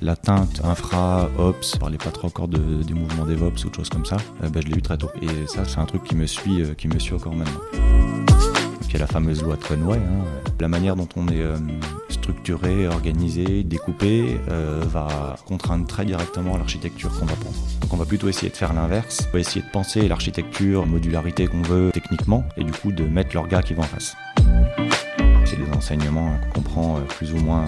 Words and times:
La 0.00 0.16
teinte 0.16 0.60
infra, 0.64 1.30
ops, 1.38 1.74
je 1.74 1.78
parlais 1.78 1.96
pas 1.96 2.10
trop 2.10 2.26
encore 2.26 2.48
de, 2.48 2.82
des 2.82 2.92
mouvements 2.92 3.24
DevOps 3.24 3.64
ou 3.64 3.70
de 3.70 3.74
choses 3.74 3.88
comme 3.88 4.04
ça, 4.04 4.16
bah, 4.40 4.60
je 4.62 4.68
l'ai 4.68 4.78
eu 4.78 4.82
très 4.82 4.98
tôt. 4.98 5.10
Et 5.22 5.46
ça, 5.46 5.64
c'est 5.64 5.78
un 5.78 5.86
truc 5.86 6.02
qui 6.04 6.16
me 6.16 6.26
suit, 6.26 6.62
euh, 6.62 6.74
qui 6.74 6.88
me 6.88 6.98
suit 6.98 7.14
encore 7.14 7.34
maintenant. 7.34 7.60
Y 8.92 8.96
a 8.96 8.98
la 8.98 9.06
fameuse 9.06 9.42
loi 9.42 9.56
de 9.56 9.64
Conway. 9.64 9.96
hein. 9.96 10.24
La 10.60 10.68
manière 10.68 10.96
dont 10.96 11.08
on 11.16 11.26
est 11.28 11.40
euh, 11.40 11.56
structuré, 12.10 12.86
organisé, 12.86 13.64
découpé, 13.64 14.38
euh, 14.50 14.82
va 14.86 15.36
contraindre 15.46 15.86
très 15.86 16.04
directement 16.04 16.58
l'architecture 16.58 17.10
qu'on 17.18 17.24
va 17.24 17.34
prendre. 17.34 17.56
Donc 17.80 17.94
on 17.94 17.96
va 17.96 18.04
plutôt 18.04 18.28
essayer 18.28 18.50
de 18.50 18.56
faire 18.56 18.74
l'inverse. 18.74 19.26
On 19.30 19.32
va 19.32 19.40
essayer 19.40 19.64
de 19.64 19.70
penser 19.70 20.06
l'architecture, 20.08 20.86
modularité 20.86 21.46
qu'on 21.46 21.62
veut 21.62 21.90
techniquement, 21.92 22.44
et 22.58 22.64
du 22.64 22.72
coup 22.72 22.92
de 22.92 23.04
mettre 23.04 23.34
l'orga 23.34 23.62
qui 23.62 23.72
va 23.72 23.82
en 23.82 23.86
face. 23.86 24.14
C'est 25.46 25.56
des 25.56 25.70
enseignements 25.76 26.36
qu'on 26.54 26.60
prend 26.60 26.96
euh, 26.96 27.00
plus 27.00 27.32
ou 27.32 27.38
moins 27.38 27.64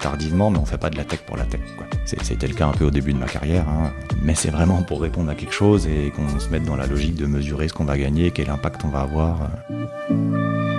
tardivement, 0.00 0.50
mais 0.50 0.58
on 0.58 0.66
fait 0.66 0.76
pas 0.76 0.90
de 0.90 0.96
la 0.96 1.04
tech 1.04 1.20
pour 1.20 1.36
la 1.36 1.44
tech. 1.44 1.60
C'était 2.04 2.48
le 2.48 2.54
cas 2.54 2.66
un 2.66 2.72
peu 2.72 2.84
au 2.84 2.90
début 2.90 3.14
de 3.14 3.18
ma 3.18 3.26
carrière, 3.26 3.66
hein. 3.68 3.90
mais 4.22 4.34
c'est 4.34 4.50
vraiment 4.50 4.82
pour 4.82 5.00
répondre 5.00 5.30
à 5.30 5.34
quelque 5.34 5.54
chose 5.54 5.86
et 5.86 6.10
qu'on 6.10 6.38
se 6.38 6.50
mette 6.50 6.64
dans 6.64 6.76
la 6.76 6.86
logique 6.86 7.14
de 7.14 7.24
mesurer 7.24 7.68
ce 7.68 7.72
qu'on 7.72 7.84
va 7.86 7.96
gagner, 7.96 8.30
quel 8.30 8.50
impact 8.50 8.82
on 8.84 8.88
va 8.88 9.00
avoir. 9.00 9.48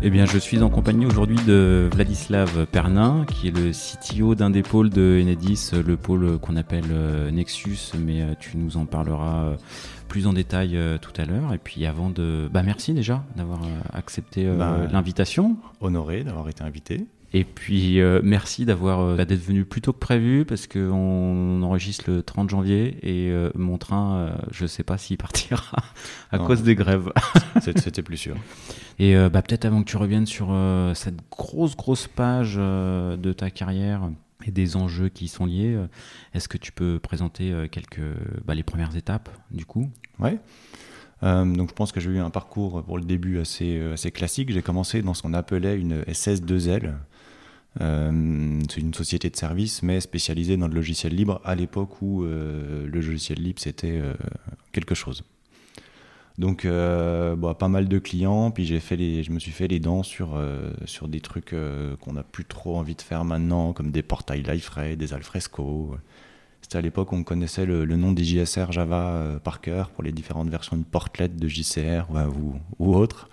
Eh 0.00 0.10
bien, 0.10 0.26
je 0.26 0.38
suis 0.38 0.62
en 0.62 0.70
compagnie 0.70 1.06
aujourd'hui 1.06 1.38
de 1.44 1.88
Vladislav 1.92 2.66
Pernin, 2.66 3.24
qui 3.26 3.48
est 3.48 3.50
le 3.50 3.72
CTO 3.72 4.36
d'un 4.36 4.48
des 4.48 4.62
pôles 4.62 4.90
de 4.90 5.20
Enedis, 5.20 5.72
le 5.84 5.96
pôle 5.96 6.38
qu'on 6.38 6.54
appelle 6.54 6.84
euh, 6.92 7.32
Nexus, 7.32 7.92
mais 7.98 8.22
euh, 8.22 8.34
tu 8.38 8.56
nous 8.56 8.76
en 8.76 8.86
parleras 8.86 9.42
euh, 9.42 9.56
plus 10.06 10.28
en 10.28 10.32
détail 10.32 10.78
tout 11.02 11.12
à 11.20 11.24
l'heure. 11.24 11.52
Et 11.52 11.58
puis 11.58 11.84
avant 11.84 12.10
de... 12.10 12.48
Bah 12.52 12.62
merci 12.62 12.94
déjà 12.94 13.24
d'avoir 13.36 13.60
accepté 13.92 14.48
Bah, 14.56 14.86
l'invitation. 14.90 15.56
Honoré 15.80 16.22
d'avoir 16.22 16.48
été 16.48 16.62
invité. 16.62 17.06
Et 17.34 17.44
puis 17.44 18.00
euh, 18.00 18.20
merci 18.24 18.64
d'avoir 18.64 19.00
euh, 19.00 19.24
d'être 19.24 19.42
venu 19.44 19.66
plus 19.66 19.82
tôt 19.82 19.92
que 19.92 19.98
prévu 19.98 20.46
parce 20.46 20.66
qu'on 20.66 21.60
enregistre 21.62 22.04
le 22.10 22.22
30 22.22 22.48
janvier 22.48 22.96
et 23.02 23.30
euh, 23.30 23.50
mon 23.54 23.76
train, 23.76 24.32
je 24.50 24.66
sais 24.66 24.82
pas 24.82 24.96
s'il 24.96 25.18
partira 25.18 25.76
à 26.30 26.38
Non. 26.38 26.46
cause 26.46 26.62
des 26.62 26.74
grèves. 26.74 27.12
C'était 27.60 28.02
plus 28.02 28.16
sûr. 28.16 28.36
Et 28.98 29.14
bah, 29.14 29.42
peut-être 29.42 29.64
avant 29.64 29.82
que 29.84 29.88
tu 29.88 29.96
reviennes 29.96 30.26
sur 30.26 30.52
cette 30.94 31.20
grosse 31.30 31.76
grosse 31.76 32.08
page 32.08 32.56
de 32.56 33.32
ta 33.32 33.48
carrière 33.48 34.10
et 34.44 34.50
des 34.50 34.74
enjeux 34.74 35.08
qui 35.08 35.26
y 35.26 35.28
sont 35.28 35.46
liés, 35.46 35.78
est-ce 36.34 36.48
que 36.48 36.58
tu 36.58 36.72
peux 36.72 36.98
présenter 36.98 37.68
quelques 37.70 38.00
bah, 38.44 38.56
les 38.56 38.64
premières 38.64 38.96
étapes 38.96 39.28
du 39.52 39.64
coup? 39.66 39.88
Ouais. 40.18 40.40
Euh, 41.22 41.44
donc 41.44 41.68
je 41.68 41.74
pense 41.74 41.92
que 41.92 42.00
j'ai 42.00 42.10
eu 42.10 42.18
un 42.18 42.30
parcours 42.30 42.82
pour 42.82 42.98
le 42.98 43.04
début 43.04 43.38
assez, 43.38 43.80
assez 43.92 44.10
classique. 44.10 44.50
J'ai 44.50 44.62
commencé 44.62 45.02
dans 45.02 45.14
ce 45.14 45.22
qu'on 45.22 45.34
appelait 45.34 45.78
une 45.78 46.02
SS2L. 46.02 46.94
Euh, 47.80 48.60
c'est 48.70 48.80
une 48.80 48.94
société 48.94 49.30
de 49.30 49.36
service, 49.36 49.82
mais 49.82 50.00
spécialisée 50.00 50.56
dans 50.56 50.68
le 50.68 50.74
logiciel 50.74 51.14
libre 51.14 51.40
à 51.44 51.54
l'époque 51.54 52.02
où 52.02 52.24
euh, 52.24 52.86
le 52.86 53.00
logiciel 53.00 53.38
libre 53.38 53.60
c'était 53.60 54.00
euh, 54.00 54.14
quelque 54.72 54.94
chose. 54.94 55.22
Donc 56.38 56.64
bon, 56.64 57.54
pas 57.54 57.66
mal 57.66 57.88
de 57.88 57.98
clients, 57.98 58.52
puis 58.52 58.64
j'ai 58.64 58.78
fait 58.78 58.94
les, 58.94 59.24
je 59.24 59.32
me 59.32 59.40
suis 59.40 59.50
fait 59.50 59.66
les 59.66 59.80
dents 59.80 60.04
sur, 60.04 60.40
sur 60.84 61.08
des 61.08 61.20
trucs 61.20 61.52
qu'on 62.00 62.12
n'a 62.12 62.22
plus 62.22 62.44
trop 62.44 62.76
envie 62.76 62.94
de 62.94 63.02
faire 63.02 63.24
maintenant, 63.24 63.72
comme 63.72 63.90
des 63.90 64.02
portails 64.02 64.44
Liferay, 64.44 64.94
des 64.94 65.14
Alfresco. 65.14 65.96
C'était 66.62 66.78
à 66.78 66.80
l'époque 66.80 67.10
où 67.10 67.16
on 67.16 67.24
connaissait 67.24 67.66
le, 67.66 67.84
nom 67.86 68.12
des 68.12 68.22
JSR 68.22 68.70
Java 68.70 69.40
par 69.42 69.60
cœur 69.60 69.90
pour 69.90 70.04
les 70.04 70.12
différentes 70.12 70.48
versions 70.48 70.76
de 70.76 70.84
Portlet, 70.84 71.26
de 71.26 71.48
JCR 71.48 72.08
ouais, 72.08 72.22
ou, 72.26 72.54
ou 72.78 72.94
autres. 72.94 73.28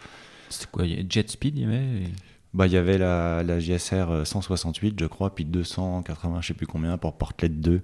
C'était 0.50 0.72
quoi 0.72 0.86
JetSpeed 0.88 1.60
y 1.60 1.64
avait 1.64 2.10
Bah, 2.56 2.68
il 2.68 2.74
y 2.74 2.78
avait 2.78 2.98
la, 2.98 3.44
la 3.44 3.60
JSR 3.60 4.26
168, 4.26 5.00
je 5.00 5.06
crois, 5.06 5.36
puis 5.36 5.46
280, 5.46 6.42
je 6.42 6.48
sais 6.48 6.54
plus 6.54 6.66
combien, 6.66 6.98
pour 6.98 7.14
Portlet 7.14 7.50
2. 7.50 7.82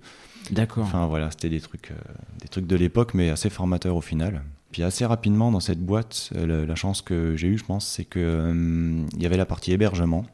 D'accord. 0.52 0.84
Enfin 0.86 1.06
voilà, 1.06 1.30
c'était 1.30 1.50
des 1.50 1.62
trucs, 1.62 1.92
euh, 1.92 1.96
des 2.42 2.48
trucs 2.48 2.68
de 2.68 2.76
l'époque, 2.76 3.14
mais 3.14 3.30
assez 3.30 3.50
formateurs 3.50 3.96
au 3.96 4.02
final. 4.02 4.42
Puis 4.72 4.84
assez 4.84 5.06
rapidement 5.06 5.52
dans 5.52 5.60
cette 5.60 5.82
boîte, 5.82 6.32
euh, 6.36 6.66
la, 6.66 6.76
chance 6.76 7.02
que 7.02 7.36
j'ai 7.36 7.50
eue, 7.50 7.58
je 7.58 7.66
pense, 7.66 7.86
c'est 7.86 8.06
que 8.06 8.20
euh, 8.20 9.06
il 9.16 9.22
y 9.22 9.26
avait 9.26 9.38
la 9.38 9.46
partie 9.46 9.74
hébergement 9.74 10.26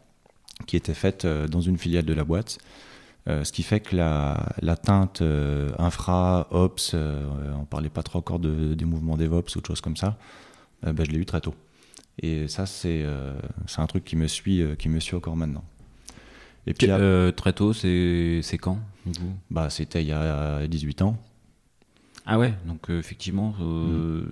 qui 0.66 0.78
était 0.78 0.94
faite 0.94 1.26
euh, 1.26 1.48
dans 1.48 1.62
une 1.62 1.78
filiale 1.78 2.06
de 2.06 2.14
la 2.14 2.24
boîte. 2.24 2.60
Euh, 3.28 3.44
ce 3.44 3.52
qui 3.52 3.64
fait 3.64 3.82
que 3.82 3.96
la, 3.96 4.54
la 4.62 4.78
teinte 4.78 5.22
euh, 5.22 5.70
infra, 5.78 6.48
ops, 6.52 6.92
euh, 6.94 7.26
on 7.60 7.66
parlait 7.66 7.90
pas 7.90 8.04
trop 8.04 8.20
encore 8.20 8.40
de, 8.40 8.74
des 8.74 8.86
mouvements 8.86 9.18
DevOps 9.18 9.56
ou 9.58 9.62
de 9.62 9.66
choses 9.66 9.82
comme 9.82 9.98
ça, 9.98 10.18
euh, 10.86 10.94
bah, 10.94 11.04
je 11.06 11.12
l'ai 11.12 11.18
eu 11.18 11.26
très 11.26 11.42
tôt. 11.42 11.54
Et 12.22 12.48
ça, 12.48 12.66
c'est 12.66 13.04
euh, 13.04 13.38
c'est 13.68 13.80
un 13.82 13.88
truc 13.88 14.04
qui 14.04 14.16
me 14.16 14.28
suit, 14.28 14.62
euh, 14.62 14.76
qui 14.76 14.90
me 14.90 15.00
suit 15.00 15.16
encore 15.16 15.36
maintenant. 15.36 15.64
Et 16.66 16.74
puis, 16.74 16.88
Euh, 16.90 17.32
très 17.32 17.54
tôt, 17.54 17.74
c'est 17.74 18.42
quand 18.60 18.80
du 19.06 19.18
coup? 19.20 19.32
Bah, 19.52 19.70
c'était 19.70 20.02
il 20.04 20.08
y 20.08 20.12
a 20.12 20.68
18 20.68 21.02
ans. 21.02 21.18
Ah 22.26 22.38
ouais, 22.38 22.54
donc 22.66 22.90
euh, 22.90 23.00
effectivement, 23.00 23.56
euh, 23.62 24.26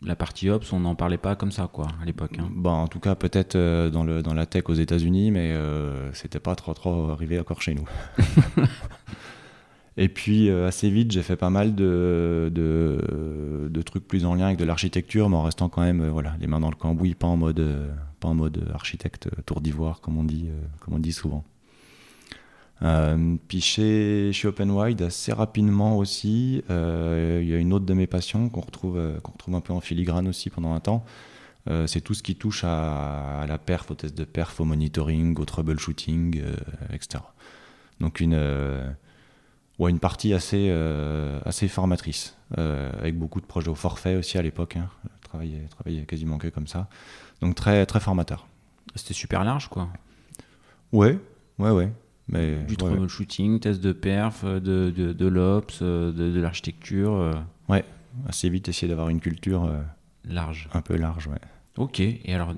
la 0.00 0.14
partie 0.14 0.48
Ops, 0.48 0.72
on 0.72 0.78
n'en 0.80 0.94
parlait 0.94 1.18
pas 1.18 1.34
comme 1.34 1.50
ça, 1.50 1.68
quoi, 1.72 1.88
à 2.00 2.04
l'époque. 2.04 2.38
hein. 2.38 2.48
Bah, 2.54 2.70
en 2.70 2.86
tout 2.86 3.00
cas, 3.00 3.16
peut-être 3.16 3.56
dans, 3.88 4.04
le, 4.04 4.22
dans 4.22 4.34
la 4.34 4.46
tech 4.46 4.64
aux 4.68 4.74
États-Unis, 4.74 5.32
mais 5.32 5.52
c'était 6.12 6.38
pas 6.38 6.54
trop, 6.54 6.72
trop 6.74 7.10
arrivé 7.10 7.40
encore 7.40 7.62
chez 7.62 7.74
nous. 7.74 7.88
Et 10.00 10.08
puis, 10.08 10.48
euh, 10.48 10.68
assez 10.68 10.88
vite, 10.90 11.10
j'ai 11.10 11.24
fait 11.24 11.34
pas 11.34 11.50
mal 11.50 11.74
de, 11.74 12.52
de, 12.54 13.82
trucs 13.82 14.06
plus 14.06 14.24
en 14.24 14.34
lien 14.34 14.46
avec 14.46 14.58
de 14.58 14.64
l'architecture, 14.64 15.28
mais 15.28 15.36
en 15.36 15.42
restant 15.42 15.68
quand 15.68 15.80
même 15.80 16.02
euh, 16.02 16.10
voilà, 16.10 16.36
les 16.40 16.46
mains 16.46 16.60
dans 16.60 16.70
le 16.70 16.76
cambouis, 16.76 17.14
pas 17.14 17.26
en 17.26 17.36
mode, 17.36 17.58
euh, 17.58 17.88
pas 18.20 18.28
en 18.28 18.34
mode 18.34 18.64
architecte 18.72 19.28
tour 19.44 19.60
d'ivoire, 19.60 20.00
comme, 20.00 20.16
on 20.16 20.22
dit, 20.22 20.50
comme 20.78 20.94
on 20.94 20.98
dit 21.00 21.12
souvent. 21.12 21.44
Puis 23.48 23.60
chez, 23.60 24.30
chez 24.32 24.46
OpenWide, 24.46 25.02
assez 25.02 25.32
rapidement 25.32 25.98
aussi, 25.98 26.62
il 26.68 27.48
y 27.48 27.54
a 27.54 27.58
une 27.58 27.72
autre 27.72 27.86
de 27.86 27.94
mes 27.94 28.06
passions 28.06 28.48
qu'on 28.50 28.60
retrouve, 28.60 29.00
retrouve 29.24 29.54
un 29.56 29.60
peu 29.60 29.72
en 29.72 29.80
filigrane 29.80 30.28
aussi 30.28 30.48
pendant 30.48 30.74
un 30.74 30.80
temps. 30.80 31.04
C'est 31.86 32.02
tout 32.02 32.14
ce 32.14 32.22
qui 32.22 32.36
touche 32.36 32.62
à, 32.62 33.40
à 33.40 33.46
la 33.46 33.58
perf, 33.58 33.90
au 33.90 33.94
test 33.94 34.16
de 34.16 34.24
perf, 34.24 34.60
au 34.60 34.64
monitoring, 34.64 35.36
au 35.38 35.44
troubleshooting, 35.44 36.40
etc. 36.92 37.24
Donc 38.00 38.20
une, 38.20 38.36
ouais, 39.78 39.90
une 39.90 39.98
partie 40.00 40.34
assez, 40.34 40.68
euh, 40.70 41.40
assez 41.44 41.68
formatrice, 41.68 42.36
euh, 42.58 42.90
avec 42.98 43.18
beaucoup 43.18 43.40
de 43.40 43.46
projets 43.46 43.68
au 43.68 43.74
forfait 43.74 44.16
aussi 44.16 44.38
à 44.38 44.42
l'époque. 44.42 44.76
Hein. 44.76 44.88
Travailler, 45.22 45.62
travailler 45.70 46.04
quasiment 46.04 46.38
que 46.38 46.48
comme 46.48 46.66
ça. 46.66 46.88
Donc 47.40 47.54
très, 47.54 47.84
très 47.86 48.00
formateur. 48.00 48.46
C'était 48.94 49.14
super 49.14 49.44
large, 49.44 49.68
quoi. 49.68 49.88
Ouais, 50.92 51.18
ouais, 51.58 51.70
ouais. 51.70 51.92
Mais, 52.28 52.56
Du 52.64 52.72
ouais, 52.72 52.76
troubleshooting, 52.76 53.58
test 53.60 53.80
de 53.80 53.92
perf, 53.92 54.42
euh, 54.44 54.60
de, 54.60 54.92
de, 54.94 55.12
de 55.12 55.26
l'Ops, 55.26 55.82
de, 55.82 56.12
de 56.12 56.40
l'architecture, 56.40 57.34
ouais. 57.68 57.84
assez 58.28 58.48
vite 58.50 58.68
essayer 58.68 58.88
d'avoir 58.88 59.08
une 59.08 59.20
culture 59.20 59.64
euh, 59.64 59.80
large. 60.24 60.68
un 60.74 60.82
peu 60.82 60.96
large. 60.96 61.26
Ouais. 61.26 61.38
Ok, 61.76 62.00
et 62.00 62.34
alors, 62.34 62.54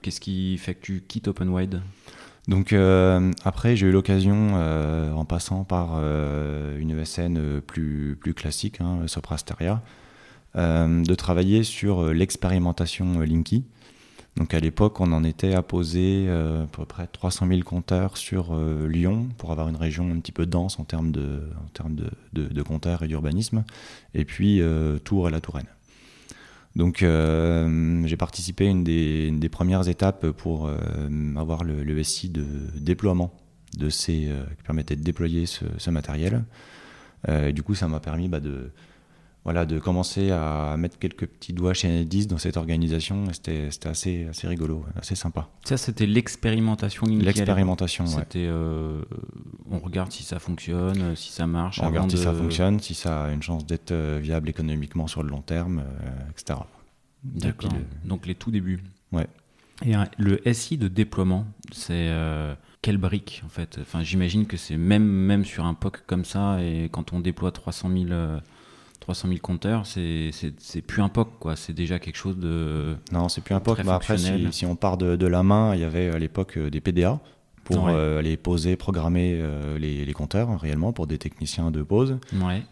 qu'est-ce 0.00 0.20
qui 0.20 0.56
fait 0.56 0.74
que 0.74 0.80
tu 0.80 1.00
quittes 1.06 1.28
OpenWide 1.28 1.82
Donc 2.50 2.72
euh, 2.72 3.30
après, 3.44 3.76
j'ai 3.76 3.86
eu 3.86 3.92
l'occasion, 3.92 4.54
euh, 4.56 5.12
en 5.12 5.24
passant 5.24 5.62
par 5.62 5.92
euh, 5.94 6.76
une 6.78 6.90
ESN 6.90 7.60
plus, 7.60 8.18
plus 8.20 8.34
classique, 8.34 8.80
hein, 8.80 9.06
Soprasteria, 9.06 9.80
de 10.56 11.14
travailler 11.14 11.62
sur 11.62 12.12
l'expérimentation 12.12 13.20
Linky. 13.20 13.64
Donc 14.36 14.52
à 14.52 14.58
l'époque, 14.58 14.98
on 14.98 15.12
en 15.12 15.22
était 15.22 15.54
à 15.54 15.62
poser 15.62 16.28
à 16.28 16.66
peu 16.72 16.84
près 16.84 17.06
300 17.06 17.46
000 17.46 17.60
compteurs 17.60 18.16
sur 18.16 18.56
Lyon 18.88 19.28
pour 19.38 19.52
avoir 19.52 19.68
une 19.68 19.76
région 19.76 20.10
un 20.10 20.18
petit 20.18 20.32
peu 20.32 20.46
dense 20.46 20.80
en 20.80 20.84
termes 20.84 21.12
de, 21.12 21.42
en 21.64 21.68
termes 21.68 21.94
de, 21.94 22.10
de- 22.32 22.62
compteurs 22.62 23.04
et 23.04 23.06
d'urbanisme, 23.06 23.62
et 24.12 24.24
puis 24.24 24.60
Tours 25.04 25.28
et 25.28 25.30
la 25.30 25.40
Touraine. 25.40 25.68
Donc 26.76 27.02
euh, 27.02 28.06
j'ai 28.06 28.16
participé 28.16 28.66
à 28.66 28.70
une 28.70 28.84
des, 28.84 29.48
premières 29.48 29.88
étapes 29.88 30.30
pour 30.30 30.66
euh, 30.66 30.78
avoir 31.36 31.64
le, 31.64 31.82
le 31.82 32.02
SI 32.02 32.30
de 32.30 32.44
déploiement 32.76 33.34
de 33.76 33.88
ces, 33.88 34.28
euh, 34.28 34.44
qui 34.56 34.62
permettait 34.62 34.96
de 34.96 35.02
déployer 35.02 35.46
ce, 35.46 35.90
matériel. 35.90 36.44
Euh, 37.28 37.52
du 37.52 37.62
coup, 37.62 37.74
ça 37.74 37.88
m'a 37.88 38.00
permis 38.00 38.28
bah, 38.28 38.40
de, 38.40 38.72
voilà, 39.44 39.64
de 39.64 39.78
commencer 39.78 40.30
à 40.30 40.76
mettre 40.76 40.98
quelques 40.98 41.26
petits 41.26 41.54
doigts 41.54 41.72
chez 41.72 41.88
Enedis 41.88 42.26
dans 42.26 42.36
cette 42.36 42.58
organisation. 42.58 43.24
C'était 43.32 43.70
assez, 43.84 44.26
assez 44.26 44.46
rigolo, 44.46 44.84
assez 44.96 45.14
sympa. 45.14 45.48
Ça, 45.64 45.78
c'était 45.78 46.04
l'expérimentation 46.04 47.06
Linky. 47.06 47.24
L'expérimentation, 47.24 48.04
ouais. 48.04 48.10
C'était, 48.10 48.46
euh, 48.46 49.00
on 49.70 49.78
regarde 49.78 50.12
si 50.12 50.24
ça 50.24 50.38
fonctionne, 50.38 51.16
si 51.16 51.32
ça 51.32 51.46
marche. 51.46 51.80
On 51.80 51.86
regarde 51.86 52.10
si 52.10 52.18
ça 52.18 52.34
fonctionne, 52.34 52.80
si 52.80 52.94
ça 52.94 53.24
a 53.24 53.32
une 53.32 53.42
chance 53.42 53.64
d'être 53.64 53.92
euh, 53.92 54.18
viable 54.22 54.50
économiquement 54.50 55.06
sur 55.06 55.22
le 55.22 55.30
long 55.30 55.42
terme, 55.42 55.78
euh, 55.78 56.30
etc. 56.30 56.58
D'accord. 57.24 57.72
Donc 58.04 58.26
les 58.26 58.34
tout 58.34 58.50
débuts. 58.50 58.82
Ouais. 59.12 59.26
Et 59.86 59.94
le 60.18 60.42
SI 60.52 60.76
de 60.76 60.88
déploiement, 60.88 61.46
c'est 61.72 62.10
quelle 62.82 62.98
brique 62.98 63.42
en 63.46 63.48
fait? 63.48 63.78
Enfin, 63.80 64.02
j'imagine 64.02 64.44
que 64.44 64.58
c'est 64.58 64.76
même 64.76 65.04
même 65.04 65.46
sur 65.46 65.64
un 65.64 65.72
POC 65.72 66.02
comme 66.06 66.26
ça 66.26 66.62
et 66.62 66.90
quand 66.92 67.14
on 67.14 67.20
déploie 67.20 67.50
300 67.50 67.90
000 67.90 68.08
300 69.10 69.28
000 69.28 69.40
compteurs, 69.40 69.86
c'est 69.86 70.82
plus 70.86 71.02
un 71.02 71.08
POC, 71.08 71.28
quoi. 71.40 71.56
C'est 71.56 71.72
déjà 71.72 71.98
quelque 71.98 72.16
chose 72.16 72.38
de. 72.38 72.94
Non, 73.12 73.28
c'est 73.28 73.40
plus 73.40 73.54
un 73.54 73.60
POC. 73.60 73.82
Mais 73.84 73.90
après, 73.90 74.16
si, 74.18 74.66
on 74.66 74.76
part 74.76 74.96
de, 74.96 75.26
la 75.26 75.42
main, 75.42 75.74
il 75.74 75.80
y 75.80 75.84
avait 75.84 76.10
à 76.10 76.18
l'époque 76.18 76.56
euh, 76.56 76.70
des 76.70 76.80
PDA 76.80 77.18
pour 77.64 77.88
euh, 77.88 78.18
aller 78.18 78.36
poser, 78.36 78.74
programmer 78.74 79.32
euh, 79.34 79.78
les, 79.78 80.12
compteurs 80.12 80.58
réellement 80.60 80.92
pour 80.92 81.06
des 81.06 81.18
techniciens 81.18 81.70
de 81.70 81.82
pose. 81.82 82.18
Ouais. 82.34 82.62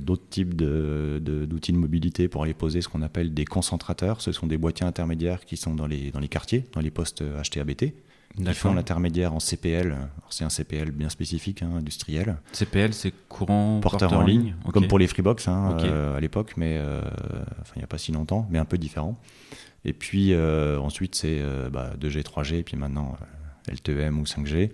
D'autres 0.00 0.28
types 0.30 0.54
d'outils 0.54 1.72
de, 1.72 1.76
de, 1.76 1.80
mobilité 1.80 2.28
pour 2.28 2.42
aller 2.42 2.54
poser 2.54 2.80
ce 2.80 2.88
qu'on 2.88 3.02
appelle 3.02 3.32
des 3.34 3.44
concentrateurs. 3.44 4.20
Ce 4.20 4.32
sont 4.32 4.46
des 4.46 4.58
boîtiers 4.58 4.86
intermédiaires 4.86 5.44
qui 5.44 5.56
sont 5.56 5.74
dans 5.74 5.86
les, 5.86 6.10
dans 6.10 6.20
les 6.20 6.28
quartiers, 6.28 6.64
dans 6.72 6.80
les 6.80 6.90
postes 6.90 7.22
HTABT 7.22 7.94
qui 8.36 8.54
font 8.54 8.74
l'intermédiaire 8.74 9.34
en 9.34 9.40
CPL. 9.40 9.96
C'est 10.30 10.44
un 10.44 10.50
CPL 10.50 10.90
bien 10.90 11.08
spécifique, 11.08 11.62
hein, 11.62 11.70
industriel. 11.76 12.36
CPL, 12.52 12.92
c'est 12.92 13.12
courant 13.28 13.80
porteur, 13.80 14.12
en, 14.12 14.22
ligne, 14.22 14.54
comme 14.72 14.88
pour 14.88 14.98
les 14.98 15.06
Freebox 15.06 15.48
hein, 15.48 15.76
euh, 15.80 16.16
à 16.16 16.20
l'époque, 16.20 16.54
mais 16.56 16.76
euh, 16.78 17.00
enfin, 17.60 17.72
il 17.76 17.78
n'y 17.78 17.84
a 17.84 17.88
pas 17.88 17.98
si 17.98 18.12
longtemps, 18.12 18.46
mais 18.50 18.58
un 18.58 18.64
peu 18.64 18.78
différent. 18.78 19.18
Et 19.84 19.92
puis 19.92 20.32
euh, 20.32 20.78
ensuite, 20.78 21.14
c'est 21.14 21.40
bah, 21.72 21.92
2G, 21.98 22.22
3G, 22.22 22.54
et 22.56 22.62
puis 22.62 22.76
maintenant 22.76 23.16
LTEM 23.70 24.18
ou 24.18 24.24
5G, 24.24 24.70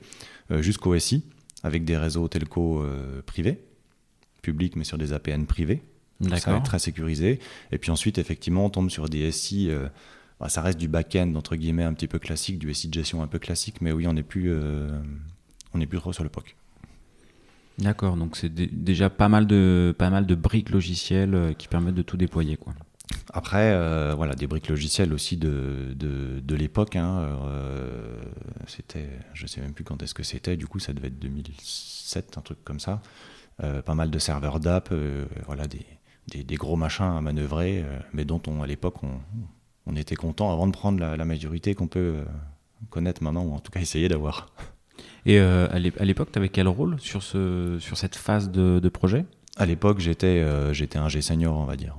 jusqu'au 0.60 0.98
SI, 0.98 1.24
avec 1.62 1.84
des 1.84 1.96
réseaux 1.96 2.28
telco 2.28 2.84
privés, 3.26 3.64
publics, 4.42 4.76
mais 4.76 4.84
sur 4.84 4.98
des 4.98 5.12
APN 5.12 5.46
privés. 5.46 5.82
Ça 6.36 6.52
va 6.52 6.58
être 6.58 6.64
très 6.64 6.78
sécurisé. 6.78 7.40
Et 7.72 7.78
puis 7.78 7.90
ensuite, 7.90 8.18
effectivement, 8.18 8.66
on 8.66 8.70
tombe 8.70 8.90
sur 8.90 9.08
des 9.08 9.30
SI 9.32 9.70
bah, 10.40 10.48
ça 10.48 10.62
reste 10.62 10.78
du 10.78 10.88
back-end, 10.88 11.34
entre 11.36 11.56
guillemets, 11.56 11.84
un 11.84 11.94
petit 11.94 12.08
peu 12.08 12.18
classique, 12.18 12.58
du 12.58 12.72
SI 12.74 12.88
de 12.88 12.94
gestion 12.94 13.22
un 13.22 13.26
peu 13.26 13.38
classique, 13.38 13.80
mais 13.80 13.92
oui, 13.92 14.06
on 14.06 14.12
n'est 14.12 14.22
plus, 14.22 14.50
euh, 14.52 14.98
on 15.72 15.80
plus 15.80 15.98
trop 15.98 16.12
sur 16.12 16.24
le 16.24 16.30
POC. 16.30 16.56
D'accord, 17.78 18.16
donc 18.16 18.36
c'est 18.36 18.54
déjà 18.54 19.10
pas 19.10 19.28
mal, 19.28 19.46
de, 19.46 19.94
pas 19.96 20.10
mal 20.10 20.26
de 20.26 20.34
briques 20.34 20.70
logicielles 20.70 21.34
euh, 21.34 21.52
qui 21.52 21.66
permettent 21.66 21.94
de 21.94 22.02
tout 22.02 22.16
déployer. 22.16 22.56
Quoi. 22.56 22.72
Après, 23.32 23.72
euh, 23.72 24.14
voilà, 24.14 24.34
des 24.34 24.46
briques 24.46 24.68
logicielles 24.68 25.12
aussi 25.12 25.36
de, 25.36 25.92
de, 25.96 26.40
de 26.40 26.54
l'époque. 26.54 26.96
Hein, 26.96 27.36
c'était, 28.66 29.08
je 29.34 29.46
sais 29.46 29.60
même 29.60 29.72
plus 29.72 29.84
quand 29.84 30.02
est-ce 30.02 30.14
que 30.14 30.22
c'était, 30.22 30.56
du 30.56 30.66
coup, 30.66 30.78
ça 30.78 30.92
devait 30.92 31.08
être 31.08 31.18
2007, 31.18 32.38
un 32.38 32.40
truc 32.40 32.58
comme 32.64 32.80
ça. 32.80 33.02
pas 33.58 33.94
mal 33.94 34.10
de 34.10 34.18
serveurs 34.18 34.60
d'app, 34.60 34.92
voilà, 35.46 35.66
des, 35.66 35.84
des, 36.28 36.44
des, 36.44 36.54
gros 36.56 36.76
machins 36.76 37.16
à 37.16 37.20
manœuvrer, 37.20 37.84
mais 38.12 38.24
dont 38.24 38.40
on, 38.46 38.62
à 38.62 38.66
l'époque, 38.66 39.02
on, 39.02 39.20
on 39.86 39.96
était 39.96 40.16
content 40.16 40.52
avant 40.52 40.66
de 40.66 40.72
prendre 40.72 40.98
la, 40.98 41.24
majorité 41.24 41.74
qu'on 41.74 41.86
peut 41.86 42.14
euh, 42.16 42.24
connaître 42.90 43.22
maintenant, 43.22 43.44
ou 43.44 43.52
en 43.52 43.58
tout 43.58 43.70
cas 43.70 43.80
essayer 43.80 44.08
d'avoir. 44.08 44.48
Et 45.26 45.38
euh, 45.38 45.68
à 45.70 46.04
l'époque, 46.04 46.30
tu 46.32 46.38
avais 46.38 46.48
quel 46.48 46.68
rôle 46.68 47.00
sur, 47.00 47.22
ce, 47.22 47.78
sur 47.80 47.96
cette 47.96 48.16
phase 48.16 48.50
de, 48.50 48.88
projet? 48.88 49.24
À 49.56 49.66
l'époque, 49.66 50.00
j'étais 50.00 50.26
euh, 50.26 50.72
j'étais 50.72 50.98
un 50.98 51.08
G 51.08 51.20
senior, 51.22 51.56
on 51.56 51.64
va 51.64 51.76
dire. 51.76 51.96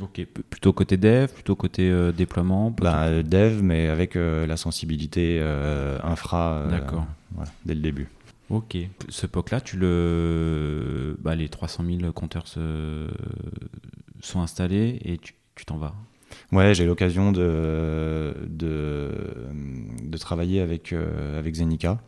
Ok, 0.00 0.22
plutôt 0.50 0.72
côté 0.74 0.98
dev, 0.98 1.28
plutôt 1.28 1.56
côté 1.56 1.90
déploiement 2.12 2.70
bah, 2.70 3.22
Dev, 3.22 3.62
mais 3.62 3.88
avec 3.88 4.14
la 4.14 4.58
sensibilité 4.58 5.40
infra 6.02 6.64
dès 7.64 7.74
le 7.74 7.80
début. 7.80 8.08
Ok, 8.50 8.76
ce 9.08 9.26
POC-là, 9.26 9.62
tu 9.62 9.78
le... 9.78 11.16
Bah, 11.20 11.34
les 11.34 11.48
300 11.48 11.82
000 11.98 12.12
compteurs 12.12 12.46
se... 12.46 13.08
sont 14.20 14.42
installés 14.42 15.00
et 15.02 15.16
tu 15.16 15.64
t'en 15.64 15.78
vas 15.78 15.94
Ouais, 16.52 16.74
j'ai 16.74 16.86
l'occasion 16.86 17.32
de, 17.32 18.34
de, 18.48 20.16
travailler 20.18 20.60
avec, 20.60 20.92
euh, 20.92 21.38
avec 21.38 21.56
Zenica. 21.56 22.00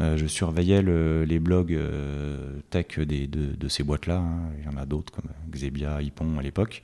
Euh, 0.00 0.16
je 0.16 0.26
surveillais 0.26 0.82
les 0.82 1.38
blogs 1.38 1.74
euh, 1.74 2.60
tech 2.70 2.98
de, 2.98 3.26
de 3.26 3.68
ces 3.68 3.82
boîtes-là. 3.82 4.16
Hein. 4.18 4.40
Il 4.58 4.64
y 4.64 4.68
en 4.68 4.78
a 4.78 4.86
d'autres 4.86 5.12
comme 5.12 5.30
Xebia, 5.50 6.00
Ipon 6.00 6.38
à 6.38 6.42
l'époque. 6.42 6.82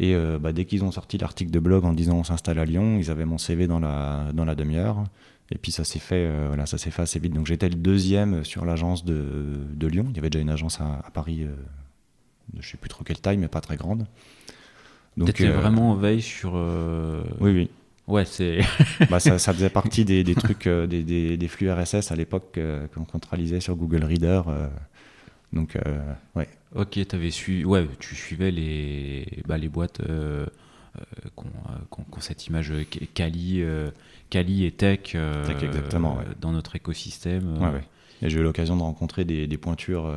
Et 0.00 0.14
bah, 0.40 0.52
dès 0.52 0.64
qu'ils 0.64 0.84
ont 0.84 0.92
sorti 0.92 1.18
l'article 1.18 1.50
de 1.50 1.58
blog 1.58 1.84
en 1.84 1.92
disant 1.92 2.18
on 2.18 2.22
s'installe 2.22 2.60
à 2.60 2.64
Lyon, 2.64 2.98
ils 3.00 3.10
avaient 3.10 3.24
mon 3.24 3.36
CV 3.36 3.66
dans 3.66 3.80
la, 3.80 4.30
dans 4.32 4.44
la 4.44 4.54
demi-heure. 4.54 5.02
Et 5.50 5.58
puis 5.58 5.72
ça 5.72 5.82
s'est 5.82 5.98
fait, 5.98 6.30
ça 6.66 6.78
s'est 6.78 6.92
fait 6.92 7.02
assez 7.02 7.18
vite. 7.18 7.32
Donc 7.32 7.46
j'étais 7.46 7.68
le 7.68 7.74
deuxième 7.74 8.44
sur 8.44 8.64
l'agence 8.64 9.04
de, 9.04 9.58
de, 9.74 9.86
Lyon. 9.88 10.06
Il 10.10 10.14
y 10.14 10.20
avait 10.20 10.30
déjà 10.30 10.40
une 10.40 10.50
agence 10.50 10.80
à, 10.80 11.02
à 11.04 11.10
Paris, 11.10 11.46
de 12.52 12.62
je 12.62 12.68
sais 12.68 12.76
plus 12.76 12.88
trop 12.88 13.02
quelle 13.02 13.18
taille, 13.18 13.38
mais 13.38 13.48
pas 13.48 13.60
très 13.60 13.76
grande. 13.76 14.06
Donc 15.18 15.30
étais 15.30 15.48
euh, 15.48 15.52
vraiment 15.52 15.90
en 15.90 15.94
veille 15.94 16.22
sur. 16.22 16.52
Euh, 16.54 17.22
oui, 17.40 17.52
oui. 17.52 17.70
Ouais, 18.06 18.24
c'est. 18.24 18.60
bah, 19.10 19.20
ça, 19.20 19.38
ça, 19.38 19.52
faisait 19.52 19.68
partie 19.68 20.04
des, 20.04 20.22
des 20.24 20.34
trucs, 20.36 20.66
euh, 20.66 20.86
des, 20.86 21.02
des, 21.02 21.36
des, 21.36 21.48
flux 21.48 21.70
RSS 21.70 22.12
à 22.12 22.16
l'époque 22.16 22.58
qu'on 22.94 23.06
centralisait 23.06 23.60
sur 23.60 23.74
Google 23.76 24.04
Reader. 24.04 24.42
donc, 25.52 25.76
ouais. 26.36 26.48
Ok, 26.74 26.98
avais 27.12 27.30
su... 27.30 27.64
ouais, 27.64 27.86
tu 27.98 28.14
suivais 28.14 28.50
les, 28.50 29.26
bah, 29.46 29.58
les 29.58 29.68
boîtes 29.68 30.00
qui 30.02 31.44
ont, 31.44 32.20
cette 32.20 32.46
image 32.46 32.72
Kali, 33.14 33.64
Kali 34.30 34.64
et 34.64 34.72
Tech, 34.72 35.16
exactement, 35.60 36.18
dans 36.40 36.52
notre 36.52 36.76
écosystème. 36.76 37.58
Ouais, 37.58 37.70
ouais. 37.70 37.84
Et 38.20 38.30
j'ai 38.30 38.40
eu 38.40 38.42
l'occasion 38.42 38.76
de 38.76 38.82
rencontrer 38.82 39.24
des, 39.24 39.46
des 39.46 39.58
pointures 39.58 40.12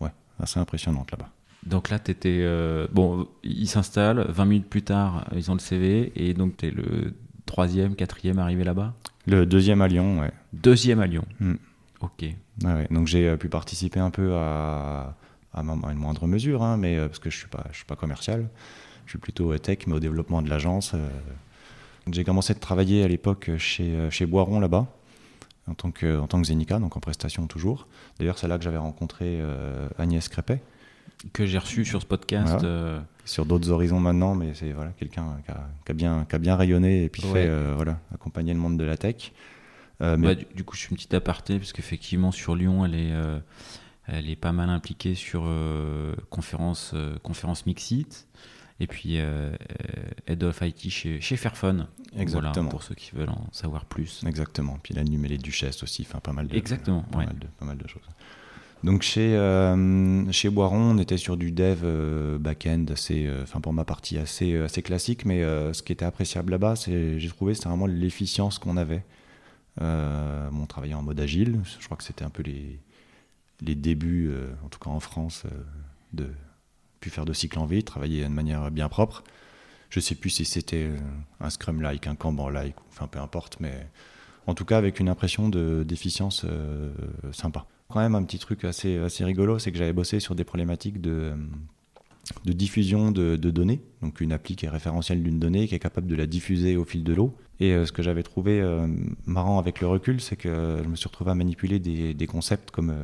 ouais, 0.00 0.10
assez 0.40 0.58
impressionnantes 0.58 1.10
là-bas. 1.10 1.30
Donc 1.64 1.90
là, 1.90 1.98
tu 1.98 2.10
étais. 2.10 2.40
Euh, 2.42 2.86
bon, 2.92 3.28
ils 3.44 3.68
s'installent, 3.68 4.26
20 4.28 4.44
minutes 4.44 4.68
plus 4.68 4.82
tard, 4.82 5.28
ils 5.34 5.50
ont 5.50 5.54
le 5.54 5.60
CV, 5.60 6.12
et 6.16 6.34
donc 6.34 6.56
tu 6.56 6.66
es 6.66 6.70
le 6.70 7.14
troisième, 7.46 7.94
quatrième 7.94 8.38
arrivé 8.38 8.64
là-bas? 8.64 8.94
Le 9.26 9.46
deuxième 9.46 9.80
à 9.80 9.88
Lyon, 9.88 10.20
ouais. 10.20 10.32
Deuxième 10.52 11.00
à 11.00 11.06
Lyon 11.06 11.24
hmm. 11.38 11.54
Ok. 12.00 12.24
ouais. 12.64 12.88
Donc 12.90 13.06
j'ai 13.06 13.28
euh, 13.28 13.36
pu 13.36 13.48
participer 13.48 14.00
un 14.00 14.10
peu 14.10 14.34
à, 14.34 15.14
à, 15.54 15.60
une 15.60 15.98
moindre 15.98 16.26
mesure, 16.26 16.64
hein, 16.64 16.76
mais, 16.76 16.96
euh, 16.96 17.06
parce 17.06 17.20
que 17.20 17.30
je 17.30 17.36
ne 17.36 17.40
suis, 17.40 17.48
pas, 17.48 17.64
je 17.70 17.76
suis 17.76 17.84
pas 17.84 17.94
commercial, 17.94 18.48
je 19.06 19.10
suis 19.10 19.18
plutôt 19.18 19.56
tech, 19.58 19.78
mais 19.86 19.94
au 19.94 20.00
développement 20.00 20.42
de 20.42 20.50
l'agence. 20.50 20.94
J'ai 22.10 22.24
commencé 22.24 22.52
à 22.52 22.56
travailler 22.56 23.04
à 23.04 23.08
l'époque 23.08 23.50
chez, 23.58 24.10
chez 24.10 24.26
Boiron 24.26 24.58
là-bas. 24.58 24.88
En 25.68 25.74
tant, 25.74 25.92
que, 25.92 26.18
en 26.18 26.26
tant 26.26 26.42
que 26.42 26.48
Zenica, 26.48 26.80
donc 26.80 26.96
en 26.96 27.00
prestation 27.00 27.46
toujours. 27.46 27.86
D'ailleurs, 28.18 28.36
c'est 28.36 28.48
là 28.48 28.58
que 28.58 28.64
j'avais 28.64 28.78
rencontré 28.78 29.40
Agnès 29.96 30.28
Crépet, 30.28 30.60
que 31.32 31.46
j'ai 31.46 31.58
reçu 31.58 31.84
sur 31.84 32.00
ce 32.00 32.06
podcast. 32.06 32.62
Euh, 32.64 33.00
sur 33.24 33.46
d'autres 33.46 33.70
horizons 33.70 34.00
maintenant, 34.00 34.34
mais 34.34 34.52
c'est 34.54 34.72
voilà, 34.72 34.90
quelqu'un 34.92 35.38
qui 35.44 35.90
a, 35.90 35.94
bien, 35.94 36.26
qui 36.28 36.34
a 36.34 36.38
bien 36.38 36.56
rayonné 36.56 37.04
et 37.04 37.08
puis 37.08 37.22
fait 37.22 37.46
euh, 37.46 37.74
voilà, 37.76 38.00
accompagner 38.12 38.52
le 38.52 38.58
monde 38.58 38.78
de 38.78 38.84
la 38.84 38.96
tech. 38.96 39.32
Euh, 40.00 40.16
mais... 40.16 40.36
du, 40.54 40.64
coup, 40.64 40.74
je 40.74 40.80
suis 40.80 40.90
une 40.90 40.96
petite 40.96 41.14
aparté, 41.14 41.58
parce 41.58 41.72
qu'effectivement, 41.72 42.32
sur 42.32 42.56
Lyon, 42.56 42.84
elle 42.84 42.94
est, 42.94 43.12
elle 44.08 44.28
est 44.28 44.36
pas 44.36 44.52
mal 44.52 44.70
impliquée 44.70 45.14
sur 45.14 45.48
conférence, 46.30 46.94
conférence 47.22 47.66
Mixit. 47.66 48.26
Et 48.80 48.88
puis 48.88 49.18
Head 50.26 50.42
of 50.42 50.60
IT 50.62 50.90
chez, 50.90 51.20
chez 51.20 51.36
Fairphone. 51.36 51.86
Exactement. 52.16 52.68
pour 52.68 52.82
ceux 52.82 52.94
qui 52.94 53.12
veulent 53.14 53.30
en 53.30 53.46
savoir 53.52 53.84
plus. 53.84 54.22
Exactement. 54.26 54.78
Puis 54.82 54.94
la 54.94 55.04
Numé 55.04 55.28
les 55.28 55.38
Duchesses 55.38 55.82
aussi, 55.82 56.04
enfin 56.06 56.20
pas 56.20 56.32
mal 56.32 56.48
de, 56.48 56.56
Exactement, 56.56 57.02
pas, 57.02 57.18
mal 57.18 57.38
de, 57.38 57.46
pas 57.46 57.64
mal 57.64 57.78
de 57.78 57.86
choses. 57.86 58.02
Donc 58.84 59.02
chez, 59.02 59.36
euh, 59.36 60.30
chez 60.32 60.50
Boiron, 60.50 60.90
on 60.90 60.98
était 60.98 61.16
sur 61.16 61.36
du 61.36 61.52
dev 61.52 61.82
euh, 61.84 62.36
back-end, 62.38 62.86
assez, 62.92 63.26
euh, 63.26 63.44
pour 63.62 63.72
ma 63.72 63.84
partie 63.84 64.18
assez, 64.18 64.56
assez 64.56 64.82
classique, 64.82 65.24
mais 65.24 65.42
ce 65.72 65.82
qui 65.82 65.92
était 65.92 66.04
appréciable 66.04 66.50
là-bas, 66.52 66.74
j'ai 66.86 67.28
trouvé, 67.28 67.54
c'était 67.54 67.68
vraiment 67.68 67.86
l'efficience 67.86 68.58
qu'on 68.58 68.76
avait. 68.76 69.04
on 69.80 70.66
travaillait 70.68 70.94
en 70.94 71.02
mode 71.02 71.20
agile, 71.20 71.60
je 71.78 71.84
crois 71.84 71.96
que 71.96 72.04
c'était 72.04 72.24
un 72.24 72.30
peu 72.30 72.42
les, 72.42 72.80
les 73.60 73.76
débuts, 73.76 74.32
en 74.64 74.68
tout 74.68 74.80
cas 74.80 74.90
en 74.90 75.00
France, 75.00 75.44
de 76.12 76.26
pu 76.98 77.10
faire 77.10 77.24
de 77.24 77.32
cycle 77.32 77.58
en 77.58 77.66
V, 77.66 77.82
travailler 77.82 78.24
de 78.24 78.28
manière 78.28 78.70
bien 78.70 78.88
propre. 78.88 79.22
Je 79.90 80.00
sais 80.00 80.14
plus 80.14 80.30
si 80.30 80.44
c'était 80.44 80.90
un 81.40 81.50
Scrum-like, 81.50 82.06
un 82.06 82.16
Kanban-like, 82.16 82.76
enfin 82.90 83.06
peu 83.06 83.20
importe, 83.20 83.58
mais 83.60 83.86
en 84.48 84.54
tout 84.54 84.64
cas 84.64 84.78
avec 84.78 84.98
une 84.98 85.08
impression 85.08 85.48
d'efficience 85.48 86.44
sympa 87.32 87.66
quand 87.92 88.00
même 88.00 88.14
un 88.14 88.22
petit 88.24 88.38
truc 88.38 88.64
assez, 88.64 88.98
assez 88.98 89.24
rigolo, 89.24 89.58
c'est 89.58 89.72
que 89.72 89.78
j'avais 89.78 89.92
bossé 89.92 90.20
sur 90.20 90.34
des 90.34 90.44
problématiques 90.44 91.00
de, 91.00 91.32
de 92.44 92.52
diffusion 92.52 93.10
de, 93.10 93.36
données, 93.36 93.82
donc 94.00 94.20
une 94.20 94.32
appli 94.32 94.56
qui 94.56 94.66
est 94.66 94.70
référentielle 94.70 95.22
d'une 95.22 95.38
donnée, 95.38 95.68
qui 95.68 95.74
est 95.74 95.80
capable 95.80 96.06
de 96.06 96.14
la 96.14 96.26
diffuser 96.26 96.76
au 96.76 96.84
fil 96.84 97.04
de 97.04 97.12
l'eau. 97.12 97.36
Et 97.60 97.72
euh, 97.72 97.86
ce 97.86 97.92
que 97.92 98.02
j'avais 98.02 98.22
trouvé 98.22 98.60
euh, 98.60 98.88
marrant 99.26 99.58
avec 99.58 99.80
le 99.80 99.86
recul, 99.86 100.20
c'est 100.20 100.36
que 100.36 100.80
je 100.82 100.88
me 100.88 100.96
suis 100.96 101.08
retrouvé 101.08 101.30
à 101.30 101.34
manipuler 101.34 101.78
des, 101.78 102.14
des 102.14 102.26
concepts 102.26 102.70
comme 102.70 102.94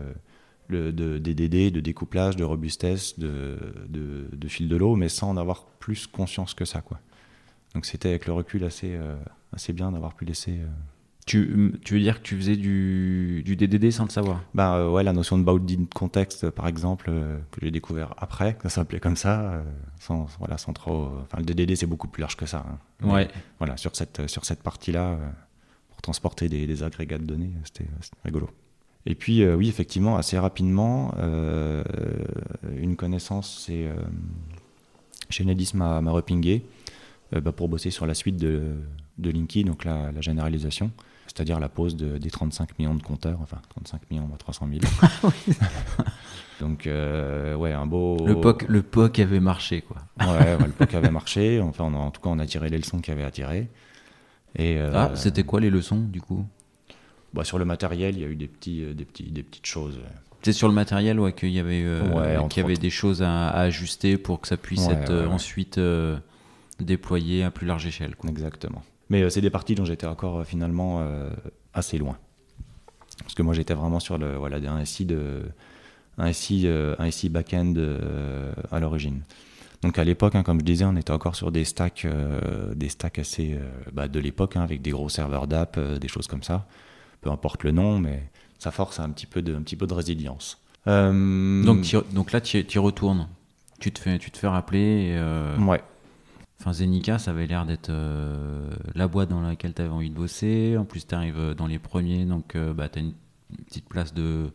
le, 0.69 0.93
de, 0.93 1.19
des 1.19 1.71
de 1.71 1.81
découplage, 1.81 2.37
de 2.37 2.45
robustesse, 2.45 3.19
de, 3.19 3.59
de, 3.89 4.49
fil 4.49 4.69
de 4.69 4.77
l'eau, 4.77 4.97
mais 4.97 5.09
sans 5.09 5.31
en 5.31 5.37
avoir 5.37 5.67
plus 5.67 6.07
conscience 6.07 6.55
que 6.55 6.65
ça. 6.65 6.81
Quoi. 6.81 7.01
Donc 7.75 7.87
c'était 7.87 8.11
avec 8.11 8.27
le 8.27 8.33
recul 8.33 8.65
assez, 8.65 8.95
euh, 8.95 9.17
assez 9.53 9.73
bien 9.73 9.93
d'avoir 9.93 10.15
pu 10.15 10.25
laisser. 10.25 10.59
Tu, 11.29 11.75
tu 11.85 11.95
veux 11.95 12.01
dire 12.01 12.19
que 12.23 12.27
tu 12.27 12.37
faisais 12.37 12.57
du, 12.57 13.43
du 13.45 13.55
DDD 13.55 13.91
sans 13.91 14.05
le 14.05 14.11
savoir? 14.11 14.43
Ben 14.55 14.73
euh, 14.77 14.91
ouais, 14.91 15.03
la 15.03 15.13
notion 15.13 15.37
de 15.37 15.43
bounding 15.45 15.87
context, 15.87 16.49
par 16.49 16.67
exemple, 16.67 17.07
euh, 17.11 17.37
que 17.51 17.61
j'ai 17.61 17.71
découvert 17.71 18.15
après, 18.17 18.55
que 18.55 18.63
ça 18.63 18.77
s'appelait 18.77 18.99
comme 18.99 19.15
ça, 19.17 19.41
euh, 19.41 19.63
sans, 20.01 20.27
voilà, 20.39 20.57
sans 20.57 20.73
trop. 20.73 21.11
Enfin, 21.23 21.37
le 21.39 21.45
DDD, 21.45 21.77
c'est 21.77 21.87
beaucoup 21.87 22.09
plus 22.09 22.23
large 22.23 22.37
que 22.37 22.47
ça. 22.47 22.65
hein. 22.67 22.79
Mais 23.03 23.13
Ouais. 23.13 23.29
Voilà, 23.59 23.77
sur 23.77 23.95
cette, 23.95 24.27
sur 24.27 24.47
cette 24.47 24.63
partie-là, 24.63 25.19
pour 25.91 26.01
transporter 26.01 26.49
des, 26.49 26.67
des 26.67 26.83
agrégats 26.83 27.19
de 27.19 27.25
données, 27.25 27.51
c'était 27.63 27.89
rigolo. 28.25 28.49
Et 29.05 29.15
puis, 29.15 29.47
oui, 29.47 29.69
effectivement, 29.69 30.17
assez 30.17 30.39
rapidement, 30.39 31.13
une 32.77 32.97
connaissance, 32.97 33.65
c'est. 33.67 33.87
chez 35.31 35.45
Nedis 35.45 35.73
m'a 35.75 36.01
repingé 36.11 36.65
bah, 37.33 37.53
pour 37.53 37.69
bosser 37.69 37.91
sur 37.91 38.07
la 38.07 38.15
suite 38.15 38.37
de, 38.39 38.63
de 39.19 39.31
Linky, 39.31 39.65
donc 39.65 39.85
la, 39.85 40.11
la 40.13 40.21
généralisation, 40.21 40.91
c'est-à-dire 41.39 41.61
la 41.61 41.69
pose 41.69 41.95
de- 41.95 42.19
des 42.19 42.31
35 42.31 42.77
millions 42.81 42.97
de 42.97 43.03
compteurs, 43.03 43.39
enfin 43.41 43.59
35 43.71 44.11
millions, 44.11 44.27
bah, 44.27 44.35
300 44.39 44.67
000. 44.69 44.81
donc, 46.61 46.87
euh, 46.89 47.55
ouais, 47.55 47.73
un 47.73 47.87
beau. 47.87 48.27
Le 48.27 48.41
POC, 48.41 48.65
le 48.69 48.83
POC 48.83 49.21
avait 49.21 49.39
marché, 49.39 49.83
quoi. 49.83 49.99
Ouais, 50.21 50.57
ouais, 50.57 50.67
le 50.67 50.73
POC 50.73 50.95
avait 50.95 51.11
marché. 51.13 51.61
Enfin, 51.61 51.85
on 51.85 51.95
a- 51.95 51.99
en 51.99 52.11
tout 52.11 52.21
cas, 52.21 52.29
on 52.31 52.39
a 52.41 52.47
tiré 52.47 52.69
les 52.71 52.79
leçons 52.79 53.01
qu'il 53.01 53.15
y 53.15 53.17
avait 53.17 53.25
à 53.27 53.31
tirer. 53.31 53.69
Et, 54.57 54.79
euh, 54.79 54.91
Ah, 54.95 55.13
c'était 55.15 55.45
quoi 55.45 55.61
les 55.61 55.71
leçons, 55.71 56.01
du 56.01 56.21
coup? 56.21 56.45
Bah, 57.35 57.45
sur 57.45 57.59
le 57.59 57.65
matériel, 57.65 58.17
il 58.17 58.23
y 58.23 58.25
a 58.25 58.29
eu 58.29 58.35
des, 58.35 58.49
petits, 58.49 58.83
euh, 58.83 58.95
des, 58.95 59.05
petits, 59.05 59.31
des 59.31 59.45
petites 59.45 59.67
choses. 59.67 60.01
C'est 60.43 60.53
sur 60.53 60.67
le 60.67 60.75
matériel 60.75 61.21
ouais, 61.21 61.33
qu'il 61.33 61.51
y 61.51 61.61
avait, 61.61 61.83
euh, 61.85 62.03
Ouais, 62.13 62.49
qu'il 62.49 62.63
y 62.63 62.65
avait 62.67 62.77
des 62.77 62.91
choses 62.91 63.23
à, 63.23 63.49
à 63.51 63.61
ajuster 63.61 64.19
pour 64.19 64.41
que 64.41 64.49
ça 64.49 64.57
puisse 64.57 64.87
Ouais, 64.89 64.95
être 64.95 65.13
ouais, 65.15 65.21
ouais. 65.21 65.27
ensuite 65.27 65.79
euh, 65.79 66.17
déployé 66.81 67.45
à 67.45 67.51
plus 67.53 67.67
large 67.67 67.87
échelle. 67.87 68.17
Quoi. 68.17 68.29
Exactement. 68.31 68.83
Mais 69.11 69.23
euh, 69.23 69.31
c'est 69.31 69.41
des 69.41 69.51
parties 69.51 69.75
dont 69.75 69.85
j'étais 69.85 70.07
encore 70.07 70.41
euh, 70.41 70.45
finalement 70.45 71.01
euh, 71.01 71.31
assez 71.75 71.99
loin. 71.99 72.19
Parce 73.21 73.35
que 73.35 73.43
moi, 73.43 73.55
j'étais 73.55 73.75
vraiment 73.75 74.01
sur 74.01 74.19
le, 74.19 74.37
voilà, 74.37 74.59
un 74.71 74.85
SI, 74.85 75.05
de, 75.05 75.43
un 76.19 76.33
SI, 76.33 76.69
un 76.69 77.11
SI 77.11 77.29
back-end 77.29 77.75
à 78.71 78.79
l'origine. 78.79 79.23
Donc 79.83 79.99
à 79.99 80.05
l'époque, 80.05 80.35
hein, 80.35 80.43
comme 80.43 80.61
je 80.61 80.65
disais, 80.65 80.85
on 80.85 80.97
était 80.97 81.13
encore 81.13 81.37
sur 81.37 81.53
des 81.53 81.65
stacks, 81.65 82.05
euh, 82.05 82.75
des 82.75 82.89
stacks 82.89 83.19
assez 83.19 83.55
euh, 83.55 83.69
bah, 83.93 84.09
de 84.09 84.19
l'époque, 84.19 84.57
hein, 84.57 84.63
avec 84.63 84.83
des 84.83 84.91
gros 84.91 85.09
serveurs 85.09 85.47
d'app, 85.47 85.77
euh, 85.79 85.99
des 85.99 86.09
choses 86.09 86.27
comme 86.27 86.43
ça. 86.43 86.67
Peu 87.21 87.31
importe 87.31 87.63
le 87.65 87.71
nom, 87.71 87.99
mais 87.99 88.29
ça 88.59 88.71
force 88.71 88.99
un 88.99 89.11
petit 89.11 89.27
peu 89.27 89.41
de, 89.41 89.55
un 89.55 89.63
petit 89.63 89.77
peu 89.77 89.87
de 89.87 89.95
résilience. 89.95 90.61
Donc, 90.87 91.85
donc 92.13 92.33
là, 92.33 92.41
tu 92.41 92.59
y 92.59 92.79
retournes. 92.79 93.29
Tu 93.79 93.93
te 93.93 94.01
fais, 94.01 94.19
tu 94.19 94.31
te 94.31 94.39
fais 94.39 94.49
rappeler. 94.49 95.15
et, 95.15 95.63
ouais. 95.63 95.83
Enfin, 96.61 96.73
Zenica, 96.73 97.19
ça 97.19 97.31
avait 97.31 97.47
l'air 97.47 97.67
d'être 97.67 97.91
euh, 97.91 98.71
la 98.95 99.07
boîte 99.07 99.29
dans 99.29 99.41
laquelle 99.41 99.75
tu 99.75 99.83
avais 99.83 99.91
envie 99.91 100.11
de 100.11 100.15
bosser. 100.15 100.77
En 100.77 100.85
plus, 100.85 101.07
tu 101.07 101.15
arrives 101.15 101.55
dans 101.57 101.67
les 101.67 101.79
premiers, 101.79 102.25
donc 102.25 102.57
euh, 102.57 102.75
bah, 102.75 102.89
tu 102.89 102.99
as 102.99 103.03
une 103.03 103.15
petite 103.67 103.89
place 103.89 104.13
de, 104.13 104.51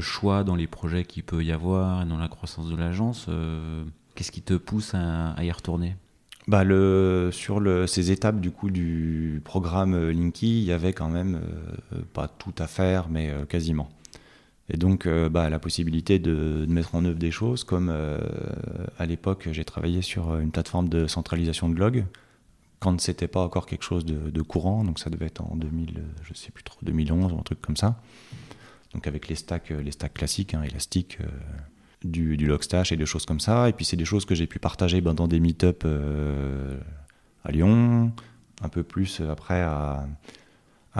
choix 0.00 0.42
dans 0.42 0.56
les 0.56 0.66
projets 0.66 1.04
qu'il 1.04 1.22
peut 1.22 1.44
y 1.44 1.52
avoir 1.52 2.02
et 2.02 2.06
dans 2.06 2.18
la 2.18 2.28
croissance 2.28 2.68
de 2.68 2.76
l'agence. 2.76 3.26
Euh, 3.28 3.84
Qu'est-ce 4.14 4.32
qui 4.32 4.42
te 4.42 4.54
pousse 4.54 4.94
à, 4.94 5.32
à 5.32 5.44
y 5.44 5.52
retourner? 5.52 5.96
Bah 6.50 6.64
le, 6.64 7.30
sur 7.32 7.60
le, 7.60 7.86
ces 7.86 8.10
étapes 8.10 8.40
du 8.40 8.50
coup 8.50 8.70
du 8.70 9.40
programme 9.44 9.94
euh, 9.94 10.12
Linky, 10.12 10.60
il 10.62 10.64
y 10.64 10.72
avait 10.72 10.92
quand 10.92 11.08
même 11.08 11.40
euh, 11.92 12.00
pas 12.12 12.28
tout 12.28 12.54
à 12.58 12.66
faire, 12.66 13.08
mais 13.08 13.30
euh, 13.30 13.44
quasiment. 13.44 13.88
Et 14.72 14.76
donc 14.76 15.06
euh, 15.06 15.28
bah, 15.28 15.50
la 15.50 15.58
possibilité 15.58 16.18
de, 16.18 16.64
mettre 16.68 16.94
en 16.94 17.04
œuvre 17.04 17.18
des 17.18 17.30
choses, 17.30 17.64
comme 17.64 17.88
euh, 17.90 18.18
à 18.98 19.06
l'époque 19.06 19.48
j'ai 19.50 19.64
travaillé 19.64 20.02
sur 20.02 20.38
une 20.38 20.52
plateforme 20.52 20.88
de 20.88 21.06
centralisation 21.06 21.68
de 21.68 21.78
logs, 21.78 22.04
quand 22.80 22.98
c'était 23.00 23.28
pas 23.28 23.40
encore 23.40 23.66
quelque 23.66 23.84
chose 23.84 24.04
de, 24.04 24.42
courant, 24.42 24.84
donc 24.84 24.98
ça 24.98 25.10
devait 25.10 25.26
être 25.26 25.42
en 25.42 25.54
2000, 25.54 25.98
euh, 25.98 26.02
je 26.22 26.34
sais 26.34 26.50
plus 26.50 26.64
trop, 26.64 26.78
2011 26.82 27.32
ou 27.32 27.38
un 27.38 27.42
truc 27.42 27.60
comme 27.60 27.76
ça. 27.76 28.00
Donc 28.94 29.06
avec 29.06 29.28
les 29.28 29.34
stacks, 29.34 29.70
euh, 29.70 29.82
les 29.82 29.92
stacks 29.92 30.14
classiques, 30.14 30.54
hein, 30.54 30.62
élastiques, 30.62 31.18
euh, 31.20 31.26
du, 32.02 32.36
Logstash 32.36 32.92
et 32.92 32.96
des 32.96 33.06
choses 33.06 33.26
comme 33.26 33.38
ça. 33.38 33.68
Et 33.68 33.72
puis 33.72 33.84
c'est 33.84 33.96
des 33.96 34.04
choses 34.04 34.24
que 34.24 34.34
j'ai 34.34 34.46
pu 34.46 34.58
partager 34.58 35.00
ben, 35.00 35.14
dans 35.14 35.28
des 35.28 35.40
meet-up 35.40 35.82
euh, 35.84 36.78
à 37.44 37.52
Lyon, 37.52 38.12
un 38.62 38.68
peu 38.68 38.82
plus 38.82 39.20
euh, 39.20 39.30
après 39.30 39.60
à 39.60 40.06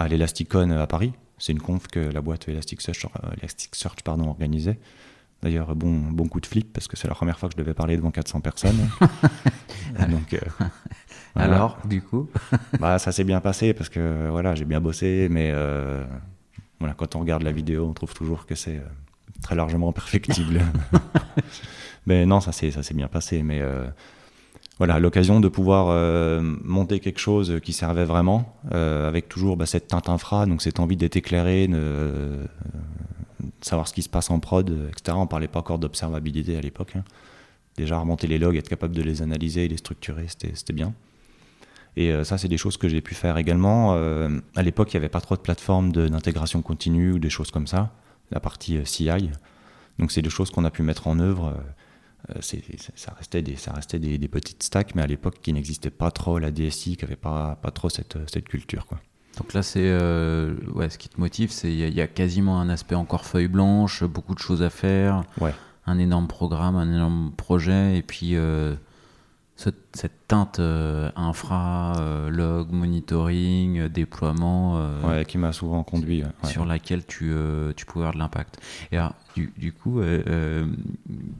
l'Elasticon 0.07 0.69
à 0.69 0.87
Paris. 0.87 1.13
C'est 1.41 1.51
une 1.53 1.59
conf 1.59 1.87
que 1.87 1.99
la 1.99 2.21
boîte 2.21 2.47
Elasticsearch, 2.47 3.05
euh, 3.05 3.31
Elasticsearch 3.39 4.03
pardon, 4.03 4.29
organisait. 4.29 4.79
D'ailleurs, 5.41 5.75
bon, 5.75 5.97
bon 6.11 6.27
coup 6.27 6.39
de 6.39 6.45
flip 6.45 6.71
parce 6.71 6.87
que 6.87 6.95
c'est 6.95 7.07
la 7.07 7.15
première 7.15 7.39
fois 7.39 7.49
que 7.49 7.53
je 7.53 7.57
devais 7.57 7.73
parler 7.73 7.97
devant 7.97 8.11
400 8.11 8.41
personnes. 8.41 8.89
Donc, 10.09 10.33
euh, 10.33 10.39
voilà. 11.35 11.55
Alors, 11.55 11.77
du 11.85 12.01
coup 12.01 12.29
bah, 12.79 12.99
ça 12.99 13.11
s'est 13.11 13.23
bien 13.23 13.41
passé 13.41 13.73
parce 13.73 13.89
que 13.89 14.29
voilà, 14.29 14.53
j'ai 14.53 14.65
bien 14.65 14.79
bossé, 14.81 15.27
mais 15.31 15.49
euh, 15.51 16.03
voilà, 16.79 16.93
quand 16.93 17.15
on 17.15 17.19
regarde 17.19 17.43
la 17.43 17.51
vidéo, 17.51 17.87
on 17.89 17.93
trouve 17.93 18.13
toujours 18.13 18.45
que 18.45 18.55
c'est 18.55 18.77
euh, 18.77 18.87
très 19.41 19.55
largement 19.55 19.91
perfectible. 19.93 20.61
mais 22.05 22.25
non, 22.25 22.39
ça 22.39 22.51
s'est 22.51 22.71
ça 22.71 22.83
s'est 22.83 22.93
bien 22.93 23.07
passé. 23.07 23.43
Mais 23.43 23.61
euh, 23.61 23.87
voilà, 24.81 24.99
l'occasion 24.99 25.39
de 25.39 25.47
pouvoir 25.47 25.89
euh, 25.89 26.41
monter 26.63 26.99
quelque 26.99 27.19
chose 27.19 27.59
qui 27.63 27.71
servait 27.71 28.03
vraiment, 28.03 28.57
euh, 28.73 29.07
avec 29.07 29.29
toujours 29.29 29.55
bah, 29.55 29.67
cette 29.67 29.87
teinte 29.89 30.09
infra, 30.09 30.47
donc 30.47 30.63
cette 30.63 30.79
envie 30.79 30.97
d'être 30.97 31.15
éclairé, 31.17 31.67
de, 31.67 31.75
euh, 31.77 32.45
savoir 33.61 33.87
ce 33.87 33.93
qui 33.93 34.01
se 34.01 34.09
passe 34.09 34.31
en 34.31 34.39
prod, 34.39 34.75
etc. 34.89 35.15
On 35.15 35.27
parlait 35.27 35.47
pas 35.47 35.59
encore 35.59 35.77
d'observabilité 35.77 36.57
à 36.57 36.61
l'époque. 36.61 36.93
hein. 36.95 37.03
Déjà 37.77 37.99
remonter 37.99 38.25
les 38.25 38.39
logs, 38.39 38.55
être 38.55 38.69
capable 38.69 38.95
de 38.95 39.03
les 39.03 39.21
analyser 39.21 39.65
et 39.65 39.67
les 39.67 39.77
structurer, 39.77 40.25
c'était 40.27 40.73
bien. 40.73 40.95
Et 41.95 42.11
ça, 42.23 42.39
c'est 42.39 42.47
des 42.47 42.57
choses 42.57 42.77
que 42.77 42.89
j'ai 42.89 43.01
pu 43.01 43.13
faire 43.13 43.37
également. 43.37 43.93
À 44.55 44.63
l'époque, 44.63 44.91
il 44.91 44.97
n'y 44.97 45.01
avait 45.01 45.09
pas 45.09 45.21
trop 45.21 45.35
de 45.35 45.41
plateformes 45.41 45.91
d'intégration 45.91 46.63
continue 46.63 47.11
ou 47.11 47.19
des 47.19 47.29
choses 47.29 47.51
comme 47.51 47.67
ça, 47.67 47.91
la 48.31 48.39
partie 48.39 48.79
CI. 48.83 49.29
Donc, 49.99 50.11
c'est 50.11 50.23
des 50.23 50.31
choses 50.31 50.49
qu'on 50.49 50.65
a 50.65 50.71
pu 50.71 50.81
mettre 50.81 51.07
en 51.07 51.19
œuvre. 51.19 51.53
Euh, 52.29 52.39
ça 52.95 53.13
restait, 53.17 53.41
des, 53.41 53.55
ça 53.55 53.71
restait 53.73 53.99
des, 53.99 54.17
des 54.17 54.27
petites 54.27 54.61
stacks, 54.63 54.93
mais 54.95 55.01
à 55.01 55.07
l'époque, 55.07 55.39
qui 55.41 55.51
n'existait 55.53 55.89
pas 55.89 56.11
trop, 56.11 56.37
la 56.39 56.51
DSI, 56.51 56.95
qui 56.97 57.03
n'avait 57.03 57.15
pas, 57.15 57.55
pas 57.61 57.71
trop 57.71 57.89
cette, 57.89 58.17
cette 58.31 58.47
culture. 58.47 58.85
Quoi. 58.85 58.99
Donc 59.37 59.53
là, 59.53 59.63
c'est 59.63 59.79
euh, 59.83 60.55
ouais, 60.73 60.89
ce 60.89 60.97
qui 60.97 61.09
te 61.09 61.19
motive, 61.19 61.51
c'est 61.51 61.71
il 61.71 61.79
y, 61.79 61.83
a- 61.83 61.87
il 61.87 61.95
y 61.95 62.01
a 62.01 62.07
quasiment 62.07 62.59
un 62.59 62.69
aspect 62.69 62.95
encore 62.95 63.25
feuille 63.25 63.47
blanche, 63.47 64.03
beaucoup 64.03 64.35
de 64.35 64.39
choses 64.39 64.61
à 64.61 64.69
faire, 64.69 65.23
Ouais. 65.39 65.53
un 65.87 65.97
énorme 65.97 66.27
programme, 66.27 66.75
un 66.75 66.91
énorme 66.93 67.31
projet, 67.35 67.97
et 67.97 68.01
puis 68.03 68.35
euh, 68.35 68.75
ce- 69.61 69.69
cette 69.93 70.27
teinte 70.27 70.59
euh, 70.59 71.11
infra, 71.15 71.93
euh, 71.99 72.29
log, 72.29 72.71
monitoring, 72.71 73.79
euh, 73.79 73.89
déploiement, 73.89 74.77
euh, 74.77 75.01
Ouais, 75.19 75.25
qui 75.25 75.37
m'a 75.37 75.53
souvent 75.53 75.83
conduit. 75.83 76.23
ouais. 76.23 76.49
sur 76.49 76.65
laquelle 76.65 77.05
tu, 77.05 77.33
tu 77.75 77.85
pouvais 77.85 78.03
avoir 78.05 78.13
de 78.13 78.19
l'impact. 78.19 78.59
Et 78.91 78.97
alors, 78.97 79.13
du, 79.35 79.53
du 79.57 79.71
coup, 79.71 80.01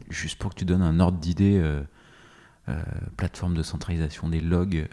juste 0.10 0.38
pour 0.40 0.52
que 0.52 0.60
tu 0.60 0.66
donnes 0.66 0.82
un 0.84 1.00
ordre 1.00 1.18
d'idée, 1.18 1.62
plateforme 3.18 3.56
de 3.56 3.64
centralisation 3.64 4.30
des 4.30 4.42
logs, 4.42 4.88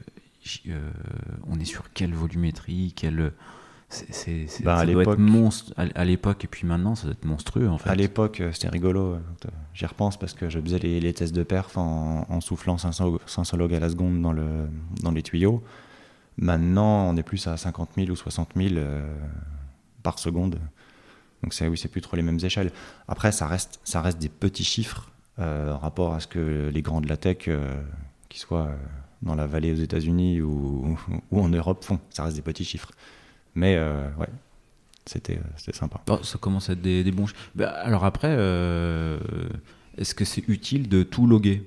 on 1.47 1.58
est 1.61 1.64
sur 1.64 1.92
quelle 1.92 2.14
volumétrie, 2.14 2.92
quelle... 2.97 3.32
C'est, 3.90 4.47
Bah, 4.64 4.76
à 4.76 4.85
l'époque- 4.85 5.18
monstre 5.18 5.73
à, 5.76 6.04
l'époque 6.04 6.45
et 6.45 6.47
puis 6.47 6.66
maintenant 6.66 6.95
ça 6.95 7.04
doit 7.04 7.12
être 7.12 7.25
monstrueux 7.25 7.68
en 7.71 7.78
fait. 7.78 7.88
À 7.88 7.95
l'époque, 7.95 8.40
euh, 8.42 8.52
c'était 8.52 8.68
rigolo. 8.68 9.14
euh, 9.14 9.18
J'y 9.73 9.87
repense 9.87 10.18
parce 10.18 10.35
que 10.35 10.50
je 10.50 10.61
faisais 10.61 10.78
les, 10.78 11.00
les 11.00 11.12
tests 11.14 11.35
de 11.35 11.42
perf 11.42 11.78
en, 11.78 12.26
en 12.28 12.40
soufflant 12.42 12.76
500, 12.76 13.16
500 13.26 13.57
logs 13.57 13.75
à 13.75 13.80
la 13.80 13.88
seconde 13.88 14.21
dans, 14.21 14.33
le, 14.33 14.68
dans 15.02 15.11
les 15.11 15.23
tuyaux. 15.23 15.62
Maintenant, 16.37 17.09
on 17.09 17.16
est 17.16 17.23
plus 17.23 17.47
à 17.47 17.57
50 17.57 17.90
000 17.97 18.11
ou 18.11 18.16
60 18.16 18.50
000 18.57 18.75
euh, 18.76 19.11
par 20.02 20.18
seconde. 20.18 20.59
Donc 21.42 21.54
c'est 21.54 21.66
oui, 21.66 21.78
c'est 21.78 21.88
plus 21.88 22.00
trop 22.02 22.16
les 22.16 22.23
mêmes 22.23 22.38
échelles. 22.42 22.71
Après, 23.09 23.33
ça 23.33 23.47
reste, 23.47 23.80
ça 23.85 24.02
reste 24.02 24.18
des 24.18 24.28
petits 24.28 24.64
chiffres 24.64 25.11
euh, 25.38 25.73
en 25.73 25.78
rapport 25.78 26.12
à 26.14 26.21
ce 26.21 26.26
que 26.26 26.68
les 26.73 26.83
grands 26.83 27.00
de 27.00 27.09
la 27.09 27.16
tech, 27.16 27.49
euh, 27.49 27.80
qui 28.28 28.38
soient 28.38 28.66
euh, 28.66 28.76
dans 29.23 29.35
la 29.35 29.47
vallée 29.47 29.73
aux 29.73 29.76
États-Unis 29.76 30.42
ou, 30.42 30.97
ou 31.30 31.40
en 31.40 31.49
Europe, 31.49 31.85
font. 31.85 31.99
Ça 32.11 32.25
reste 32.25 32.37
des 32.37 32.42
petits 32.42 32.64
chiffres. 32.64 32.90
Mais 33.58 33.74
euh, 33.76 34.08
ouais, 34.20 34.28
c'était 35.04 35.36
euh, 35.36 35.50
c'était 35.56 35.76
sympa. 35.76 36.00
Bon, 36.06 36.22
ça 36.22 36.38
commence 36.38 36.70
à 36.70 36.74
être 36.74 36.80
des, 36.80 37.02
des 37.02 37.10
bons... 37.10 37.26
Bah, 37.56 37.70
alors 37.70 38.04
après, 38.04 38.30
euh, 38.30 39.18
est-ce 39.96 40.14
que 40.14 40.24
c'est 40.24 40.46
utile 40.46 40.88
de 40.88 41.02
tout 41.02 41.26
loguer? 41.26 41.64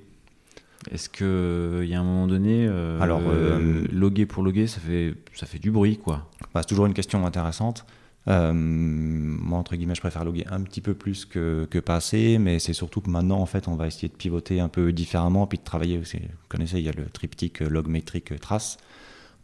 Est-ce 0.90 1.10
qu'il 1.10 1.88
y 1.88 1.94
a 1.94 2.00
un 2.00 2.02
moment 2.02 2.26
donné, 2.26 2.66
euh, 2.66 2.98
Alors, 3.00 3.20
euh, 3.26 3.86
loguer 3.92 4.24
pour 4.24 4.42
loguer, 4.42 4.66
ça 4.66 4.80
fait, 4.80 5.14
ça 5.34 5.46
fait 5.46 5.58
du 5.58 5.70
bruit 5.70 5.98
quoi. 5.98 6.30
Bah, 6.54 6.62
c'est 6.62 6.68
toujours 6.68 6.86
une 6.86 6.94
question 6.94 7.24
intéressante. 7.26 7.84
Euh, 8.28 8.52
moi, 8.54 9.58
entre 9.58 9.76
guillemets, 9.76 9.94
je 9.94 10.00
préfère 10.00 10.24
loguer 10.24 10.46
un 10.50 10.62
petit 10.62 10.80
peu 10.80 10.94
plus 10.94 11.26
que, 11.26 11.68
que 11.70 11.78
pas 11.78 11.96
assez, 11.96 12.38
mais 12.38 12.58
c'est 12.58 12.72
surtout 12.72 13.02
que 13.02 13.10
maintenant, 13.10 13.38
en 13.40 13.46
fait, 13.46 13.68
on 13.68 13.76
va 13.76 13.86
essayer 13.86 14.08
de 14.08 14.14
pivoter 14.14 14.60
un 14.60 14.68
peu 14.68 14.92
différemment, 14.92 15.46
puis 15.46 15.58
de 15.58 15.64
travailler. 15.64 15.98
Vous 15.98 16.06
connaissez, 16.48 16.78
il 16.78 16.84
y 16.84 16.88
a 16.88 16.92
le 16.92 17.04
triptyque 17.06 17.60
log, 17.60 17.86
métrique, 17.86 18.40
trace. 18.40 18.78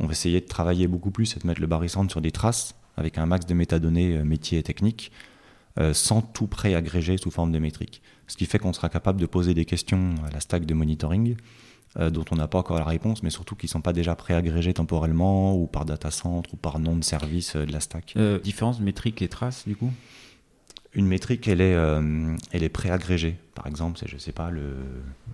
On 0.00 0.06
va 0.06 0.12
essayer 0.12 0.40
de 0.40 0.46
travailler 0.46 0.86
beaucoup 0.86 1.10
plus 1.10 1.36
et 1.36 1.40
de 1.40 1.46
mettre 1.46 1.60
le 1.60 1.66
barycentre 1.66 2.10
sur 2.10 2.20
des 2.20 2.30
traces, 2.30 2.74
avec 2.96 3.18
un 3.18 3.26
max 3.26 3.46
de 3.46 3.54
métadonnées 3.54 4.16
euh, 4.16 4.24
métiers 4.24 4.58
et 4.58 4.62
techniques, 4.62 5.12
sans 5.92 6.22
tout 6.22 6.48
préagréger 6.48 7.18
sous 7.18 7.30
forme 7.30 7.52
de 7.52 7.60
métrique. 7.60 8.02
Ce 8.26 8.36
qui 8.36 8.46
fait 8.46 8.58
qu'on 8.58 8.72
sera 8.72 8.88
capable 8.88 9.20
de 9.20 9.26
poser 9.26 9.54
des 9.54 9.64
questions 9.64 10.16
à 10.26 10.30
la 10.32 10.40
stack 10.40 10.66
de 10.66 10.74
monitoring 10.74 11.36
dont 11.96 12.24
on 12.32 12.34
n'a 12.34 12.48
pas 12.48 12.58
encore 12.58 12.78
la 12.78 12.84
réponse, 12.84 13.22
mais 13.22 13.30
surtout 13.30 13.54
qui 13.54 13.66
ne 13.66 13.70
sont 13.70 13.80
pas 13.80 13.92
déjà 13.92 14.16
préagrégées 14.16 14.74
temporellement 14.74 15.56
ou 15.56 15.68
par 15.68 15.84
data 15.84 16.10
center 16.10 16.50
ou 16.52 16.56
par 16.56 16.80
nom 16.80 16.96
de 16.96 17.04
service 17.04 17.54
de 17.54 17.70
la 17.70 17.78
stack. 17.78 18.18
différence 18.42 18.80
métrique 18.80 19.22
et 19.22 19.28
traces 19.28 19.68
du 19.68 19.76
coup? 19.76 19.92
Une 20.94 21.06
métrique, 21.06 21.46
elle 21.48 21.60
est, 21.60 21.74
euh, 21.74 22.34
elle 22.52 22.62
est 22.62 22.68
préagrégée. 22.68 23.36
Par 23.54 23.66
exemple, 23.66 23.98
c'est, 23.98 24.08
je 24.08 24.16
sais 24.16 24.32
pas, 24.32 24.50
le, 24.50 24.74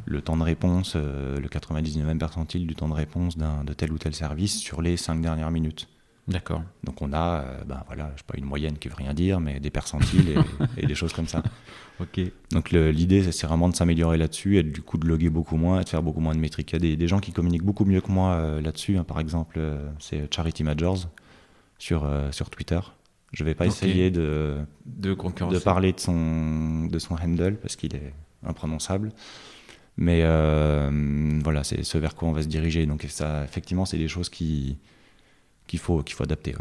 le 0.05 0.21
temps 0.21 0.37
de 0.37 0.43
réponse, 0.43 0.95
euh, 0.97 1.39
le 1.39 1.49
99e 1.49 2.19
percentile 2.19 2.67
du 2.67 2.75
temps 2.75 2.89
de 2.89 2.95
réponse 2.95 3.39
d'un, 3.39 3.63
de 3.65 3.73
tel 3.73 3.93
ou 3.93 3.99
tel 3.99 4.15
service 4.15 4.59
sur 4.59 4.83
les 4.83 4.97
5 4.97 5.21
dernières 5.21 5.51
minutes. 5.51 5.89
D'accord. 6.27 6.63
Donc 6.85 7.03
on 7.03 7.13
a, 7.13 7.43
euh, 7.43 7.65
ben 7.65 7.83
voilà, 7.87 8.11
je 8.15 8.21
sais 8.21 8.25
pas, 8.27 8.37
une 8.39 8.47
moyenne 8.47 8.79
qui 8.79 8.89
veut 8.89 8.95
rien 8.97 9.13
dire, 9.13 9.41
mais 9.41 9.61
des 9.61 9.71
percentiles 9.71 10.35
et, 10.77 10.87
des 10.87 10.95
choses 10.95 11.13
comme 11.13 11.29
ça. 11.29 11.43
Ok. 12.01 12.19
Donc 12.51 12.71
l'idée, 12.71 13.31
c'est 13.31 13.47
vraiment 13.47 13.69
de 13.69 13.77
s'améliorer 13.77 14.17
là-dessus 14.17 14.57
et 14.57 14.63
du 14.63 14.81
coup 14.81 14.97
de 14.97 15.07
loguer 15.07 15.29
beaucoup 15.29 15.57
moins 15.57 15.81
et 15.81 15.85
de 15.85 15.89
faire 15.89 16.03
beaucoup 16.03 16.21
moins 16.21 16.35
de 16.35 16.41
métriques. 16.41 16.73
Il 16.73 16.75
y 16.75 16.77
a 16.77 16.81
des, 16.81 16.97
des 16.97 17.09
gens 17.09 17.21
qui 17.21 17.33
communiquent 17.33 17.63
beaucoup 17.63 17.85
mieux 17.85 18.01
que 18.01 18.11
moi 18.11 18.59
là-dessus. 18.61 18.97
Hein. 18.97 19.05
Par 19.05 19.21
exemple, 19.21 19.61
c'est 19.99 20.35
Charity 20.35 20.65
Majors 20.65 21.09
sur, 21.79 22.11
sur 22.33 22.49
Twitter. 22.49 22.81
Je 23.35 23.43
vais 23.43 23.55
pas 23.55 23.67
essayer 23.67 24.11
de, 24.13 24.59
de, 24.87 25.15
de, 25.15 25.59
parler 25.59 25.93
de 25.93 25.99
son, 25.99 26.87
de 26.87 26.99
son 27.01 27.17
handle 27.17 27.57
parce 27.57 27.75
qu'il 27.75 27.95
est 27.97 28.15
imprononçable. 28.47 29.11
Mais 29.97 30.21
euh, 30.23 31.41
voilà, 31.43 31.65
c'est 31.65 31.83
ce 31.83 31.99
vers 31.99 32.15
quoi 32.15 32.29
on 32.29 32.33
va 32.33 32.43
se 32.43 32.49
diriger. 32.49 32.87
Donc 32.87 33.05
ça, 33.09 33.45
effectivement, 33.45 33.85
c'est 33.85 33.99
des 33.99 34.09
choses 34.09 34.29
qui 34.29 34.79
qu'il 35.67 35.81
faut 35.81 36.03
qu'il 36.03 36.15
faut 36.15 36.23
adapter. 36.23 36.55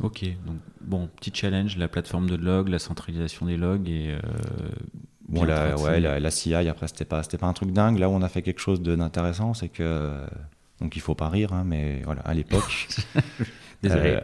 Ok, 0.00 0.24
donc 0.46 0.56
bon, 0.80 1.08
petit 1.16 1.30
challenge, 1.32 1.76
la 1.76 1.88
plateforme 1.88 2.28
de 2.28 2.36
log, 2.36 2.68
la 2.68 2.78
centralisation 2.78 3.46
des 3.46 3.56
logs 3.56 3.88
et 3.88 4.10
euh, 4.10 4.18
bon 5.28 5.44
la, 5.44 5.76
ouais, 5.76 6.00
la, 6.00 6.30
CI 6.30 6.54
après 6.54 6.88
c'était 6.88 7.04
pas 7.04 7.22
pas 7.22 7.46
un 7.46 7.52
truc 7.52 7.70
dingue. 7.70 7.98
Là 7.98 8.08
où 8.08 8.12
on 8.12 8.22
a 8.22 8.28
fait 8.28 8.42
quelque 8.42 8.60
chose 8.60 8.80
d'intéressant, 8.80 9.54
c'est 9.54 9.68
que 9.68 10.26
donc 10.80 10.96
il 10.96 11.00
faut 11.00 11.14
pas 11.14 11.28
rire, 11.28 11.52
hein, 11.52 11.64
mais 11.64 12.02
voilà 12.04 12.22
à 12.22 12.34
l'époque 12.34 12.88
Désolé. 13.84 14.16
Euh, 14.16 14.20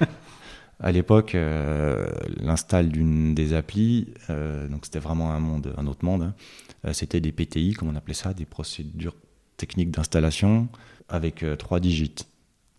à 0.80 0.92
l'époque, 0.92 1.34
euh, 1.34 2.06
l'install 2.40 2.88
d'une 2.88 3.34
des 3.34 3.54
applis, 3.54 4.08
euh, 4.30 4.68
donc 4.68 4.84
c'était 4.84 4.98
vraiment 4.98 5.32
un 5.32 5.40
monde, 5.40 5.74
un 5.76 5.86
autre 5.86 6.04
monde. 6.04 6.22
Hein. 6.22 6.92
c'était 6.92 7.20
des 7.20 7.32
PTI, 7.32 7.72
comme 7.72 7.88
on 7.88 7.96
appelait 7.96 8.14
ça, 8.14 8.34
des 8.34 8.44
procédures 8.44 9.16
techniques 9.56 9.90
d'installation 9.90 10.68
avec 11.08 11.44
trois 11.58 11.80
digits. 11.80 12.26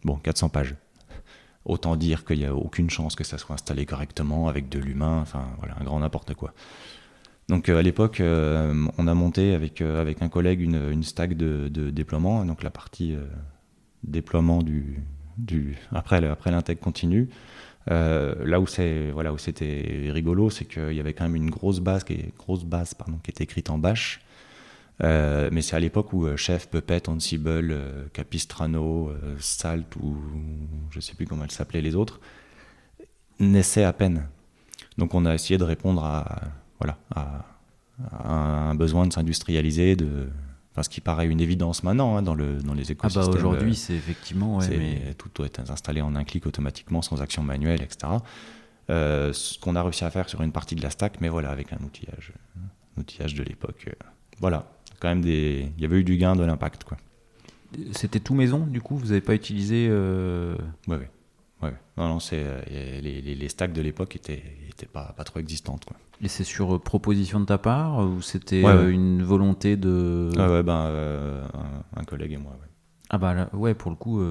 Bon, 0.03 0.17
400 0.17 0.49
pages. 0.49 0.75
Autant 1.65 1.95
dire 1.95 2.23
qu'il 2.23 2.37
n'y 2.37 2.45
a 2.45 2.55
aucune 2.55 2.89
chance 2.89 3.15
que 3.15 3.23
ça 3.23 3.37
soit 3.37 3.55
installé 3.55 3.85
correctement 3.85 4.47
avec 4.47 4.69
de 4.69 4.79
l'humain, 4.79 5.19
enfin 5.21 5.47
voilà, 5.57 5.75
un 5.79 5.83
grand 5.83 5.99
n'importe 5.99 6.33
quoi. 6.33 6.53
Donc 7.49 7.67
à 7.69 7.81
l'époque, 7.81 8.21
on 8.21 9.07
a 9.07 9.13
monté 9.13 9.53
avec, 9.53 9.81
avec 9.81 10.21
un 10.21 10.29
collègue 10.29 10.61
une, 10.61 10.91
une 10.91 11.03
stack 11.03 11.35
de, 11.35 11.67
de, 11.69 11.89
déploiement, 11.89 12.45
donc 12.45 12.61
la 12.61 12.69
partie 12.69 13.15
déploiement 14.03 14.61
du, 14.61 15.01
après, 15.91 16.25
après 16.25 16.51
l'intègre 16.51 16.82
continue. 16.82 17.29
Euh, 17.89 18.36
là 18.46 18.60
où 18.60 18.67
c'est 18.67 19.12
voilà 19.12 19.32
où 19.32 19.38
c'était 19.38 20.10
rigolo, 20.12 20.50
c'est 20.50 20.65
qu'il 20.65 20.94
y 20.94 21.00
avait 21.00 21.13
quand 21.13 21.24
même 21.24 21.36
une 21.36 21.50
grosse 21.50 21.79
base 21.79 22.03
qui 22.03 22.13
est 22.13 22.38
grosse 22.38 22.65
base 22.65 22.94
pardon 22.94 23.17
qui 23.24 23.32
écrite 23.41 23.70
en 23.70 23.77
Bash. 23.77 24.22
Euh, 25.03 25.50
mais 25.51 25.62
c'est 25.62 25.75
à 25.75 25.79
l'époque 25.79 26.12
où 26.12 26.25
euh, 26.25 26.36
Chef, 26.38 26.70
Puppet, 26.70 27.08
Ansible, 27.08 27.77
Capistrano, 28.13 29.12
Salt 29.39 29.96
ou 30.01 30.17
je 30.89 31.00
sais 31.00 31.13
plus 31.13 31.25
comment 31.25 31.44
elles 31.44 31.51
s'appelaient 31.51 31.82
les 31.82 31.96
autres 31.96 32.20
naissaient 33.39 33.84
à 33.84 33.94
peine. 33.94 34.27
Donc 34.98 35.13
on 35.13 35.25
a 35.25 35.34
essayé 35.34 35.58
de 35.58 35.63
répondre 35.63 36.03
à 36.03 36.41
voilà 36.79 36.98
à 37.12 37.46
un 38.24 38.75
besoin 38.75 39.08
de 39.08 39.13
s'industrialiser, 39.13 39.96
de 39.96 40.29
ce 40.84 40.89
qui 40.89 41.01
paraît 41.01 41.27
une 41.27 41.41
évidence 41.41 41.84
maintenant 41.84 42.17
hein, 42.17 42.22
dans, 42.22 42.36
le, 42.36 42.62
dans 42.62 42.74
les 42.74 42.91
écosystèmes. 42.91 43.24
Ah 43.25 43.31
bah 43.31 43.38
aujourd'hui, 43.38 43.75
c'est 43.75 43.96
effectivement. 43.96 44.60
mais... 44.69 45.13
Tout 45.17 45.29
doit 45.34 45.48
être 45.48 45.60
installé 45.72 46.01
en 46.01 46.15
un 46.15 46.24
clic 46.24 46.46
automatiquement, 46.46 47.01
sans 47.01 47.22
action 47.22 47.43
manuelle, 47.43 47.81
etc. 47.81 48.13
Euh, 48.89 49.34
ce 49.34 49.60
qu'on 49.60 49.75
a 49.75 49.84
réussi 49.84 50.05
à 50.05 50.12
faire 50.12 50.29
sur 50.29 50.41
une 50.41 50.51
partie 50.51 50.75
de 50.75 50.81
la 50.81 50.89
stack, 50.89 51.19
mais 51.19 51.29
voilà, 51.29 51.50
avec 51.50 51.74
un 51.74 51.84
outillage, 51.84 52.31
un 52.57 53.01
outillage 53.01 53.36
de 53.36 53.43
l'époque. 53.43 53.86
Euh, 53.88 53.91
voilà, 54.39 54.71
quand 54.99 55.10
même 55.10 55.21
des. 55.21 55.71
Il 55.78 55.82
y 55.82 55.86
avait 55.86 55.97
eu 55.97 56.04
du 56.04 56.17
gain, 56.17 56.36
de 56.36 56.43
l'impact, 56.43 56.84
quoi. 56.84 56.97
C'était 57.91 58.21
tout 58.21 58.34
maison, 58.34 58.60
du 58.60 58.80
coup 58.80 58.95
Vous 58.95 59.08
n'avez 59.08 59.21
pas 59.21 59.36
utilisé. 59.36 59.88
Euh... 59.89 60.56
Ouais, 60.88 60.95
ouais. 60.95 61.10
ouais. 61.63 61.73
Non, 61.97 62.08
non, 62.08 62.19
c'est, 62.19 62.41
euh, 62.41 62.62
les, 63.01 63.21
les, 63.21 63.36
les, 63.36 63.49
stacks 63.49 63.73
de 63.73 63.82
l'époque 63.82 64.15
étaient, 64.15 64.41
étaient 64.77 64.91
pas, 64.91 65.13
pas 65.15 65.23
trop 65.23 65.39
existantes, 65.39 65.85
quoi. 65.85 65.97
Et 66.21 66.27
c'est 66.27 66.43
sur 66.43 66.75
euh, 66.75 66.79
proposition 66.79 67.39
de 67.39 67.45
ta 67.45 67.57
part 67.57 67.99
ou 67.99 68.21
c'était 68.21 68.65
euh, 68.65 68.89
une 68.89 69.21
volonté 69.23 69.77
de. 69.77 70.29
Ah 70.37 70.51
ouais, 70.51 70.63
ben, 70.63 70.85
euh, 70.87 71.45
un, 71.95 72.03
collègue 72.03 72.33
et 72.33 72.37
moi. 72.37 72.57
Ah 73.09 73.17
bah 73.17 73.33
là, 73.33 73.49
ouais, 73.53 73.73
pour 73.73 73.91
le 73.91 73.95
coup, 73.95 74.21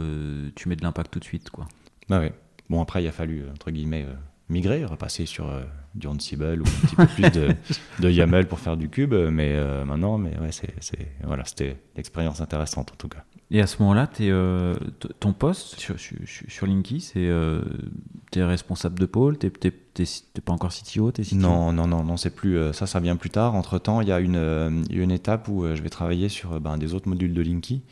tu 0.55 0.69
mets 0.69 0.77
de 0.77 0.83
l'impact 0.83 1.13
tout 1.13 1.19
de 1.19 1.25
suite, 1.25 1.51
quoi. 1.51 1.67
Bah 2.09 2.21
ouais. 2.21 2.35
Bon, 2.69 2.83
après, 2.83 3.03
il 3.03 3.07
a 3.07 3.13
fallu, 3.13 3.45
entre 3.51 3.71
guillemets, 3.71 4.07
migrer, 4.51 4.85
repasser 4.85 5.25
sur 5.25 5.51
du 5.95 6.07
Ansible 6.09 6.61
ou 6.61 6.65
un 6.67 6.87
petit 6.87 6.97
peu 6.97 7.07
plus 7.07 7.31
de, 7.31 7.55
de, 8.01 8.11
YAML 8.11 8.47
pour 8.47 8.59
faire 8.59 8.77
du 8.77 8.91
cube, 8.91 9.15
mais 9.15 9.57
maintenant, 9.87 10.19
mais 10.19 10.39
ouais, 10.39 10.51
c'est, 10.53 10.75
voilà, 11.23 11.45
c'était 11.47 11.81
l'expérience 11.97 12.43
intéressante 12.43 12.93
en 12.93 12.97
tout 12.97 13.09
cas. 13.09 13.25
Et 13.51 13.61
à 13.61 13.67
ce 13.69 13.81
moment-là, 13.81 14.11
euh, 14.21 14.75
ton 15.21 15.33
poste 15.33 15.79
sur, 15.79 16.67
Linky, 16.67 17.01
c'est 17.01 17.29
euh, 17.29 17.63
tu 18.33 18.41
es 18.41 18.45
responsable 18.45 18.99
de 18.99 19.07
pôle, 19.07 19.39
tu 19.39 19.47
n'es 19.47 20.41
pas 20.45 20.53
encore 20.53 20.73
CTO, 20.73 21.11
es 21.11 21.23
CTO 21.23 21.37
Non, 21.37 21.73
non, 21.73 21.87
non, 21.87 22.03
non 22.03 22.17
c'est 22.17 22.35
plus 22.35 22.59
euh, 22.59 22.73
ça, 22.73 22.87
ça 22.87 22.99
vient 22.99 23.15
plus 23.15 23.31
tard. 23.31 23.55
Entre 23.55 23.79
temps, 23.79 24.01
il 24.01 24.09
y 24.09 24.13
a 24.13 24.19
une, 24.19 24.85
une 24.91 25.13
étape 25.13 25.47
où 25.47 25.65
je 25.65 25.81
vais 25.81 25.91
travailler 25.91 26.29
sur 26.29 26.61
ben, 26.61 26.77
des 26.77 26.93
autres 26.93 27.09
modules 27.09 27.35
de 27.35 27.43
Linky, 27.43 27.83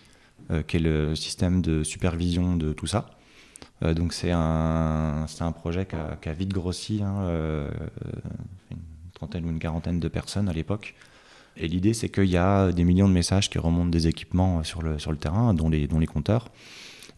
qui 0.66 0.76
est 0.76 0.80
le 0.80 1.14
système 1.14 1.62
de 1.62 1.84
supervision 1.84 2.56
de 2.56 2.72
tout 2.72 2.88
ça. 2.88 3.10
donc 3.80 4.12
c'est 4.12 4.32
un, 4.32 5.26
un 5.40 5.52
projet 5.52 5.86
qui 5.86 5.94
a, 5.94 6.18
qui 6.20 6.28
a, 6.28 6.32
vite 6.32 6.52
grossi, 6.52 7.00
hein, 7.02 7.28
une 8.72 8.78
trentaine 9.14 9.46
ou 9.46 9.50
une 9.50 9.60
quarantaine 9.60 10.00
de 10.00 10.08
personnes 10.08 10.48
à 10.48 10.52
l'époque. 10.52 10.96
Et 11.56 11.68
l'idée, 11.68 11.94
c'est 11.94 12.08
qu'il 12.08 12.26
y 12.26 12.36
a 12.36 12.72
des 12.72 12.84
millions 12.84 13.08
de 13.08 13.12
messages 13.12 13.48
qui 13.48 13.58
remontent 13.58 13.90
des 13.90 14.08
équipements 14.08 14.64
sur 14.64 14.82
le, 14.82 14.98
sur 14.98 15.12
le 15.12 15.18
terrain, 15.18 15.54
dont 15.54 15.68
les, 15.68 16.06
compteurs, 16.06 16.50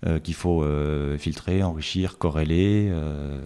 euh, 0.04 0.18
qu'il 0.18 0.34
faut 0.34 0.62
euh, 0.62 1.16
filtrer, 1.16 1.62
enrichir, 1.62 2.18
corréler, 2.18 2.88
euh, 2.90 3.40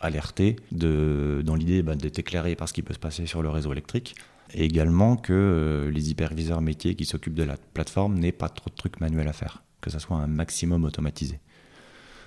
alerter, 0.00 0.56
dans 0.72 1.54
l'idée 1.54 1.82
bah, 1.82 1.94
d'être 1.94 2.18
éclairé 2.18 2.54
par 2.54 2.68
ce 2.68 2.74
qui 2.74 2.82
peut 2.82 2.94
se 2.94 2.98
passer 2.98 3.26
sur 3.26 3.42
le 3.42 3.48
réseau 3.48 3.72
électrique. 3.72 4.14
Et 4.54 4.64
également 4.64 5.16
que 5.16 5.90
les 5.92 6.10
hyperviseurs 6.10 6.60
métiers 6.60 6.94
qui 6.94 7.06
s'occupent 7.06 7.34
de 7.34 7.44
la 7.44 7.56
plateforme 7.72 8.18
n'aient 8.18 8.32
pas 8.32 8.50
trop 8.50 8.68
de 8.68 8.74
trucs 8.74 9.00
manuels 9.00 9.28
à 9.28 9.32
faire, 9.32 9.62
que 9.80 9.88
ça 9.88 9.98
soit 9.98 10.18
un 10.18 10.26
maximum 10.26 10.84
automatisé. 10.84 11.40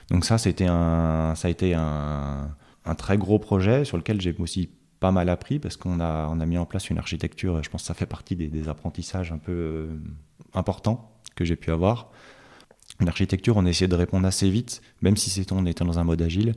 Donc 0.09 0.25
ça, 0.25 0.39
c'était 0.39 0.65
ça 0.65 1.35
a 1.43 1.49
été 1.49 1.75
un 1.75 2.95
très 2.97 3.17
gros 3.17 3.37
projet 3.37 3.85
sur 3.85 3.97
lequel 3.97 4.21
j'ai 4.21 4.35
aussi 4.39 4.69
pas 5.05 5.11
mal 5.11 5.29
appris 5.29 5.59
parce 5.59 5.77
qu'on 5.77 5.99
a, 5.99 6.27
on 6.31 6.39
a 6.39 6.47
mis 6.47 6.57
en 6.57 6.65
place 6.65 6.89
une 6.89 6.97
architecture, 6.97 7.61
je 7.61 7.69
pense 7.69 7.83
que 7.83 7.87
ça 7.87 7.93
fait 7.93 8.07
partie 8.07 8.35
des, 8.35 8.67
apprentissages 8.69 9.31
un 9.31 9.37
peu 9.37 9.51
euh, 9.51 9.87
importants 10.55 11.11
que 11.35 11.45
j'ai 11.45 11.55
pu 11.55 11.69
avoir. 11.69 12.09
Une 12.99 13.07
architecture, 13.07 13.55
on 13.55 13.67
a 13.67 13.69
essayé 13.69 13.87
de 13.87 13.93
répondre 13.93 14.25
assez 14.25 14.49
vite, 14.49 14.81
même 15.03 15.15
si 15.15 15.29
c'est, 15.29 15.51
on 15.51 15.67
était 15.67 15.85
dans 15.85 15.99
un 15.99 16.03
mode 16.03 16.23
agile, 16.23 16.55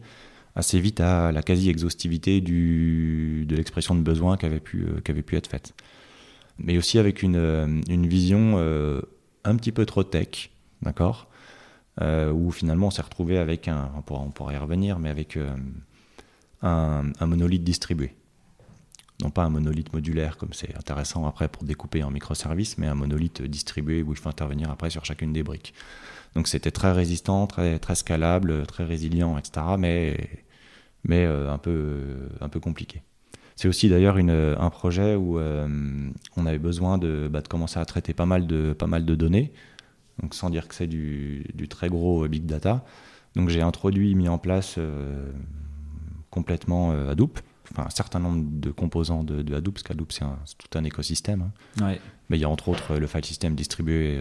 assez 0.54 0.80
vite 0.80 0.98
à 1.00 1.30
la 1.30 1.42
quasi-exhaustivité 1.42 2.40
du, 2.40 3.44
de 3.46 3.54
l'expression 3.54 3.94
de 3.94 4.00
besoin 4.00 4.38
qui 4.38 4.46
avait, 4.46 4.60
pu, 4.60 4.86
euh, 4.86 5.22
pu 5.22 5.36
être 5.36 5.48
faite. 5.48 5.74
Mais 6.56 6.78
aussi 6.78 6.98
avec 6.98 7.22
une, 7.22 7.36
euh, 7.36 7.66
une 7.90 8.06
vision 8.06 8.56
un 9.44 9.56
petit 9.56 9.72
peu 9.72 9.84
trop 9.84 10.04
tech, 10.04 10.48
d'accord? 10.80 11.28
Où 12.00 12.50
finalement 12.50 12.86
on 12.86 12.90
s'est 12.90 13.02
retrouvé 13.02 13.36
avec 13.36 13.68
un, 13.68 13.90
on 13.94 14.00
pourra, 14.00 14.22
on 14.22 14.30
pourra 14.30 14.54
y 14.54 14.56
revenir, 14.56 14.98
mais 15.00 15.10
avec 15.10 15.38
un 16.62 17.26
monolithe 17.26 17.64
distribué 17.64 18.14
non 19.22 19.30
pas 19.30 19.44
un 19.44 19.50
monolithe 19.50 19.92
modulaire 19.92 20.36
comme 20.36 20.52
c'est 20.52 20.76
intéressant 20.76 21.26
après 21.26 21.48
pour 21.48 21.64
découper 21.64 22.04
en 22.04 22.10
microservices, 22.10 22.78
mais 22.78 22.86
un 22.86 22.94
monolithe 22.94 23.42
distribué 23.42 24.02
où 24.02 24.12
il 24.12 24.18
faut 24.18 24.28
intervenir 24.28 24.70
après 24.70 24.90
sur 24.90 25.04
chacune 25.04 25.32
des 25.32 25.42
briques. 25.42 25.74
Donc 26.34 26.46
c'était 26.46 26.70
très 26.70 26.92
résistant, 26.92 27.46
très, 27.46 27.78
très 27.78 27.94
scalable, 27.96 28.64
très 28.66 28.84
résilient, 28.84 29.36
etc. 29.36 29.66
Mais, 29.78 30.44
mais 31.04 31.24
euh, 31.24 31.52
un, 31.52 31.58
peu, 31.58 32.28
un 32.40 32.48
peu 32.48 32.60
compliqué. 32.60 33.02
C'est 33.56 33.66
aussi 33.66 33.88
d'ailleurs 33.88 34.16
un 34.18 34.70
projet 34.70 35.16
où 35.16 35.38
euh, 35.38 35.66
on 36.36 36.46
avait 36.46 36.60
besoin 36.60 36.96
de, 36.96 37.28
bah, 37.28 37.40
de, 37.40 37.48
commencer 37.48 37.80
à 37.80 37.84
traiter 37.84 38.14
pas 38.14 38.26
mal 38.26 38.46
de, 38.46 38.72
pas 38.72 38.86
mal 38.86 39.04
de 39.04 39.16
données, 39.16 39.52
donc 40.22 40.32
sans 40.34 40.48
dire 40.48 40.68
que 40.68 40.76
c'est 40.76 40.86
du, 40.86 41.44
du, 41.54 41.66
très 41.66 41.88
gros 41.88 42.28
big 42.28 42.46
data. 42.46 42.84
Donc 43.34 43.48
j'ai 43.48 43.60
introduit, 43.60 44.14
mis 44.14 44.28
en 44.28 44.38
place 44.38 44.76
euh, 44.78 45.32
complètement 46.30 46.92
Hadoop 46.92 47.40
un 47.76 47.90
certain 47.90 48.18
nombre 48.18 48.44
de 48.50 48.70
composants 48.70 49.24
de, 49.24 49.54
Hadoop, 49.54 49.74
parce 49.74 49.82
qu'Hadoop 49.82 50.12
c'est 50.12 50.24
tout 50.58 50.78
un 50.78 50.84
écosystème. 50.84 51.50
Hein. 51.80 51.94
Mais 52.28 52.38
il 52.38 52.40
y 52.40 52.44
a 52.44 52.48
entre 52.48 52.68
autres 52.68 52.96
le 52.96 53.06
file 53.06 53.24
system 53.24 53.54
distribué 53.54 54.20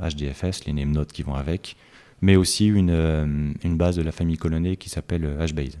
HDFS, 0.00 0.44
euh, 0.44 0.64
les 0.66 0.72
name 0.72 0.92
nodes 0.92 1.12
qui 1.12 1.22
vont 1.22 1.34
avec, 1.34 1.76
mais 2.20 2.36
aussi 2.36 2.66
une, 2.66 3.54
une 3.62 3.76
base 3.76 3.96
de 3.96 4.02
la 4.02 4.12
famille 4.12 4.36
Colonnet 4.36 4.76
qui 4.76 4.88
s'appelle 4.88 5.22
HBase, 5.38 5.78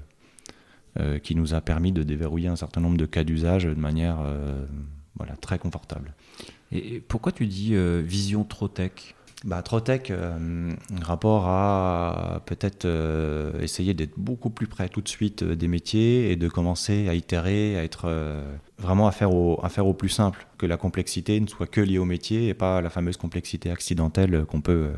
qui 1.22 1.34
nous 1.34 1.54
a 1.54 1.60
permis 1.60 1.92
de 1.92 2.02
déverrouiller 2.02 2.48
un 2.48 2.56
certain 2.56 2.80
nombre 2.80 2.96
de 2.96 3.06
cas 3.06 3.24
d'usage 3.24 3.64
de 3.64 3.74
manière 3.74 4.18
voilà, 5.16 5.36
très 5.36 5.58
confortable. 5.58 6.14
Et 6.72 7.00
pourquoi 7.00 7.32
tu 7.32 7.46
dis 7.46 7.74
vision 8.02 8.44
trop 8.44 8.68
tech? 8.68 9.15
Bah, 9.44 9.62
Trotec, 9.62 10.10
euh, 10.10 10.72
rapport 11.02 11.46
à 11.46 12.42
peut-être 12.46 12.86
euh, 12.86 13.60
essayer 13.60 13.92
d'être 13.92 14.14
beaucoup 14.16 14.48
plus 14.50 14.66
près 14.66 14.88
tout 14.88 15.02
de 15.02 15.08
suite 15.08 15.42
euh, 15.42 15.54
des 15.54 15.68
métiers 15.68 16.30
et 16.30 16.36
de 16.36 16.48
commencer 16.48 17.08
à 17.08 17.14
itérer, 17.14 17.78
à 17.78 17.84
être 17.84 18.10
vraiment 18.78 19.06
à 19.06 19.12
faire, 19.12 19.34
au, 19.34 19.60
à 19.62 19.68
faire 19.68 19.86
au 19.86 19.94
plus 19.94 20.08
simple, 20.08 20.46
que 20.58 20.66
la 20.66 20.76
complexité 20.76 21.38
ne 21.38 21.46
soit 21.46 21.66
que 21.66 21.80
liée 21.80 21.98
au 21.98 22.06
métier 22.06 22.48
et 22.48 22.54
pas 22.54 22.80
la 22.80 22.90
fameuse 22.90 23.16
complexité 23.16 23.70
accidentelle 23.70 24.46
qu'on 24.46 24.62
peut, 24.62 24.90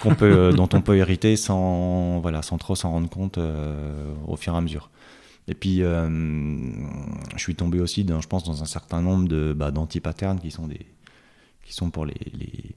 qu'on 0.00 0.14
peut, 0.14 0.52
dont 0.52 0.68
on 0.72 0.80
peut 0.80 0.96
hériter 0.96 1.36
sans, 1.36 2.18
voilà, 2.20 2.42
sans 2.42 2.58
trop 2.58 2.74
s'en 2.74 2.90
rendre 2.90 3.08
compte 3.08 3.38
au 4.26 4.36
fur 4.36 4.54
et 4.54 4.56
à 4.56 4.60
mesure. 4.60 4.90
Et 5.48 5.54
puis, 5.54 5.78
je 5.78 7.38
suis 7.38 7.54
tombé 7.54 7.80
aussi, 7.80 8.04
dans, 8.04 8.20
je 8.20 8.28
pense, 8.28 8.44
dans 8.44 8.62
un 8.62 8.66
certain 8.66 9.00
nombre 9.00 9.28
de, 9.28 9.52
bah, 9.52 9.70
d'anti-patterns 9.70 10.40
qui 10.40 10.50
sont 10.50 10.66
des 10.66 10.86
qui 11.64 11.72
sont 11.72 11.90
pour 11.90 12.04
les, 12.06 12.16
les, 12.34 12.74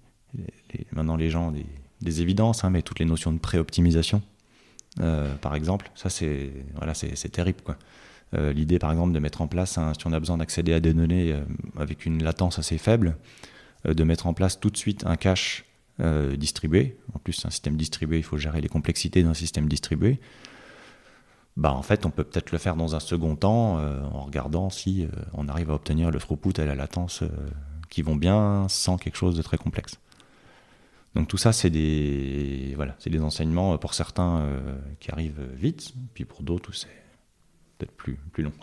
maintenant 0.92 1.16
les 1.16 1.30
gens 1.30 1.54
des, 2.02 2.22
évidences, 2.22 2.64
hein, 2.64 2.70
mais 2.70 2.82
toutes 2.82 3.00
les 3.00 3.06
notions 3.06 3.32
de 3.32 3.40
pré-optimisation, 3.40 4.22
euh, 5.02 5.34
par 5.36 5.56
exemple, 5.56 5.92
ça 5.96 6.10
c'est 6.10 6.52
voilà, 6.76 6.94
terrible. 6.94 7.62
quoi. 7.64 7.78
Euh, 8.34 8.54
l'idée, 8.54 8.80
par 8.80 8.92
exemple, 8.92 9.14
de 9.14 9.20
mettre 9.20 9.42
en 9.42 9.48
place, 9.48 9.80
si 9.98 10.08
on 10.08 10.14
a 10.14 10.20
besoin 10.20 10.38
d'accéder 10.38 10.74
à 10.74 10.80
des 10.80 10.94
données 10.94 11.32
euh, 11.32 11.42
avec 11.78 12.06
une 12.06 12.24
latence 12.24 12.60
assez 12.60 12.78
faible, 12.78 13.18
de 13.86 14.04
mettre 14.04 14.26
en 14.26 14.34
place 14.34 14.60
tout 14.60 14.72
de 14.72 14.78
suite 14.78 15.06
un 15.06 15.16
cache 15.16 15.64
distribué. 16.00 16.98
En 17.14 17.20
plus, 17.20 17.46
un 17.46 17.52
système 17.52 17.78
distribué, 17.78 18.18
il 18.18 18.24
faut 18.24 18.38
gérer 18.38 18.60
les 18.60 18.68
complexités 18.68 19.22
d'un 19.22 19.36
système 19.36 19.70
distribué. 19.70 20.20
Bah, 21.56 21.72
en 21.72 21.84
fait, 21.84 22.04
on 22.06 22.10
peut 22.10 22.24
peut-être 22.24 22.52
le 22.52 22.58
faire 22.58 22.76
dans 22.76 22.96
un 22.96 23.00
second 23.00 23.36
temps 23.36 23.78
en 23.78 24.22
regardant 24.24 24.72
si 24.72 25.08
on 25.34 25.48
arrive 25.48 25.70
à 25.70 25.76
obtenir 25.76 26.10
le 26.10 26.18
throughput 26.18 26.60
et 26.60 26.66
la 26.66 26.74
latence 26.74 27.24
qui 27.90 28.02
vont 28.02 28.16
bien 28.16 28.66
sans 28.70 28.98
quelque 28.98 29.18
chose 29.18 29.38
de 29.38 29.44
très 29.44 29.58
complexe. 29.58 30.00
Donc 31.16 31.30
tout 31.30 31.38
ça, 31.38 31.54
c'est 31.54 31.70
des, 31.70 32.74
voilà, 32.76 32.96
c'est 33.00 33.10
des 33.10 33.22
enseignements 33.22 33.74
euh, 33.74 33.78
pour 33.78 33.94
certains 33.94 34.40
euh, 34.40 34.76
qui 35.00 35.12
arrivent 35.12 35.50
vite, 35.56 35.94
puis 36.14 36.26
pour 36.26 36.44
d'autres, 36.44 36.74
c'est 36.74 36.88
peut-être 37.78 37.94
plus, 37.94 38.18
plus 38.32 38.44
long. 38.44 38.54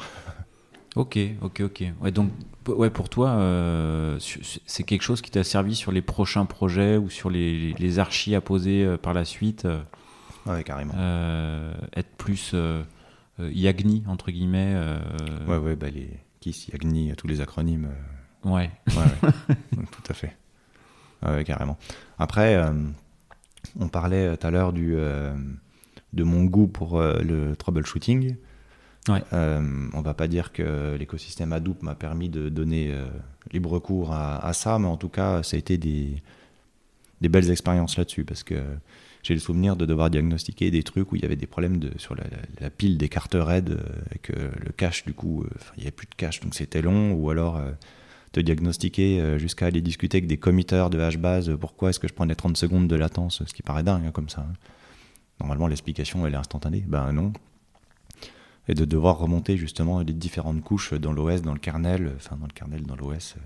Ok, 0.94 1.18
ok, 1.40 1.62
ok. 1.62 1.84
Ouais, 2.02 2.10
donc, 2.10 2.30
ouais, 2.68 2.90
pour 2.90 3.08
toi, 3.08 3.30
euh, 3.30 4.18
c'est 4.18 4.82
quelque 4.82 5.00
chose 5.00 5.22
qui 5.22 5.30
t'a 5.30 5.42
servi 5.42 5.74
sur 5.74 5.90
les 5.90 6.02
prochains 6.02 6.44
projets 6.44 6.98
ou 6.98 7.08
sur 7.08 7.30
les, 7.30 7.72
les 7.72 7.98
archis 7.98 8.34
à 8.34 8.42
poser 8.42 8.98
par 8.98 9.14
la 9.14 9.24
suite. 9.24 9.66
ouais, 10.44 10.62
carrément. 10.64 10.92
être 11.96 12.14
plus 12.18 12.54
Yagni 13.38 14.04
entre 14.06 14.30
guillemets. 14.30 14.76
Ouais, 15.48 15.56
ouais, 15.56 15.76
bah 15.76 15.88
les 15.88 16.10
KISS, 16.40 16.68
Yagni, 16.74 17.10
tous 17.16 17.26
les 17.26 17.40
acronymes. 17.40 17.88
Ouais. 18.44 18.70
ouais, 18.88 18.94
ouais. 19.22 19.56
tout 19.90 20.10
à 20.10 20.12
fait. 20.12 20.36
Carrément. 21.44 21.78
Après, 22.22 22.54
euh, 22.54 22.72
on 23.78 23.88
parlait 23.88 24.28
euh, 24.28 24.36
tout 24.36 24.46
à 24.46 24.50
l'heure 24.50 24.72
du 24.72 24.94
euh, 24.96 25.34
de 26.12 26.22
mon 26.22 26.44
goût 26.44 26.68
pour 26.68 27.00
le 27.00 27.56
troubleshooting. 27.56 28.36
Ouais. 29.08 29.22
on 29.32 30.00
va 30.02 30.14
pas 30.14 30.28
dire 30.28 30.52
que 30.52 30.94
l'écosystème 30.96 31.52
Hadoop 31.52 31.82
m'a 31.82 31.94
permis 31.94 32.28
de 32.28 32.50
donner 32.50 32.94
libre 33.50 33.78
cours 33.78 34.12
à, 34.12 34.52
ça, 34.52 34.78
mais 34.78 34.86
en 34.86 34.98
tout 34.98 35.08
cas, 35.08 35.42
ça 35.42 35.56
a 35.56 35.58
été 35.58 35.78
des, 35.78 36.22
des 37.22 37.28
belles 37.30 37.50
expériences 37.50 37.96
là-dessus 37.96 38.24
parce 38.24 38.42
que 38.42 38.62
j'ai 39.22 39.32
le 39.32 39.40
souvenir 39.40 39.74
de 39.74 39.86
devoir 39.86 40.10
diagnostiquer 40.10 40.70
des 40.70 40.82
trucs 40.82 41.10
où 41.10 41.16
il 41.16 41.22
y 41.22 41.24
avait 41.24 41.34
des 41.34 41.46
problèmes 41.46 41.78
de, 41.78 41.90
sur 41.96 42.14
la, 42.14 42.70
pile 42.70 42.98
des 42.98 43.08
cartes 43.08 43.34
RAID, 43.34 43.78
et 44.14 44.18
que 44.18 44.34
le 44.34 44.70
cache, 44.76 45.06
du 45.06 45.14
coup, 45.14 45.46
il 45.76 45.80
n'y 45.80 45.84
avait 45.84 45.92
plus 45.92 46.06
de 46.06 46.14
cache, 46.14 46.40
donc 46.40 46.54
c'était 46.54 46.82
long, 46.82 47.14
ou 47.14 47.30
alors 47.30 47.58
te 48.32 48.40
diagnostiquer 48.40 49.20
euh, 49.20 49.38
jusqu'à 49.38 49.66
aller 49.66 49.82
discuter 49.82 50.18
avec 50.18 50.26
des 50.26 50.38
committeurs 50.38 50.90
de 50.90 50.98
HBase 50.98 51.50
euh, 51.50 51.56
pourquoi 51.56 51.90
est-ce 51.90 52.00
que 52.00 52.08
je 52.08 52.14
prenais 52.14 52.34
30 52.34 52.56
secondes 52.56 52.88
de 52.88 52.96
latence, 52.96 53.42
ce 53.46 53.54
qui 53.54 53.62
paraît 53.62 53.82
dingue 53.82 54.06
hein, 54.06 54.10
comme 54.10 54.28
ça. 54.28 54.40
Hein. 54.40 54.54
Normalement, 55.38 55.66
l'explication, 55.66 56.26
elle 56.26 56.34
est 56.34 56.38
instantanée. 56.38 56.84
Ben 56.86 57.12
non. 57.12 57.32
Et 58.68 58.74
de 58.74 58.84
devoir 58.84 59.18
remonter 59.18 59.56
justement 59.56 60.00
les 60.00 60.12
différentes 60.12 60.62
couches 60.62 60.94
dans 60.94 61.12
l'OS, 61.12 61.42
dans 61.42 61.52
le 61.52 61.58
kernel, 61.58 62.12
enfin 62.16 62.36
dans 62.36 62.46
le 62.46 62.52
kernel, 62.52 62.82
dans 62.86 62.96
l'OS, 62.96 63.34
euh, 63.36 63.40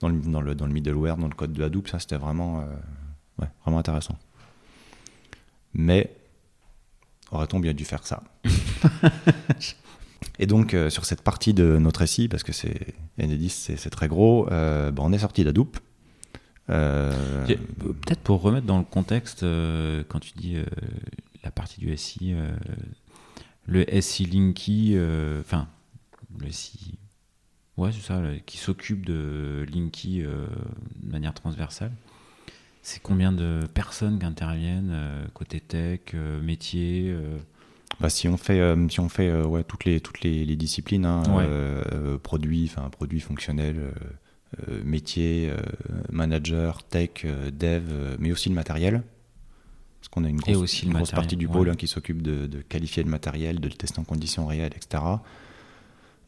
dans 0.00 0.08
le, 0.08 0.20
dans, 0.20 0.40
le, 0.40 0.54
dans 0.54 0.66
le 0.66 0.72
middleware, 0.72 1.16
dans 1.16 1.28
le 1.28 1.34
code 1.34 1.52
de 1.52 1.62
Hadoop, 1.62 1.88
ça 1.88 1.98
c'était 1.98 2.16
vraiment, 2.16 2.64
vraiment 3.64 3.78
intéressant. 3.78 4.18
Mais 5.72 6.14
aurait-on 7.30 7.58
bien 7.58 7.72
dû 7.72 7.84
faire 7.84 8.06
ça? 8.06 8.22
Et 10.38 10.46
donc, 10.46 10.74
euh, 10.74 10.90
sur 10.90 11.04
cette 11.04 11.22
partie 11.22 11.54
de 11.54 11.78
notre 11.78 12.00
récit, 12.00 12.28
parce 12.28 12.42
que 12.42 12.52
c'est 12.52 12.94
Enedis, 13.20 13.50
c'est 13.50 13.90
très 13.90 14.08
gros, 14.08 14.48
euh, 14.50 14.90
on 14.98 15.12
est 15.12 15.18
sorti 15.18 15.44
d'Hadoop. 15.44 15.78
Euh, 16.70 17.46
peut-être 17.46 18.20
pour 18.20 18.40
remettre 18.40 18.66
dans 18.66 18.78
le 18.78 18.84
contexte, 18.84 19.44
quand 20.08 20.20
tu 20.20 20.32
dis 20.36 20.56
la 21.44 21.50
partie 21.50 21.78
du 21.80 21.94
SI, 21.96 22.34
le 23.66 23.84
SI 24.00 24.24
Linky, 24.24 24.96
enfin, 25.40 25.68
le 26.38 26.50
SI, 26.50 26.94
ouais, 27.76 27.92
c'est 27.92 28.00
ça, 28.00 28.20
qui 28.46 28.56
s'occupe 28.56 29.04
de 29.04 29.66
Linky 29.72 30.22
de 30.22 31.10
manière 31.10 31.34
transversale. 31.34 31.92
C'est 32.80 33.00
combien 33.02 33.30
de 33.30 33.60
personnes 33.72 34.18
qui 34.18 34.26
interviennent 34.26 35.28
côté 35.34 35.60
tech, 35.60 36.14
métier 36.42 37.14
bah, 38.00 38.10
si 38.10 38.28
on 38.28 38.36
fait, 38.36 38.60
euh, 38.60 38.88
si 38.88 39.00
on 39.00 39.08
fait 39.08 39.28
euh, 39.28 39.44
ouais, 39.44 39.64
toutes 39.64 39.84
les, 39.84 40.00
toutes 40.00 40.22
les, 40.22 40.56
disciplines, 40.56 41.06
hein, 41.06 41.22
euh, 41.40 42.18
produits, 42.18 42.70
enfin 42.70 42.88
produits 42.90 43.20
fonctionnels, 43.20 43.92
métier, 44.84 45.52
manager, 46.10 46.84
tech, 46.84 47.26
dev, 47.52 48.16
mais 48.18 48.32
aussi 48.32 48.48
le 48.48 48.54
matériel. 48.54 49.02
Parce 50.00 50.08
qu'on 50.10 50.24
a 50.24 50.28
une 50.28 50.36
grosse, 50.36 50.84
grosse 50.84 51.10
partie 51.12 51.36
du 51.36 51.48
pôle 51.48 51.70
hein, 51.70 51.76
qui 51.76 51.86
s'occupe 51.86 52.22
de, 52.22 52.62
qualifier 52.68 53.02
le 53.02 53.10
matériel, 53.10 53.60
de 53.60 53.68
le 53.68 53.74
tester 53.74 53.98
en 53.98 54.04
conditions 54.04 54.46
réelles, 54.46 54.72
etc. 54.76 55.02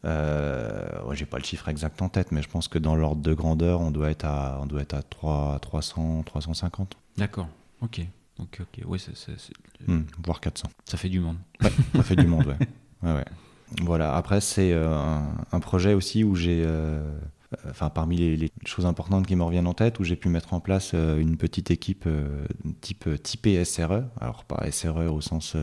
Euh, 0.05 1.13
j'ai 1.13 1.25
pas 1.25 1.37
le 1.37 1.43
chiffre 1.43 1.67
exact 1.69 2.01
en 2.01 2.09
tête, 2.09 2.31
mais 2.31 2.41
je 2.41 2.49
pense 2.49 2.67
que 2.67 2.79
dans 2.79 2.95
l'ordre 2.95 3.21
de 3.21 3.33
grandeur, 3.33 3.81
on 3.81 3.91
doit 3.91 4.09
être 4.09 4.25
à, 4.25 4.59
on 4.61 4.65
doit 4.65 4.81
être 4.81 4.93
à 4.93 5.03
3, 5.03 5.59
300, 5.61 6.23
350. 6.23 6.97
D'accord, 7.17 7.47
ok. 7.81 8.01
Donc, 8.39 8.59
ok, 8.61 8.99
c'est, 8.99 9.87
hmm, 9.87 10.01
voire 10.25 10.39
400. 10.39 10.67
Ça 10.85 10.97
fait 10.97 11.09
du 11.09 11.19
monde. 11.19 11.37
ça 11.61 12.03
fait 12.03 12.15
du 12.15 12.27
monde, 12.27 12.45
ouais. 12.45 12.57
ouais, 13.03 13.15
ouais. 13.15 13.25
Voilà, 13.81 14.15
après, 14.15 14.41
c'est 14.41 14.71
euh, 14.71 15.19
un, 15.51 15.59
projet 15.59 15.93
aussi 15.93 16.23
où 16.23 16.35
j'ai, 16.35 16.63
euh, 16.65 17.01
enfin, 17.69 17.89
parmi 17.89 18.15
les, 18.15 18.49
choses 18.65 18.85
importantes 18.85 19.27
qui 19.27 19.35
me 19.35 19.43
reviennent 19.43 19.67
en 19.67 19.73
tête, 19.73 19.99
où 19.99 20.03
j'ai 20.03 20.15
pu 20.15 20.29
mettre 20.29 20.53
en 20.53 20.59
place 20.59 20.91
euh, 20.93 21.19
une 21.19 21.35
petite 21.35 21.69
équipe 21.69 22.07
type 22.81 23.09
typée 23.21 23.63
SRE. 23.65 24.03
Alors, 24.21 24.45
pas 24.45 24.69
SRE 24.71 25.11
au 25.11 25.19
sens, 25.19 25.57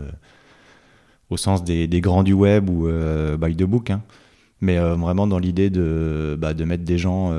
au 1.31 1.37
sens 1.37 1.65
des, 1.65 1.87
des, 1.87 2.01
grands 2.01 2.23
du 2.23 2.35
web 2.35 2.69
ou 2.69 2.89
by 3.39 3.57
the 3.57 3.65
book, 3.65 3.91
hein, 3.91 4.03
mais 4.65 4.79
vraiment 4.79 5.27
dans 5.27 5.39
l'idée 5.39 5.71
de, 5.71 6.37
bah, 6.39 6.55
de 6.55 6.65
mettre 6.65 6.85
des 6.85 6.99
gens 6.99 7.33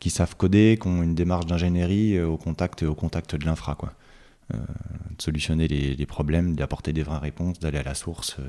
qui 0.00 0.10
savent 0.10 0.34
coder, 0.34 0.78
qui 0.80 0.88
ont 0.88 1.02
une 1.02 1.14
démarche 1.14 1.46
d'ingénierie 1.46 2.16
euh, 2.16 2.26
au 2.26 2.36
contact, 2.36 2.82
au 2.82 2.94
contact 2.94 3.36
de 3.36 3.44
l'infra, 3.44 3.76
quoi. 3.76 3.92
Euh, 4.52 4.56
de 4.56 5.22
solutionner 5.22 5.68
les, 5.68 6.06
problèmes, 6.06 6.56
d'apporter 6.56 6.92
des 6.92 7.04
vraies 7.04 7.18
réponses, 7.18 7.60
d'aller 7.60 7.78
à 7.78 7.84
la 7.84 7.94
source 7.94 8.36
euh, 8.40 8.48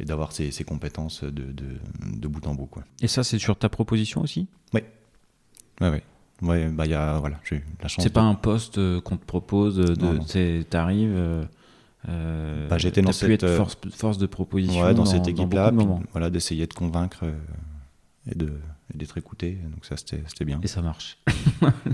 et 0.00 0.04
d'avoir 0.04 0.32
ces, 0.32 0.52
compétences 0.64 1.24
de, 1.24 1.30
de, 1.30 2.28
bout 2.28 2.46
en 2.46 2.54
bout. 2.54 2.66
Quoi. 2.66 2.84
Et 3.00 3.08
ça, 3.08 3.24
c'est 3.24 3.38
sur 3.38 3.56
ta 3.56 3.70
proposition 3.70 4.20
aussi? 4.20 4.48
Oui. 4.74 4.82
Oui, 5.80 5.88
oui. 5.88 5.98
Ouais, 6.42 6.68
bah, 6.68 6.86
y 6.86 6.92
a, 6.92 7.18
voilà, 7.18 7.40
j'ai 7.44 7.62
la 7.80 7.88
chance. 7.88 8.04
C'est 8.04 8.12
pas 8.12 8.20
un 8.20 8.34
poste 8.34 8.74
qu'on 9.00 9.16
te 9.16 9.24
propose, 9.24 9.76
de, 9.76 10.62
t'arrives. 10.62 11.48
Euh, 12.08 12.68
bah, 12.68 12.78
j'étais 12.78 13.02
dans 13.02 13.12
cette 13.12 13.46
force, 13.46 13.76
force, 13.90 14.18
de 14.18 14.26
proposition 14.26 14.82
ouais, 14.82 14.94
dans, 14.94 15.04
cette 15.04 15.28
équipe-là, 15.28 15.72
voilà, 16.12 16.30
d'essayer 16.30 16.66
de 16.66 16.74
convaincre 16.74 17.24
et 18.30 18.34
de 18.34 18.52
d'être 18.94 19.18
écouté. 19.18 19.58
Donc 19.70 19.84
ça, 19.84 19.96
c'était 19.96 20.44
bien. 20.44 20.60
Et 20.62 20.68
ça 20.68 20.82
marche. 20.82 21.18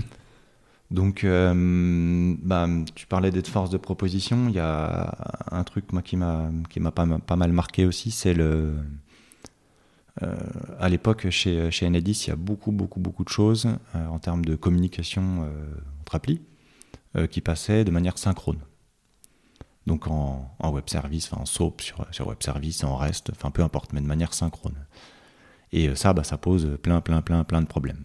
donc, 0.91 1.23
euh, 1.23 2.35
bah, 2.41 2.67
tu 2.93 3.07
parlais 3.07 3.31
d'être 3.31 3.47
force 3.47 3.69
de 3.69 3.77
proposition. 3.77 4.47
Il 4.49 4.55
y 4.55 4.59
a 4.59 5.15
un 5.51 5.63
truc 5.63 5.91
moi, 5.91 6.01
qui 6.01 6.17
m'a 6.17 6.51
pas, 6.93 7.05
pas 7.05 7.35
mal 7.35 7.51
marqué 7.51 7.85
aussi, 7.85 8.11
c'est 8.11 8.33
le... 8.33 8.75
Euh, 10.23 10.33
à 10.79 10.87
l'époque, 10.87 11.29
chez, 11.29 11.69
chez 11.71 11.85
Enedis, 11.85 12.23
il 12.25 12.29
y 12.29 12.31
a 12.33 12.37
beaucoup, 12.37 12.71
beaucoup, 12.71 13.01
beaucoup 13.01 13.25
de 13.25 13.29
choses 13.29 13.67
euh, 13.95 14.07
en 14.07 14.19
termes 14.19 14.45
de 14.45 14.55
communication 14.55 15.49
entre 16.01 16.15
applis 16.15 16.41
qui 17.31 17.39
passaient 17.39 17.85
de 17.85 17.91
manière 17.91 18.17
synchrone. 18.17 18.59
Donc 19.85 20.07
en, 20.07 20.51
web 20.63 20.85
service, 20.87 21.31
en 21.33 21.45
SOAP 21.45 21.81
sur, 21.81 22.27
web 22.27 22.41
service, 22.41 22.83
en 22.83 22.95
REST, 22.95 23.31
enfin 23.31 23.51
peu 23.51 23.61
importe, 23.61 23.93
mais 23.93 24.01
de 24.01 24.07
manière 24.07 24.33
synchrone. 24.33 24.75
Et 25.71 25.89
euh, 25.89 25.95
ça, 25.95 26.13
bah, 26.13 26.23
ça 26.23 26.37
pose 26.37 26.77
plein, 26.81 27.01
plein, 27.01 27.21
plein, 27.21 27.43
plein 27.43 27.61
de 27.61 27.67
problèmes. 27.67 28.03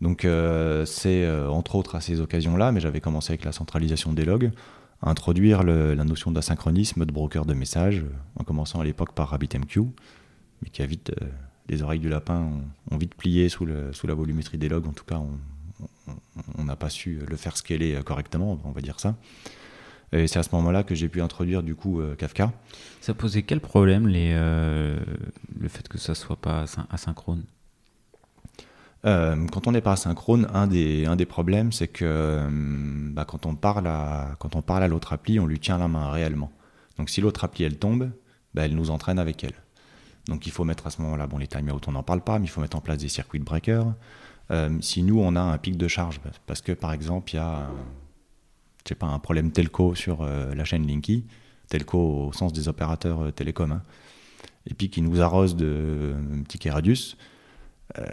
Donc 0.00 0.24
euh, 0.24 0.84
c'est 0.86 1.24
euh, 1.24 1.48
entre 1.48 1.76
autres 1.76 1.94
à 1.94 2.00
ces 2.00 2.20
occasions-là, 2.20 2.72
mais 2.72 2.80
j'avais 2.80 3.00
commencé 3.00 3.32
avec 3.32 3.44
la 3.44 3.52
centralisation 3.52 4.12
des 4.12 4.24
logs, 4.24 4.50
introduire 5.02 5.62
la 5.62 6.04
notion 6.04 6.30
d'asynchronisme 6.30 7.04
de 7.06 7.12
broker 7.12 7.44
de 7.44 7.54
messages, 7.54 8.04
en 8.36 8.44
commençant 8.44 8.80
à 8.80 8.84
l'époque 8.84 9.14
par 9.14 9.28
RabbitMQ, 9.28 9.82
mais 10.62 10.70
qui 10.70 10.82
a 10.82 10.86
vite, 10.86 11.12
les 11.68 11.82
oreilles 11.82 12.00
du 12.00 12.10
lapin 12.10 12.50
ont, 12.90 12.96
vite 12.98 13.14
plié 13.14 13.48
sous, 13.48 13.64
la 13.64 14.14
volumétrie 14.14 14.58
des 14.58 14.68
logs, 14.68 14.86
en 14.86 14.92
tout 14.92 15.04
cas 15.04 15.22
on 16.58 16.64
n'a 16.64 16.76
pas 16.76 16.90
su 16.90 17.20
le 17.26 17.36
faire 17.36 17.56
scaler 17.56 17.98
correctement, 18.04 18.58
on 18.64 18.72
va 18.72 18.82
dire 18.82 19.00
ça. 19.00 19.16
Et 20.12 20.26
c'est 20.26 20.38
à 20.38 20.42
ce 20.42 20.54
moment-là 20.56 20.82
que 20.82 20.94
j'ai 20.94 21.08
pu 21.08 21.20
introduire 21.20 21.62
du 21.62 21.74
coup 21.74 22.00
Kafka. 22.18 22.52
Ça 23.00 23.14
posait 23.14 23.42
quel 23.42 23.60
problème 23.60 24.08
les, 24.08 24.32
le 24.34 25.68
fait 25.68 25.86
que 25.88 25.98
ça 25.98 26.14
soit 26.14 26.36
pas 26.36 26.64
asynchrone? 26.90 27.44
Euh, 29.06 29.46
quand 29.50 29.66
on 29.66 29.72
n'est 29.72 29.80
pas 29.80 29.92
asynchrone, 29.92 30.46
un 30.52 30.66
des, 30.66 31.06
un 31.06 31.16
des 31.16 31.24
problèmes, 31.24 31.72
c'est 31.72 31.88
que 31.88 32.04
euh, 32.04 32.48
bah, 32.50 33.24
quand 33.24 33.46
on 33.46 33.54
parle 33.54 33.86
à, 33.86 34.36
quand 34.38 34.56
on 34.56 34.62
parle 34.62 34.82
à 34.82 34.88
l'autre 34.88 35.12
appli, 35.12 35.40
on 35.40 35.46
lui 35.46 35.58
tient 35.58 35.78
la 35.78 35.88
main 35.88 36.10
réellement. 36.10 36.52
Donc 36.98 37.08
si 37.08 37.20
l'autre 37.20 37.44
appli 37.44 37.64
elle 37.64 37.78
tombe, 37.78 38.10
bah, 38.54 38.66
elle 38.66 38.74
nous 38.74 38.90
entraîne 38.90 39.18
avec 39.18 39.42
elle. 39.42 39.54
Donc 40.26 40.46
il 40.46 40.52
faut 40.52 40.64
mettre 40.64 40.86
à 40.86 40.90
ce 40.90 41.00
moment-là, 41.00 41.26
bon 41.26 41.38
les 41.38 41.46
timeouts 41.46 41.80
on 41.86 41.92
n'en 41.92 42.02
parle 42.02 42.20
pas, 42.20 42.38
mais 42.38 42.44
il 42.44 42.48
faut 42.48 42.60
mettre 42.60 42.76
en 42.76 42.82
place 42.82 42.98
des 42.98 43.08
circuits 43.08 43.40
de 43.40 43.44
breakers. 43.44 43.94
Euh, 44.50 44.68
si 44.82 45.02
nous 45.02 45.18
on 45.18 45.34
a 45.34 45.40
un 45.40 45.56
pic 45.56 45.78
de 45.78 45.88
charge, 45.88 46.20
bah, 46.22 46.30
parce 46.46 46.60
que 46.60 46.72
par 46.72 46.92
exemple 46.92 47.32
il 47.32 47.36
y 47.36 47.38
a 47.38 47.70
je 48.84 48.88
sais 48.88 48.94
pas, 48.94 49.06
un 49.06 49.18
problème 49.18 49.52
telco 49.52 49.94
sur 49.94 50.22
la 50.24 50.64
chaîne 50.64 50.86
Linky, 50.86 51.24
telco 51.68 51.98
au 51.98 52.32
sens 52.32 52.52
des 52.52 52.68
opérateurs 52.68 53.32
télécoms, 53.32 53.72
hein, 53.72 53.82
et 54.66 54.74
puis 54.74 54.90
qui 54.90 55.02
nous 55.02 55.20
arrose 55.20 55.56
de 55.56 56.14
tickets 56.48 56.72
radius, 56.72 57.16
euh, 57.98 58.04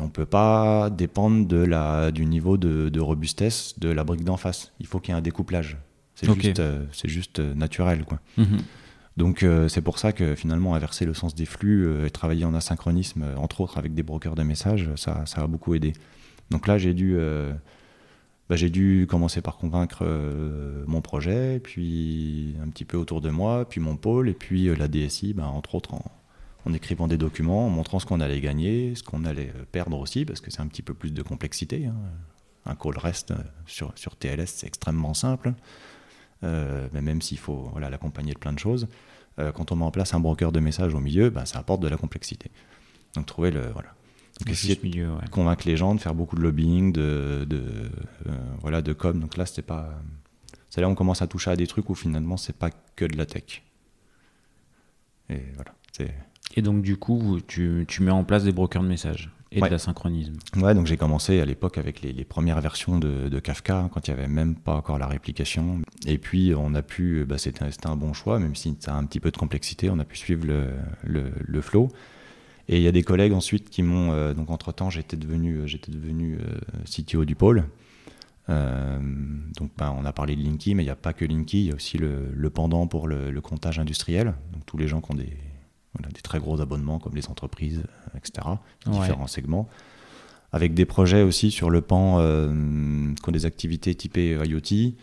on 0.00 0.04
ne 0.04 0.10
peut 0.10 0.26
pas 0.26 0.90
dépendre 0.90 1.46
de 1.46 1.56
la, 1.56 2.10
du 2.10 2.26
niveau 2.26 2.56
de, 2.56 3.00
robustesse 3.00 3.78
de 3.78 3.88
la 3.88 4.04
brique 4.04 4.24
d'en 4.24 4.36
face. 4.36 4.72
Il 4.80 4.86
faut 4.86 5.00
qu'il 5.00 5.12
y 5.12 5.16
ait 5.16 5.18
un 5.18 5.22
découplage. 5.22 5.78
C'est 6.14 6.30
juste, 6.34 6.60
euh, 6.60 6.84
juste 7.04 7.38
euh, 7.38 7.54
naturel. 7.54 8.04
Quoi. 8.04 8.20
Mhm. 8.36 8.58
Donc 9.16 9.44
c'est 9.68 9.82
pour 9.82 9.98
ça 9.98 10.12
que 10.12 10.34
finalement 10.34 10.74
inverser 10.74 11.04
le 11.04 11.12
sens 11.12 11.34
des 11.34 11.44
flux 11.44 12.06
et 12.06 12.10
travailler 12.10 12.46
en 12.46 12.54
asynchronisme, 12.54 13.22
entre 13.36 13.60
autres 13.60 13.76
avec 13.76 13.92
des 13.92 14.02
brokers 14.02 14.34
de 14.34 14.42
messages, 14.42 14.88
ça, 14.96 15.26
ça 15.26 15.42
a 15.42 15.46
beaucoup 15.46 15.74
aidé. 15.74 15.92
Donc 16.50 16.66
là 16.66 16.78
j'ai 16.78 16.94
dû, 16.94 17.18
bah, 18.50 18.56
j'ai 18.56 18.68
dû 18.68 19.06
commencer 19.08 19.40
par 19.40 19.56
convaincre 19.58 20.04
mon 20.88 21.00
projet, 21.00 21.60
puis 21.60 22.56
un 22.60 22.68
petit 22.68 22.84
peu 22.84 22.96
autour 22.96 23.20
de 23.20 23.30
moi, 23.30 23.64
puis 23.64 23.80
mon 23.80 23.96
pôle, 23.96 24.28
et 24.28 24.34
puis 24.34 24.74
la 24.76 24.88
DSI, 24.88 25.34
bah, 25.34 25.46
entre 25.46 25.76
autres 25.76 25.94
en, 25.94 26.74
écrivant 26.74 27.06
des 27.06 27.16
documents, 27.16 27.66
en 27.66 27.70
montrant 27.70 28.00
ce 28.00 28.06
qu'on 28.06 28.18
allait 28.20 28.40
gagner, 28.40 28.96
ce 28.96 29.04
qu'on 29.04 29.24
allait 29.24 29.52
euh, 29.56 29.64
perdre 29.70 29.98
aussi, 29.98 30.24
parce 30.24 30.40
que 30.40 30.50
c'est 30.50 30.60
un 30.60 30.66
petit 30.66 30.82
peu 30.82 30.94
plus 30.94 31.12
de 31.12 31.22
complexité. 31.22 31.86
Hein. 31.86 31.94
Un 32.66 32.74
call 32.74 32.98
reste 32.98 33.30
euh, 33.30 33.36
sur, 33.66 33.92
sur 33.96 34.16
TLS, 34.16 34.46
c'est 34.46 34.66
extrêmement 34.66 35.14
simple, 35.14 35.54
euh, 36.42 36.88
mais 36.92 37.02
même 37.02 37.22
s'il 37.22 37.38
faut 37.38 37.72
l'accompagner 37.78 38.34
de 38.34 38.38
plein 38.38 38.52
de 38.52 38.58
choses, 38.58 38.88
quand 39.54 39.72
on 39.72 39.76
met 39.76 39.84
en 39.84 39.90
place 39.90 40.12
un 40.12 40.20
broker 40.20 40.52
de 40.52 40.60
messages 40.60 40.92
au 40.92 41.00
milieu, 41.00 41.30
ben, 41.30 41.46
ça 41.46 41.60
apporte 41.60 41.80
de 41.80 41.88
la 41.88 41.96
complexité. 41.96 42.50
Donc 43.14 43.24
trouver 43.24 43.50
le... 43.50 43.70
Voilà. 43.72 43.94
Donc, 44.40 44.50
essayer 44.50 44.78
milieu, 44.82 45.08
de 45.22 45.30
convaincre 45.30 45.66
les 45.66 45.76
gens, 45.76 45.94
de 45.94 46.00
faire 46.00 46.14
beaucoup 46.14 46.36
de 46.36 46.40
lobbying, 46.40 46.92
de, 46.92 47.44
de 47.48 47.62
voilà, 48.60 48.82
de 48.82 48.92
com. 48.92 49.18
Donc 49.18 49.36
là, 49.36 49.46
c'était 49.46 49.62
pas... 49.62 50.00
C'est 50.68 50.80
là 50.80 50.88
où 50.88 50.92
on 50.92 50.94
commence 50.94 51.20
à 51.20 51.26
toucher 51.26 51.50
à 51.50 51.56
des 51.56 51.66
trucs 51.66 51.90
où 51.90 51.94
finalement, 51.94 52.36
c'est 52.36 52.56
pas 52.56 52.70
que 52.96 53.04
de 53.04 53.16
la 53.16 53.26
tech. 53.26 53.62
Et 55.28 55.42
voilà, 55.54 55.74
c'est... 55.92 56.14
Et 56.56 56.62
donc, 56.62 56.82
du 56.82 56.96
coup, 56.96 57.40
tu, 57.46 57.84
tu 57.86 58.02
mets 58.02 58.10
en 58.10 58.24
place 58.24 58.44
des 58.44 58.52
brokers 58.52 58.82
de 58.82 58.88
messages 58.88 59.30
et 59.52 59.60
de 59.60 59.66
la 59.66 59.78
synchronisme. 59.78 60.34
Ouais, 60.56 60.74
donc 60.74 60.86
j'ai 60.86 60.96
commencé 60.96 61.40
à 61.40 61.44
l'époque 61.44 61.78
avec 61.78 62.02
les, 62.02 62.12
les, 62.12 62.24
premières 62.24 62.60
versions 62.60 62.98
de, 62.98 63.28
de 63.28 63.38
Kafka, 63.40 63.88
quand 63.92 64.06
il 64.06 64.14
n'y 64.14 64.18
avait 64.18 64.28
même 64.28 64.54
pas 64.54 64.74
encore 64.74 64.98
la 64.98 65.06
réplication. 65.06 65.82
Et 66.06 66.18
puis, 66.18 66.52
on 66.56 66.74
a 66.74 66.82
pu, 66.82 67.24
bah, 67.24 67.38
c'était 67.38 67.64
un 67.86 67.96
bon 67.96 68.12
choix, 68.12 68.38
même 68.38 68.54
si 68.54 68.76
ça 68.80 68.94
a 68.94 68.96
un 68.96 69.04
petit 69.04 69.20
peu 69.20 69.30
de 69.30 69.36
complexité, 69.36 69.90
on 69.90 69.98
a 69.98 70.04
pu 70.04 70.16
suivre 70.16 70.46
le, 70.46 70.70
le, 71.02 71.32
le 71.40 71.60
flow. 71.60 71.88
Et 72.72 72.76
il 72.76 72.82
y 72.84 72.86
a 72.86 72.92
des 72.92 73.02
collègues 73.02 73.32
ensuite 73.32 73.68
qui 73.68 73.82
m'ont, 73.82 74.12
euh, 74.12 74.32
donc 74.32 74.48
entre-temps, 74.48 74.90
j'étais 74.90 75.16
devenu, 75.16 75.56
euh, 75.56 75.66
j'étais 75.66 75.90
devenu 75.90 76.38
euh, 76.38 76.60
CTO 76.84 77.24
du 77.24 77.34
pôle. 77.34 77.64
Donc 78.48 79.70
bah, 79.78 79.94
on 79.96 80.04
a 80.04 80.12
parlé 80.12 80.34
de 80.34 80.42
Linky, 80.42 80.74
mais 80.74 80.82
il 80.82 80.86
n'y 80.86 80.90
a 80.90 80.96
pas 80.96 81.12
que 81.12 81.24
Linky, 81.24 81.60
il 81.60 81.68
y 81.68 81.72
a 81.72 81.74
aussi 81.76 81.98
le, 81.98 82.30
le 82.32 82.50
pendant 82.50 82.88
pour 82.88 83.06
le, 83.06 83.30
le, 83.30 83.40
comptage 83.40 83.78
industriel. 83.78 84.34
Donc 84.52 84.66
tous 84.66 84.76
les 84.76 84.88
gens 84.88 85.00
qui 85.00 85.12
ont 85.12 85.14
des, 85.14 85.36
des 86.12 86.20
très 86.20 86.40
gros 86.40 86.60
abonnements 86.60 86.98
comme 86.98 87.14
les 87.14 87.28
entreprises, 87.28 87.84
etc., 88.16 88.48
différents 88.86 89.28
segments. 89.28 89.68
Avec 90.52 90.74
des 90.74 90.84
projets 90.84 91.22
aussi 91.22 91.52
sur 91.52 91.70
le 91.70 91.80
pan 91.80 92.16
euh, 92.18 92.52
qui 93.14 93.28
ont 93.28 93.32
des 93.32 93.46
activités 93.46 93.94
typées 93.94 94.36
IoT, 94.44 94.96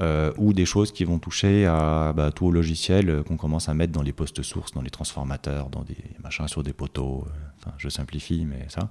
euh, 0.00 0.32
ou 0.38 0.52
des 0.52 0.64
choses 0.64 0.92
qui 0.92 1.04
vont 1.04 1.18
toucher 1.18 1.66
à 1.66 2.12
bah, 2.14 2.32
tout 2.32 2.46
au 2.46 2.50
logiciel 2.50 3.22
qu'on 3.22 3.36
commence 3.36 3.68
à 3.68 3.74
mettre 3.74 3.92
dans 3.92 4.02
les 4.02 4.12
postes 4.12 4.42
sources, 4.42 4.72
dans 4.72 4.82
les 4.82 4.90
transformateurs, 4.90 5.70
dans 5.70 5.82
des 5.82 5.96
machins 6.22 6.48
sur 6.48 6.62
des 6.62 6.72
poteaux. 6.72 7.26
je 7.78 7.88
simplifie, 7.88 8.44
mais 8.44 8.66
ça. 8.68 8.90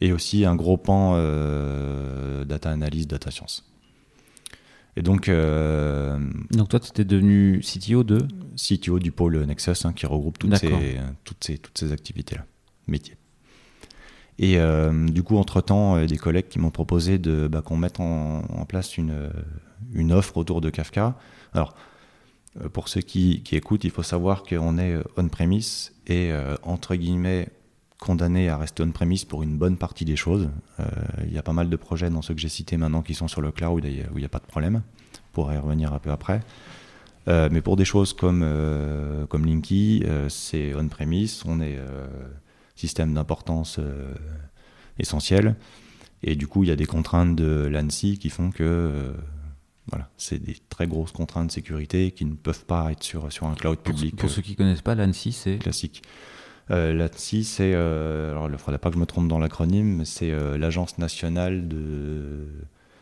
Et 0.00 0.12
aussi 0.12 0.46
un 0.46 0.56
gros 0.56 0.78
pan 0.78 1.14
data 2.44 2.70
analyse, 2.70 3.06
data 3.06 3.30
science. 3.30 3.70
Et 4.96 5.02
donc, 5.02 5.28
euh, 5.28 6.18
donc 6.50 6.68
toi, 6.68 6.80
tu 6.80 6.88
étais 6.88 7.04
devenu 7.04 7.60
CTO 7.60 8.02
de 8.02 8.26
CTO 8.56 8.98
du 8.98 9.12
pôle 9.12 9.44
Nexus 9.44 9.72
hein, 9.84 9.92
qui 9.92 10.06
regroupe 10.06 10.38
toutes 10.38 10.56
ces, 10.56 10.98
toutes 11.24 11.44
ces, 11.44 11.58
toutes 11.58 11.78
ces 11.78 11.92
activités-là, 11.92 12.44
métiers. 12.86 13.16
Et 14.38 14.58
euh, 14.58 15.06
du 15.06 15.22
coup, 15.22 15.36
entre-temps, 15.36 15.96
euh, 15.96 16.06
des 16.06 16.16
collègues 16.16 16.48
qui 16.48 16.58
m'ont 16.58 16.70
proposé 16.70 17.18
de, 17.18 17.46
bah, 17.46 17.62
qu'on 17.62 17.76
mette 17.76 18.00
en, 18.00 18.42
place 18.66 18.96
une, 18.96 19.30
une 19.92 20.12
offre 20.12 20.36
autour 20.36 20.60
de 20.60 20.70
Kafka. 20.70 21.16
Alors, 21.52 21.74
pour 22.72 22.88
ceux 22.88 23.00
qui, 23.00 23.42
écoutent, 23.52 23.84
il 23.84 23.90
faut 23.90 24.02
savoir 24.02 24.42
qu'on 24.42 24.78
est 24.78 24.96
on-premise 25.16 25.92
et, 26.06 26.32
entre 26.62 26.96
guillemets, 26.96 27.48
condamné 28.00 28.48
à 28.48 28.56
rester 28.56 28.82
on-premise 28.82 29.24
pour 29.24 29.42
une 29.42 29.56
bonne 29.56 29.76
partie 29.76 30.04
des 30.04 30.16
choses. 30.16 30.48
Euh, 30.80 30.84
il 31.26 31.32
y 31.32 31.38
a 31.38 31.42
pas 31.42 31.52
mal 31.52 31.68
de 31.68 31.76
projets 31.76 32.10
dans 32.10 32.22
ceux 32.22 32.34
que 32.34 32.40
j'ai 32.40 32.48
cités 32.48 32.76
maintenant 32.76 33.02
qui 33.02 33.14
sont 33.14 33.28
sur 33.28 33.42
le 33.42 33.52
cloud 33.52 33.84
où 33.84 33.88
il 33.88 34.18
n'y 34.18 34.24
a 34.24 34.28
pas 34.28 34.38
de 34.38 34.46
problème. 34.46 34.82
On 35.16 35.34
pourrait 35.34 35.56
y 35.56 35.58
revenir 35.58 35.92
un 35.92 35.98
peu 35.98 36.10
après. 36.10 36.40
Euh, 37.28 37.50
mais 37.52 37.60
pour 37.60 37.76
des 37.76 37.84
choses 37.84 38.14
comme, 38.14 38.40
euh, 38.42 39.26
comme 39.26 39.44
Linky, 39.44 40.02
c'est 40.28 40.74
on-premise, 40.74 41.42
on 41.46 41.60
est 41.60 41.78
système 42.74 43.12
d'importance 43.12 43.78
essentiel. 44.98 45.54
Et 46.22 46.34
du 46.34 46.46
coup, 46.46 46.64
il 46.64 46.68
y 46.68 46.72
a 46.72 46.76
des 46.76 46.86
contraintes 46.86 47.36
de 47.36 47.68
l'ANSI 47.70 48.18
qui 48.18 48.30
font 48.30 48.50
que 48.50 49.14
voilà, 49.90 50.08
c'est 50.16 50.38
des 50.38 50.56
très 50.68 50.86
grosses 50.86 51.12
contraintes 51.12 51.48
de 51.48 51.52
sécurité 51.52 52.12
qui 52.12 52.24
ne 52.24 52.34
peuvent 52.34 52.64
pas 52.64 52.92
être 52.92 53.02
sur, 53.02 53.30
sur 53.32 53.46
un 53.46 53.54
cloud 53.54 53.78
public. 53.78 54.16
Pour, 54.16 54.30
ceux 54.30 54.42
qui 54.42 54.52
ne 54.52 54.56
connaissent 54.56 54.82
pas, 54.82 54.94
l'ANSI, 54.94 55.32
c'est 55.32 55.58
Classique. 55.58 56.02
Euh, 56.70 56.92
L'ANSI, 56.92 57.44
c'est, 57.44 57.72
euh, 57.74 58.30
alors 58.30 58.48
il 58.48 58.52
ne 58.52 58.56
faudrait 58.56 58.78
pas 58.78 58.90
que 58.90 58.94
je 58.94 59.00
me 59.00 59.06
trompe 59.06 59.28
dans 59.28 59.38
l'acronyme, 59.38 60.04
c'est 60.04 60.30
euh, 60.30 60.56
l'Agence 60.56 60.98
nationale 60.98 61.66
de, 61.66 62.46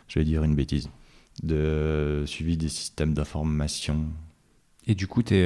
je 0.09 0.19
vais 0.19 0.25
dire 0.25 0.43
une 0.43 0.55
bêtise, 0.55 0.89
de 1.43 2.25
suivi 2.27 2.57
des 2.57 2.71
systèmes 2.71 3.13
d'information. 3.13 4.07
Et 4.87 4.95
du 4.95 5.07
coup, 5.07 5.23
es, 5.31 5.45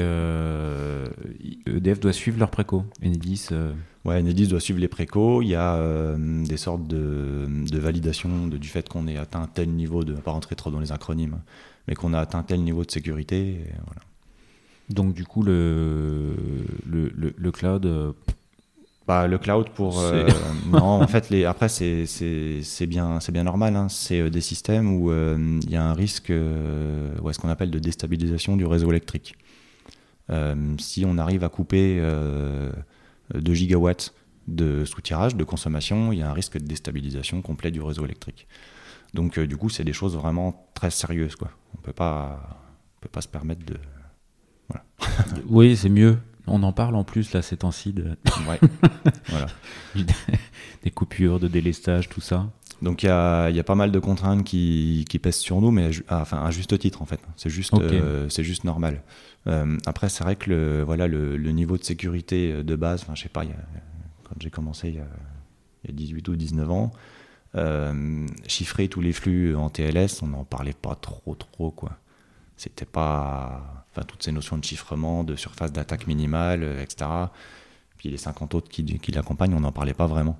EDF 1.66 1.98
doit 1.98 2.12
suivre 2.12 2.38
leurs 2.38 2.50
préco, 2.50 2.84
Enedis 3.04 3.48
Ouais, 4.04 4.18
Enedis 4.18 4.48
doit 4.48 4.60
suivre 4.60 4.80
les 4.80 4.88
préco. 4.88 5.42
Il 5.42 5.48
y 5.48 5.54
a 5.54 6.16
des 6.18 6.56
sortes 6.56 6.86
de, 6.86 7.46
de 7.48 7.78
validation 7.78 8.48
du 8.48 8.68
fait 8.68 8.88
qu'on 8.88 9.06
ait 9.06 9.16
atteint 9.16 9.48
tel 9.52 9.70
niveau, 9.70 10.04
de 10.04 10.14
pas 10.14 10.32
rentrer 10.32 10.56
trop 10.56 10.70
dans 10.70 10.80
les 10.80 10.90
acronymes, 10.90 11.40
mais 11.86 11.94
qu'on 11.94 12.12
a 12.12 12.18
atteint 12.18 12.42
tel 12.42 12.62
niveau 12.62 12.84
de 12.84 12.90
sécurité. 12.90 13.36
Et 13.38 13.74
voilà. 13.86 14.02
Donc 14.92 15.14
du 15.14 15.24
coup, 15.24 15.42
le, 15.42 16.34
le, 16.86 17.34
le, 17.36 17.52
cloud... 17.52 17.86
Euh, 17.86 18.12
bah, 19.06 19.26
le 19.26 19.38
cloud 19.38 19.70
pour... 19.70 20.00
Euh, 20.00 20.28
non, 20.72 20.82
en 20.82 21.06
fait, 21.06 21.30
les, 21.30 21.44
après, 21.44 21.68
c'est 21.68 22.86
bien, 22.86 23.18
bien 23.32 23.44
normal. 23.44 23.76
Hein. 23.76 23.88
C'est 23.88 24.20
euh, 24.20 24.30
des 24.30 24.40
systèmes 24.40 24.92
où 24.94 25.12
il 25.12 25.70
y 25.70 25.76
a 25.76 25.84
un 25.84 25.94
risque, 25.94 26.30
ouais, 26.30 27.32
ce 27.32 27.38
qu'on 27.38 27.48
appelle 27.48 27.70
de 27.70 27.78
déstabilisation 27.78 28.56
du 28.56 28.66
réseau 28.66 28.90
électrique. 28.90 29.36
si 30.78 31.04
on 31.06 31.18
arrive 31.18 31.44
à 31.44 31.48
couper 31.48 32.00
2 33.34 33.54
gigawatts 33.54 34.14
de 34.48 34.84
soutirage, 34.84 35.36
de 35.36 35.44
consommation, 35.44 36.12
il 36.12 36.18
y 36.18 36.22
a 36.22 36.28
un 36.30 36.32
risque 36.32 36.58
de 36.58 36.66
déstabilisation 36.66 37.42
complet 37.42 37.70
du 37.70 37.80
réseau 37.80 38.04
électrique. 38.04 38.48
Donc 39.14 39.38
du 39.38 39.56
coup, 39.56 39.68
c'est 39.68 39.84
des 39.84 39.92
choses 39.92 40.16
vraiment 40.16 40.70
très 40.74 40.90
sérieuses. 40.90 41.36
Quoi. 41.36 41.50
On 41.74 41.78
ne 41.78 41.82
peut 41.82 41.92
pas 41.92 42.60
se 43.20 43.28
permettre 43.28 43.64
de, 43.64 43.76
oui, 45.48 45.76
c'est 45.76 45.88
mieux. 45.88 46.18
On 46.46 46.62
en 46.62 46.72
parle 46.72 46.96
en 46.96 47.04
plus 47.04 47.32
là 47.32 47.42
ces 47.42 47.58
temps-ci 47.58 47.94
voilà. 49.28 49.46
des 50.82 50.90
coupures, 50.90 51.38
de 51.38 51.48
délestage, 51.48 52.08
tout 52.08 52.20
ça. 52.20 52.50
Donc 52.80 53.04
il 53.04 53.06
y 53.06 53.10
a, 53.10 53.64
pas 53.64 53.76
mal 53.76 53.92
de 53.92 53.98
contraintes 54.00 54.42
qui, 54.42 55.06
pèsent 55.22 55.36
sur 55.36 55.60
nous, 55.60 55.70
mais 55.70 55.90
à, 56.08 56.20
enfin 56.20 56.44
à 56.44 56.50
juste 56.50 56.76
titre 56.78 57.00
en 57.00 57.06
fait. 57.06 57.20
C'est 57.36 57.50
juste, 57.50 57.74
euh, 57.74 58.28
c'est 58.28 58.42
juste 58.42 58.64
normal. 58.64 59.02
Euh, 59.46 59.76
après 59.86 60.08
c'est 60.08 60.22
vrai 60.22 60.36
que 60.36 60.50
le, 60.50 60.82
voilà, 60.82 61.08
le, 61.08 61.36
niveau 61.50 61.76
de 61.76 61.82
sécurité 61.82 62.62
de 62.62 62.76
base, 62.76 63.04
je 63.14 63.22
sais 63.22 63.28
pas, 63.28 63.44
quand 63.44 64.34
j'ai 64.38 64.50
commencé 64.50 64.88
il 64.88 64.94
y, 64.96 65.00
a, 65.00 65.92
18 65.92 66.28
ou 66.28 66.36
19 66.36 66.70
ans, 66.70 66.92
chiffrer 68.46 68.88
tous 68.88 69.00
les 69.00 69.12
flux 69.12 69.56
en 69.56 69.68
TLS, 69.68 70.22
on 70.22 70.28
n'en 70.28 70.44
parlait 70.44 70.72
pas 70.72 70.94
trop, 70.94 71.34
trop, 71.34 71.70
quoi. 71.70 71.98
C'était 72.56 72.84
pas. 72.84 73.84
Enfin, 73.90 74.06
toutes 74.06 74.22
ces 74.22 74.30
notions 74.30 74.56
de 74.56 74.64
chiffrement, 74.64 75.24
de 75.24 75.34
surface 75.34 75.72
d'attaque 75.72 76.06
minimale, 76.06 76.62
etc. 76.80 77.10
Puis 77.96 78.08
les 78.08 78.16
50 78.16 78.54
autres 78.54 78.68
qui, 78.68 79.12
l'accompagnent, 79.12 79.54
on 79.54 79.60
n'en 79.60 79.72
parlait 79.72 79.94
pas 79.94 80.06
vraiment. 80.06 80.38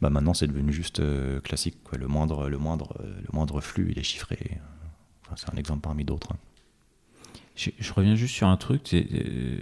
Bah 0.00 0.10
maintenant, 0.10 0.34
c'est 0.34 0.46
devenu 0.46 0.72
juste 0.72 1.02
classique. 1.42 1.78
Le, 1.98 2.06
moindre, 2.06 2.48
le, 2.48 2.58
moindre, 2.58 2.94
le 3.00 3.28
moindre 3.32 3.60
flux, 3.60 3.88
il 3.90 3.98
est 3.98 4.04
chiffré. 4.04 4.60
Enfin, 5.24 5.34
c'est 5.36 5.52
un 5.52 5.56
exemple 5.56 5.80
parmi 5.80 6.04
d'autres. 6.04 6.32
Hein. 6.32 6.38
Je, 7.54 7.92
reviens 7.94 8.16
juste 8.16 8.34
sur 8.34 8.48
un 8.48 8.56
truc. 8.56 8.92
Euh, 8.94 9.60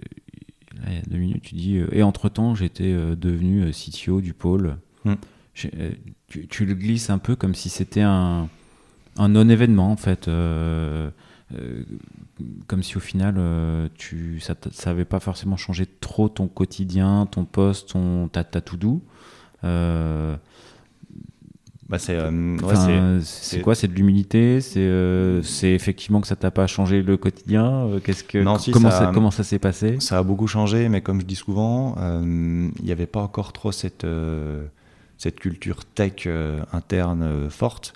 il 0.87 0.95
y 0.95 0.97
a 0.97 1.03
deux 1.07 1.19
minutes, 1.19 1.43
tu 1.43 1.55
dis. 1.55 1.79
Euh, 1.79 1.89
et 1.93 2.03
entre-temps, 2.03 2.55
j'étais 2.55 2.93
euh, 2.93 3.15
devenu 3.15 3.71
CTO 3.71 4.21
du 4.21 4.33
pôle. 4.33 4.79
Hmm. 5.05 5.15
Tu, 5.55 6.65
le 6.65 6.75
glisses 6.75 7.11
un 7.11 7.19
peu 7.19 7.37
comme 7.37 7.55
si 7.55 7.69
c'était 7.69 8.01
un, 8.01 8.49
un 9.19 9.29
non-événement, 9.29 9.93
en 9.93 9.97
fait. 9.97 10.25
comme 12.67 12.83
si 12.83 12.97
au 12.97 13.01
final, 13.01 13.91
tu, 13.99 14.41
ça 14.41 14.55
n'avait 14.87 15.05
pas 15.05 15.21
forcément 15.21 15.59
changé 15.59 15.85
trop 15.85 16.31
ton 16.31 16.49
quotidien, 16.49 17.27
ton 17.27 17.45
poste, 17.45 17.91
ton, 17.91 18.29
ta, 18.29 18.45
ta 18.45 18.63
tout 18.63 18.79
Bah 21.93 21.99
euh, 22.09 23.21
c'est 23.23 23.61
quoi 23.61 23.75
C'est 23.75 23.87
de 23.87 23.93
l'humilité 23.93 24.61
euh, 24.79 25.43
C'est 25.43 25.73
effectivement 25.73 26.23
que 26.23 26.27
ça 26.27 26.37
t'a 26.37 26.51
pas 26.51 26.67
changé 26.67 27.03
le 27.03 27.19
quotidien 27.19 27.85
euh, 27.85 28.01
Qu'est-ce 28.01 28.25
que 28.25 28.43
comment, 28.73 28.91
ça, 28.91 29.11
comment 29.13 29.31
ça 29.31 29.45
s'est 29.45 29.59
passé? 29.59 30.01
Ça 30.01 30.17
a 30.17 30.23
beaucoup 30.23 30.47
changé, 30.47 30.89
mais 30.89 31.03
comme 31.03 31.21
je 31.21 31.27
dis 31.27 31.35
souvent, 31.35 31.97
il 32.25 32.83
n'y 32.83 32.93
avait 32.93 33.05
pas 33.05 33.21
encore 33.21 33.53
trop 33.53 33.73
cette 33.73 34.07
cette 35.19 35.39
culture 35.39 35.85
tech 35.85 36.27
interne 36.73 37.51
forte. 37.51 37.93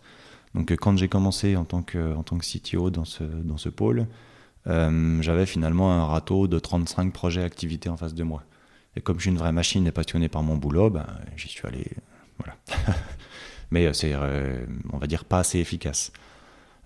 Donc 0.55 0.71
quand 0.73 0.99
j'ai 0.99 1.09
commencé 1.09 1.57
en 1.57 1.65
tant 1.65 1.81
que 1.81 2.15
en 2.15 2.23
tant 2.23 2.37
que 2.37 2.45
CTO 2.45 2.91
dans 2.91 3.07
ce 3.07 3.25
dans 3.25 3.57
ce 3.57 3.71
pôle, 3.71 4.07
j'avais 4.67 5.47
finalement 5.47 5.91
un 5.91 6.05
râteau 6.05 6.49
de 6.49 6.59
35 6.59 7.15
projets 7.15 7.45
activités 7.45 7.89
en 7.89 7.97
face 7.97 8.13
de 8.13 8.25
moi. 8.25 8.43
Et 8.95 9.01
comme 9.01 9.17
je 9.17 9.23
suis 9.23 9.31
une 9.31 9.39
vraie 9.39 9.53
machine 9.53 9.87
et 9.87 9.93
passionné 9.93 10.29
par 10.29 10.43
mon 10.43 10.57
boulot, 10.57 10.91
ben, 10.91 11.07
j'y 11.37 11.49
suis 11.49 11.67
allé. 11.67 11.87
Voilà. 12.39 12.57
mais 13.70 13.87
euh, 13.87 13.92
c'est, 13.92 14.12
euh, 14.14 14.64
on 14.92 14.98
va 14.98 15.07
dire, 15.07 15.24
pas 15.24 15.40
assez 15.40 15.59
efficace. 15.59 16.12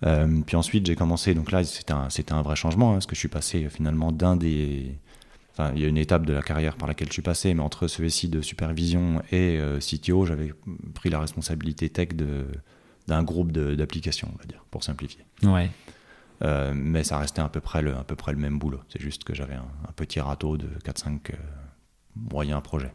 Euh, 0.06 0.40
puis 0.46 0.56
ensuite, 0.56 0.86
j'ai 0.86 0.96
commencé, 0.96 1.34
donc 1.34 1.52
là, 1.52 1.62
c'était 1.64 1.92
un, 1.92 2.08
c'était 2.10 2.32
un 2.32 2.42
vrai 2.42 2.56
changement, 2.56 2.90
hein, 2.90 2.94
parce 2.94 3.06
que 3.06 3.14
je 3.14 3.20
suis 3.20 3.28
passé 3.28 3.68
finalement 3.68 4.12
d'un 4.12 4.36
des. 4.36 4.96
Enfin, 5.52 5.72
il 5.74 5.82
y 5.82 5.84
a 5.84 5.88
une 5.88 5.98
étape 5.98 6.24
de 6.24 6.32
la 6.32 6.42
carrière 6.42 6.76
par 6.76 6.88
laquelle 6.88 7.08
je 7.08 7.12
suis 7.12 7.22
passé, 7.22 7.52
mais 7.52 7.62
entre 7.62 7.86
ce 7.86 8.08
SI 8.08 8.28
de 8.28 8.40
supervision 8.40 9.20
et 9.32 9.58
CTO, 9.80 10.24
j'avais 10.24 10.54
pris 10.94 11.10
la 11.10 11.18
responsabilité 11.20 11.90
tech 11.90 12.10
de, 12.14 12.46
d'un 13.08 13.22
groupe 13.24 13.50
d'applications, 13.50 14.28
on 14.32 14.38
va 14.38 14.44
dire, 14.44 14.64
pour 14.70 14.84
simplifier. 14.84 15.22
Ouais. 15.42 15.68
mais 16.72 17.02
ça 17.02 17.18
restait 17.18 17.42
à 17.42 17.48
peu 17.48 17.60
près 17.60 17.82
le, 17.82 17.96
à 17.96 18.04
peu 18.04 18.14
près 18.14 18.32
le 18.32 18.38
même 18.38 18.60
boulot. 18.60 18.80
C'est 18.88 19.02
juste 19.02 19.24
que 19.24 19.34
j'avais 19.34 19.56
un, 19.56 19.68
un 19.86 19.92
petit 19.92 20.20
râteau 20.20 20.56
de 20.56 20.68
4-5 20.84 21.18
moyens 22.14 22.62
projets. 22.62 22.92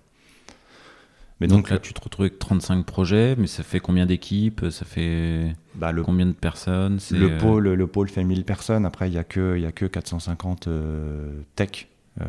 Mais 1.41 1.47
donc, 1.47 1.69
là, 1.69 1.79
tu 1.79 1.93
te 1.93 2.01
retrouves 2.01 2.25
avec 2.25 2.39
35 2.39 2.85
projets, 2.85 3.35
mais 3.37 3.47
ça 3.47 3.61
fait 3.63 3.81
combien 3.81 4.05
d'équipes 4.05 4.65
Ça 4.69 4.85
fait 4.85 5.53
bah, 5.75 5.91
combien 5.93 6.25
de 6.25 6.31
personnes 6.31 6.99
le 7.11 7.31
euh, 7.31 7.37
pôle, 7.39 7.67
le 7.73 7.87
pôle 7.87 8.07
fait 8.07 8.23
1000 8.23 8.45
personnes. 8.45 8.85
Après, 8.85 9.09
il 9.09 9.11
n'y 9.11 9.17
a, 9.17 9.25
que, 9.25 9.57
y 9.57 9.65
a 9.65 9.73
que 9.73 9.85
450 9.85 10.67
euh, 10.67 11.41
tech. 11.55 11.87
Euh, 12.21 12.25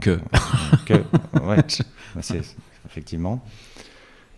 que. 0.00 0.18
que 0.86 0.94
ouais, 0.94 1.58
c'est, 2.22 2.40
effectivement. 2.86 3.44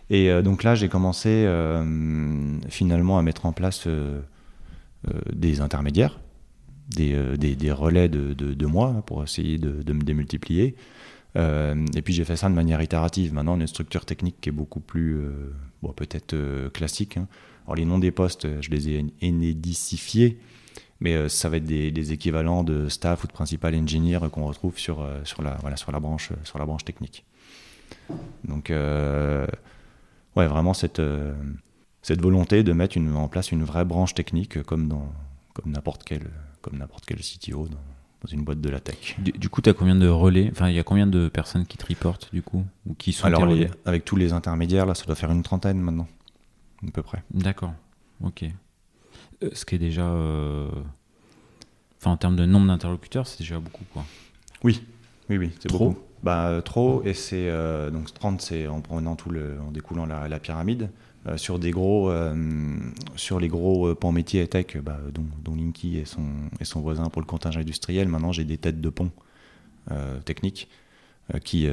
Et 0.09 0.29
euh, 0.29 0.41
donc 0.41 0.63
là, 0.63 0.75
j'ai 0.75 0.89
commencé 0.89 1.47
finalement 2.67 3.17
à 3.17 3.21
mettre 3.21 3.45
en 3.45 3.53
place 3.53 3.87
des 5.33 5.61
intermédiaires, 5.61 6.19
des, 6.89 7.37
des, 7.37 7.55
des 7.55 7.71
relais 7.71 8.09
de, 8.09 8.33
de, 8.33 8.53
de, 8.53 8.65
moi 8.65 9.03
pour 9.05 9.23
essayer 9.23 9.57
de, 9.57 9.81
de 9.83 9.93
me 9.93 10.01
démultiplier. 10.01 10.75
Euh, 11.35 11.85
et 11.95 12.01
puis 12.01 12.13
j'ai 12.13 12.25
fait 12.25 12.35
ça 12.35 12.49
de 12.49 12.53
manière 12.53 12.81
itérative. 12.81 13.33
Maintenant, 13.33 13.53
on 13.53 13.59
a 13.59 13.61
une 13.61 13.67
structure 13.67 14.05
technique 14.05 14.39
qui 14.41 14.49
est 14.49 14.53
beaucoup 14.53 14.79
plus, 14.79 15.17
euh, 15.17 15.53
bon, 15.81 15.91
peut-être 15.91 16.33
euh, 16.33 16.69
classique. 16.69 17.17
Hein. 17.17 17.27
Alors 17.65 17.75
les 17.75 17.85
noms 17.85 17.99
des 17.99 18.11
postes, 18.11 18.61
je 18.61 18.69
les 18.69 18.89
ai 18.89 19.05
inédicifiés, 19.21 20.37
mais 20.99 21.29
ça 21.29 21.49
va 21.49 21.57
être 21.57 21.65
des, 21.65 22.11
équivalents 22.11 22.63
de 22.63 22.89
staff 22.89 23.23
ou 23.23 23.27
de 23.27 23.31
principal 23.31 23.73
engineer 23.75 24.19
qu'on 24.31 24.45
retrouve 24.45 24.77
sur, 24.77 25.07
sur, 25.23 25.41
la, 25.41 25.55
voilà, 25.61 25.77
sur, 25.77 25.91
la 25.91 25.99
branche, 26.01 26.31
sur 26.43 26.59
la 26.59 26.65
branche 26.65 26.83
technique. 26.83 27.23
Donc, 28.43 28.69
ouais, 28.69 29.47
vraiment 30.35 30.73
cette, 30.73 31.01
cette 32.01 32.21
volonté 32.21 32.63
de 32.63 32.73
mettre 32.73 32.97
en 32.97 33.29
place 33.29 33.53
une 33.53 33.63
vraie 33.63 33.85
branche 33.85 34.13
technique 34.13 34.61
comme 34.63 34.89
dans 34.89 35.13
comme 35.53 35.71
n'importe 35.71 36.03
quel, 36.03 36.29
quel 37.05 37.19
CTO 37.19 37.67
dans 38.23 38.31
une 38.31 38.43
boîte 38.43 38.61
de 38.61 38.69
la 38.69 38.79
tech. 38.79 39.17
Du, 39.19 39.49
coup, 39.49 39.61
tu 39.61 39.69
as 39.69 39.73
combien 39.73 39.95
de 39.95 40.07
relais? 40.07 40.49
Enfin, 40.51 40.69
il 40.69 40.75
y 40.75 40.79
a 40.79 40.83
combien 40.83 41.07
de 41.07 41.27
personnes 41.27 41.65
qui 41.65 41.77
te 41.77 41.85
reportent 41.85 42.29
du 42.33 42.41
coup 42.41 42.63
ou 42.87 42.93
qui 42.93 43.11
sont 43.11 43.25
Alors, 43.25 43.45
avec 43.85 44.05
tous 44.05 44.15
les 44.15 44.31
intermédiaires, 44.31 44.85
là, 44.85 44.95
ça 44.95 45.05
doit 45.05 45.15
faire 45.15 45.31
une 45.31 45.43
trentaine 45.43 45.79
maintenant, 45.79 46.07
à 46.87 46.91
peu 46.91 47.01
près. 47.01 47.23
D'accord. 47.33 47.73
Ok. 48.23 48.45
Euh, 49.43 49.49
ce 49.53 49.65
qui 49.65 49.75
est 49.75 49.79
déjà, 49.79 50.05
euh, 50.05 50.69
enfin, 51.99 52.11
en 52.11 52.17
termes 52.17 52.37
de 52.37 52.45
nombre 52.45 52.67
d'interlocuteurs, 52.67 53.27
c'est 53.27 53.39
déjà 53.39 53.59
beaucoup, 53.59 53.83
quoi. 53.91 54.05
Oui, 54.63 54.81
oui, 55.29 55.37
oui, 55.37 55.51
c'est 55.59 55.69
beaucoup. 55.69 55.97
Bah, 56.23 56.47
euh, 56.47 56.61
trop, 56.61 57.03
et 57.03 57.13
c'est 57.13 57.51
donc 57.91 58.13
30, 58.13 58.41
c'est 58.41 58.67
en 58.67 58.79
prenant 58.79 59.17
tout 59.17 59.29
le, 59.29 59.59
en 59.67 59.71
découlant 59.71 60.05
la, 60.05 60.29
la 60.29 60.39
pyramide. 60.39 60.89
Euh, 61.27 61.37
sur 61.37 61.57
des 61.57 61.71
gros, 61.71 62.09
euh, 62.09 62.35
sur 63.15 63.39
les 63.39 63.47
gros 63.47 63.87
euh, 63.87 63.95
pans 63.95 64.11
métiers 64.11 64.41
et 64.41 64.47
tech, 64.47 64.77
bah, 64.77 64.99
dont, 65.13 65.55
Linky 65.55 65.97
et 65.97 66.05
son, 66.05 66.25
et 66.59 66.65
son 66.65 66.81
voisin 66.81 67.05
pour 67.05 67.21
le 67.21 67.25
comptage 67.25 67.57
industriel. 67.57 68.07
Maintenant, 68.09 68.33
j'ai 68.33 68.43
des 68.43 68.57
têtes 68.57 68.81
de 68.81 68.89
pont 68.89 69.11
techniques 70.23 70.69
qui, 71.43 71.67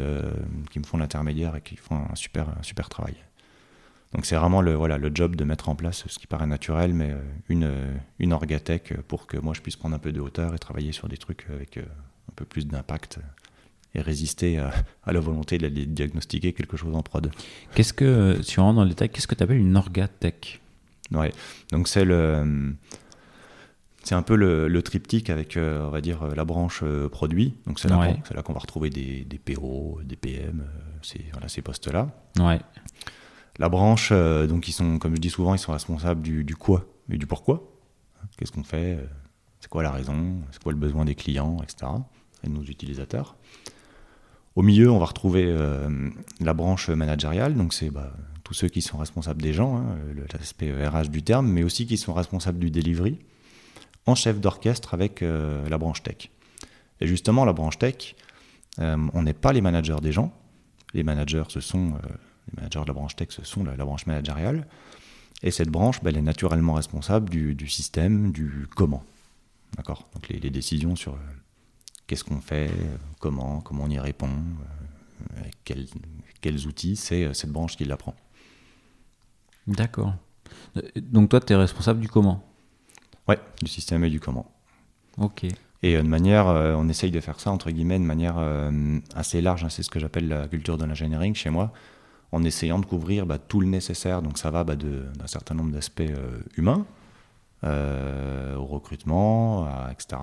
qui 0.71 0.79
me 0.81 0.85
font 0.85 0.99
l'intermédiaire 0.99 1.55
et 1.55 1.61
qui 1.61 1.77
font 1.77 1.95
un 2.11 2.17
super, 2.17 2.49
super 2.63 2.89
travail. 2.89 3.15
Donc 4.13 4.27
c'est 4.27 4.35
vraiment 4.35 4.61
le, 4.61 4.75
voilà, 4.75 4.99
le 4.99 5.13
job 5.15 5.37
de 5.37 5.45
mettre 5.45 5.69
en 5.69 5.77
place 5.77 6.05
ce 6.09 6.19
qui 6.19 6.27
paraît 6.27 6.49
naturel, 6.49 6.93
mais 6.93 7.15
une, 7.49 7.71
une 8.19 8.33
orgatech 8.33 8.95
pour 9.07 9.29
que 9.29 9.37
moi 9.37 9.55
je 9.55 9.61
puisse 9.61 9.77
prendre 9.77 9.95
un 9.95 10.01
peu 10.01 10.11
de 10.11 10.21
hauteur 10.21 10.57
et 10.57 10.59
travailler 10.59 10.91
sur 10.91 11.09
des 11.09 11.19
trucs 11.19 11.47
avec 11.51 11.79
un 11.79 12.33
peu 12.35 12.45
plus 12.45 12.67
d'impact 12.67 13.21
et 13.95 14.01
résister 14.01 14.59
à, 14.59 14.73
la 15.07 15.21
volonté 15.21 15.59
de 15.59 15.69
diagnostiquer 15.69 16.53
quelque 16.53 16.77
chose 16.77 16.95
en 16.95 17.03
prod. 17.03 17.31
Qu'est-ce 17.75 17.93
que, 17.93 18.41
si 18.43 18.61
on 18.61 18.65
rentre 18.65 18.77
dans 18.77 18.85
le 18.85 18.91
détail, 18.91 19.09
qu'est-ce 19.09 19.27
que 19.27 19.35
tu 19.35 19.43
appelles 19.43 19.59
une 19.59 19.77
orgatech 19.77 20.61
Ouais, 21.13 21.33
donc 21.73 21.89
c'est 21.89 22.05
le. 22.05 22.75
C'est 24.03 24.15
un 24.15 24.23
peu 24.23 24.35
le, 24.35 24.83
triptyque 24.83 25.29
avec, 25.29 25.57
euh, 25.57 25.87
on 25.87 25.91
va 25.91 26.01
dire, 26.01 26.35
la 26.35 26.45
branche 26.47 26.81
euh, 26.83 27.09
produit. 27.09 27.55
Donc 27.67 27.79
c'est 27.79 27.89
là, 27.89 28.17
là 28.35 28.43
qu'on 28.43 28.55
va 28.55 28.59
retrouver 28.59 28.89
des, 28.89 29.25
des, 29.25 29.39
PO, 29.39 30.01
des 30.05 30.17
PM, 30.17 30.61
euh, 30.61 30.81
c'est, 31.03 31.23
voilà, 31.33 31.49
ces 31.49 31.61
postes-là. 31.61 32.09
Ouais. 32.39 32.59
La 33.59 33.69
branche, 33.69 34.11
donc 34.11 34.69
ils 34.69 34.73
sont, 34.73 34.99
comme 34.99 35.15
je 35.15 35.21
dis 35.21 35.29
souvent, 35.29 35.55
ils 35.55 35.59
sont 35.59 35.73
responsables 35.73 36.23
du, 36.23 36.45
du 36.45 36.57
quoi 36.57 36.87
et 37.13 37.19
du 37.19 37.27
pourquoi. 37.27 37.71
Qu'est-ce 38.39 38.53
qu'on 38.53 38.65
fait? 38.65 38.99
C'est 39.61 39.69
quoi 39.69 39.83
la 39.83 39.91
raison? 39.91 40.41
C'est 40.51 40.63
quoi 40.63 40.73
le 40.73 40.79
besoin 40.79 41.05
des 41.05 41.15
clients, 41.15 41.59
etc. 41.63 41.93
Et 42.43 42.49
de 42.49 42.55
nos 42.55 42.63
utilisateurs. 42.63 43.37
Au 44.61 44.63
milieu, 44.63 44.91
on 44.91 44.99
va 44.99 45.07
retrouver 45.07 45.47
euh, 45.47 45.89
la 46.39 46.53
branche 46.53 46.91
managériale, 46.91 47.55
donc 47.55 47.73
c'est 47.73 47.89
bah, 47.89 48.13
tous 48.45 48.53
ceux 48.53 48.69
qui 48.69 48.83
sont 48.83 48.99
responsables 48.99 49.41
des 49.41 49.55
gens, 49.55 49.79
hein, 49.79 49.97
l'aspect 50.35 50.71
RH 50.87 51.09
du 51.09 51.23
terme, 51.23 51.49
mais 51.49 51.63
aussi 51.63 51.87
qui 51.87 51.97
sont 51.97 52.13
responsables 52.13 52.59
du 52.59 52.71
delivery, 52.71 53.17
en 54.05 54.15
chef 54.15 54.39
d'orchestre 54.39 54.93
avec 54.93 55.23
euh, 55.23 55.67
la 55.71 55.79
branche 55.79 56.03
tech. 56.03 56.29
Et 57.01 57.07
justement, 57.07 57.47
la 57.47 57.55
branche 57.55 57.79
tech, 57.79 58.15
euh, 58.81 58.99
on 59.15 59.23
n'est 59.23 59.33
pas 59.33 59.55
les 59.55 59.63
managers 59.63 59.97
des 60.03 60.13
gens. 60.13 60.31
Les 60.93 61.05
managers, 61.05 61.45
ce 61.49 61.61
sont 61.61 61.95
les 62.49 62.61
managers 62.61 62.83
de 62.83 62.89
la 62.89 62.93
branche 62.93 63.17
tech, 63.17 63.29
ce 63.31 63.43
sont 63.43 63.65
la, 63.65 63.83
branche 63.83 64.05
managériale. 64.05 64.67
Et 65.43 65.53
cette 65.53 65.71
branche, 65.71 66.03
bah, 66.03 66.11
elle 66.11 66.19
est 66.19 66.21
naturellement 66.21 66.75
responsable 66.75 67.31
du, 67.31 67.67
système, 67.67 68.31
du 68.31 68.69
comment. 68.77 69.05
D'accord? 69.79 70.07
Donc 70.13 70.29
les, 70.29 70.39
les, 70.39 70.51
décisions 70.51 70.97
sur 70.97 71.17
qu'est-ce 72.11 72.25
qu'on 72.25 72.41
fait, 72.41 72.73
comment, 73.21 73.61
comment 73.61 73.85
on 73.85 73.89
y 73.89 74.01
répond, 74.01 74.27
euh, 74.27 75.41
avec 75.41 75.55
quels, 76.41 76.67
outils, 76.67 76.97
c'est 76.97 77.23
euh, 77.23 77.33
cette 77.35 77.53
branche 77.53 77.77
qui 77.77 77.85
l'apprend. 77.85 78.17
D'accord. 79.69 80.15
Donc 80.97 81.29
toi, 81.29 81.39
tu 81.39 81.53
es 81.53 81.57
responsable 81.57 82.01
du 82.01 82.09
comment? 82.09 82.43
Ouais, 83.29 83.39
du 83.63 83.69
système 83.69 84.03
et 84.03 84.11
du 84.11 84.19
comment. 84.19 84.51
Ok. 85.19 85.45
Et 85.85 85.97
euh, 85.97 86.03
de 86.03 86.09
manière, 86.09 86.47
on 86.47 86.89
essaye 86.89 87.13
de 87.13 87.21
faire 87.21 87.39
ça, 87.39 87.53
entre 87.53 87.71
guillemets, 87.71 88.01
de 88.01 88.05
manière 88.05 88.39
assez 89.15 89.41
large, 89.41 89.63
hein, 89.63 89.69
c'est 89.69 89.85
ce 89.85 89.91
que 89.91 90.01
j'appelle 90.01 90.27
la 90.27 90.49
culture 90.49 90.79
de 90.79 90.85
l'ingénierie 90.85 91.33
chez 91.37 91.51
moi, 91.51 91.73
en 92.33 92.43
essayant 92.43 92.81
de 92.81 92.87
couvrir 92.87 93.25
bah, 93.25 93.39
tout 93.39 93.61
le 93.61 93.69
nécessaire. 93.69 94.21
Donc 94.21 94.37
ça 94.37 94.51
va 94.51 94.65
bah, 94.65 94.75
d'un 94.75 95.27
certain 95.29 95.55
nombre 95.55 95.71
d'aspects 95.71 96.03
humains, 96.57 96.85
au 97.63 98.65
recrutement, 98.65 99.69
etc. 99.93 100.17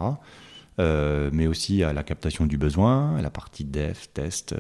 Euh, 0.80 1.30
mais 1.34 1.48
aussi 1.48 1.84
à 1.84 1.92
la 1.92 2.04
captation 2.04 2.46
du 2.46 2.58
besoin, 2.58 3.16
à 3.18 3.22
la 3.22 3.30
partie 3.32 3.64
dev, 3.66 3.98
test, 4.14 4.54
euh, 4.54 4.58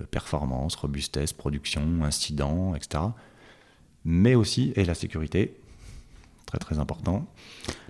euh, 0.00 0.04
performance, 0.10 0.74
robustesse, 0.74 1.32
production, 1.32 1.82
incident, 2.02 2.74
etc. 2.74 3.04
mais 4.04 4.34
aussi 4.34 4.72
et 4.76 4.84
la 4.84 4.94
sécurité, 4.94 5.54
très 6.46 6.58
très 6.58 6.78
important. 6.80 7.26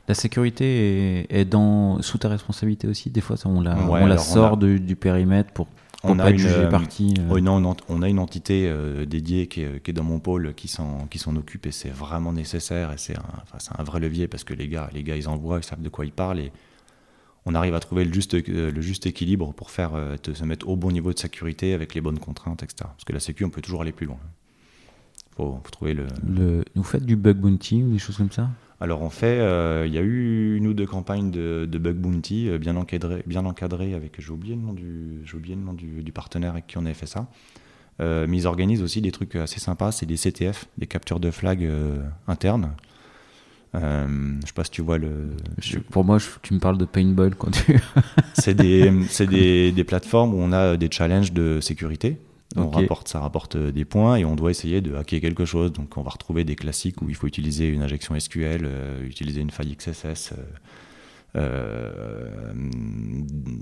La 0.08 0.14
sécurité 0.14 1.26
est, 1.30 1.44
dans, 1.44 2.02
sous 2.02 2.18
ta 2.18 2.28
responsabilité 2.28 2.88
aussi. 2.88 3.08
Des 3.08 3.20
fois, 3.20 3.36
on 3.44 3.60
la, 3.60 3.76
Ouais, 3.76 4.02
on 4.02 4.06
la 4.06 4.16
on 4.16 4.18
sort 4.18 4.52
a- 4.54 4.56
du 4.56 4.96
périmètre 4.96 5.52
pour, 5.52 5.66
pour 6.02 6.10
On 6.10 6.16
pas 6.16 6.24
a 6.24 6.28
être 6.30 6.32
une, 6.34 6.38
jugé 6.40 6.68
partie. 6.68 7.14
euh. 7.20 7.28
Oh, 7.30 7.40
non, 7.40 7.74
on 7.88 8.02
a 8.02 8.08
une 8.08 8.18
entité 8.18 8.68
euh, 8.68 9.06
dédiée 9.06 9.46
qui 9.46 9.62
est, 9.62 9.82
qui 9.82 9.92
est 9.92 9.94
dans 9.94 10.02
mon 10.04 10.18
pôle 10.18 10.52
qui 10.54 10.66
s'en 10.68 11.06
qui 11.06 11.18
s'en 11.18 11.36
occupe 11.36 11.64
et 11.66 11.70
c'est 11.72 11.88
vraiment 11.90 12.32
nécessaire 12.32 12.92
et 12.92 12.98
c'est 12.98 13.16
un, 13.16 13.22
enfin, 13.42 13.58
c'est 13.58 13.78
un 13.78 13.84
vrai 13.84 14.00
levier 14.00 14.26
parce 14.28 14.42
que 14.44 14.52
les 14.54 14.68
gars, 14.68 14.90
les 14.92 15.04
gars 15.04 15.16
ils 15.16 15.28
en 15.28 15.36
voient, 15.36 15.58
ils 15.58 15.64
savent 15.64 15.80
de 15.80 15.88
quoi 15.88 16.04
ils 16.04 16.12
parlent 16.12 16.40
et 16.40 16.52
on 17.46 17.54
arrive 17.54 17.74
à 17.74 17.80
trouver 17.80 18.04
le 18.04 18.12
juste, 18.12 18.34
euh, 18.34 18.70
le 18.70 18.80
juste 18.80 19.06
équilibre 19.06 19.52
pour 19.52 19.70
faire 19.70 19.94
euh, 19.94 20.16
te- 20.16 20.32
se 20.32 20.44
mettre 20.44 20.68
au 20.68 20.76
bon 20.76 20.90
niveau 20.92 21.12
de 21.12 21.18
sécurité 21.18 21.74
avec 21.74 21.94
les 21.94 22.00
bonnes 22.00 22.18
contraintes, 22.18 22.62
etc. 22.62 22.76
Parce 22.84 23.04
que 23.04 23.12
la 23.12 23.20
sécu, 23.20 23.44
on 23.44 23.50
peut 23.50 23.62
toujours 23.62 23.82
aller 23.82 23.92
plus 23.92 24.06
loin. 24.06 24.18
Faut, 25.36 25.58
faut 25.64 25.70
trouver 25.70 25.94
le. 25.94 26.06
Le, 26.28 26.64
vous 26.74 26.82
faites 26.82 27.04
du 27.04 27.16
bug 27.16 27.38
bounty 27.38 27.82
ou 27.82 27.90
des 27.92 27.98
choses 27.98 28.16
comme 28.18 28.30
ça? 28.30 28.50
Alors 28.80 29.02
on 29.02 29.10
fait, 29.10 29.38
euh, 29.38 29.84
il 29.86 29.94
y 29.94 29.98
a 29.98 30.02
eu 30.02 30.56
une 30.56 30.66
ou 30.66 30.74
deux 30.74 30.86
campagnes 30.86 31.30
de, 31.30 31.68
de 31.70 31.78
bug 31.78 31.96
bounty 31.96 32.48
euh, 32.48 32.58
bien 32.58 32.74
encadrées, 32.76 33.22
bien 33.26 33.44
encadrées 33.44 33.94
avec, 33.94 34.20
j'ai 34.20 34.30
oublié 34.30 34.56
le 34.56 34.60
nom 34.60 34.72
du, 34.72 35.20
j'ai 35.24 35.36
oublié 35.36 35.54
le 35.54 35.62
nom 35.62 35.72
du, 35.72 36.02
du 36.02 36.10
partenaire 36.12 36.50
avec 36.50 36.66
qui 36.66 36.78
on 36.78 36.84
avait 36.84 36.92
fait 36.94 37.06
ça. 37.06 37.28
Euh, 38.00 38.26
mais 38.28 38.38
ils 38.38 38.46
organisent 38.48 38.82
aussi 38.82 39.00
des 39.00 39.12
trucs 39.12 39.36
assez 39.36 39.60
sympas, 39.60 39.92
c'est 39.92 40.06
des 40.06 40.16
CTF, 40.16 40.66
des 40.78 40.86
captures 40.88 41.20
de 41.20 41.30
flag 41.30 41.62
euh, 41.64 42.02
internes. 42.26 42.72
Euh, 43.74 44.06
je 44.42 44.46
sais 44.48 44.52
pas 44.52 44.64
si 44.64 44.70
tu 44.70 44.82
vois 44.82 44.98
le. 44.98 45.30
Je- 45.58 45.78
Pour 45.78 46.04
moi, 46.04 46.18
je- 46.18 46.26
tu 46.42 46.52
me 46.52 46.58
parles 46.58 46.76
de 46.78 46.84
paintball 46.84 47.34
quand 47.36 47.50
tu. 47.52 47.78
C'est 48.34 48.54
des, 48.54 48.92
c'est 49.08 49.26
des, 49.26 49.72
des 49.72 49.84
plateformes 49.84 50.34
où 50.34 50.38
on 50.38 50.52
a 50.52 50.76
des 50.76 50.88
challenges 50.90 51.32
de 51.32 51.58
sécurité. 51.60 52.18
On 52.56 52.68
rapporte, 52.82 53.08
ça 53.08 53.20
rapporte 53.20 53.56
euh, 53.56 53.72
des 53.72 53.86
points 53.86 54.16
et 54.16 54.26
on 54.26 54.36
doit 54.36 54.50
essayer 54.50 54.82
de 54.82 54.94
hacker 54.94 55.20
quelque 55.22 55.46
chose. 55.46 55.72
Donc 55.72 55.96
on 55.96 56.02
va 56.02 56.10
retrouver 56.10 56.44
des 56.44 56.54
classiques 56.56 57.00
où 57.00 57.08
il 57.08 57.14
faut 57.14 57.26
utiliser 57.26 57.68
une 57.68 57.82
injection 57.82 58.18
SQL, 58.18 58.62
euh, 58.64 59.02
utiliser 59.06 59.40
une 59.40 59.50
faille 59.50 59.74
XSS, 59.74 60.32
euh, 61.36 61.36
euh, 61.36 62.52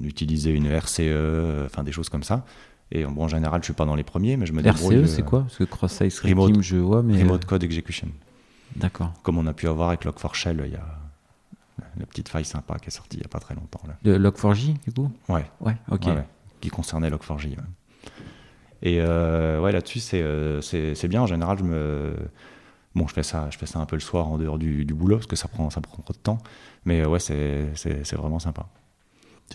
utiliser 0.02 0.50
une 0.50 0.66
RCE, 0.66 1.00
euh, 1.00 1.66
enfin 1.66 1.84
des 1.84 1.92
choses 1.92 2.08
comme 2.08 2.22
ça. 2.22 2.44
Et 2.92 3.04
bon, 3.04 3.22
en 3.24 3.28
général, 3.28 3.60
je 3.60 3.66
suis 3.66 3.74
pas 3.74 3.84
dans 3.86 3.94
les 3.94 4.02
premiers, 4.02 4.36
mais 4.36 4.46
je 4.46 4.52
me 4.52 4.62
débrouille. 4.62 4.96
RCE, 4.96 5.04
euh, 5.04 5.06
c'est 5.06 5.24
quoi 5.24 5.46
que 5.56 5.64
Cross-Site 5.64 6.12
Remote- 6.24 6.46
Scripting, 6.48 6.62
je 6.62 6.76
vois, 6.76 7.02
mais. 7.02 7.22
Remote 7.22 7.44
Code 7.44 7.62
Execution. 7.62 8.08
D'accord. 8.76 9.12
Comme 9.22 9.38
on 9.38 9.46
a 9.46 9.52
pu 9.52 9.68
avoir 9.68 9.88
avec 9.88 10.04
Log4Shell, 10.04 10.62
il 10.66 10.72
y 10.72 10.76
a 10.76 10.98
la 11.98 12.06
petite 12.06 12.28
faille 12.28 12.44
sympa 12.44 12.78
qui 12.78 12.88
est 12.88 12.90
sortie 12.90 13.16
il 13.16 13.22
y 13.22 13.26
a 13.26 13.28
pas 13.28 13.40
très 13.40 13.54
longtemps. 13.54 13.80
Là. 13.86 13.94
De 14.02 14.16
Log4j, 14.16 14.76
du 14.86 14.92
coup? 14.92 15.10
Ouais. 15.28 15.44
Ouais, 15.60 15.76
ok. 15.90 16.06
Ouais, 16.06 16.12
ouais, 16.12 16.26
qui 16.60 16.68
concernait 16.70 17.10
Log4j. 17.10 17.50
ouais. 17.50 17.56
Et 18.82 18.98
euh, 19.00 19.60
ouais, 19.60 19.72
là-dessus, 19.72 20.00
c'est, 20.00 20.22
euh, 20.22 20.60
c'est, 20.62 20.94
c'est 20.94 21.08
bien. 21.08 21.22
En 21.22 21.26
général, 21.26 21.58
je 21.58 21.64
me. 21.64 22.14
Bon, 22.94 23.06
je 23.06 23.12
fais 23.12 23.22
ça, 23.22 23.48
je 23.50 23.58
fais 23.58 23.66
ça 23.66 23.78
un 23.78 23.86
peu 23.86 23.94
le 23.96 24.00
soir 24.00 24.26
en 24.28 24.38
dehors 24.38 24.58
du, 24.58 24.84
du 24.84 24.94
boulot 24.94 25.16
parce 25.16 25.26
que 25.26 25.36
ça 25.36 25.48
prend, 25.48 25.68
ça 25.70 25.80
prend 25.80 26.02
trop 26.02 26.12
de 26.12 26.18
temps. 26.18 26.38
Mais 26.84 27.04
ouais, 27.04 27.20
c'est, 27.20 27.68
c'est, 27.74 28.04
c'est 28.04 28.16
vraiment 28.16 28.38
sympa. 28.38 28.66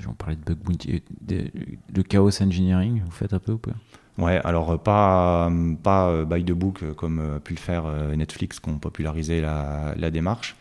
On 0.08 0.14
parlait 0.14 0.36
de 0.36 0.44
bug 0.44 0.58
bounty. 0.60 1.04
De, 1.22 1.52
de 1.90 2.02
chaos 2.02 2.42
engineering, 2.42 3.02
vous 3.04 3.12
faites 3.12 3.34
un 3.34 3.40
peu 3.40 3.54
ou 3.54 3.58
pas? 3.58 3.72
Ouais, 4.18 4.40
alors 4.46 4.72
euh, 4.72 4.78
pas, 4.78 5.50
euh, 5.50 5.74
pas 5.76 6.08
euh, 6.10 6.26
by 6.26 6.44
the 6.44 6.52
book 6.52 6.84
euh, 6.84 6.94
comme 6.94 7.20
euh, 7.20 7.38
a 7.38 7.40
pu 7.40 7.54
le 7.54 7.60
faire 7.60 7.86
euh, 7.86 8.16
Netflix 8.16 8.60
qui 8.60 8.70
ont 8.70 8.78
popularisé 8.78 9.42
la, 9.42 9.94
la 9.98 10.12
démarche. 10.12 10.56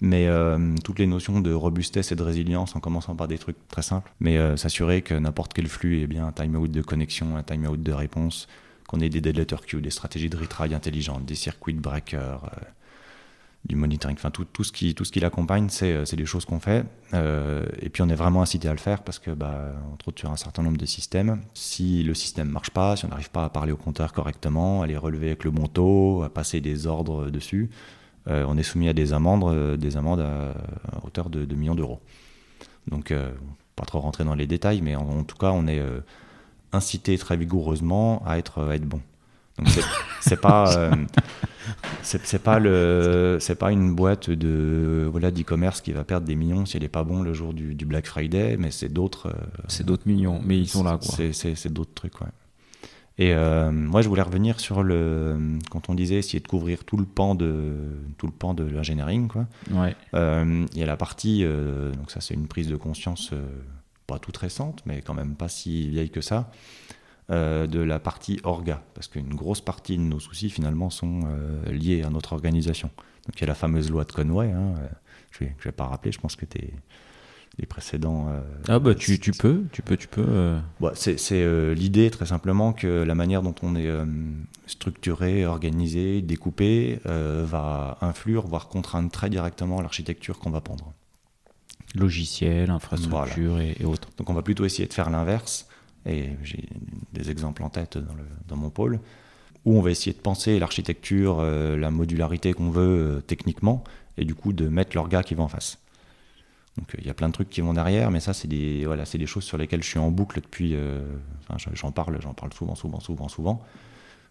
Mais 0.00 0.26
euh, 0.26 0.74
toutes 0.82 0.98
les 0.98 1.06
notions 1.06 1.40
de 1.40 1.52
robustesse 1.52 2.10
et 2.10 2.16
de 2.16 2.22
résilience 2.22 2.74
en 2.74 2.80
commençant 2.80 3.14
par 3.14 3.28
des 3.28 3.38
trucs 3.38 3.56
très 3.68 3.82
simples. 3.82 4.10
Mais 4.18 4.36
euh, 4.36 4.56
s'assurer 4.56 5.02
que 5.02 5.14
n'importe 5.14 5.52
quel 5.54 5.68
flux 5.68 6.02
ait 6.02 6.06
bien 6.08 6.26
un 6.26 6.32
timeout 6.32 6.66
de 6.66 6.82
connexion, 6.82 7.36
un 7.36 7.42
timeout 7.44 7.76
de 7.76 7.92
réponse, 7.92 8.48
qu'on 8.88 9.00
ait 9.00 9.08
des 9.08 9.20
dead 9.20 9.36
letter 9.36 9.56
queues, 9.66 9.80
des 9.80 9.90
stratégies 9.90 10.28
de 10.28 10.36
retry 10.36 10.74
intelligentes, 10.74 11.24
des 11.24 11.36
circuits 11.36 11.74
de 11.74 11.80
breakers, 11.80 12.44
euh, 12.44 12.64
du 13.64 13.76
monitoring, 13.76 14.16
enfin 14.16 14.30
tout, 14.30 14.44
tout 14.44 14.64
ce 14.64 14.72
qui, 14.72 14.94
qui 14.94 15.20
l'accompagne, 15.20 15.68
c'est, 15.68 15.92
euh, 15.92 16.04
c'est 16.04 16.16
des 16.16 16.26
choses 16.26 16.44
qu'on 16.44 16.58
fait. 16.58 16.84
Euh, 17.14 17.64
et 17.80 17.90
puis 17.90 18.02
on 18.02 18.08
est 18.08 18.14
vraiment 18.14 18.42
incité 18.42 18.68
à 18.68 18.72
le 18.72 18.78
faire 18.78 19.02
parce 19.02 19.20
que, 19.20 19.30
bah, 19.30 19.72
entre 19.92 20.08
autres, 20.08 20.18
sur 20.18 20.30
un 20.30 20.36
certain 20.36 20.62
nombre 20.62 20.78
de 20.78 20.86
systèmes, 20.86 21.40
si 21.54 22.02
le 22.02 22.14
système 22.14 22.48
marche 22.48 22.70
pas, 22.70 22.96
si 22.96 23.04
on 23.04 23.08
n'arrive 23.08 23.30
pas 23.30 23.44
à 23.44 23.50
parler 23.50 23.70
au 23.70 23.76
compteur 23.76 24.12
correctement, 24.12 24.82
à 24.82 24.86
les 24.86 24.96
relever 24.96 25.26
avec 25.26 25.44
le 25.44 25.52
bon 25.52 25.68
taux, 25.68 26.22
à 26.24 26.28
passer 26.28 26.60
des 26.60 26.88
ordres 26.88 27.30
dessus, 27.30 27.70
euh, 28.28 28.44
on 28.48 28.58
est 28.58 28.64
soumis 28.64 28.88
à 28.88 28.92
des 28.92 29.12
amendes, 29.12 29.76
des 29.76 29.96
amendes 29.96 30.20
à, 30.20 30.54
hauteur 31.04 31.30
de, 31.30 31.44
de 31.44 31.54
millions 31.54 31.76
d'euros. 31.76 32.00
Donc, 32.88 33.14
pas 33.76 33.84
trop 33.84 34.00
rentrer 34.00 34.24
dans 34.24 34.34
les 34.34 34.48
détails, 34.48 34.80
mais 34.82 34.96
en, 34.96 35.08
en 35.08 35.22
tout 35.22 35.36
cas, 35.36 35.52
on 35.52 35.68
est 35.68 35.80
incité 36.72 37.16
très 37.16 37.36
vigoureusement 37.36 38.24
à 38.26 38.38
être, 38.38 38.64
à 38.64 38.74
être 38.74 38.86
bon. 38.86 39.00
Donc 39.58 39.68
c'est- 40.20 40.36
pas 40.40 40.76
euh, 40.78 40.94
c'est 42.02 42.42
pas 42.42 42.58
le 42.58 43.36
c'est 43.40 43.54
pas 43.54 43.70
une 43.70 43.94
boîte 43.94 44.30
de 44.30 45.06
voilà 45.10 45.30
d'e-commerce 45.30 45.80
qui 45.82 45.92
va 45.92 46.04
perdre 46.04 46.26
des 46.26 46.34
millions 46.36 46.64
si 46.66 46.76
elle 46.76 46.84
est 46.84 46.88
pas 46.88 47.04
bon 47.04 47.22
le 47.22 47.32
jour 47.34 47.52
du, 47.52 47.74
du 47.74 47.84
Black 47.84 48.06
Friday, 48.06 48.56
mais 48.58 48.70
c'est 48.70 48.88
d'autres 48.88 49.28
euh, 49.28 49.62
C'est 49.68 49.84
d'autres 49.84 50.06
millions, 50.06 50.40
mais 50.44 50.58
ils 50.58 50.68
sont 50.68 50.82
là, 50.84 50.98
quoi. 50.98 51.14
c'est- 51.32 51.68
d'autres 51.68 51.94
trucs, 51.94 52.20
ouais. 52.20 52.28
Et 53.18 53.34
euh, 53.34 53.70
moi, 53.70 54.00
je 54.00 54.08
voulais 54.08 54.22
revenir 54.22 54.58
sur 54.58 54.82
le 54.82 55.36
quand 55.70 55.90
on 55.90 55.94
disait 55.94 56.14
essayer 56.16 56.40
de 56.40 56.48
couvrir 56.48 56.84
tout 56.84 56.96
le 56.96 57.04
pan 57.04 57.34
de 57.34 57.74
tout 58.16 58.26
le 58.26 58.32
pan 58.32 58.54
de 58.54 58.64
l'engineering, 58.64 59.28
quoi. 59.28 59.46
Ouais. 59.70 59.94
Il 60.14 60.78
y 60.78 60.82
a 60.82 60.86
la 60.86 60.96
partie, 60.96 61.44
donc 61.44 62.10
ça 62.10 62.20
c'est 62.22 62.32
une 62.34 62.46
prise 62.48 62.68
de 62.68 62.76
conscience 62.76 63.32
pas 64.06 64.18
toute 64.18 64.38
récente, 64.38 64.82
mais 64.86 65.02
quand 65.02 65.14
même 65.14 65.34
pas 65.34 65.48
si 65.48 65.88
vieille 65.90 66.10
que 66.10 66.22
ça, 66.22 66.50
euh, 67.32 67.66
de 67.66 67.80
la 67.80 67.98
partie 67.98 68.38
orga, 68.44 68.82
parce 68.94 69.08
qu'une 69.08 69.34
grosse 69.34 69.60
partie 69.60 69.96
de 69.96 70.02
nos 70.02 70.20
soucis 70.20 70.50
finalement 70.50 70.90
sont 70.90 71.22
euh, 71.24 71.72
liés 71.72 72.02
à 72.02 72.10
notre 72.10 72.32
organisation. 72.34 72.90
Donc 73.26 73.36
il 73.36 73.40
y 73.40 73.44
a 73.44 73.48
la 73.48 73.54
fameuse 73.54 73.90
loi 73.90 74.04
de 74.04 74.12
Conway, 74.12 74.52
hein, 74.52 74.74
euh, 74.78 74.88
je 75.32 75.38
vais, 75.40 75.54
je 75.58 75.64
vais 75.64 75.72
pas 75.72 75.86
rappeler, 75.86 76.12
je 76.12 76.20
pense 76.20 76.36
que 76.36 76.44
t'es 76.44 76.70
les 77.58 77.66
précédents. 77.66 78.28
euh, 78.28 78.40
Ah 78.68 78.78
bah 78.78 78.94
tu, 78.94 79.18
tu 79.18 79.32
peux, 79.32 79.64
tu 79.72 79.82
peux, 79.82 79.96
tu 79.96 80.08
peux. 80.08 80.56
Ouais, 80.80 80.92
c'est 80.94 81.74
l'idée 81.74 82.10
très 82.10 82.26
simplement 82.26 82.72
que 82.72 83.02
la 83.02 83.14
manière 83.14 83.42
dont 83.42 83.54
on 83.62 83.76
est 83.76 83.90
structuré, 84.66 85.44
organisé, 85.44 86.22
découpé 86.22 86.98
va 87.04 87.98
influer, 88.00 88.40
voire 88.44 88.68
contraindre 88.68 89.10
très 89.10 89.28
directement 89.28 89.82
l'architecture 89.82 90.38
qu'on 90.38 90.50
va 90.50 90.62
prendre. 90.62 90.94
logiciel, 91.94 92.70
infrastructure 92.70 93.60
et, 93.60 93.76
et 93.78 93.84
autres. 93.84 94.08
Donc 94.16 94.30
on 94.30 94.34
va 94.34 94.42
plutôt 94.42 94.64
essayer 94.64 94.88
de 94.88 94.94
faire 94.94 95.10
l'inverse, 95.10 95.68
et 96.06 96.30
j'ai 96.42 96.68
des 97.12 97.30
exemples 97.30 97.62
en 97.62 97.68
tête 97.68 97.98
dans, 98.48 98.56
mon 98.56 98.70
pôle, 98.70 99.00
où 99.64 99.76
on 99.78 99.82
va 99.82 99.90
essayer 99.90 100.12
de 100.12 100.20
penser 100.20 100.58
l'architecture, 100.58 101.38
euh, 101.40 101.76
la 101.76 101.90
modularité 101.90 102.52
qu'on 102.52 102.70
veut 102.70 103.16
euh, 103.16 103.20
techniquement, 103.20 103.84
et 104.18 104.24
du 104.24 104.34
coup 104.34 104.52
de 104.52 104.68
mettre 104.68 104.96
l'orga 104.96 105.22
qui 105.22 105.34
va 105.34 105.42
en 105.42 105.48
face. 105.48 105.78
Donc 106.78 106.94
euh, 106.94 106.98
il 107.00 107.06
y 107.06 107.10
a 107.10 107.14
plein 107.14 107.28
de 107.28 107.32
trucs 107.32 107.50
qui 107.50 107.60
vont 107.60 107.74
derrière, 107.74 108.10
mais 108.10 108.20
ça 108.20 108.32
c'est 108.32 108.48
des, 108.48 108.84
voilà, 108.86 109.04
des 109.04 109.26
choses 109.26 109.44
sur 109.44 109.58
lesquelles 109.58 109.82
je 109.82 109.88
suis 109.88 109.98
en 109.98 110.10
boucle 110.10 110.40
depuis, 110.40 110.76
j'en 111.74 111.92
parle, 111.92 112.20
j'en 112.20 112.34
parle 112.34 112.52
souvent, 112.52 112.74
souvent, 112.74 113.00
souvent, 113.00 113.28
souvent, 113.28 113.62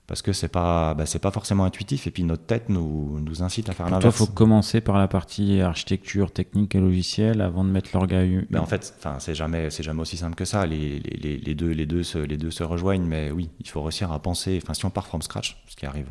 parce 0.07 0.21
que 0.21 0.33
c'est 0.33 0.49
pas, 0.49 0.93
bah, 0.93 1.05
c'est 1.05 1.19
pas 1.19 1.31
forcément 1.31 1.63
intuitif, 1.63 2.05
et 2.07 2.11
puis 2.11 2.23
notre 2.23 2.43
tête 2.45 2.67
nous, 2.69 3.19
nous 3.19 3.43
incite 3.43 3.69
à 3.69 3.73
faire 3.73 3.85
toi, 3.87 3.97
il 3.97 3.99
l'inverse. 4.01 4.17
faut 4.17 4.25
commencer 4.27 4.81
par 4.81 4.97
la 4.97 5.07
partie 5.07 5.61
architecture, 5.61 6.31
technique 6.31 6.75
et 6.75 6.79
logiciel 6.81 7.39
avant 7.41 7.63
de 7.63 7.69
mettre 7.69 7.91
l'orga. 7.93 8.25
hu- 8.25 8.45
Mais 8.49 8.59
en 8.59 8.65
fait, 8.65 8.93
enfin, 8.99 9.19
c'est 9.19 9.35
jamais, 9.35 9.69
c'est 9.69 9.83
jamais 9.83 10.01
aussi 10.01 10.17
simple 10.17 10.35
que 10.35 10.43
ça. 10.45 10.65
Les, 10.65 10.99
les, 10.99 11.37
les- 11.37 11.55
deux, 11.55 11.69
les 11.71 11.85
deux, 11.85 12.03
se, 12.03 12.17
les 12.17 12.37
deux 12.37 12.51
se 12.51 12.63
rejoignent, 12.63 13.05
mais 13.05 13.31
oui, 13.31 13.49
il 13.61 13.69
faut 13.69 13.81
réussir 13.81 14.11
à 14.11 14.19
penser. 14.21 14.59
Enfin, 14.61 14.73
si 14.73 14.83
on 14.85 14.89
part 14.89 15.07
from 15.07 15.21
scratch, 15.21 15.61
ce 15.67 15.75
qui 15.77 15.85
arrive 15.85 16.07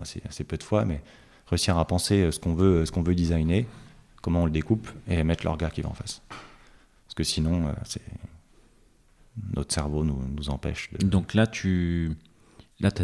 assez, 0.00 0.20
assez 0.28 0.42
peu 0.42 0.56
de 0.56 0.62
fois, 0.64 0.84
mais 0.84 1.00
réussir 1.46 1.78
à 1.78 1.84
penser 1.86 2.32
ce 2.32 2.40
qu'on 2.40 2.54
veut, 2.54 2.84
ce 2.84 2.90
qu'on 2.90 3.02
veut 3.02 3.14
designer, 3.14 3.64
comment 4.22 4.42
on 4.42 4.46
le 4.46 4.50
découpe 4.50 4.88
et 5.08 5.22
mettre 5.22 5.44
l'orga 5.44 5.70
qui 5.70 5.82
va 5.82 5.90
en 5.90 5.94
face. 5.94 6.20
Parce 7.06 7.14
que 7.14 7.22
sinon, 7.22 7.68
euh, 7.68 7.72
c'est 7.84 8.02
notre 9.54 9.72
cerveau 9.74 10.04
nous, 10.04 10.18
nous 10.36 10.48
empêche 10.50 10.90
de. 10.92 11.04
Donc 11.06 11.34
là, 11.34 11.46
tu 11.46 12.12
là, 12.84 12.90
as 12.96 13.02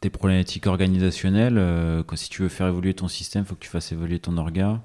des, 0.00 0.10
problématiques 0.10 0.66
organisationnelles. 0.66 1.58
euh, 1.58 2.02
si 2.14 2.28
tu 2.28 2.42
veux 2.42 2.48
faire 2.48 2.66
évoluer 2.66 2.94
ton 2.94 3.08
système, 3.08 3.44
il 3.44 3.46
faut 3.46 3.54
que 3.54 3.64
tu 3.64 3.70
fasses 3.70 3.92
évoluer 3.92 4.18
ton 4.18 4.36
orga. 4.36 4.82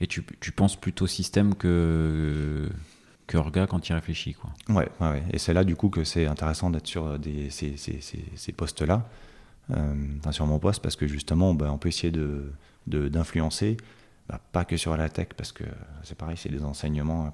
Et 0.00 0.06
tu, 0.06 0.24
tu 0.40 0.52
penses 0.52 0.76
plutôt 0.76 1.06
système 1.06 1.54
que, 1.54 2.68
que 3.26 3.36
orga 3.36 3.66
quand 3.66 3.80
tu 3.80 3.92
y 3.92 3.94
réfléchis. 3.94 4.34
Quoi. 4.34 4.50
Ouais, 4.68 4.88
ouais. 5.00 5.22
Et 5.32 5.38
c'est 5.38 5.52
là 5.52 5.64
du 5.64 5.76
coup 5.76 5.88
que 5.90 6.04
c'est 6.04 6.26
intéressant 6.26 6.70
d'être 6.70 6.86
sur 6.86 7.18
des, 7.18 7.50
ces, 7.50 7.76
ces, 7.76 8.00
ces, 8.00 8.52
postes-là, 8.52 9.06
euh, 9.70 9.94
sur 10.30 10.46
mon 10.46 10.58
poste, 10.58 10.82
parce 10.82 10.96
que 10.96 11.06
justement, 11.06 11.52
bah, 11.54 11.70
on 11.70 11.78
peut 11.78 11.88
essayer 11.88 12.10
de, 12.10 12.50
de- 12.86 13.08
d'influencer, 13.08 13.76
bah, 14.28 14.40
pas 14.52 14.64
que 14.64 14.76
sur 14.76 14.96
la 14.96 15.08
tech, 15.08 15.28
parce 15.36 15.52
que 15.52 15.64
c'est 16.02 16.16
pareil, 16.16 16.36
c'est 16.36 16.48
des 16.48 16.64
enseignements 16.64 17.26
hein, 17.26 17.32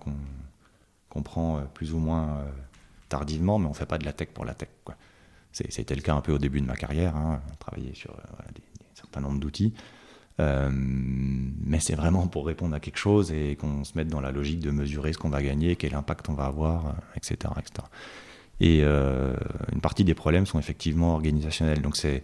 qu'on, 1.11 1.23
prend 1.23 1.59
euh, 1.59 1.61
plus 1.73 1.95
ou 1.95 1.99
moins 1.99 2.39
euh, 2.39 2.51
tardivement, 3.09 3.59
mais 3.59 3.67
on 3.67 3.75
fait 3.75 3.87
pas 3.87 3.99
de 3.99 4.05
la 4.05 4.13
tech 4.13 4.29
pour 4.35 4.45
la 4.45 4.55
tech. 4.55 4.69
Quoi. 4.85 4.97
C'était 5.71 5.95
le 5.95 6.03
cas 6.03 6.15
un 6.15 6.21
peu 6.21 6.33
au 6.33 6.39
début 6.39 6.61
de 6.61 6.67
ma 6.67 6.77
carrière, 6.77 7.17
hein, 7.17 7.41
travailler 7.59 7.95
sur 7.95 8.11
euh, 8.11 8.23
voilà, 8.31 8.51
des, 8.53 8.61
des 8.61 8.87
certain 8.95 9.21
nombre 9.21 9.41
d'outils. 9.41 9.73
Euh, 10.39 10.69
mais 10.71 11.81
c'est 11.81 11.95
vraiment 11.95 12.27
pour 12.27 12.47
répondre 12.47 12.75
à 12.75 12.81
quelque 12.81 12.99
chose 12.99 13.33
et 13.33 13.57
qu'on 13.57 13.83
se 13.85 13.97
mette 13.97 14.09
dans 14.09 14.21
la 14.21 14.33
logique 14.33 14.61
de 14.61 14.71
mesurer 14.71 15.15
ce 15.15 15.19
qu'on 15.19 15.31
va 15.31 15.43
gagner, 15.43 15.77
quel 15.77 15.95
impact 15.95 16.29
on 16.29 16.35
va 16.35 16.45
avoir, 16.45 16.87
euh, 16.89 16.91
etc. 17.17 17.55
etc. 17.59 17.89
Et 18.61 18.81
une 18.81 19.81
partie 19.83 20.03
des 20.03 20.15
problèmes 20.15 20.47
sont 20.47 20.59
effectivement 20.59 21.13
organisationnels. 21.13 21.83
Donc 21.83 21.95
c'est 21.95 22.23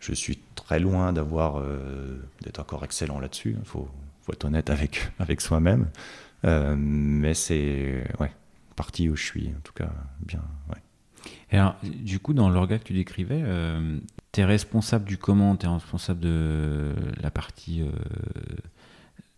Je 0.00 0.12
suis 0.12 0.40
très 0.56 0.80
loin 0.80 1.12
d'avoir 1.12 1.62
d'être 2.42 2.58
encore 2.58 2.84
excellent 2.84 3.20
là-dessus. 3.20 3.54
Il 3.56 3.64
faut, 3.64 3.88
faut, 4.22 4.32
être 4.32 4.44
honnête 4.44 4.70
avec, 4.70 5.12
avec 5.20 5.40
soi-même. 5.40 5.88
mais 6.42 7.34
c'est 7.34 8.02
ouais, 8.18 8.32
partie 8.74 9.08
où 9.08 9.14
je 9.14 9.22
suis, 9.24 9.48
en 9.56 9.60
tout 9.62 9.72
cas, 9.72 9.92
bien. 10.20 10.42
Alors, 11.50 11.74
du 11.82 12.18
coup, 12.18 12.32
dans 12.32 12.48
l'orga 12.48 12.78
que 12.78 12.84
tu 12.84 12.92
décrivais, 12.92 13.42
tu 14.32 14.40
es 14.40 14.44
responsable 14.44 15.04
du 15.04 15.18
comment, 15.18 15.56
tu 15.56 15.66
es 15.66 15.68
responsable 15.68 16.20
de 16.20 16.94
la 17.20 17.30
partie 17.30 17.82
euh, 17.82 17.90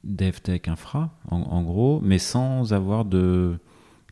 dev 0.05 0.37
infra, 0.67 1.11
en, 1.31 1.63
gros, 1.63 2.01
mais 2.03 2.19
sans 2.19 2.73
avoir 2.75 3.05
de 3.05 3.59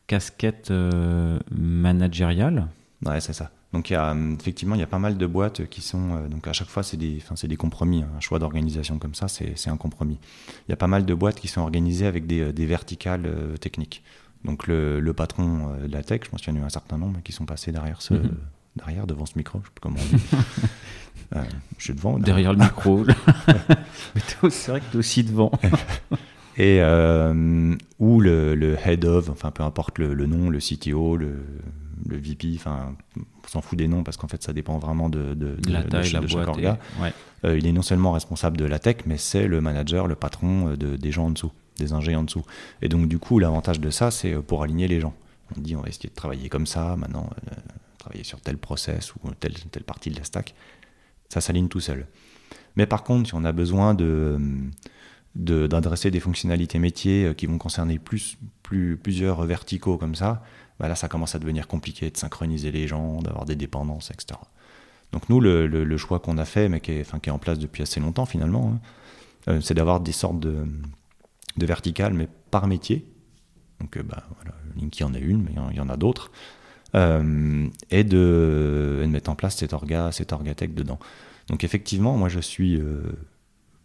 casquette 0.07 0.71
euh, 0.71 1.39
managériale? 1.51 2.68
Ouais, 3.05 3.21
c'est 3.21 3.35
ça. 3.35 3.51
Donc, 3.73 3.93
a, 3.93 4.16
effectivement, 4.39 4.75
il 4.75 4.81
y 4.81 4.85
a 4.85 4.89
pas 4.89 4.99
mal 4.99 5.16
de 5.16 5.27
boîtes 5.27 5.66
qui 5.68 5.81
sont. 5.81 6.16
Euh, 6.16 6.29
donc, 6.29 6.49
à 6.49 6.53
chaque 6.53 6.68
fois, 6.68 6.83
c'est 6.83 6.97
des, 6.97 7.23
des 7.45 7.57
compromis. 7.57 8.03
Hein. 8.03 8.09
Un 8.16 8.21
choix 8.21 8.39
d'organisation 8.39 8.99
comme 8.99 9.14
ça, 9.14 9.29
c'est 9.29 9.68
un 9.68 9.77
compromis. 9.77 10.18
Il 10.66 10.71
y 10.71 10.73
a 10.73 10.77
pas 10.77 10.89
mal 10.89 11.05
de 11.05 11.14
boîtes 11.14 11.39
qui 11.39 11.49
sont 11.49 11.61
organisées 11.61 12.07
avec 12.07 12.27
des 12.27 12.66
verticales 12.66 13.31
techniques. 13.61 14.03
Donc, 14.45 14.66
le, 14.66 15.01
le 15.01 15.12
patron 15.12 15.76
de 15.76 15.93
la 15.93 16.03
tech, 16.03 16.22
je 16.24 16.30
pense 16.30 16.41
qu'il 16.41 16.55
y 16.55 16.57
en 16.57 16.61
a 16.61 16.62
eu 16.62 16.66
un 16.66 16.70
certain 16.70 16.99
nombre 16.99 17.20
qui 17.22 17.32
sont 17.32 17.47
passés 17.47 17.72
derrière 17.72 18.01
ce. 18.03 18.14
Mm-hmm 18.14 18.30
derrière, 18.76 19.07
devant 19.07 19.26
ce 19.26 19.36
micro, 19.36 19.61
je 19.61 19.66
sais 19.66 19.72
pas 19.74 19.80
comment 19.82 19.99
on 20.01 20.16
dit. 20.16 20.22
Euh, 21.36 21.45
je 21.78 21.84
suis 21.84 21.95
devant. 21.95 22.18
Derrière 22.18 22.53
le 22.53 22.59
micro. 22.59 23.05
c'est 24.51 24.68
vrai 24.68 24.80
que 24.80 24.86
tu 24.91 24.97
es 24.97 24.97
aussi 24.97 25.22
devant. 25.22 25.53
Et 26.57 26.78
euh, 26.80 27.76
ou 28.01 28.20
le, 28.20 28.57
le, 28.57 28.76
head 28.84 29.05
of, 29.05 29.28
enfin 29.28 29.53
peu 29.53 29.62
importe 29.62 30.01
le, 30.01 30.12
le 30.12 30.26
nom, 30.26 30.51
le 30.51 30.59
CTO, 30.59 31.16
le, 31.16 31.45
le 32.09 32.16
VP, 32.16 32.55
enfin 32.57 32.97
on 33.16 33.49
s'en 33.49 33.61
fout 33.61 33.78
des 33.78 33.86
noms 33.86 34.03
parce 34.03 34.16
qu'en 34.16 34.26
fait 34.26 34.43
ça 34.43 34.53
dépend 34.53 34.78
vraiment 34.78 35.09
de, 35.09 35.34
de, 35.34 35.57
la 35.70 35.84
taille, 35.84 36.09
de, 36.09 36.14
la 36.14 36.20
boîte 36.20 36.61
chaque 36.61 36.80
euh, 37.45 37.57
il 37.57 37.64
est 37.64 37.72
non 37.72 37.82
seulement 37.82 38.11
responsable 38.11 38.57
de 38.57 38.64
la 38.64 38.80
tech, 38.80 38.97
mais 39.07 39.16
c'est 39.16 39.47
le 39.47 39.61
manager, 39.61 40.09
le 40.09 40.16
patron 40.16 40.74
de, 40.74 40.97
des 40.97 41.12
gens 41.12 41.26
en 41.26 41.30
dessous, 41.30 41.53
des 41.81 41.93
ingés 41.93 42.14
en 42.14 42.22
dessous. 42.22 42.45
Et 42.83 42.89
donc 42.89 43.09
du 43.09 43.18
coup 43.18 43.41
l'avantage 43.41 43.81
de 43.81 43.91
ça, 43.91 44.12
c'est 44.12 44.35
pour 44.37 44.62
aligner 44.62 44.87
les 44.87 45.01
gens. 45.01 45.14
On 45.57 45.61
dit 45.61 45.74
on 45.74 45.81
va 45.81 45.89
essayer 45.89 46.09
de 46.09 46.14
travailler 46.14 46.49
comme 46.49 46.66
ça, 46.66 46.95
maintenant 46.97 47.28
travailler 48.01 48.24
sur 48.24 48.41
tel 48.41 48.57
process 48.57 49.14
ou 49.14 49.18
telle, 49.39 49.55
telle 49.55 49.85
partie 49.85 50.11
de 50.11 50.16
la 50.16 50.24
stack, 50.24 50.55
ça 51.28 51.41
s'aligne 51.41 51.68
tout 51.68 51.81
seul. 51.81 52.07
Mais 52.76 52.87
par 52.87 53.05
contre, 53.05 53.28
si 53.28 53.35
on 53.35 53.45
a 53.45 53.53
besoin 53.53 53.95
de 53.95 54.39
d'adresser 55.37 56.11
des 56.11 56.18
fonctionnalités 56.18 56.81
métiers 56.81 57.26
euh, 57.26 57.35
qui 57.35 57.47
vont 57.47 57.57
concerner 57.57 58.01
plus, 58.01 58.37
plus, 58.64 58.97
plusieurs 58.97 59.41
verticaux 59.45 59.97
comme 59.97 60.16
ça, 60.16 60.43
bah 60.81 60.89
là 60.89 60.97
ça 60.97 61.07
commence 61.07 61.37
à 61.37 61.39
devenir 61.39 61.68
compliqué 61.68 62.11
de 62.11 62.16
synchroniser 62.16 62.72
les 62.72 62.89
gens, 62.89 63.22
d'avoir 63.22 63.45
des 63.45 63.55
dépendances, 63.55 64.11
etc. 64.11 64.41
Donc 65.12 65.28
nous, 65.28 65.41
le, 65.41 65.97
choix 65.97 66.18
qu'on 66.18 66.37
a 66.37 66.45
fait, 66.45 66.68
mais 66.68 66.81
qui 66.81 66.91
est, 66.91 67.31
en 67.31 67.39
place 67.39 67.61
depuis 67.61 67.85
assez 67.85 68.01
longtemps 68.01 68.26
finalement, 68.26 68.72
hein, 68.74 68.81
euh, 69.47 69.61
c'est 69.61 69.74
d'avoir 69.74 70.01
des 70.01 70.11
sortes 70.11 70.41
de, 70.41 70.66
de 71.57 71.67
verticales, 71.67 72.15
mais 72.15 72.29
par 72.51 72.67
métier. 72.67 73.07
Donc 73.81 73.97
euh, 73.97 74.03
bah, 74.03 74.25
voilà, 74.37 74.55
Linky 74.77 75.05
en 75.05 75.15
a 75.15 75.19
une, 75.19 75.43
mais 75.43 75.53
il 75.71 75.77
y 75.77 75.81
en 75.81 75.89
a 75.89 75.97
d'autres. 75.97 76.31
Euh, 76.95 77.69
et, 77.91 78.05
de, 78.05 79.05
mettre 79.09 79.31
en 79.31 79.37
place 79.37 79.57
cet 79.57 79.73
orga, 79.73 80.13
cet 80.13 80.33
dedans. 80.75 80.99
Donc 81.49 81.65
effectivement, 81.65 82.17
moi 82.17 82.29
je 82.29 82.41
suis 82.41 82.81
euh, 82.81 83.03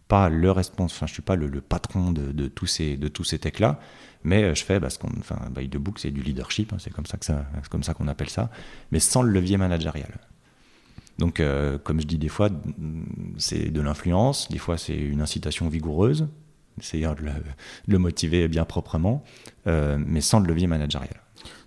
pas 0.08 0.28
le 0.28 0.50
responsable, 0.50 1.08
je 1.08 1.14
suis 1.14 1.22
pas 1.22 1.36
le, 1.36 1.60
patron 1.60 2.12
de, 2.12 2.48
tous 2.48 2.66
ces 2.66 2.96
de 2.96 3.08
tous 3.08 3.24
ces 3.24 3.38
techs 3.38 3.60
là, 3.60 3.80
mais 4.24 4.54
je 4.54 4.64
fais 4.64 4.80
parce 4.80 4.98
qu'on, 4.98 5.10
enfin 5.18 5.38
by 5.50 5.68
the 5.68 5.76
book 5.76 5.98
c'est 5.98 6.10
du 6.10 6.20
leadership, 6.20 6.72
hein, 6.72 6.76
c'est 6.78 6.92
comme 6.92 7.06
ça 7.06 7.16
que 7.16 7.68
comme 7.68 7.82
ça 7.82 7.94
qu'on 7.94 8.08
appelle 8.08 8.30
ça, 8.30 8.50
mais 8.90 9.00
sans 9.00 9.22
le 9.22 9.32
levier 9.32 9.56
managérial. 9.56 10.18
Donc 11.18 11.40
comme 11.84 12.00
je 12.00 12.06
dis 12.06 12.18
des 12.18 12.28
fois, 12.28 12.50
c'est 13.38 13.70
de 13.70 13.80
l'influence, 13.80 14.48
des 14.48 14.58
fois 14.58 14.78
c'est 14.78 14.96
une 14.96 15.22
incitation 15.22 15.68
vigoureuse, 15.68 16.28
c'est 16.80 17.00
de, 17.00 17.06
de, 17.06 17.30
le 17.86 17.98
motiver 17.98 18.48
bien 18.48 18.64
proprement, 18.64 19.24
mais 19.66 20.20
sans 20.20 20.40
le 20.40 20.46
levier 20.46 20.66
managérial. 20.66 21.20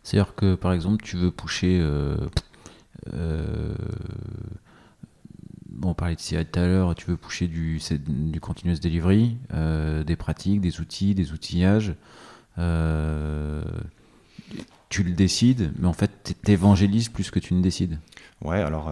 C'est-à-dire 0.03 0.35
que 0.35 0.55
par 0.55 0.73
exemple, 0.73 1.03
tu 1.03 1.17
veux 1.17 1.31
pusher. 1.31 1.79
Euh, 1.81 2.17
euh, 3.13 3.75
on 5.83 5.93
parlait 5.93 6.15
de 6.15 6.19
CI 6.19 6.43
tout 6.45 6.59
à 6.59 6.65
l'heure, 6.65 6.95
tu 6.95 7.05
veux 7.05 7.15
pusher 7.15 7.47
du, 7.47 7.79
du 8.07 8.39
continuous 8.41 8.79
delivery, 8.79 9.37
euh, 9.53 10.03
des 10.03 10.15
pratiques, 10.15 10.61
des 10.61 10.81
outils, 10.81 11.15
des 11.15 11.31
outillages. 11.31 11.93
tu 14.89 15.03
le 15.03 15.11
décides, 15.11 15.71
mais 15.77 15.87
en 15.87 15.93
fait, 15.93 16.35
tu 16.43 16.51
évangélises 16.51 17.09
plus 17.09 17.31
que 17.31 17.39
tu 17.39 17.53
ne 17.53 17.61
décides. 17.61 17.99
Ouais, 18.41 18.61
alors. 18.61 18.91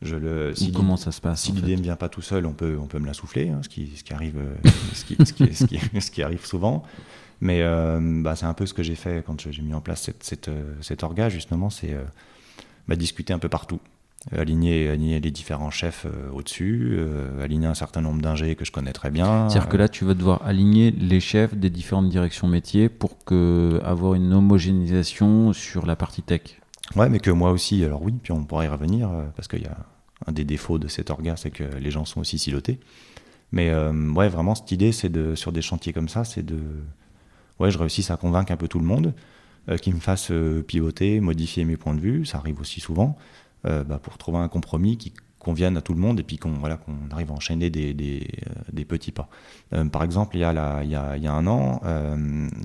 Je 0.00 0.14
le, 0.14 0.54
si 0.54 0.70
comment 0.70 0.96
ça 0.96 1.10
se 1.10 1.20
passe 1.20 1.42
Si 1.42 1.52
l'idée 1.52 1.76
ne 1.76 1.82
vient 1.82 1.96
pas 1.96 2.08
tout 2.08 2.22
seul, 2.22 2.46
on 2.46 2.52
peut, 2.52 2.78
on 2.80 2.86
peut 2.86 3.00
me 3.00 3.06
la 3.06 3.14
souffler, 3.14 3.48
hein, 3.48 3.60
ce, 3.62 3.68
qui, 3.68 3.90
ce, 3.96 4.04
qui 4.04 4.12
arrive, 4.12 4.40
ce, 4.94 5.04
qui, 5.04 5.16
ce, 5.24 5.32
qui, 5.32 6.00
ce, 6.00 6.10
qui, 6.10 6.22
arrive 6.22 6.46
souvent. 6.46 6.84
Mais 7.40 7.62
euh, 7.62 7.98
bah, 8.22 8.36
c'est 8.36 8.46
un 8.46 8.54
peu 8.54 8.66
ce 8.66 8.74
que 8.74 8.82
j'ai 8.82 8.94
fait 8.94 9.24
quand 9.26 9.50
j'ai 9.50 9.62
mis 9.62 9.74
en 9.74 9.80
place 9.80 10.02
cette, 10.02 10.22
cette, 10.22 10.48
euh, 10.48 10.74
cet 10.82 11.02
orga, 11.02 11.28
justement, 11.28 11.68
c'est 11.68 11.94
euh, 11.94 12.04
bah, 12.86 12.94
discuter 12.94 13.32
un 13.32 13.40
peu 13.40 13.48
partout. 13.48 13.80
Aligner, 14.36 14.88
aligner 14.88 15.20
les 15.20 15.30
différents 15.30 15.70
chefs 15.70 16.04
au-dessus, 16.32 16.98
aligner 17.40 17.68
un 17.68 17.74
certain 17.74 18.00
nombre 18.00 18.20
d'ingés 18.20 18.56
que 18.56 18.64
je 18.64 18.72
connais 18.72 18.92
très 18.92 19.10
bien. 19.10 19.48
C'est-à-dire 19.48 19.68
que 19.68 19.76
là, 19.76 19.88
tu 19.88 20.04
vas 20.04 20.14
devoir 20.14 20.44
aligner 20.44 20.90
les 20.90 21.20
chefs 21.20 21.54
des 21.54 21.70
différentes 21.70 22.08
directions 22.08 22.48
métiers 22.48 22.88
pour 22.88 23.24
que, 23.24 23.80
avoir 23.84 24.14
une 24.14 24.32
homogénéisation 24.32 25.52
sur 25.52 25.86
la 25.86 25.94
partie 25.94 26.22
tech. 26.22 26.60
Ouais, 26.96 27.08
mais 27.08 27.18
que 27.18 27.30
moi 27.30 27.50
aussi, 27.50 27.84
alors 27.84 28.02
oui, 28.02 28.14
puis 28.22 28.32
on 28.32 28.44
pourra 28.44 28.64
y 28.64 28.68
revenir, 28.68 29.10
parce 29.36 29.46
qu'il 29.46 29.62
y 29.62 29.66
a 29.66 29.76
un 30.26 30.32
des 30.32 30.44
défauts 30.44 30.78
de 30.78 30.88
cet 30.88 31.10
orga, 31.10 31.36
c'est 31.36 31.50
que 31.50 31.64
les 31.64 31.90
gens 31.90 32.04
sont 32.04 32.20
aussi 32.20 32.38
silotés. 32.38 32.80
Mais 33.52 33.72
ouais, 33.72 34.28
vraiment, 34.28 34.54
cette 34.54 34.72
idée, 34.72 34.92
c'est 34.92 35.10
de, 35.10 35.34
sur 35.34 35.52
des 35.52 35.62
chantiers 35.62 35.92
comme 35.92 36.08
ça, 36.08 36.24
c'est 36.24 36.44
de, 36.44 36.58
ouais, 37.60 37.70
je 37.70 37.78
réussisse 37.78 38.10
à 38.10 38.16
convaincre 38.16 38.52
un 38.52 38.56
peu 38.56 38.68
tout 38.68 38.78
le 38.78 38.86
monde, 38.86 39.14
euh, 39.68 39.76
qui 39.76 39.92
me 39.92 40.00
fasse 40.00 40.30
euh, 40.30 40.62
pivoter, 40.62 41.20
modifier 41.20 41.66
mes 41.66 41.76
points 41.76 41.94
de 41.94 42.00
vue, 42.00 42.24
ça 42.24 42.38
arrive 42.38 42.58
aussi 42.60 42.80
souvent, 42.80 43.18
euh, 43.66 43.84
bah, 43.84 43.98
pour 44.02 44.16
trouver 44.16 44.38
un 44.38 44.48
compromis 44.48 44.96
qui 44.96 45.12
convienne 45.38 45.76
à 45.76 45.82
tout 45.82 45.92
le 45.92 46.00
monde 46.00 46.18
et 46.20 46.22
puis 46.22 46.38
qu'on 46.38 46.52
voilà, 46.52 46.78
qu'on 46.78 46.94
arrive 47.10 47.30
à 47.30 47.34
enchaîner 47.34 47.68
des, 47.68 47.92
des, 47.92 48.84
petits 48.84 49.12
pas. 49.12 49.28
par 49.92 50.02
exemple, 50.02 50.36
il 50.36 50.40
y 50.40 50.44
a, 50.44 50.82
il 50.82 50.90
y 50.90 50.96
a, 50.96 51.16
il 51.16 51.22
y 51.22 51.26
a 51.26 51.32
un 51.32 51.46
an, 51.46 51.80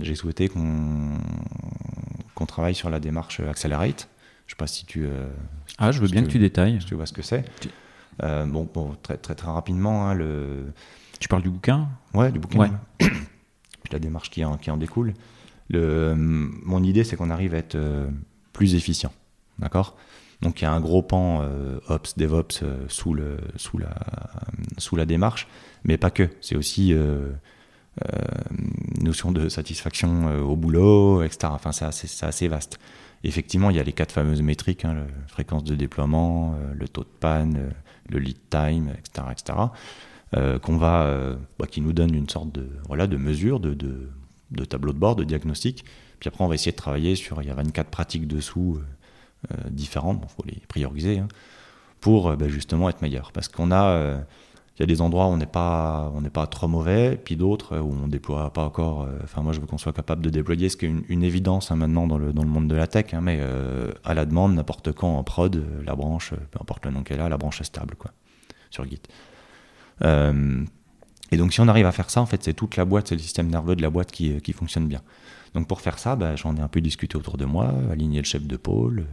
j'ai 0.02 0.16
souhaité 0.16 0.50
qu'on 0.50 1.18
qu'on 2.34 2.46
travaille 2.48 2.74
sur 2.74 2.90
la 2.90 3.00
démarche 3.00 3.42
Accelerate. 3.42 4.10
Je 4.48 4.54
sais 4.54 4.58
pas 4.58 4.68
si 4.68 4.86
tu. 4.86 5.08
ah, 5.78 5.92
je 5.92 6.00
veux 6.00 6.08
bien 6.08 6.24
que 6.24 6.30
tu 6.30 6.40
détailles. 6.40 6.80
tu 6.80 6.96
vois 6.96 7.06
ce 7.06 7.14
que 7.14 7.22
c'est. 7.22 7.46
bon, 8.20 8.70
bon, 8.74 8.96
très, 9.02 9.18
très, 9.18 9.36
très 9.36 9.52
rapidement, 9.52 10.08
hein, 10.08 10.14
le. 10.14 10.74
Tu 11.20 11.28
parles 11.28 11.44
du 11.44 11.50
bouquin? 11.50 11.88
Ouais, 12.14 12.32
du 12.32 12.40
bouquin. 12.40 12.60
Ouais. 12.60 13.08
la 13.94 14.00
démarche 14.00 14.30
qui 14.30 14.44
en, 14.44 14.58
qui 14.58 14.72
en 14.72 14.78
découle. 14.78 15.14
Le, 15.70 16.14
mon 16.18 16.84
idée, 16.84 17.06
c'est 17.06 17.16
qu'on 17.16 17.30
arrive 17.30 17.54
à 17.54 17.58
être 17.58 17.76
euh, 17.76 18.10
plus 18.52 18.76
efficient. 18.76 19.14
D'accord? 19.60 19.96
Donc 20.42 20.62
il 20.62 20.66
y 20.66 20.68
a 20.68 20.74
un 20.74 20.82
gros 20.82 21.02
pan 21.02 21.40
euh, 21.42 21.80
Ops, 21.88 22.18
DevOps 22.18 22.64
euh, 22.64 22.86
sous, 22.90 23.14
le, 23.14 23.38
sous, 23.56 23.78
la, 23.78 23.96
sous 24.78 24.98
la 24.98 25.06
démarche, 25.06 25.48
mais 25.86 25.98
pas 25.98 26.10
que. 26.10 26.28
C'est 26.42 26.58
aussi 26.58 26.92
une 26.92 27.38
notion 29.02 29.32
de 29.32 29.48
satisfaction 29.48 30.44
au 30.44 30.56
boulot, 30.56 31.24
etc. 31.24 31.54
Enfin, 31.54 31.72
c'est 31.72 31.86
assez, 31.86 32.26
assez, 32.26 32.48
vaste. 32.48 32.80
Effectivement, 33.24 33.70
il 33.70 33.78
y 33.78 33.80
a 33.80 33.84
les 33.84 33.94
quatre 33.94 34.12
fameuses 34.12 34.42
métriques, 34.42 34.84
hein, 34.86 34.94
la 34.96 35.28
fréquence 35.28 35.64
de 35.64 35.76
déploiement, 35.76 36.58
le 36.74 36.88
taux 36.88 37.04
de 37.04 37.20
panne, 37.20 37.74
le 38.10 38.20
lead 38.20 38.38
time, 38.50 38.94
etc. 38.98 39.28
etc. 39.32 39.54
Euh, 40.36 40.58
qu'on 40.58 40.78
va, 40.78 41.04
euh, 41.04 41.36
bah, 41.60 41.68
qui 41.68 41.80
nous 41.80 41.94
donne 41.94 42.16
une 42.16 42.28
sorte 42.28 42.52
de, 42.52 42.68
voilà, 42.88 43.06
de 43.06 43.18
mesure, 43.18 43.60
de, 43.60 43.76
de, 43.76 44.66
tableau 44.66 44.92
de 44.92 44.98
bord, 44.98 45.16
de 45.16 45.24
diagnostic. 45.24 45.86
Puis 46.20 46.28
après, 46.28 46.44
on 46.44 46.48
va 46.48 46.56
essayer 46.56 46.72
de 46.72 46.78
travailler 46.78 47.16
sur, 47.16 47.40
il 47.44 47.48
y 47.48 47.52
a 47.52 47.54
24 47.54 47.90
pratiques 47.92 48.28
dessous 48.28 48.80
euh, 49.52 49.70
différentes, 49.70 50.24
il 50.24 50.30
faut 50.30 50.44
les 50.48 50.60
prioriser, 50.68 51.20
hein, 51.20 51.28
pour 52.00 52.36
bah, 52.36 52.48
justement 52.48 52.90
être 52.90 53.04
meilleur. 53.04 53.32
Parce 53.32 53.48
qu'on 53.48 53.72
a, 53.72 54.24
il 54.78 54.82
y 54.82 54.84
a 54.84 54.86
des 54.88 55.02
endroits 55.02 55.28
où 55.28 55.30
on 55.30 55.38
n'est 55.38 55.46
pas, 55.46 56.48
trop 56.50 56.68
mauvais, 56.68 57.20
puis 57.24 57.36
d'autres 57.36 57.78
où 57.78 57.94
on 58.04 58.08
déploie 58.08 58.52
pas 58.52 58.66
encore. 58.66 59.08
Enfin, 59.24 59.44
moi, 59.44 59.54
je 59.54 59.60
veux 59.60 59.68
qu'on 59.68 59.78
soit 59.78 59.94
capable 59.94 60.24
de 60.24 60.32
déployer, 60.32 60.68
ce 60.68 60.78
qui 60.78 60.88
est 60.88 60.94
une, 61.08 61.24
évidence 61.24 61.72
hein, 61.72 61.76
maintenant 61.76 62.08
dans 62.08 62.18
le, 62.18 62.34
monde 62.34 62.68
de 62.68 62.76
la 62.76 62.88
tech, 62.88 63.14
hein, 63.14 63.22
mais 63.22 63.40
à 64.04 64.16
la 64.16 64.26
demande, 64.26 64.56
n'importe 64.56 64.92
quand 64.92 65.16
en 65.16 65.24
prod, 65.24 65.64
la 65.86 65.96
branche, 65.96 66.32
peu 66.32 66.60
importe 66.60 66.86
le 66.86 66.92
nom 66.92 67.04
qu'elle 67.04 67.22
a, 67.22 67.30
la 67.30 67.38
branche 67.38 67.62
est 67.62 67.66
stable, 67.66 67.94
quoi, 67.96 68.12
sur 68.72 68.84
Git. 68.86 69.02
Euh, 70.04 70.64
et 71.32 71.38
donc 71.38 71.54
si 71.54 71.62
on 71.62 71.68
arrive 71.68 71.86
à 71.86 71.92
faire 71.92 72.10
ça, 72.10 72.22
en 72.22 72.26
fait, 72.26 72.44
c'est 72.44 72.54
toute 72.54 72.76
la 72.76 72.86
boîte, 72.86 73.08
c'est 73.08 73.16
le 73.16 73.22
système 73.22 73.48
nerveux 73.48 73.76
de 73.76 73.82
la 73.82 73.90
boîte 73.90 74.12
qui, 74.12 74.54
fonctionne 74.54 74.88
bien. 74.88 75.02
Donc 75.54 75.68
pour 75.68 75.82
faire 75.82 76.00
ça, 76.00 76.16
bah, 76.16 76.36
j'en 76.36 76.56
ai 76.56 76.62
un 76.62 76.68
peu 76.68 76.82
discuté 76.82 77.18
autour 77.18 77.38
de 77.38 77.46
moi, 77.46 77.74
aligné 77.92 78.20
le 78.20 78.26
chef 78.26 78.46
de 78.46 78.58
pôle, 78.58 79.02
euh, 79.02 79.04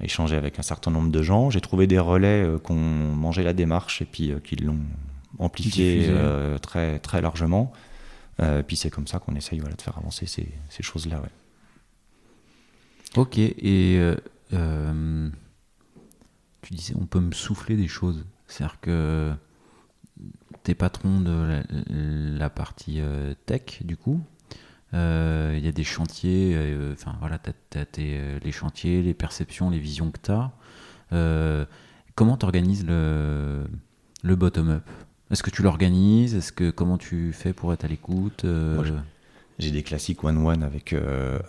échangé 0.00 0.36
avec 0.36 0.58
un 0.58 0.62
certain 0.62 0.90
nombre 0.90 1.10
de 1.10 1.22
gens. 1.22 1.50
J'ai 1.50 1.60
trouvé 1.60 1.86
des 1.86 1.98
relais 1.98 2.42
euh, 2.42 2.58
qui 2.58 2.72
ont 2.72 2.74
mangé 2.74 3.42
la 3.42 3.52
démarche 3.52 4.02
et 4.02 4.04
puis 4.04 4.32
qui 4.44 4.56
l'ont 4.56 4.80
amplifié 5.38 6.10
très, 6.62 6.98
très 6.98 7.20
largement. 7.20 7.72
puis 8.66 8.76
c'est 8.76 8.90
comme 8.90 9.06
ça 9.06 9.18
qu'on 9.18 9.34
essaye 9.34 9.58
voilà, 9.58 9.74
de 9.74 9.82
faire 9.82 9.98
avancer 9.98 10.26
ces, 10.26 10.48
ces 10.70 10.82
choses-là. 10.82 11.20
Ouais. 11.20 11.28
Ok, 13.16 13.38
et 13.38 14.00
tu 16.66 16.74
disais, 16.74 16.94
on 17.00 17.06
peut 17.06 17.20
me 17.20 17.32
souffler 17.32 17.76
des 17.76 17.86
choses. 17.86 18.24
C'est-à-dire 18.48 18.80
que 18.80 19.32
t'es 20.64 20.74
patron 20.74 21.20
de 21.20 21.62
la, 22.38 22.50
partie 22.50 23.00
euh, 23.00 23.34
tech, 23.46 23.84
du 23.84 23.96
coup? 23.96 24.20
Euh, 24.94 25.54
il 25.58 25.64
y 25.64 25.68
a 25.68 25.72
des 25.72 25.84
chantiers, 25.84 26.52
euh, 26.54 26.92
enfin 26.92 27.16
voilà, 27.20 27.38
tu 27.38 27.78
as, 27.78 27.86
les 27.98 28.52
chantiers, 28.52 29.02
les 29.02 29.14
perceptions, 29.14 29.70
les 29.70 29.78
visions 29.78 30.10
que 30.10 30.18
tu 30.22 30.30
as. 30.32 31.66
comment 32.14 32.36
tu 32.36 32.44
organises 32.44 32.86
le, 32.86 33.64
le 34.22 34.36
bottom-up? 34.36 34.84
Est-ce 35.30 35.42
que 35.42 35.50
tu 35.50 35.62
l'organises? 35.62 36.34
Est-ce 36.34 36.52
que 36.52 36.70
comment 36.70 36.98
tu 36.98 37.32
fais 37.32 37.52
pour 37.52 37.72
être 37.72 37.84
à 37.84 37.88
l'écoute 37.88 38.46
J'ai 39.58 39.70
des 39.70 39.82
classiques 39.82 40.22
one-one 40.22 40.62
avec, 40.62 40.94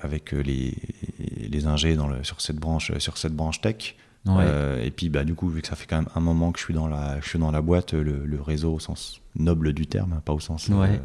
avec 0.01 0.31
les, 0.31 0.75
les 1.19 1.67
ingés 1.67 1.95
dans 1.95 2.07
le, 2.07 2.23
sur, 2.23 2.41
cette 2.41 2.57
branche, 2.57 2.97
sur 2.97 3.17
cette 3.17 3.33
branche 3.33 3.61
tech. 3.61 3.95
Euh, 4.35 4.83
et 4.83 4.91
puis, 4.91 5.09
bah, 5.09 5.23
du 5.23 5.35
coup, 5.35 5.49
vu 5.49 5.61
que 5.61 5.67
ça 5.67 5.75
fait 5.75 5.85
quand 5.87 5.97
même 5.97 6.09
un 6.15 6.19
moment 6.19 6.51
que 6.51 6.59
je 6.59 6.65
suis 6.65 6.73
dans 6.73 6.87
la, 6.87 7.19
je 7.21 7.29
suis 7.29 7.39
dans 7.39 7.51
la 7.51 7.61
boîte, 7.61 7.93
le, 7.93 8.41
réseau 8.41 8.73
au 8.73 8.79
sens 8.79 9.21
noble 9.35 9.73
du 9.73 9.87
terme, 9.87 10.21
pas 10.25 10.33
au 10.33 10.39
sens 10.39 10.69
euh, 10.71 10.97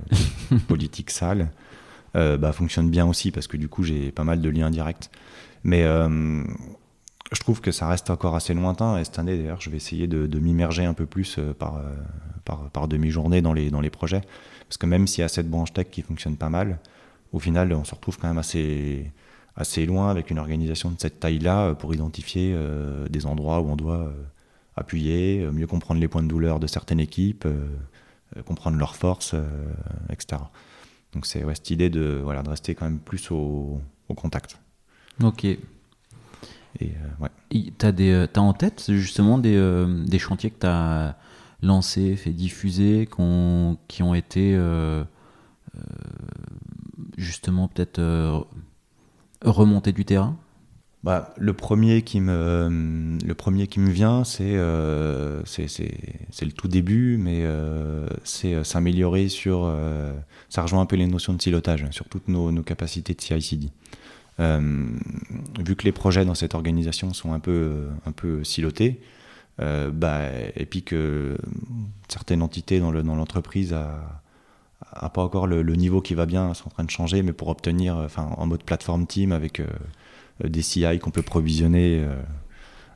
politique 0.69 1.11
sale, 1.11 1.41
euh, 1.41 1.45
bah, 2.15 2.53
fonctionne 2.53 2.91
bien 2.91 3.07
aussi 3.07 3.31
parce 3.31 3.47
que 3.47 3.57
du 3.57 3.69
coup, 3.69 3.83
j'ai 3.83 4.11
pas 4.13 4.25
mal 4.25 4.41
de 4.41 4.49
liens 4.49 4.71
directs. 4.71 5.11
Mais 5.65 5.83
je 5.83 7.41
trouve 7.41 7.61
que 7.61 7.73
ça 7.73 7.89
reste 7.89 8.11
encore 8.11 8.35
assez 8.35 8.55
lointain. 8.55 8.99
Et 8.99 9.05
cette 9.05 9.19
année, 9.19 9.37
d'ailleurs, 9.37 9.61
je 9.61 9.71
vais 9.71 9.77
essayer 9.77 10.07
de, 10.07 10.39
m'immerger 10.39 10.85
un 10.85 10.95
peu 10.95 11.07
plus 11.07 11.39
par, 11.59 11.81
par, 12.45 12.71
par 12.71 12.89
demi-journée 12.89 13.41
dans 13.43 13.53
les, 13.53 13.71
dans 13.71 13.81
les 13.81 13.91
projets. 13.91 14.23
Parce 14.69 14.77
que 14.77 14.87
même 14.87 15.07
s'il 15.07 15.23
y 15.23 15.25
a 15.25 15.29
cette 15.29 15.49
branche 15.49 15.73
tech 15.73 15.89
qui 15.91 16.03
fonctionne 16.03 16.37
pas 16.37 16.51
mal, 16.51 16.79
au 17.33 17.39
final, 17.39 17.73
on 17.73 17.85
se 17.85 17.95
retrouve 17.95 18.19
quand 18.19 18.29
même 18.29 18.39
assez 18.39 19.11
assez 19.57 19.87
loin 19.87 20.11
avec 20.11 20.31
une 20.31 20.39
organisation 20.39 20.91
de 20.91 20.97
cette 20.99 21.21
taille-là 21.21 21.67
euh, 21.67 21.75
pour 21.75 21.95
identifier 21.95 22.53
euh, 22.55 23.09
des 23.09 23.27
endroits 23.27 23.61
où 23.61 23.69
on 23.69 23.77
doit 23.77 23.97
euh, 23.99 24.13
appuyer, 24.77 25.47
mieux 25.53 25.67
comprendre 25.67 26.01
les 26.01 26.09
points 26.09 26.23
de 26.23 26.29
douleur 26.29 26.59
de 26.59 26.67
certaines 26.67 27.01
équipes, 27.01 27.47
comprendre 28.47 28.79
leurs 28.79 28.97
forces, 28.97 29.35
etc. 30.09 30.41
Donc 31.13 31.27
c'est 31.27 31.45
cette 31.55 31.71
idée 31.71 31.91
de, 31.91 32.21
voilà, 32.23 32.43
de 32.43 32.49
rester 32.51 32.75
quand 32.75 32.87
même 32.87 32.99
plus 32.99 33.31
au, 33.31 33.81
contact. 34.15 34.59
Ok. 35.23 35.45
Et 35.45 35.59
ouais. 36.81 37.31
Tu 37.51 37.87
as, 37.87 38.41
en 38.41 38.53
tête 38.53 38.85
justement 38.89 39.39
des, 39.39 39.87
des 40.07 40.19
chantiers 40.19 40.51
que 40.51 40.59
tu 40.61 40.67
as 40.67 41.17
lancés, 41.63 42.17
fait 42.17 42.31
diffuser, 42.31 43.09
qui 43.89 44.03
ont 44.03 44.15
été 44.15 44.59
justement 47.17 47.69
peut-être 47.69 48.47
remonter 49.43 49.93
du 49.93 50.05
terrain? 50.05 50.37
Bah, 51.05 51.35
le 51.37 51.53
premier 51.53 52.03
qui 52.03 52.21
me 52.21 53.19
le 53.27 53.35
premier 53.35 53.67
qui 53.67 53.81
me 53.81 53.91
vient 53.91 54.23
c'est 54.23 54.55
euh, 54.55 55.43
c'est 55.45 55.67
le 56.43 56.53
tout 56.53 56.69
début 56.69 57.17
mais 57.19 57.41
euh, 57.43 58.07
c'est 58.23 58.55
euh, 58.55 58.63
s'améliorer 58.63 59.29
sur 59.29 59.65
euh, 59.65 60.13
ça 60.49 60.63
rejoint 60.63 60.81
un 60.81 60.87
peu 60.87 60.95
les 60.95 61.09
notions 61.09 61.35
de 61.35 61.43
silotage 61.43 61.85
sur 61.91 62.09
toutes 62.09 62.29
nos, 62.29 62.53
nos 62.53 62.63
capacités 62.63 63.15
de 63.15 63.21
CI/CD 63.21 63.69
vu 64.39 65.77
que 65.77 65.85
les 65.85 65.93
projets 65.93 66.25
dans 66.25 66.35
cette 66.35 66.55
organisation 66.55 67.13
sont 67.13 67.33
un 67.33 67.41
peu 67.41 67.89
un 68.07 68.13
peu 68.13 68.45
silotés 68.45 69.01
bah, 69.59 70.21
et 70.57 70.67
puis 70.67 70.83
que 70.83 71.37
certaines 72.09 72.43
entités 72.43 72.81
dans 72.81 72.91
l'entreprise 72.91 73.71
dans 73.71 73.77
a 73.77 74.23
a 74.93 75.09
pas 75.09 75.23
encore 75.23 75.47
le, 75.47 75.63
niveau 75.77 76.01
qui 76.01 76.15
va 76.15 76.27
bien, 76.27 76.55
c'est 76.55 76.67
en 76.67 76.71
train 76.71 76.85
de 76.85 76.91
changer, 76.91 77.23
mais 77.23 77.33
pour 77.33 77.49
obtenir, 77.49 77.97
euh, 77.97 78.07
enfin, 78.07 78.31
en 78.37 78.47
mode 78.47 78.63
plateforme 78.63 79.07
team 79.07 79.33
avec 79.33 79.61
euh, 79.61 79.67
des 80.43 80.63
CI 80.63 80.99
qu'on 80.99 81.11
peut 81.11 81.23
provisionner 81.23 82.05
euh, 82.05 82.21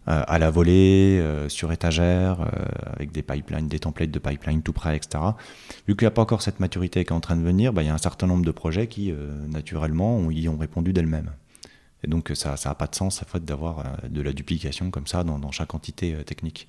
à 0.07 0.39
la 0.39 0.51
volée, 0.51 1.20
sur 1.49 1.72
étagère, 1.72 2.49
avec 2.95 3.11
des 3.11 3.22
pipelines, 3.22 3.66
des 3.66 3.80
templates 3.80 4.12
de 4.12 4.18
pipeline 4.20 4.62
tout 4.62 4.72
prêts, 4.72 4.97
etc. 4.97 5.22
Vu 5.89 5.97
qu'il 5.97 6.07
n'y 6.07 6.09
a 6.09 6.12
pas 6.12 6.22
encore 6.22 6.43
cette 6.43 6.61
maturité 6.61 7.05
qui 7.05 7.12
est 7.12 7.16
en 7.16 7.20
train 7.20 7.37
de 7.37 7.43
venir, 7.43 7.72
bah, 7.72 7.82
il 7.82 7.87
y 7.87 7.89
a 7.89 7.95
un 7.95 7.99
certain 7.99 8.28
nombre 8.28 8.45
de 8.45 8.53
projets 8.53 8.87
qui, 8.87 9.12
naturellement, 9.49 10.30
y 10.30 10.49
ont 10.49 10.57
répondu 10.57 10.93
d'elles-mêmes. 10.93 11.32
Et 12.05 12.07
donc, 12.09 12.30
ça 12.34 12.55
n'a 12.64 12.74
pas 12.76 12.87
de 12.87 12.95
sens, 12.95 13.20
à 13.20 13.24
fait 13.26 13.45
d'avoir 13.45 13.82
de 14.09 14.22
la 14.22 14.32
duplication 14.32 14.93
comme 14.93 15.09
ça 15.09 15.24
dans 15.24 15.51
chaque 15.51 15.74
entité 15.74 16.14
technique. 16.24 16.68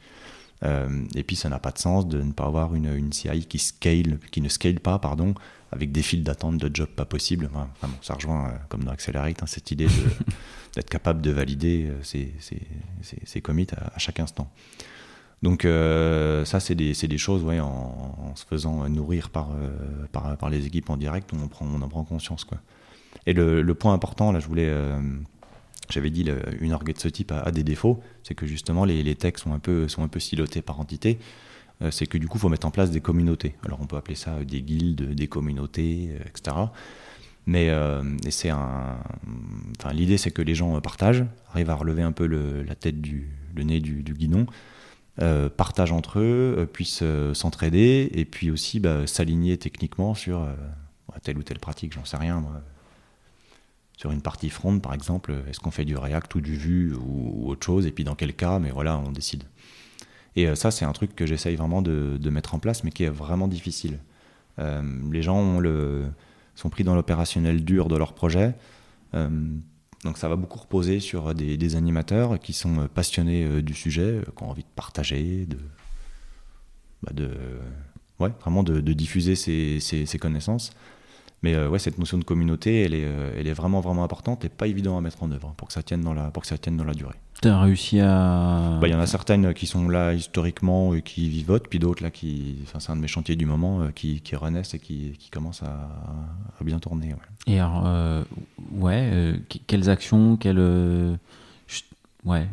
Euh, 0.63 1.05
et 1.15 1.23
puis 1.23 1.35
ça 1.35 1.49
n'a 1.49 1.59
pas 1.59 1.71
de 1.71 1.77
sens 1.77 2.07
de 2.07 2.21
ne 2.21 2.31
pas 2.31 2.45
avoir 2.45 2.73
une, 2.73 2.93
une 2.93 3.13
CI 3.13 3.45
qui, 3.45 3.59
scale, 3.59 4.19
qui 4.31 4.41
ne 4.41 4.49
scale 4.49 4.79
pas 4.79 4.97
pardon, 4.99 5.35
avec 5.71 5.91
des 5.91 6.01
files 6.01 6.23
d'attente 6.23 6.57
de 6.57 6.73
jobs 6.73 6.89
pas 6.89 7.05
possibles. 7.05 7.49
ça 8.01 8.13
rejoint, 8.13 8.49
euh, 8.49 8.57
comme 8.69 8.83
dans 8.83 8.91
Accelerate, 8.91 9.43
hein, 9.43 9.47
cette 9.47 9.71
idée 9.71 9.87
d'être 10.75 10.89
capable 10.89 11.21
de 11.21 11.31
valider 11.31 11.89
euh, 11.89 12.03
ces, 12.03 13.41
commits 13.41 13.67
à, 13.75 13.97
chaque 13.99 14.19
instant. 14.19 14.49
Donc 15.43 15.63
ça, 15.63 16.59
c'est 16.59 16.73
des, 16.73 16.93
des, 16.93 17.17
choses, 17.17 17.43
ouais, 17.43 17.59
en, 17.59 18.35
se 18.35 18.43
faisant 18.45 18.89
nourrir 18.89 19.29
par, 19.29 19.49
par, 20.11 20.35
par, 20.35 20.49
les 20.49 20.65
équipes 20.65 20.89
en 20.89 20.97
direct, 20.97 21.29
on, 21.31 21.47
prend, 21.47 21.65
on 21.67 21.79
en 21.83 21.87
prend 21.87 22.03
conscience. 22.03 22.43
Quoi. 22.43 22.57
Et 23.27 23.33
le, 23.33 23.61
le, 23.61 23.75
point 23.75 23.93
important, 23.93 24.31
là, 24.31 24.39
je 24.39 24.47
voulais 24.47 24.73
j'avais 25.89 26.09
dit 26.09 26.25
une 26.59 26.73
orgue 26.73 26.93
de 26.93 26.99
ce 26.99 27.07
type 27.07 27.31
a, 27.31 27.51
des 27.51 27.63
défauts, 27.63 28.01
c'est 28.23 28.35
que 28.35 28.45
justement 28.45 28.83
les, 28.83 29.03
les 29.03 29.15
techs 29.15 29.37
sont 29.37 29.53
un 29.53 29.59
peu 29.59 29.87
sont 29.87 30.03
un 30.03 30.07
peu 30.07 30.19
silotés 30.19 30.61
par 30.61 30.79
entité. 30.79 31.19
Euh, 31.81 31.91
c'est 31.91 32.07
que 32.07 32.17
du 32.17 32.27
coup, 32.27 32.37
il 32.37 32.41
faut 32.41 32.49
mettre 32.49 32.67
en 32.67 32.71
place 32.71 32.91
des 32.91 33.01
communautés. 33.01 33.55
Alors, 33.65 33.79
on 33.81 33.85
peut 33.85 33.97
appeler 33.97 34.15
ça 34.15 34.43
des 34.43 34.61
guildes, 34.61 35.13
des 35.13 35.27
communautés, 35.27 36.09
euh, 36.11 36.23
etc. 36.27 36.57
Mais 37.45 37.69
euh, 37.69 38.03
c'est 38.29 38.49
un. 38.49 38.97
Enfin, 39.79 39.93
l'idée, 39.93 40.17
c'est 40.17 40.31
que 40.31 40.41
les 40.41 40.55
gens 40.55 40.79
partagent, 40.81 41.25
arrivent 41.51 41.69
à 41.69 41.75
relever 41.75 42.01
un 42.01 42.11
peu 42.11 42.25
le, 42.25 42.63
la 42.63 42.75
tête 42.75 43.01
du 43.01 43.29
le 43.55 43.63
nez 43.63 43.79
du, 43.79 44.03
guidon, 44.03 44.45
partagent 45.57 45.91
entre 45.91 46.19
eux, 46.19 46.69
puissent 46.71 47.03
s'entraider 47.33 48.07
et 48.13 48.23
puis 48.23 48.51
aussi 48.51 48.79
bah, 48.79 49.07
s'aligner 49.07 49.57
techniquement 49.57 50.13
sur 50.13 50.47
telle 51.23 51.39
ou 51.39 51.43
telle 51.43 51.57
pratique. 51.57 51.93
J'en 51.93 52.05
sais 52.05 52.17
rien. 52.17 52.39
Moi 52.39 52.61
sur 53.97 54.11
une 54.11 54.21
partie 54.21 54.51
front, 54.51 54.79
par 54.79 54.93
exemple, 54.93 55.35
est-ce 55.49 55.59
qu'on 55.59 55.71
fait 55.71 55.83
du 55.83 55.97
React 55.97 56.35
ou 56.35 56.41
du 56.41 56.55
Vue 56.55 56.93
ou, 56.93 57.49
autre 57.49 57.65
chose, 57.65 57.87
et 57.87 57.91
puis 57.91 58.03
dans 58.03 58.13
quel 58.13 58.33
cas, 58.35 58.59
mais 58.59 58.69
voilà, 58.69 58.97
on 58.99 59.11
décide. 59.11 59.43
Et 60.37 60.47
euh, 60.47 60.55
ça, 60.55 60.69
c'est 60.69 60.85
un 60.85 60.93
truc 60.93 61.15
que 61.15 61.25
j'essaye 61.25 61.55
vraiment 61.55 61.81
de, 61.81 62.29
mettre 62.29 62.53
en 62.53 62.59
place, 62.59 62.83
mais 62.83 62.91
qui 62.91 63.03
est 63.03 63.09
vraiment 63.09 63.47
difficile. 63.47 63.99
Euh, 64.59 64.83
les 65.11 65.23
gens 65.23 65.59
sont 66.55 66.69
pris 66.69 66.83
dans 66.83 66.95
l'opérationnel 66.95 67.65
dur 67.65 67.87
de 67.87 67.97
leur 67.97 68.13
projet, 68.13 68.55
euh, 69.15 69.29
donc 70.03 70.17
ça 70.17 70.29
va 70.29 70.35
beaucoup 70.35 70.59
reposer 70.59 70.99
sur 70.99 71.33
des, 71.33 71.75
animateurs 71.75 72.39
qui 72.39 72.53
sont 72.53 72.87
passionnés 72.87 73.63
du 73.63 73.73
sujet, 73.73 74.21
qui 74.37 74.43
ont 74.43 74.51
envie 74.51 74.61
de 74.61 74.69
partager, 74.75 75.47
de, 75.47 75.57
bah 77.01 77.11
ouais, 78.19 78.31
vraiment 78.41 78.61
de, 78.61 78.79
diffuser 78.93 79.35
ces 79.35 80.19
connaissances. 80.19 80.71
Mais 81.43 81.53
euh, 81.53 81.69
ouais, 81.69 81.79
cette 81.79 81.99
notion 81.99 82.17
de 82.17 82.23
communauté, 82.23 82.81
elle 82.81 82.93
est, 82.93 83.05
euh, 83.05 83.35
elle 83.37 83.47
est 83.47 83.53
vraiment, 83.53 83.79
vraiment 83.79 84.03
importante 84.03 84.43
et 84.43 84.49
pas 84.49 84.67
évident 84.67 84.97
à 84.97 85.01
mettre 85.01 85.21
en 85.21 85.31
œuvre 85.31 85.53
pour 85.55 85.67
que 85.67 85.73
ça 85.73 85.83
tienne 85.83 86.01
dans 86.01 86.13
la, 86.13 86.31
pour 86.31 86.41
que 86.41 86.47
ça 86.47 86.57
tienne 86.57 86.77
dans 86.77 86.83
la 86.83 86.95
durée. 86.95 87.15
Tu 87.41 87.47
as 87.47 87.61
réussi 87.61 87.99
à. 87.99 88.79
Bah, 88.81 88.87
il 88.87 88.91
y 88.91 88.95
en 88.95 88.99
a 88.99 89.05
certaines 89.05 89.53
qui 89.53 89.67
sont 89.67 89.87
là 89.87 90.13
historiquement 90.13 90.95
et 90.95 91.03
qui 91.03 91.29
vivotent, 91.29 91.67
puis 91.67 91.77
d'autres 91.77 92.01
là 92.01 92.09
qui. 92.09 92.55
Enfin, 92.63 92.79
c'est 92.79 92.91
un 92.91 92.95
de 92.95 93.01
mes 93.01 93.07
chantiers 93.07 93.35
du 93.35 93.45
moment 93.45 93.81
euh, 93.81 93.89
qui, 93.93 94.21
qui, 94.21 94.35
renaissent 94.35 94.73
et 94.73 94.79
qui, 94.79 95.13
qui 95.19 95.29
commencent 95.29 95.61
à, 95.61 95.89
à, 96.59 96.63
bien 96.63 96.79
tourner. 96.79 97.13
Ouais. 97.13 97.53
Et 97.53 97.59
alors, 97.59 97.87
ouais, 98.71 99.35
quelles 99.67 99.91
actions, 99.91 100.37
quelles. 100.37 101.19
ouais, 102.25 102.47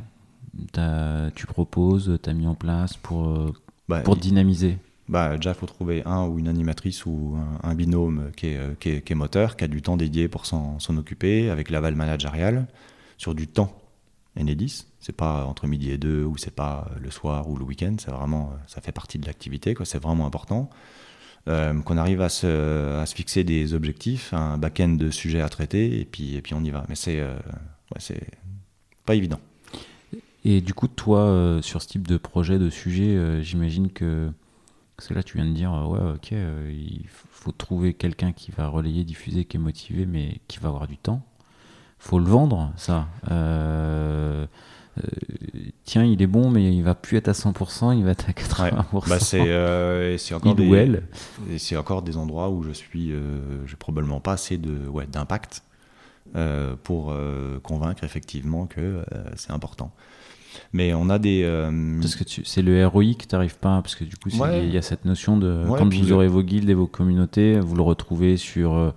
tu 1.35 1.47
proposes, 1.47 2.19
tu 2.23 2.29
as 2.31 2.35
mis 2.35 2.47
en 2.47 2.55
place 2.55 2.99
pour, 2.99 3.55
bah, 3.89 4.01
pour 4.01 4.17
dynamiser? 4.17 4.77
Bah, 5.09 5.37
déjà, 5.37 5.51
il 5.51 5.57
faut 5.57 5.67
trouver 5.67 6.03
un 6.07 6.27
ou 6.27 6.39
une 6.39 6.49
animatrice 6.49 7.05
ou 7.05 7.37
un, 7.63 7.75
binôme 7.75 8.31
qui 8.37 8.49
est, 8.49 8.57
euh, 8.57 8.75
qui, 8.81 8.91
est, 8.91 9.03
qui 9.03 9.13
est, 9.13 9.17
moteur, 9.17 9.57
qui 9.57 9.65
a 9.65 9.69
du 9.69 9.83
temps 9.83 9.97
dédié 9.97 10.29
pour 10.29 10.47
s'en 10.47 10.79
occuper, 10.97 11.51
avec 11.51 11.71
l'aval 11.71 11.95
managérial, 11.95 12.67
sur 13.19 13.35
du 13.35 13.47
temps 13.47 13.77
Enedis. 14.41 14.87
C'est 15.01 15.15
pas 15.15 15.45
entre 15.45 15.67
midi 15.67 15.91
et 15.91 15.99
deux, 15.99 16.25
ou 16.25 16.39
c'est 16.39 16.55
pas 16.55 16.91
le 17.01 17.11
soir 17.11 17.49
ou 17.51 17.57
le 17.57 17.65
week-end, 17.65 17.97
vraiment, 18.07 18.53
euh, 18.53 18.57
ça 18.67 18.81
fait 18.81 18.93
partie 18.93 19.19
de 19.19 19.27
l'activité, 19.27 19.75
c'est 19.85 20.03
vraiment 20.03 20.27
important. 20.27 20.71
Euh, 21.47 21.79
qu'on 21.83 21.99
arrive 21.99 22.23
à 22.23 22.31
se, 22.31 22.99
à 22.99 23.05
se, 23.05 23.15
fixer 23.15 23.45
des 23.45 23.75
objectifs, 23.75 24.33
un 24.33 24.57
back-end 24.57 24.89
de 24.89 25.11
sujets 25.11 25.43
à 25.43 25.51
traiter, 25.51 26.01
et 26.01 26.07
puis, 26.07 26.37
et 26.37 26.41
puis 26.41 26.55
on 26.55 26.65
y 26.65 26.71
va. 26.71 26.87
Mais 26.89 26.95
c'est 26.95 27.23
c'est 27.99 28.31
pas 29.05 29.15
évident. 29.15 29.39
Et 30.47 30.63
du 30.63 30.73
coup, 30.73 30.89
toi, 30.89 31.59
sur 31.61 31.83
ce 31.83 31.89
type 31.89 32.09
de 32.09 32.17
projet, 32.17 32.59
de 32.59 32.71
sujet, 32.71 33.43
j'imagine 33.43 33.93
que 33.93 34.31
parce 34.97 35.09
que 35.09 35.15
là, 35.15 35.23
tu 35.23 35.39
viens 35.39 35.47
de 35.47 35.53
dire, 35.53 35.73
euh, 35.73 35.87
ouais, 35.87 36.15
ok, 36.15 36.33
euh, 36.33 36.71
il 36.73 37.07
faut 37.09 37.53
trouver 37.53 37.95
quelqu'un 37.95 38.33
qui 38.33 38.53
va 38.53 38.69
relayer, 38.69 39.05
diffuser, 39.05 39.45
qui 39.45 39.57
est 39.57 39.61
motivé, 39.61 40.07
mais 40.07 40.41
qui 40.47 40.59
va 40.59 40.69
avoir 40.69 40.87
du 40.87 40.97
temps. 40.97 41.23
faut 41.99 42.19
le 42.19 42.27
vendre, 42.27 42.73
ça. 42.77 43.09
Euh, 43.31 44.47
tiens, 45.85 46.05
il 46.05 46.23
est 46.23 46.29
bon, 46.29 46.49
mais 46.49 46.73
il 46.73 46.83
va 46.83 46.95
plus 46.95 47.17
être 47.17 47.29
à 47.29 47.33
100%, 47.33 47.97
il 47.99 48.05
va 48.05 48.13
être 48.13 48.29
à 48.29 48.33
80%. 48.33 49.09
Bah 49.09 49.19
c'est 49.19 50.35
encore, 50.35 50.55
des, 50.55 51.03
c'est 51.59 51.77
encore 51.77 52.03
des 52.03 52.17
endroits 52.17 52.51
où 52.51 52.63
je 52.63 52.71
suis, 52.71 53.13
j'ai 53.67 53.77
probablement 53.77 54.21
pas 54.21 54.35
assez 54.35 54.57
de, 54.59 54.87
ouais, 54.87 55.07
d'impact 55.07 55.65
pour 56.85 57.13
convaincre 57.65 58.05
effectivement 58.05 58.67
que 58.67 59.05
c'est 59.35 59.51
important. 59.51 59.91
Mais 60.75 60.93
on 60.93 61.09
a 61.09 61.19
des. 61.19 61.43
euh, 61.45 61.71
Parce 62.01 62.17
que 62.17 62.25
c'est 62.45 62.61
le 62.63 62.85
ROI 62.87 63.15
que 63.17 63.25
tu 63.27 63.35
n'arrives 63.35 63.57
pas, 63.59 63.81
parce 63.81 63.95
que 63.95 64.03
du 64.05 64.17
coup, 64.17 64.29
il 64.31 64.41
Ouais. 64.41 64.69
y 64.69 64.77
a 64.77 64.83
cette 64.83 65.05
notion 65.05 65.37
de 65.39 65.67
Ouais, 65.69 65.79
quand 65.79 65.95
vous 65.95 66.13
aurez 66.13 66.27
vos 66.29 66.43
guildes 66.43 66.69
et 66.69 66.75
vos 66.75 66.89
communautés, 66.89 67.61
vous 67.61 67.77
le 67.77 67.83
retrouvez 67.83 68.37
sur 68.37 68.75
euh, 68.75 68.91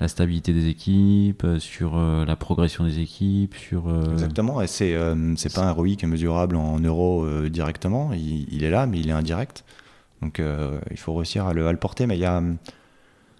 la 0.00 0.08
stabilité 0.08 0.52
des 0.52 0.66
équipes, 0.68 1.44
euh, 1.44 1.58
sur 1.60 1.96
euh, 1.96 2.24
la 2.24 2.34
progression 2.34 2.82
des 2.84 2.98
équipes, 2.98 3.54
sur. 3.54 3.88
euh, 3.88 4.12
Exactement, 4.12 4.60
et 4.60 4.66
c'est 4.66 4.94
euh, 4.96 5.34
c'est 5.36 5.54
pas 5.54 5.62
un 5.62 5.70
ROI 5.70 5.90
qui 5.96 6.04
est 6.04 6.08
mesurable 6.08 6.56
en 6.56 6.80
euros 6.80 7.24
directement, 7.48 8.12
il, 8.12 8.52
il 8.52 8.64
est 8.64 8.70
là, 8.70 8.86
mais 8.86 8.98
il 8.98 9.08
est 9.08 9.12
indirect. 9.12 9.64
Donc 10.22 10.40
il 10.90 10.96
faut 10.96 11.14
réussir 11.14 11.46
à 11.46 11.52
le, 11.52 11.68
à 11.68 11.72
le 11.72 11.78
porter, 11.78 12.06
mais 12.08 12.16
il 12.16 12.20
y 12.20 12.24
a, 12.24 12.42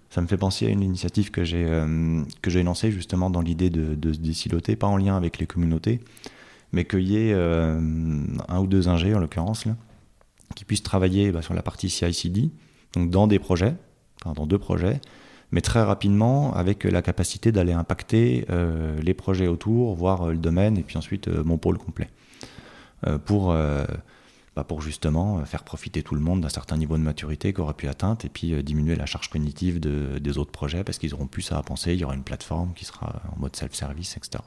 ça 0.09 0.21
me 0.21 0.27
fait 0.27 0.37
penser 0.37 0.67
à 0.67 0.69
une 0.69 0.83
initiative 0.83 1.31
que 1.31 1.43
j'ai 1.43 1.65
que 2.41 2.49
j'ai 2.49 2.63
lancée 2.63 2.91
justement 2.91 3.29
dans 3.29 3.41
l'idée 3.41 3.69
de, 3.71 3.93
de 3.95 4.13
se 4.13 4.19
désiloter, 4.19 4.77
pas 4.77 4.87
en 4.87 4.95
lien 4.95 5.17
avec 5.17 5.39
les 5.39 5.47
communautés, 5.47 5.99
mais 6.71 6.85
qu'il 6.85 7.07
y 7.07 7.17
ait 7.17 7.33
euh, 7.33 7.79
un 8.47 8.59
ou 8.59 8.67
deux 8.67 8.89
ingés 8.89 9.13
en 9.15 9.19
l'occurrence, 9.19 9.65
qui 10.55 10.65
puissent 10.65 10.83
travailler 10.83 11.31
bah, 11.31 11.41
sur 11.41 11.53
la 11.53 11.61
partie 11.61 11.89
CI/CD, 11.89 12.49
donc 12.93 13.09
dans 13.09 13.27
des 13.27 13.39
projets, 13.39 13.75
enfin 14.23 14.33
dans 14.33 14.45
deux 14.47 14.57
projets, 14.57 14.99
mais 15.51 15.61
très 15.61 15.81
rapidement 15.81 16.53
avec 16.53 16.83
la 16.83 17.01
capacité 17.01 17.51
d'aller 17.51 17.73
impacter 17.73 18.45
euh, 18.49 18.99
les 19.01 19.13
projets 19.13 19.47
autour, 19.47 19.95
voir 19.95 20.23
euh, 20.27 20.31
le 20.31 20.37
domaine 20.37 20.77
et 20.77 20.83
puis 20.83 20.97
ensuite 20.97 21.27
mon 21.27 21.57
pôle 21.57 21.77
complet. 21.77 22.09
Pour, 23.25 23.53
bah, 23.53 24.63
pour 24.67 24.81
justement 24.81 25.45
faire 25.45 25.63
profiter 25.63 26.01
tout 26.01 26.15
le 26.15 26.19
monde 26.19 26.41
d'un 26.41 26.49
certain 26.49 26.77
niveau 26.77 26.97
de 26.97 27.03
maturité 27.03 27.53
qu'aurait 27.53 27.75
pu 27.75 27.87
atteindre 27.87 28.25
et 28.25 28.29
puis 28.29 28.63
diminuer 28.63 28.95
la 28.95 29.05
charge 29.05 29.29
cognitive 29.29 29.79
de- 29.79 30.17
des 30.17 30.39
autres 30.39 30.51
projets 30.51 30.83
parce 30.83 30.97
qu'ils 30.97 31.13
auront 31.13 31.27
plus 31.27 31.43
ça 31.43 31.59
à 31.59 31.61
penser, 31.61 31.93
il 31.93 31.99
y 31.99 32.03
aura 32.03 32.15
une 32.15 32.23
plateforme 32.23 32.73
qui 32.73 32.85
sera 32.85 33.21
en 33.35 33.39
mode 33.39 33.55
self-service, 33.55 34.17
etc. 34.17 34.43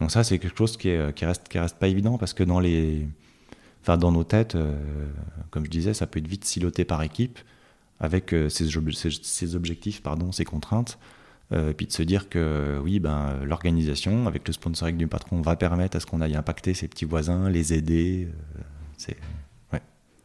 Donc 0.00 0.10
ça 0.10 0.24
c'est 0.24 0.38
quelque 0.38 0.56
chose 0.56 0.76
qui, 0.76 0.88
est, 0.88 1.24
reste, 1.24 1.78
pas 1.78 1.88
évident 1.88 2.18
parce 2.18 2.32
que 2.34 2.44
dans 2.44 4.12
nos 4.12 4.24
têtes, 4.24 4.54
euh, 4.54 4.76
comme 5.50 5.64
je 5.64 5.70
disais, 5.70 5.94
ça 5.94 6.06
peut 6.06 6.18
être 6.18 6.28
vite 6.28 6.44
siloté 6.44 6.84
par 6.84 7.02
équipe 7.02 7.38
avec 8.00 8.32
euh, 8.32 8.48
ces 8.48 8.76
objectifs, 9.56 10.02
pardon, 10.02 10.30
ces 10.30 10.44
contraintes, 10.44 10.98
euh, 11.52 11.72
puis 11.72 11.86
de 11.86 11.92
se 11.92 12.02
dire 12.02 12.28
que 12.28 12.78
oui, 12.82 13.00
ben, 13.00 13.40
l'organisation, 13.44 14.26
avec 14.26 14.46
le 14.46 14.52
sponsoring 14.52 14.96
du 14.96 15.08
patron, 15.08 15.40
va 15.40 15.56
permettre 15.56 15.96
à 15.96 16.00
ce 16.00 16.06
qu'on 16.06 16.20
aille 16.20 16.36
impacter 16.36 16.74
ses 16.74 16.86
petits 16.86 17.06
voisins, 17.06 17.48
les 17.48 17.74
aider. 17.74 18.28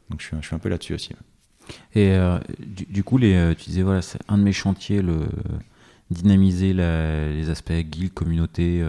Donc 0.10 0.22
je 0.22 0.28
suis, 0.28 0.56
un 0.56 0.60
peu 0.60 0.70
là-dessus 0.70 0.94
aussi. 0.94 1.14
Et 1.96 2.16
du, 2.60 3.04
coup, 3.04 3.18
tu 3.18 3.66
disais, 3.66 3.82
voilà, 3.82 4.02
c'est 4.02 4.20
un 4.28 4.38
de 4.38 4.44
mes 4.44 4.52
chantiers, 4.52 5.02
dynamiser 6.12 6.74
les 6.74 7.50
aspects 7.50 7.72
guild, 7.72 8.14
communauté 8.14 8.84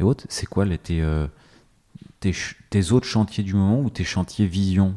et 0.00 0.02
autres. 0.02 0.24
C'est 0.28 0.46
quoi 0.46 0.64
les, 0.64 0.78
tes, 0.78 1.00
euh, 1.02 1.26
tes, 2.20 2.92
autres 2.92 3.06
chantiers 3.06 3.44
du 3.44 3.54
moment 3.54 3.80
ou 3.80 3.90
tes 3.90 4.04
chantiers 4.04 4.46
vision? 4.46 4.94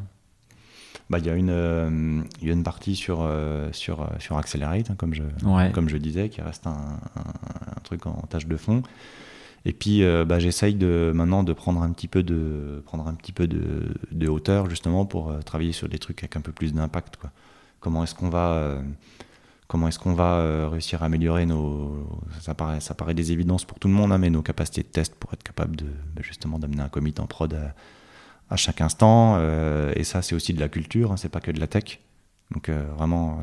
Bah, 1.10 1.18
il 1.18 1.26
y 1.26 1.30
a 1.30 1.34
une, 1.34 1.50
euh, 1.50 2.22
il 2.40 2.48
y 2.48 2.50
a 2.50 2.54
une 2.54 2.62
partie 2.64 2.96
sur 2.96 3.18
euh, 3.20 3.68
sur 3.72 4.00
euh, 4.02 4.06
sur 4.18 4.38
Accelerate, 4.38 4.90
hein, 4.90 4.94
comme 4.96 5.12
je 5.14 5.22
Ouais. 5.44 5.70
comme 5.72 5.88
je 5.88 5.98
disais, 5.98 6.30
qui 6.30 6.40
reste 6.40 6.66
un, 6.66 6.70
un- 6.70 7.76
un 7.76 7.80
truc 7.82 8.06
en 8.06 8.22
tâche 8.28 8.46
de 8.46 8.56
fond. 8.56 8.82
Et 9.66 9.72
puis, 9.72 10.02
euh, 10.02 10.24
bah, 10.24 10.38
j'essaye 10.38 10.74
de 10.74 11.12
maintenant 11.14 11.42
de 11.42 11.52
prendre 11.52 11.82
un 11.82 11.90
petit 11.92 12.08
peu 12.08 12.22
de 12.22 12.82
prendre 12.86 13.06
un 13.06 13.14
petit 13.14 13.32
peu 13.32 13.46
de, 13.46 13.94
de 14.12 14.28
hauteur 14.28 14.68
justement 14.70 15.04
pour 15.06 15.32
travailler 15.44 15.72
sur 15.72 15.88
des 15.88 15.98
trucs 15.98 16.22
avec 16.22 16.36
un 16.36 16.40
peu 16.40 16.52
plus 16.52 16.72
d'impact. 16.72 17.16
Comment 17.80 18.02
est-ce 18.04 18.14
qu'on 18.14 18.30
va 18.30 18.78
comment 19.66 19.88
est-ce 19.88 19.98
qu'on 19.98 20.14
va 20.14 20.36
euh, 20.36 20.68
réussir 20.68 21.02
à 21.02 21.06
améliorer 21.06 21.46
nos 21.46 22.06
ça 22.40 22.54
paraît 22.54 22.80
ça 22.80 22.94
paraît 22.94 23.14
des 23.14 23.32
évidences 23.32 23.64
pour 23.64 23.78
tout 23.78 23.88
le 23.88 23.94
monde, 23.94 24.12
hein, 24.12 24.18
mais 24.18 24.30
nos 24.30 24.42
capacités 24.42 24.82
de 24.82 24.88
test 24.88 25.14
pour 25.14 25.32
être 25.32 25.42
capable 25.42 25.76
de 25.76 25.86
bah, 26.14 26.22
justement 26.22 26.58
d'amener 26.58 26.82
un 26.82 26.88
commit 26.88 27.14
en 27.18 27.26
prod 27.26 27.54
à, 28.50 28.56
chaque 28.56 28.80
instant. 28.80 29.36
euh, 29.38 29.92
et 29.96 30.04
ça, 30.04 30.22
c'est 30.22 30.34
aussi 30.34 30.54
de 30.54 30.60
la 30.60 30.68
culture, 30.68 31.12
hein, 31.12 31.16
c'est 31.16 31.28
pas 31.28 31.40
que 31.40 31.50
de 31.50 31.58
la 31.60 31.66
tech. 31.66 32.00
Donc 32.52 32.68
euh, 32.68 32.84
vraiment 32.96 33.40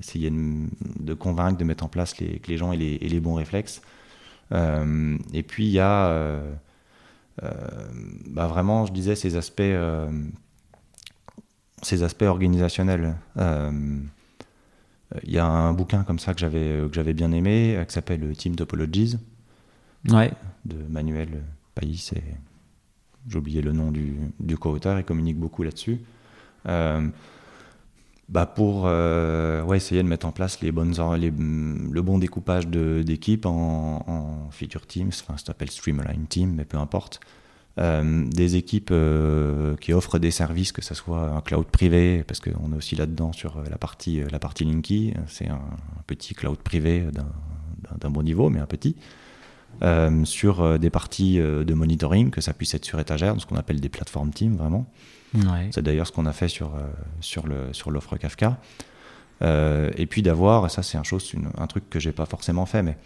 essayer 0.00 0.30
de, 0.30 1.14
convaincre, 1.14 1.58
de 1.58 1.64
mettre 1.64 1.84
en 1.84 1.88
place 1.88 2.18
les, 2.18 2.38
que 2.38 2.48
les 2.48 2.56
gens 2.56 2.72
aient 2.72 2.76
les, 2.76 3.20
bons 3.20 3.34
réflexes. 3.34 3.82
Et 4.52 5.42
puis 5.42 5.66
il 5.66 5.72
y 5.72 5.78
a 5.78 6.40
bah, 7.42 8.46
vraiment, 8.46 8.86
je 8.86 8.92
disais, 8.92 9.14
ces 9.14 9.36
aspects, 9.36 9.62
ces 11.82 12.02
aspects 12.02 12.22
organisationnels. 12.22 13.14
Euh, 15.14 15.18
Il 15.24 15.32
y 15.32 15.38
a 15.38 15.46
un 15.46 15.72
bouquin 15.72 16.02
comme 16.04 16.18
ça 16.18 16.34
que 16.34 16.40
j'avais 16.40 16.86
que 16.88 16.94
j'avais 16.94 17.14
bien 17.14 17.32
aimé, 17.32 17.76
euh, 17.76 17.84
qui 17.84 17.92
s'appelle 17.94 18.34
Team 18.36 18.54
Topologies 18.56 19.16
Ouais. 20.08 20.32
de 20.64 20.76
Manuel 20.88 21.42
País 21.74 22.10
et 22.16 22.22
j'ai 23.28 23.38
oublié 23.38 23.60
le 23.60 23.72
nom 23.72 23.90
du, 23.90 24.14
du 24.40 24.56
co-auteur, 24.56 24.98
il 24.98 25.04
communique 25.04 25.36
beaucoup 25.38 25.62
là-dessus. 25.62 26.00
Euh, 26.66 27.06
bah 28.28 28.46
pour 28.46 28.84
euh, 28.86 29.62
ouais, 29.64 29.76
essayer 29.76 30.02
de 30.02 30.08
mettre 30.08 30.24
en 30.26 30.30
place 30.32 30.60
les 30.62 30.70
bonnes, 30.72 30.94
les- 31.18 31.30
le 31.30 32.02
bon 32.02 32.18
découpage 32.18 32.66
d'équipes 32.68 33.44
en, 33.44 34.04
en 34.06 34.50
feature 34.52 34.86
teams, 34.86 35.08
enfin 35.08 35.36
ça 35.36 35.46
s'appelle 35.46 35.70
Streamline 35.70 36.26
Team, 36.28 36.54
mais 36.54 36.64
peu 36.64 36.78
importe. 36.78 37.20
Euh, 37.80 38.24
des 38.28 38.56
équipes 38.56 38.90
euh, 38.92 39.74
qui 39.76 39.94
offrent 39.94 40.18
des 40.18 40.30
services, 40.30 40.70
que 40.70 40.82
ce 40.82 40.92
soit 40.94 41.30
un 41.30 41.40
cloud 41.40 41.64
privé, 41.66 42.24
parce 42.26 42.38
qu'on 42.38 42.72
est 42.72 42.76
aussi 42.76 42.94
là-dedans 42.94 43.32
sur 43.32 43.56
euh, 43.56 43.64
la 43.70 43.78
partie, 43.78 44.20
la 44.30 44.38
partie 44.38 44.64
Linky, 44.64 45.14
c'est 45.26 45.48
un, 45.48 45.54
un 45.54 46.02
petit 46.06 46.34
cloud 46.34 46.58
privé 46.58 47.06
d'un- 47.12 48.10
bon 48.10 48.22
niveau, 48.22 48.50
mais 48.50 48.60
un 48.60 48.66
petit 48.66 48.96
euh, 49.82 50.24
sur 50.26 50.78
des 50.78 50.90
parties 50.90 51.38
de 51.38 51.74
monitoring, 51.74 52.30
que 52.30 52.40
ça 52.42 52.52
puisse 52.52 52.74
être 52.74 52.84
sur 52.84 53.00
étagère, 53.00 53.34
ce 53.40 53.46
qu'on 53.46 53.56
appelle 53.56 53.80
des 53.80 53.88
plateformes 53.88 54.30
team 54.30 54.56
vraiment. 54.56 54.86
Ouais. 55.34 55.70
C'est 55.70 55.80
d'ailleurs 55.82 56.06
ce 56.06 56.12
qu'on 56.12 56.26
a 56.26 56.32
fait 56.32 56.48
sur, 56.48 56.72
sur, 57.20 57.46
le, 57.46 57.72
sur 57.72 57.90
l'offre 57.90 58.16
Kafka. 58.18 58.58
Et 59.42 60.06
puis 60.06 60.20
d'avoir, 60.22 60.70
ça 60.70 60.82
c'est 60.82 60.98
un, 60.98 61.02
chose, 61.02 61.32
une- 61.32 61.48
un 61.56 61.66
truc 61.66 61.88
que 61.88 61.98
j'ai 61.98 62.12
pas 62.12 62.26
forcément 62.26 62.66
fait, 62.66 62.82
mais 62.82 62.96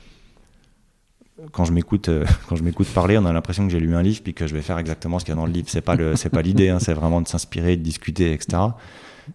quand 1.52 1.64
je 1.64 1.72
m'écoute 1.72 2.08
euh, 2.08 2.24
quand 2.48 2.56
je 2.56 2.62
m'écoute 2.62 2.88
parler, 2.88 3.18
on 3.18 3.26
a 3.26 3.32
l'impression 3.32 3.66
que 3.66 3.72
j'ai 3.72 3.80
lu 3.80 3.94
un 3.94 4.02
livre 4.02 4.22
puis 4.22 4.34
que 4.34 4.46
je 4.46 4.54
vais 4.54 4.62
faire 4.62 4.78
exactement 4.78 5.18
ce 5.18 5.24
qu'il 5.24 5.34
y 5.34 5.36
a 5.36 5.40
dans 5.40 5.46
le 5.46 5.52
livre. 5.52 5.68
C'est 5.68 5.80
pas 5.80 5.94
le 5.96 6.16
c'est 6.16 6.30
pas 6.30 6.42
l'idée, 6.48 6.68
hein, 6.68 6.78
c'est 6.78 6.94
vraiment 6.94 7.20
de 7.20 7.28
s'inspirer, 7.28 7.76
de 7.76 7.82
discuter, 7.82 8.32
etc. 8.32 8.58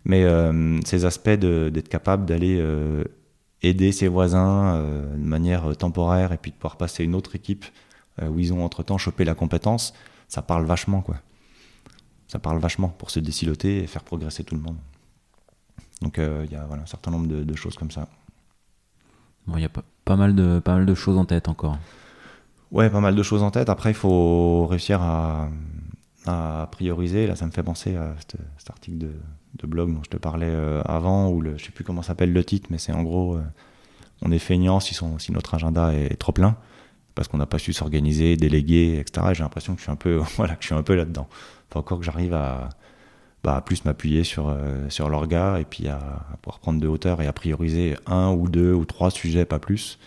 Mais 0.06 0.24
euh, 0.24 0.80
ces 0.86 1.06
aspects 1.06 1.30
d'être 1.30 1.89
capable 1.89 2.26
d'aller 2.26 2.58
euh, 2.60 3.04
aider 3.62 3.91
ses 3.91 4.08
voisins 4.08 4.76
euh, 4.76 5.14
de 5.14 5.24
manière 5.24 5.76
temporaire 5.78 6.32
et 6.32 6.38
puis 6.38 6.52
de 6.52 6.56
pouvoir 6.56 6.78
passer 6.78 7.04
une 7.04 7.16
autre 7.16 7.36
équipe 7.36 7.66
où 8.22 8.38
ils 8.38 8.52
ont 8.52 8.66
entre 8.66 8.84
temps 8.84 8.97
chopé 8.97 9.24
la 9.24 9.34
compétence, 9.34 9.93
ça 10.28 10.41
parle 10.41 10.66
vachement 10.66 11.02
quoi. 11.02 11.16
Ça 12.28 12.38
parle 12.38 12.60
vachement 12.60 12.89
pour 12.89 13.12
se 13.12 13.22
désiloter 13.22 13.82
et 13.82 13.88
faire 13.88 14.04
progresser 14.04 14.43
tout 14.43 14.56
le 14.56 14.62
monde. 14.62 14.76
Donc 16.02 16.18
il 16.18 16.52
y 16.52 16.56
a 16.56 16.66
voilà, 16.66 16.84
un 16.84 16.86
certain 16.86 17.12
nombre 17.12 17.28
de, 17.28 17.45
de 17.45 17.56
choses 17.56 17.76
comme 17.76 17.91
ça. 17.91 18.10
Bon, 19.48 19.58
il 19.58 19.62
y 19.62 19.66
a 19.66 19.70
pas, 19.70 19.84
pas, 20.06 20.16
mal 20.16 20.36
de, 20.36 20.60
pas 20.60 20.76
mal 20.76 20.86
de 20.86 20.96
choses 20.96 21.18
en 21.18 21.26
tête 21.26 21.48
encore. 21.48 21.78
Ouais, 22.72 22.90
pas 22.90 23.00
mal 23.00 23.16
de 23.16 23.24
choses 23.24 23.44
en 23.44 23.52
tête. 23.52 23.70
Après, 23.70 23.92
il 23.92 23.96
faut 23.96 24.68
réussir 24.68 25.02
à, 25.02 25.50
à 26.26 26.68
prioriser. 26.72 27.28
Là, 27.28 27.36
ça 27.36 27.46
me 27.46 27.52
fait 27.52 27.64
penser 27.64 27.96
à 27.96 28.16
cet, 28.20 28.70
article 28.70 28.98
de, 28.98 29.12
de 29.56 29.68
blog 29.68 29.94
dont 29.94 30.04
je 30.04 30.10
te 30.10 30.18
parlais 30.18 30.50
euh, 30.50 30.82
avant, 30.84 31.30
où 31.30 31.42
le, 31.42 31.58
je 31.58 31.66
sais 31.66 31.72
plus 31.72 31.84
comment 31.84 32.02
s'appelle 32.02 32.34
le 32.34 32.44
titre, 32.44 32.68
mais 32.70 32.78
c'est 32.78 32.94
en 32.94 33.04
gros, 33.04 33.38
euh, 33.38 33.44
on 34.22 34.32
est 34.32 34.40
feignant 34.40 34.80
si, 34.80 34.98
si 35.18 35.32
notre 35.32 35.56
agenda 35.56 35.94
est 35.94 36.20
trop 36.20 36.32
plein, 36.32 36.58
parce 37.16 37.28
qu'on 37.28 37.38
n'a 37.38 37.46
pas 37.46 37.60
su 37.60 37.74
s'organiser, 37.74 38.36
déléguer, 38.38 39.00
etc. 39.00 39.28
Et 39.32 39.36
J'ai 39.36 39.44
l'impression 39.44 39.74
que 39.74 39.80
je 39.80 39.84
suis 39.84 39.92
un 39.92 39.96
peu, 39.96 40.18
voilà, 40.38 40.56
que 40.56 40.62
je 40.62 40.68
suis 40.68 40.76
un 40.76 40.84
peu 40.84 40.96
là-dedans. 40.96 41.28
Faut 41.72 41.80
encore 41.80 42.00
que 42.00 42.06
j'arrive 42.06 42.34
à, 42.34 42.70
bah, 43.44 43.56
à 43.56 43.62
plus 43.62 43.86
m'appuyer 43.86 44.24
sur, 44.24 44.50
euh, 44.50 44.90
sur 44.90 45.10
l'orga 45.10 45.60
et 45.60 45.66
puis 45.66 45.88
à, 45.88 45.98
à 45.98 46.38
pouvoir 46.42 46.60
prendre 46.60 46.80
de 46.80 46.88
hauteur 46.88 47.22
et 47.22 47.28
à 47.28 47.34
prioriser 47.34 47.96
un 48.06 48.32
ou 48.32 48.50
deux 48.50 48.74
ou 48.74 48.86
trois 48.86 49.12
sujets, 49.12 49.46
pas 49.46 49.60
plus 49.60 49.98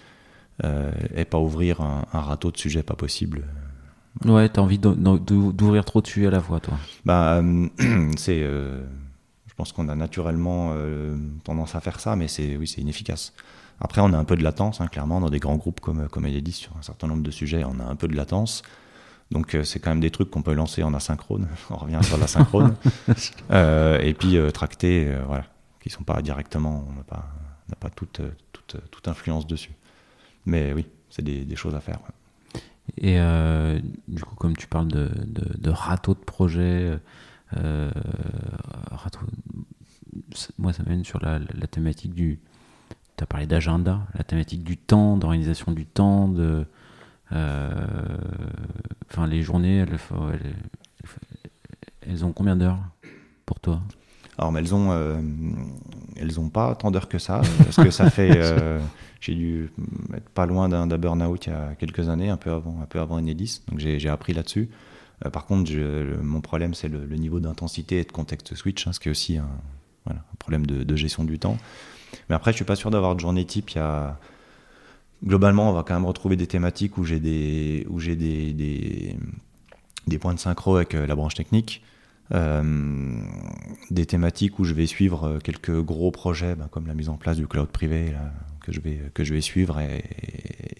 euh, 0.64 0.90
et 1.16 1.24
pas 1.24 1.38
ouvrir 1.38 1.80
un, 1.80 2.04
un 2.12 2.20
râteau 2.20 2.50
de 2.50 2.56
sujets 2.58 2.82
pas 2.82 2.94
possible. 2.94 3.44
Ouais, 4.24 4.48
t'as 4.48 4.60
envie 4.60 4.78
d'o- 4.78 4.94
d'o- 4.94 5.52
d'ouvrir 5.52 5.84
trop 5.84 6.00
de 6.02 6.06
sujets 6.06 6.26
à 6.26 6.30
la 6.30 6.40
fois, 6.40 6.60
toi. 6.60 6.74
Bah, 7.06 7.34
euh, 7.42 7.68
c'est, 8.16 8.42
euh, 8.42 8.82
je 9.46 9.54
pense 9.54 9.72
qu'on 9.72 9.88
a 9.88 9.94
naturellement 9.94 10.74
tendance 11.44 11.74
à 11.74 11.80
faire 11.80 12.00
ça, 12.00 12.16
mais 12.16 12.28
c'est, 12.28 12.56
oui, 12.56 12.66
c'est 12.68 12.80
inefficace. 12.82 13.32
Après, 13.80 14.00
on 14.00 14.12
a 14.12 14.18
un 14.18 14.24
peu 14.24 14.36
de 14.36 14.44
latence, 14.44 14.80
hein, 14.80 14.86
clairement, 14.86 15.20
dans 15.20 15.30
des 15.30 15.40
grands 15.40 15.56
groupes 15.56 15.80
comme, 15.80 16.08
comme 16.08 16.24
Enedis, 16.26 16.52
sur 16.52 16.76
un 16.78 16.82
certain 16.82 17.06
nombre 17.08 17.22
de 17.22 17.30
sujets, 17.30 17.64
on 17.64 17.80
a 17.80 17.84
un 17.84 17.96
peu 17.96 18.06
de 18.06 18.14
latence. 18.14 18.62
Donc, 19.32 19.54
euh, 19.54 19.64
c'est 19.64 19.80
quand 19.80 19.90
même 19.90 20.00
des 20.00 20.10
trucs 20.10 20.30
qu'on 20.30 20.42
peut 20.42 20.52
lancer 20.52 20.82
en 20.82 20.92
asynchrone. 20.94 21.48
on 21.70 21.76
revient 21.76 22.00
sur 22.02 22.18
l'asynchrone. 22.18 22.74
Euh, 23.50 23.98
et 24.00 24.14
puis, 24.14 24.36
euh, 24.36 24.50
tracter, 24.50 25.06
euh, 25.08 25.22
voilà, 25.26 25.44
qui 25.80 25.90
sont 25.90 26.04
pas 26.04 26.22
directement, 26.22 26.86
on 26.88 26.92
n'a 26.94 27.02
pas, 27.02 27.28
on 27.70 27.74
pas 27.74 27.90
toute, 27.90 28.20
toute, 28.52 28.76
toute 28.90 29.08
influence 29.08 29.46
dessus. 29.46 29.72
Mais 30.46 30.72
oui, 30.72 30.86
c'est 31.10 31.22
des, 31.22 31.44
des 31.44 31.56
choses 31.56 31.74
à 31.74 31.80
faire. 31.80 31.98
ouais. 32.02 32.60
Et 32.96 33.18
du 34.08 34.22
coup, 34.22 34.34
comme 34.34 34.56
tu 34.56 34.66
parles 34.66 34.88
de, 34.88 35.10
de, 35.26 35.58
de 35.58 35.70
râteau 35.70 36.14
de 36.14 36.20
projet, 36.20 36.98
râteau, 37.52 39.20
moi 40.58 40.72
ça 40.72 40.82
mène 40.84 41.04
sur 41.04 41.20
la, 41.20 41.38
la 41.38 41.66
thématique 41.66 42.14
du. 42.14 42.40
Tu 43.16 43.24
as 43.24 43.26
parlé 43.26 43.46
d'agenda, 43.46 44.06
la 44.14 44.24
thématique 44.24 44.64
du 44.64 44.76
temps, 44.76 45.16
d'organisation 45.16 45.72
du 45.72 45.86
temps, 45.86 46.28
de. 46.28 46.66
Euh, 47.32 47.72
Enfin, 49.10 49.26
les 49.26 49.42
journées, 49.42 49.78
elles, 49.78 49.98
faut- 49.98 50.30
elles- 50.32 50.54
elles 52.08 52.24
ont 52.24 52.32
combien 52.32 52.56
d'heures 52.56 52.78
pour 53.46 53.60
toi? 53.60 53.82
Alors, 54.38 54.50
mais 54.52 54.60
elles 54.60 54.74
ont, 54.74 54.90
euh, 54.90 55.20
elles 56.16 56.40
ont 56.40 56.48
pas 56.48 56.74
tant 56.74 56.90
d'heures 56.90 57.08
que 57.08 57.18
ça, 57.18 57.42
parce 57.64 57.76
que 57.76 57.90
ça 57.90 58.08
fait, 58.10 58.30
euh, 58.36 58.80
j'ai 59.20 59.34
dû 59.34 59.70
être 60.14 60.28
pas 60.30 60.46
loin 60.46 60.68
d'un 60.70 60.86
burn-out 60.86 61.46
il 61.46 61.50
y 61.50 61.52
a 61.52 61.74
quelques 61.74 62.08
années, 62.08 62.30
un 62.30 62.38
peu 62.38 62.50
avant, 62.52 62.80
un 62.82 62.86
peu 62.86 63.00
avant 63.00 63.18
Enedis, 63.18 63.60
donc 63.68 63.78
j'ai 63.80 63.98
j'ai 63.98 64.08
appris 64.08 64.32
là-dessus. 64.32 64.70
Euh, 65.26 65.30
par 65.30 65.44
contre, 65.44 65.70
je- 65.70 65.78
le- 65.78 66.22
mon 66.22 66.40
problème, 66.40 66.72
c'est 66.72 66.88
le, 66.88 67.04
le 67.04 67.16
niveau 67.16 67.38
d'intensité 67.38 67.98
et 68.00 68.04
de 68.04 68.12
contexte 68.12 68.54
switch, 68.54 68.86
hein, 68.86 68.92
ce 68.94 69.00
qui 69.00 69.08
est 69.08 69.10
aussi 69.10 69.36
un, 69.36 69.48
voilà, 70.06 70.20
un 70.20 70.36
problème 70.38 70.64
de, 70.66 70.82
de 70.84 70.96
gestion 70.96 71.24
du 71.24 71.38
temps. 71.38 71.58
Mais 72.30 72.34
après, 72.34 72.52
je 72.52 72.56
suis 72.56 72.64
pas 72.64 72.76
sûr 72.76 72.90
d'avoir 72.90 73.14
de 73.14 73.20
journée 73.20 73.44
type. 73.44 73.70
Il 73.70 73.76
y 73.76 73.80
a 73.80 74.18
globalement, 75.24 75.70
on 75.70 75.72
va 75.72 75.82
quand 75.82 75.94
même 75.94 76.06
retrouver 76.06 76.36
des 76.36 76.46
thématiques 76.46 76.98
où 76.98 77.04
j'ai 77.04 77.20
des, 77.20 77.86
points 80.20 80.34
de 80.34 80.38
synchro 80.38 80.76
avec 80.76 80.94
euh, 80.94 81.06
la 81.06 81.14
branche 81.14 81.34
technique. 81.34 81.82
Euh, 82.32 82.62
des 83.90 84.06
thématiques 84.06 84.58
où 84.58 84.64
je 84.64 84.72
vais 84.72 84.86
suivre 84.86 85.24
euh, 85.24 85.38
quelques 85.38 85.82
gros 85.82 86.10
projets, 86.10 86.54
ben, 86.54 86.68
comme 86.70 86.86
la 86.86 86.94
mise 86.94 87.10
en 87.10 87.16
place 87.16 87.36
du 87.36 87.46
cloud 87.46 87.68
privé, 87.68 88.14
que, 88.60 88.72
je 88.72 88.80
vais, 89.34 89.40
suivre 89.40 89.80
et, 89.80 90.04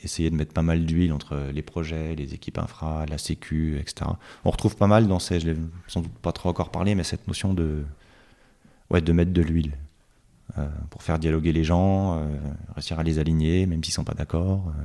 essayer 0.03 0.31
de 0.31 0.37
mettre 0.37 0.53
pas 0.53 0.63
mal 0.63 0.87
d'huile 0.87 1.13
entre 1.13 1.51
les 1.53 1.63
projets, 1.63 2.15
les 2.15 2.33
équipes 2.33 2.59
infra, 2.59 3.05
la 3.07 3.19
sécu, 3.19 3.77
etc. 3.79 4.11
On 4.45 4.51
retrouve 4.51 4.77
pas 4.77 4.87
mal 4.87 5.09
dans 5.09 5.19
ces, 5.19 5.41
je 5.41 5.51
l'ai 5.51 5.57
sans 5.89 6.01
doute 6.01 6.13
pas 6.23 6.33
trop 6.33 6.49
encore 6.49 6.71
parlé, 6.71 6.95
mais 6.95 7.05
cette 7.05 7.27
notion 7.29 7.55
de 7.55 7.85
mettre 8.91 9.33
de 9.33 9.43
l'huile 9.43 9.73
euh, 10.59 10.67
pour 10.91 11.03
faire 11.03 11.19
dialoguer 11.19 11.53
les 11.53 11.65
gens, 11.65 12.19
euh, 12.19 12.27
réussir 12.75 12.99
à 12.99 13.03
les 13.03 13.19
aligner, 13.19 13.67
même 13.67 13.83
s'ils 13.83 13.95
sont 13.95 14.05
pas 14.05 14.15
d'accord. 14.15 14.65
euh. 14.69 14.83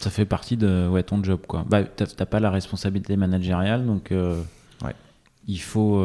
Ça 0.00 0.10
fait 0.10 0.24
partie 0.26 0.56
de 0.56 0.88
ouais, 0.88 1.02
ton 1.02 1.22
job, 1.24 1.40
quoi. 1.46 1.64
Bah, 1.68 1.82
t'as 1.84 2.26
pas 2.26 2.38
la 2.40 2.50
responsabilité 2.50 3.16
managériale, 3.16 3.84
donc 3.84 4.08
Ouais. 4.12 4.94
il 5.48 5.60
faut 5.60 6.00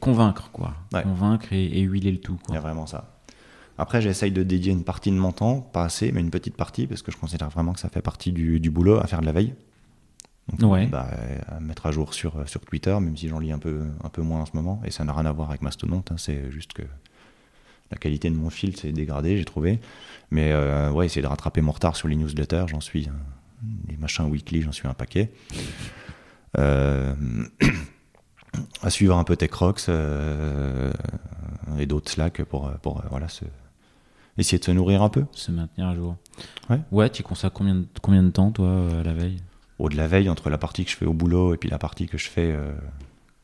convaincre, 0.00 0.50
quoi. 0.52 0.74
Ouais. 0.92 1.02
Convaincre 1.02 1.52
et, 1.52 1.64
et 1.64 1.80
huiler 1.82 2.12
le 2.12 2.18
tout, 2.20 2.38
Il 2.48 2.54
y 2.54 2.56
a 2.56 2.60
quoi. 2.60 2.68
vraiment 2.70 2.86
ça. 2.86 3.10
Après, 3.76 4.00
j'essaye 4.00 4.30
de 4.30 4.44
dédier 4.44 4.70
une 4.72 4.84
partie 4.84 5.10
de 5.10 5.16
mon 5.16 5.32
temps, 5.32 5.60
pas 5.60 5.82
assez, 5.84 6.12
mais 6.12 6.20
une 6.20 6.30
petite 6.30 6.56
partie, 6.56 6.86
parce 6.86 7.02
que 7.02 7.10
je 7.10 7.16
considère 7.16 7.48
vraiment 7.50 7.72
que 7.72 7.80
ça 7.80 7.88
fait 7.88 8.02
partie 8.02 8.30
du, 8.30 8.60
du 8.60 8.70
boulot 8.70 8.98
à 9.00 9.06
faire 9.08 9.20
de 9.20 9.26
la 9.26 9.32
veille. 9.32 9.52
Donc, 10.56 10.70
Ouais. 10.72 10.86
bah, 10.86 11.08
à 11.48 11.58
mettre 11.58 11.86
à 11.86 11.90
jour 11.90 12.14
sur, 12.14 12.48
sur 12.48 12.60
Twitter, 12.60 12.96
même 13.00 13.16
si 13.16 13.26
j'en 13.28 13.40
lis 13.40 13.50
un 13.50 13.58
peu, 13.58 13.82
un 14.04 14.08
peu 14.10 14.22
moins 14.22 14.42
en 14.42 14.46
ce 14.46 14.52
moment. 14.54 14.80
Et 14.84 14.92
ça 14.92 15.02
n'a 15.04 15.12
rien 15.12 15.26
à 15.26 15.32
voir 15.32 15.48
avec 15.48 15.62
Mastodonte, 15.62 16.12
hein, 16.12 16.16
c'est 16.18 16.52
juste 16.52 16.72
que 16.72 16.82
la 17.90 17.96
qualité 17.98 18.30
de 18.30 18.34
mon 18.36 18.50
fil 18.50 18.76
s'est 18.76 18.92
dégradée, 18.92 19.36
j'ai 19.36 19.44
trouvé. 19.44 19.80
Mais 20.30 20.52
euh, 20.52 20.90
ouais, 20.90 21.06
essayer 21.06 21.22
de 21.22 21.26
rattraper 21.26 21.60
mon 21.60 21.72
retard 21.72 21.96
sur 21.96 22.08
les 22.08 22.16
newsletters, 22.16 22.64
j'en 22.68 22.80
suis. 22.80 23.08
un- 23.08 23.12
les 23.88 23.96
machins 23.96 24.26
weekly, 24.26 24.60
j'en 24.62 24.72
suis 24.72 24.86
un 24.88 24.92
paquet. 24.94 25.32
Euh, 26.58 27.14
à 28.82 28.90
suivre 28.90 29.16
un 29.16 29.24
peu 29.24 29.36
TechRox 29.36 29.86
euh, 29.88 30.92
et 31.78 31.86
d'autres 31.86 32.10
Slack 32.10 32.42
pour, 32.44 32.70
pour 32.82 33.00
euh, 33.00 33.04
voilà, 33.10 33.28
se, 33.28 33.44
essayer 34.38 34.58
de 34.58 34.64
se 34.64 34.70
nourrir 34.70 35.02
un 35.02 35.08
peu. 35.08 35.24
Se 35.32 35.50
maintenir 35.50 35.86
à 35.88 35.94
jour. 35.94 36.16
Ouais. 36.70 36.80
Ouais, 36.92 37.10
tu 37.10 37.22
consacres 37.22 37.54
combien 37.56 37.74
de, 37.76 37.86
combien 38.02 38.22
de 38.22 38.30
temps, 38.30 38.50
toi, 38.50 38.66
euh, 38.68 39.00
à 39.00 39.02
la 39.04 39.14
veille? 39.14 39.38
Au 39.78 39.88
de 39.88 39.96
la 39.96 40.06
veille, 40.06 40.28
entre 40.28 40.50
la 40.50 40.58
partie 40.58 40.84
que 40.84 40.90
je 40.90 40.96
fais 40.96 41.06
au 41.06 41.14
boulot 41.14 41.54
et 41.54 41.56
puis 41.56 41.68
la 41.70 41.78
partie 41.78 42.06
que 42.06 42.18
je 42.18 42.28
fais 42.28 42.52
euh, 42.52 42.72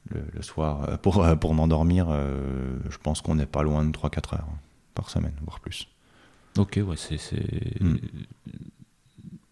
le, 0.09 0.23
le 0.33 0.43
soir 0.43 0.89
euh, 0.89 0.97
pour, 0.97 1.23
euh, 1.23 1.37
pour 1.37 1.55
m'endormir, 1.55 2.07
euh, 2.11 2.79
je 2.89 2.97
pense 2.99 3.21
qu'on 3.21 3.35
n'est 3.35 3.47
pas 3.47 3.63
loin 3.63 3.85
de 3.85 3.91
3-4 3.93 4.35
heures 4.37 4.49
par 4.95 5.11
semaine, 5.11 5.35
voire 5.45 5.61
plus. 5.61 5.87
Ok, 6.59 6.81
ouais, 6.85 6.97
c'est. 6.97 7.19
Mm. 7.81 7.97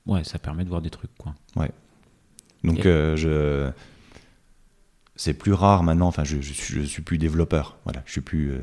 Ouais, 0.07 0.25
ça 0.25 0.39
permet 0.39 0.65
de 0.65 0.69
voir 0.71 0.81
des 0.83 0.91
trucs, 0.91 1.15
quoi. 1.19 1.35
Donc 2.65 2.79
Et- 2.81 2.87
euh, 2.87 3.17
je 3.17 3.71
c'est 5.17 5.35
plus 5.35 5.53
rare 5.53 5.83
maintenant. 5.83 6.07
Enfin, 6.07 6.25
je, 6.25 6.41
je, 6.41 6.53
suis, 6.53 6.75
je 6.75 6.83
suis 6.83 7.03
plus 7.03 7.19
développeur. 7.19 7.77
Voilà, 7.85 8.03
je 8.07 8.13
suis 8.13 8.21
plus. 8.21 8.53
euh, 8.53 8.59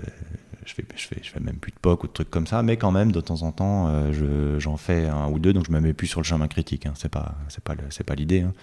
je 0.65 0.73
fais, 0.73 0.85
je 0.95 1.05
fais, 1.07 1.19
je 1.21 1.29
fais 1.29 1.39
même 1.39 1.57
plus 1.57 1.71
de 1.71 1.77
POC 1.77 2.03
ou 2.03 2.07
de 2.07 2.13
trucs 2.13 2.29
comme 2.31 2.47
ça. 2.47 2.63
Mais 2.63 2.77
quand 2.77 2.91
même, 2.91 3.11
de 3.11 3.21
temps 3.21 3.43
en 3.43 3.51
temps, 3.51 4.11
je- 4.11 4.57
j'en 4.59 4.77
fais 4.77 5.05
un 5.05 5.27
ou 5.29 5.37
deux. 5.39 5.53
Donc 5.53 5.65
je 5.67 5.71
me 5.71 5.79
mets 5.79 5.93
plus 5.93 6.07
sur 6.07 6.19
le 6.21 6.25
chemin 6.25 6.47
critique. 6.47 6.85
Hein. 6.87 6.93
C'est 6.95 7.09
pas, 7.09 7.35
pas 7.63 8.15
l'idée. 8.15 8.41
hein. 8.41 8.53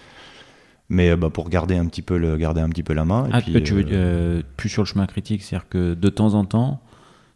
Mais 0.89 1.09
euh, 1.09 1.15
bah, 1.17 1.29
pour 1.29 1.49
garder 1.49 1.75
un 1.77 1.85
petit 1.85 2.01
peu 2.01 2.17
le, 2.17 2.37
garder 2.37 2.61
un 2.61 2.69
petit 2.69 2.83
peu 2.83 2.93
la 2.93 3.05
main. 3.05 3.25
et 3.27 3.29
Ah, 3.33 3.41
puis, 3.41 3.63
tu 3.63 3.73
veux 3.73 3.85
euh, 3.85 3.91
euh, 4.39 4.41
plus 4.57 4.69
sur 4.69 4.83
le 4.83 4.87
chemin 4.87 5.05
critique, 5.07 5.41
c'est-à-dire 5.43 5.67
que 5.69 5.93
de 5.93 6.09
temps 6.09 6.33
en 6.33 6.45
temps, 6.45 6.81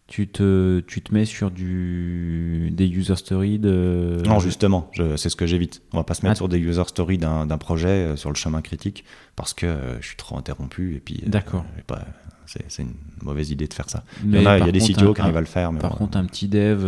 tu 0.07 0.27
te, 0.27 0.79
tu 0.87 1.01
te 1.01 1.13
mets 1.13 1.25
sur 1.25 1.51
du, 1.51 2.69
des 2.71 2.87
user 2.87 3.15
stories 3.15 3.59
de. 3.59 4.21
Non, 4.25 4.39
justement, 4.39 4.89
c'est 5.15 5.29
ce 5.29 5.35
que 5.35 5.45
j'évite. 5.45 5.81
On 5.93 5.97
va 5.97 6.03
pas 6.03 6.13
se 6.13 6.21
mettre 6.25 6.33
Ah. 6.33 6.35
sur 6.35 6.49
des 6.49 6.59
user 6.59 6.83
stories 6.87 7.17
d'un 7.17 7.45
d'un 7.45 7.57
projet 7.57 8.15
sur 8.15 8.29
le 8.29 8.35
chemin 8.35 8.61
critique 8.61 9.03
parce 9.35 9.53
que 9.53 9.65
euh, 9.65 9.99
je 10.01 10.07
suis 10.07 10.15
trop 10.17 10.37
interrompu 10.37 10.95
et 10.95 10.99
puis. 10.99 11.23
D'accord. 11.25 11.65
c'est 12.45 12.83
une 12.83 12.93
mauvaise 13.21 13.51
idée 13.51 13.67
de 13.67 13.73
faire 13.73 13.89
ça. 13.89 14.03
Mais 14.23 14.39
il 14.39 14.43
y 14.43 14.47
en 14.47 14.49
a, 14.51 14.59
il 14.59 14.65
y 14.65 14.69
a 14.69 14.71
des 14.71 14.79
CTO 14.79 15.13
qui 15.13 15.21
arrivent 15.21 15.35
à 15.37 15.41
le 15.41 15.45
faire. 15.45 15.71
Mais 15.73 15.79
Par 15.79 15.91
bon, 15.91 15.97
contre, 15.97 16.17
un 16.17 16.25
petit 16.25 16.47
dev 16.47 16.85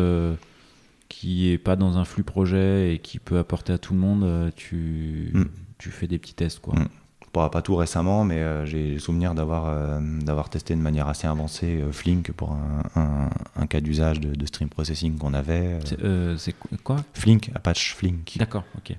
qui 1.10 1.49
est 1.49 1.57
pas 1.57 1.76
dans 1.76 1.97
un 1.97 2.05
flux 2.05 2.24
projet 2.24 2.93
et 2.93 2.99
qui 2.99 3.20
peut 3.20 3.38
apporter 3.39 3.74
à 3.74 3.78
tout 3.78 3.93
le 3.93 3.99
monde, 3.99 4.51
tu, 4.55 5.32
Mm. 5.34 5.43
Tu 5.80 5.90
fais 5.90 6.06
des 6.08 6.20
petits 6.20 6.36
tests, 6.36 6.60
quoi. 6.60 6.76
Mm. 6.76 6.88
pas, 7.32 7.50
pas 7.50 7.62
tout 7.62 7.76
récemment, 7.76 8.24
mais 8.26 8.38
euh, 8.38 8.66
j'ai 8.66 8.94
le 8.94 9.00
souvenir 9.00 9.34
d'avoir 9.34 9.66
euh, 9.68 10.00
d'avoir 10.22 10.50
testé 10.50 10.76
de 10.76 10.82
manière 10.82 11.08
assez 11.08 11.26
avancée 11.28 11.80
euh, 11.82 11.92
Flink 11.92 12.32
pour 12.34 12.52
un, 12.54 12.84
un- 12.96 13.30
un 13.56 13.66
cas 13.68 13.82
d'usage 13.82 14.20
de, 14.20 14.36
de 14.36 14.46
stream 14.46 14.70
processing 14.70 15.18
qu'on 15.18 15.34
avait. 15.34 15.80
C'est 15.86 15.98
c'est 16.38 16.54
qu- 16.54 16.78
quoi? 16.84 16.98
Flink, 17.14 17.50
Apache 17.56 17.96
Flink. 17.96 18.36
D'accord, 18.38 18.64
ok. 18.78 18.96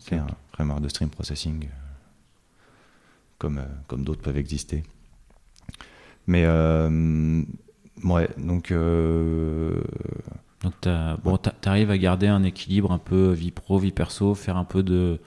C'est 0.00 0.16
un 0.16 0.26
framework 0.52 0.80
de 0.80 0.88
stream 0.88 1.10
processing, 1.10 1.68
comme, 3.38 3.62
comme 3.86 4.02
d'autres 4.04 4.20
peuvent 4.22 4.36
exister. 4.36 4.82
Mais 6.26 6.46
ouais, 6.46 8.28
donc 8.36 8.72
Donc, 10.62 10.74
bon, 11.24 11.36
t'a- 11.36 11.50
t'arrives 11.52 11.90
à 11.90 11.98
garder 11.98 12.26
un 12.28 12.42
équilibre 12.42 12.92
un 12.92 12.98
peu 12.98 13.30
vie 13.32 13.50
pro, 13.50 13.78
vie 13.78 13.92
perso, 13.92 14.34
faire 14.34 14.56
un 14.56 14.64
peu 14.64 14.82
de, 14.82 15.20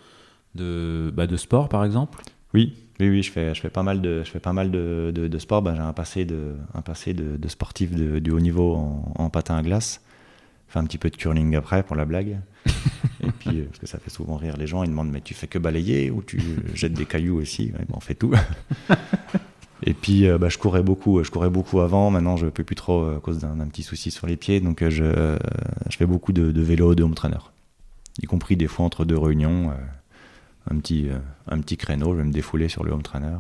de, 0.56 1.12
bah, 1.16 1.28
de 1.28 1.38
sport, 1.38 1.70
par 1.70 1.84
exemple? 1.86 2.22
Oui, 2.54 2.74
oui, 3.00 3.10
oui, 3.10 3.24
je 3.24 3.32
fais, 3.32 3.56
je 3.56 3.62
fais 3.62 3.70
pas 3.70 3.84
mal 3.84 4.02
de, 4.02 4.24
je 4.24 4.30
fais 4.30 4.40
pas 4.40 4.54
mal 4.54 4.70
de, 4.72 5.12
de, 5.14 5.28
de 5.28 5.40
sport. 5.40 5.62
Ben, 5.62 5.76
j'ai 5.76 5.82
un 5.82 5.94
passé 5.94 6.26
de, 6.26 6.56
un 6.74 6.82
passé 6.82 7.14
de, 7.14 7.38
de 7.38 7.48
sportif 7.48 7.92
de, 7.92 8.20
du 8.20 8.32
haut 8.32 8.40
niveau 8.40 8.76
en, 8.76 9.14
en 9.18 9.30
patin 9.30 9.56
à 9.58 9.64
glace. 9.64 10.02
Fait 10.68 10.80
un 10.80 10.86
petit 10.86 10.98
peu 10.98 11.10
de 11.10 11.16
curling 11.18 11.56
après 11.56 11.84
pour 11.84 11.96
la 11.96 12.06
blague. 12.06 12.38
Et 13.22 13.32
puis, 13.32 13.60
euh, 13.60 13.66
parce 13.66 13.80
que 13.80 13.88
ça 13.88 13.98
fait 14.00 14.10
souvent 14.10 14.36
rire 14.38 14.58
les 14.58 14.68
gens, 14.68 14.84
ils 14.84 14.90
demandent 14.90 15.12
mais 15.12 15.22
tu 15.22 15.34
fais 15.34 15.48
que 15.48 15.58
balayer 15.60 16.12
ou 16.12 16.22
tu 16.22 16.40
jettes 16.74 16.94
des 16.94 17.06
cailloux 17.06 17.40
aussi? 17.40 17.72
Ouais, 17.74 17.86
ben, 17.88 17.94
On 17.96 18.00
fait 18.00 18.16
tout. 18.16 18.34
Et 19.86 19.94
puis, 19.94 20.28
euh, 20.28 20.38
bah, 20.38 20.50
je 20.50 20.58
courais 20.58 20.84
beaucoup. 20.84 21.24
Je 21.24 21.30
courais 21.32 21.50
beaucoup 21.50 21.80
avant. 21.82 22.10
Maintenant, 22.10 22.38
je 22.38 22.48
peux 22.48 22.64
plus 22.64 22.76
trop 22.76 23.04
euh, 23.04 23.18
à 23.18 23.20
cause 23.20 23.40
d'un 23.40 23.68
petit 23.68 23.84
souci 23.84 24.12
sur 24.12 24.28
les 24.28 24.38
pieds. 24.38 24.60
Donc, 24.62 24.88
je, 24.88 25.38
je 25.90 25.98
fais 25.98 26.06
beaucoup 26.06 26.32
de, 26.32 26.52
de 26.52 26.62
vélo, 26.62 26.96
de 26.96 27.04
home 27.04 27.16
trainer, 27.16 27.40
y 28.22 28.26
compris 28.28 28.56
des 28.56 28.68
fois 28.68 28.86
entre 28.86 29.04
deux 29.06 29.18
réunions. 29.18 29.72
euh, 29.72 29.74
un 30.70 30.78
petit, 30.80 31.10
euh, 31.10 31.18
un 31.48 31.60
petit 31.62 31.78
créneau, 31.78 32.14
je 32.14 32.18
vais 32.20 32.24
me 32.24 32.32
défouler 32.32 32.70
sur 32.70 32.84
le 32.84 32.92
home 32.92 33.04
trainer. 33.04 33.38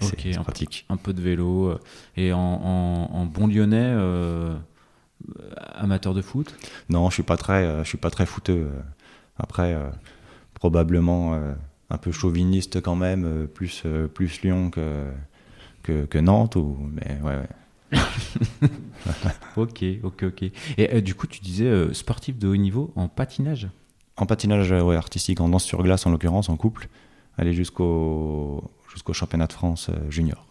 Et, 0.00 0.04
et 0.04 0.32
c'est- 0.32 0.38
pratique. 0.42 0.86
un 0.88 0.96
peu 0.96 1.12
de 1.12 1.20
vélo. 1.20 1.68
euh, 1.70 1.80
Et 2.16 2.32
en, 2.32 2.38
en- 2.38 3.10
en 3.12 3.24
bon 3.26 3.46
lyonnais, 3.46 3.92
euh, 3.94 4.54
amateur 5.74 6.14
de 6.14 6.22
foot? 6.22 6.54
Non, 6.88 7.08
je 7.10 7.14
suis 7.14 7.22
pas 7.22 7.36
très, 7.36 7.64
euh, 7.64 7.82
je 7.84 7.88
suis 7.88 7.98
pas 7.98 8.10
très 8.10 8.26
fouteux. 8.26 8.70
euh. 8.72 8.80
Après, 9.38 9.74
euh, 9.74 9.88
probablement 10.54 11.40
un 11.90 11.98
peu 11.98 12.10
chauviniste 12.10 12.80
quand 12.82 12.96
même, 12.96 13.46
plus, 13.46 13.84
plus 14.14 14.42
Lyon 14.42 14.70
que, 14.70 15.06
que, 15.84 16.04
que 16.06 16.18
Nantes. 16.18 16.56
Ou, 16.56 16.76
mais 16.92 17.20
ouais, 17.22 17.36
ouais. 17.92 17.98
Ok, 19.56 19.84
ok, 20.02 20.22
ok. 20.24 20.42
Et 20.76 20.94
euh, 20.94 21.00
du 21.00 21.14
coup, 21.14 21.26
tu 21.26 21.40
disais 21.40 21.66
euh, 21.66 21.92
sportif 21.92 22.36
de 22.38 22.48
haut 22.48 22.56
niveau 22.56 22.92
en 22.96 23.08
patinage? 23.08 23.68
En 24.18 24.26
patinage 24.26 24.70
ouais, 24.72 24.96
artistique, 24.96 25.40
en 25.40 25.48
danse 25.48 25.64
sur 25.64 25.82
glace 25.82 26.06
en 26.06 26.10
l'occurrence, 26.10 26.48
en 26.48 26.56
couple, 26.56 26.88
aller 27.36 27.52
jusqu'au 27.52 28.62
jusqu'au 28.92 29.12
championnat 29.12 29.46
de 29.46 29.52
France 29.52 29.90
euh, 29.90 30.10
junior. 30.10 30.44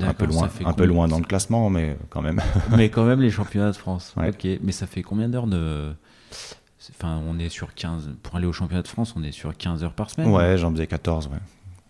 Un 0.00 0.14
peu 0.14 0.26
loin, 0.26 0.48
un 0.64 0.72
peu 0.72 0.86
loin 0.86 1.08
dans 1.08 1.18
le 1.18 1.24
classement, 1.24 1.70
mais 1.70 1.96
quand 2.10 2.22
même. 2.22 2.40
Mais 2.76 2.88
quand 2.88 3.04
même 3.04 3.20
les 3.20 3.30
championnats 3.30 3.70
de 3.70 3.76
France. 3.76 4.14
Ouais. 4.16 4.30
Ok, 4.30 4.46
mais 4.62 4.72
ça 4.72 4.86
fait 4.86 5.02
combien 5.02 5.28
d'heures 5.28 5.46
de. 5.46 5.94
Enfin, 6.90 7.20
on 7.28 7.38
est 7.38 7.48
sur 7.48 7.74
15. 7.74 8.10
Pour 8.22 8.34
aller 8.36 8.46
au 8.46 8.52
championnat 8.52 8.82
de 8.82 8.88
France, 8.88 9.14
on 9.16 9.22
est 9.22 9.30
sur 9.30 9.56
15 9.56 9.84
heures 9.84 9.92
par 9.92 10.10
semaine 10.10 10.28
Ouais, 10.30 10.58
j'en 10.58 10.72
faisais 10.72 10.86
14, 10.86 11.28
ouais. 11.28 11.38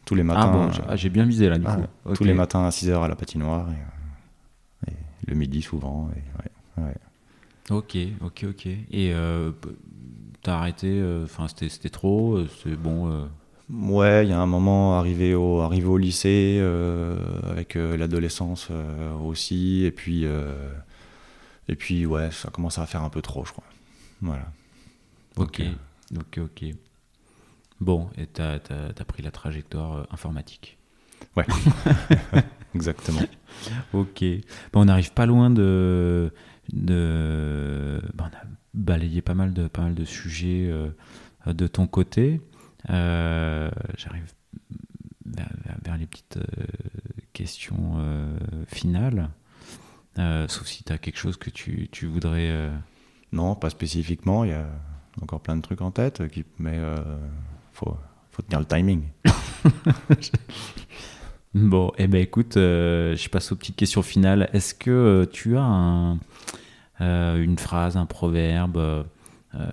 Tous 0.04 0.14
les 0.14 0.22
matins. 0.22 0.40
Ah 0.44 0.52
bon, 0.52 0.64
euh, 0.64 0.72
j'ai- 0.72 0.82
ah, 0.86 0.96
j'ai 0.96 1.08
bien 1.08 1.24
visé 1.24 1.48
là, 1.48 1.58
du 1.58 1.64
ah, 1.66 1.76
coup. 1.76 1.84
ouais. 2.10 2.14
Tous 2.14 2.24
les 2.24 2.34
matins 2.34 2.64
à 2.64 2.70
6h 2.70 3.02
à 3.02 3.08
la 3.08 3.16
patinoire. 3.16 3.68
Et, 3.70 4.90
euh, 4.90 4.92
et 4.92 5.30
le 5.30 5.34
midi 5.34 5.62
souvent. 5.62 6.10
Et, 6.14 6.80
ouais, 6.80 6.86
ouais. 6.86 6.94
Ok, 7.70 7.96
ok, 8.20 8.44
ok. 8.50 8.66
Et 8.66 9.12
euh, 9.14 9.52
t'as 10.44 10.56
arrêté, 10.58 10.88
euh, 11.00 11.24
enfin, 11.24 11.48
c'était 11.48 11.68
c'était 11.68 11.90
trop, 11.90 12.36
euh, 12.36 12.48
c'est 12.62 12.76
bon. 12.76 13.10
euh, 13.10 13.26
Ouais, 13.70 14.26
il 14.26 14.30
y 14.30 14.32
a 14.32 14.38
un 14.40 14.46
moment 14.46 14.98
arrivé 14.98 15.34
au, 15.34 15.60
arrivé 15.60 15.86
au 15.86 15.96
lycée, 15.96 16.58
euh, 16.60 17.16
avec 17.50 17.76
euh, 17.76 17.96
l'adolescence 17.96 18.68
euh, 18.70 19.14
aussi, 19.14 19.84
et 19.84 19.90
puis, 19.90 20.24
et 21.68 21.74
puis 21.76 22.04
ouais, 22.06 22.30
ça 22.30 22.50
commence 22.50 22.78
à 22.78 22.86
faire 22.86 23.02
un 23.02 23.08
peu 23.10 23.22
trop, 23.22 23.44
je 23.44 23.52
crois. 23.52 23.64
Voilà. 24.20 24.52
Ok, 25.36 25.62
ok, 26.16 26.38
ok. 26.38 26.64
Bon, 27.80 28.08
et 28.16 28.26
t'as 28.26 28.54
as, 28.56 29.04
pris 29.04 29.22
la 29.22 29.30
trajectoire 29.30 30.06
informatique. 30.12 30.78
Ouais, 31.36 31.46
exactement. 32.74 33.22
Ok. 33.94 34.24
Bon, 34.72 34.82
on 34.82 34.84
n'arrive 34.84 35.12
pas 35.12 35.26
loin 35.26 35.50
de. 35.50 36.32
de... 36.72 38.00
Bon, 38.14 38.24
on 38.24 38.36
a 38.36 38.42
balayé 38.74 39.22
pas 39.22 39.34
mal 39.34 39.52
de, 39.54 39.66
pas 39.68 39.82
mal 39.82 39.94
de 39.94 40.04
sujets 40.04 40.66
euh, 40.68 40.90
de 41.46 41.66
ton 41.66 41.86
côté. 41.86 42.40
Euh, 42.90 43.70
J'arrive 43.96 44.30
vers, 45.26 45.48
vers- 45.64 45.78
vers 45.84 45.96
les 45.96 46.06
petites 46.06 46.36
euh, 46.38 46.64
questions 47.32 47.96
finales. 48.68 49.30
Sauf 50.16 50.66
si 50.66 50.84
tu 50.84 50.92
as 50.92 50.98
quelque 50.98 51.18
chose 51.18 51.36
que 51.36 51.50
tu, 51.50 51.88
tu 51.90 52.06
voudrais. 52.06 52.70
Non, 53.32 53.54
pas 53.56 53.70
spécifiquement. 53.70 54.44
Il 54.44 54.50
y 54.50 54.54
a 54.54 54.66
encore 55.20 55.40
plein 55.40 55.56
de 55.56 55.62
trucs 55.62 55.80
en 55.80 55.90
tête, 55.90 56.22
mais 56.58 56.74
euh, 56.76 56.96
faut, 57.72 57.96
faut 58.30 58.42
tenir 58.42 58.60
le 58.60 58.66
timing. 58.66 59.02
Bon, 61.54 61.92
eh 61.98 62.08
ben 62.08 62.20
écoute, 62.20 62.56
euh, 62.56 63.14
je 63.14 63.28
passe 63.28 63.52
aux 63.52 63.56
petites 63.56 63.76
questions 63.76 64.02
finales. 64.02 64.50
Est-ce 64.52 64.74
que 64.74 64.90
euh, 64.90 65.24
tu 65.24 65.56
as 65.56 65.62
un, 65.62 66.18
une 67.00 67.58
phrase, 67.58 67.96
un 67.96 68.06
proverbe, 68.06 68.76
euh, 68.76 69.02
euh, 69.54 69.66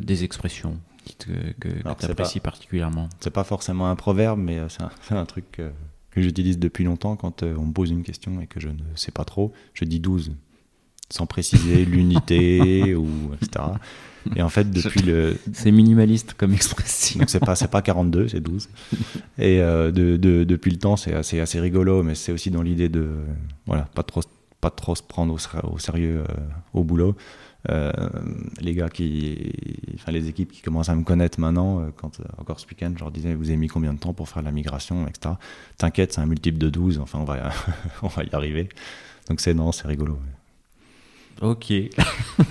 des 0.00 0.24
expressions 0.24 0.78
que, 1.16 1.68
Alors, 1.84 1.96
tu 1.96 2.06
apprécies 2.06 2.40
particulièrement 2.40 3.08
C'est 3.20 3.30
pas 3.30 3.44
forcément 3.44 3.90
un 3.90 3.96
proverbe, 3.96 4.38
mais 4.38 4.58
euh, 4.58 4.68
c'est 5.02 5.14
un, 5.14 5.24
truc 5.24 5.44
euh, 5.58 5.70
que 6.10 6.20
j'utilise 6.20 6.58
depuis 6.58 6.84
longtemps 6.84 7.16
quand 7.16 7.42
euh, 7.42 7.54
on 7.58 7.66
me 7.66 7.72
pose 7.72 7.90
une 7.90 8.02
question 8.02 8.40
et 8.40 8.46
que 8.46 8.60
je 8.60 8.68
ne 8.68 8.82
sais 8.94 9.12
pas 9.12 9.24
trop. 9.24 9.52
Je 9.74 9.84
dis 9.84 10.00
12, 10.00 10.32
sans 11.10 11.26
préciser 11.26 11.84
l'unité 11.84 12.94
ou 12.94 13.08
etc. 13.40 13.64
Et 14.36 14.42
en 14.42 14.48
fait, 14.48 14.70
depuis 14.70 15.00
le, 15.02 15.38
C'est 15.52 15.70
minimaliste 15.70 16.34
comme 16.34 16.52
expression. 16.52 17.20
Donc 17.20 17.30
c'est 17.30 17.40
pas 17.40 17.54
pas 17.54 17.82
42, 17.82 18.28
c'est 18.28 18.40
12. 18.40 18.68
Et 19.38 19.60
euh, 19.62 19.90
de, 19.90 20.16
de- 20.16 20.44
depuis 20.44 20.70
le 20.70 20.78
temps, 20.78 20.96
c'est 20.96 21.14
assez 21.14 21.40
assez 21.40 21.60
rigolo, 21.60 22.02
mais 22.02 22.14
c'est 22.14 22.32
aussi 22.32 22.50
dans 22.50 22.62
l'idée 22.62 22.88
de 22.88 23.08
voilà 23.66 23.88
pas 23.94 24.02
trop 24.02 24.20
pas 24.60 24.70
trop 24.70 24.94
se 24.94 25.02
prendre 25.02 25.34
au, 25.34 25.78
sérieux 25.78 26.24
euh, 26.28 26.34
au 26.74 26.84
boulot. 26.84 27.16
Euh, 27.70 27.92
les 28.60 28.74
gars 28.74 28.88
qui, 28.88 29.52
enfin 29.94 30.12
les 30.12 30.28
équipes 30.28 30.52
qui 30.52 30.62
commencent 30.62 30.88
à 30.88 30.94
me 30.94 31.02
connaître 31.02 31.40
maintenant, 31.40 31.80
euh, 31.80 31.90
quand 31.94 32.20
encore 32.38 32.60
ce 32.60 32.66
week-end, 32.66 32.92
je 32.94 33.00
leur 33.00 33.10
disais 33.10 33.34
vous 33.34 33.48
avez 33.48 33.56
mis 33.56 33.66
combien 33.66 33.92
de 33.92 33.98
temps 33.98 34.14
pour 34.14 34.28
faire 34.28 34.42
la 34.42 34.52
migration, 34.52 35.06
etc. 35.08 35.34
T'inquiète, 35.76 36.12
c'est 36.12 36.20
un 36.20 36.26
multiple 36.26 36.58
de 36.58 36.70
12. 36.70 36.98
Enfin 37.00 37.18
on 37.18 37.24
va 37.24 37.50
on 38.02 38.08
va 38.08 38.24
y 38.24 38.30
arriver. 38.32 38.68
Donc 39.28 39.40
c'est 39.40 39.54
non, 39.54 39.72
c'est 39.72 39.88
rigolo. 39.88 40.18
Ok. 41.42 41.72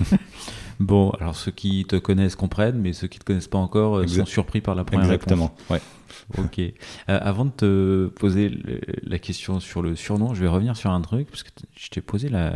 bon, 0.80 1.10
alors 1.20 1.36
ceux 1.36 1.50
qui 1.50 1.84
te 1.86 1.96
connaissent 1.96 2.36
comprennent, 2.36 2.78
mais 2.78 2.92
ceux 2.92 3.08
qui 3.08 3.18
te 3.18 3.24
connaissent 3.24 3.48
pas 3.48 3.58
encore 3.58 3.98
euh, 3.98 4.06
sont 4.06 4.26
surpris 4.26 4.60
par 4.60 4.74
la 4.74 4.84
première 4.84 5.04
Exactement. 5.04 5.54
Ouais. 5.70 5.80
Ok. 6.38 6.58
Euh, 6.58 6.72
avant 7.06 7.44
de 7.44 7.50
te 7.50 8.06
poser 8.08 8.50
la 9.02 9.18
question 9.18 9.60
sur 9.60 9.82
le 9.82 9.96
surnom, 9.96 10.34
je 10.34 10.40
vais 10.42 10.48
revenir 10.48 10.76
sur 10.76 10.90
un 10.90 11.00
truc 11.00 11.28
parce 11.30 11.42
que 11.42 11.50
je 11.76 11.88
t'ai 11.90 12.00
posé 12.00 12.28
la. 12.28 12.54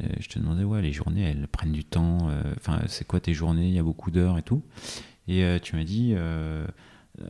euh, 0.00 0.06
je 0.20 0.28
te 0.28 0.38
demandais, 0.38 0.64
ouais, 0.64 0.82
les 0.82 0.92
journées, 0.92 1.22
elles 1.22 1.46
prennent 1.48 1.72
du 1.72 1.84
temps. 1.84 2.28
euh, 2.30 2.42
Enfin, 2.58 2.80
c'est 2.88 3.06
quoi 3.06 3.20
tes 3.20 3.34
journées 3.34 3.68
Il 3.68 3.74
y 3.74 3.78
a 3.78 3.82
beaucoup 3.82 4.10
d'heures 4.10 4.38
et 4.38 4.42
tout. 4.42 4.62
Et 5.28 5.42
tu 5.62 5.74
m'as 5.76 5.84
dit, 5.84 6.14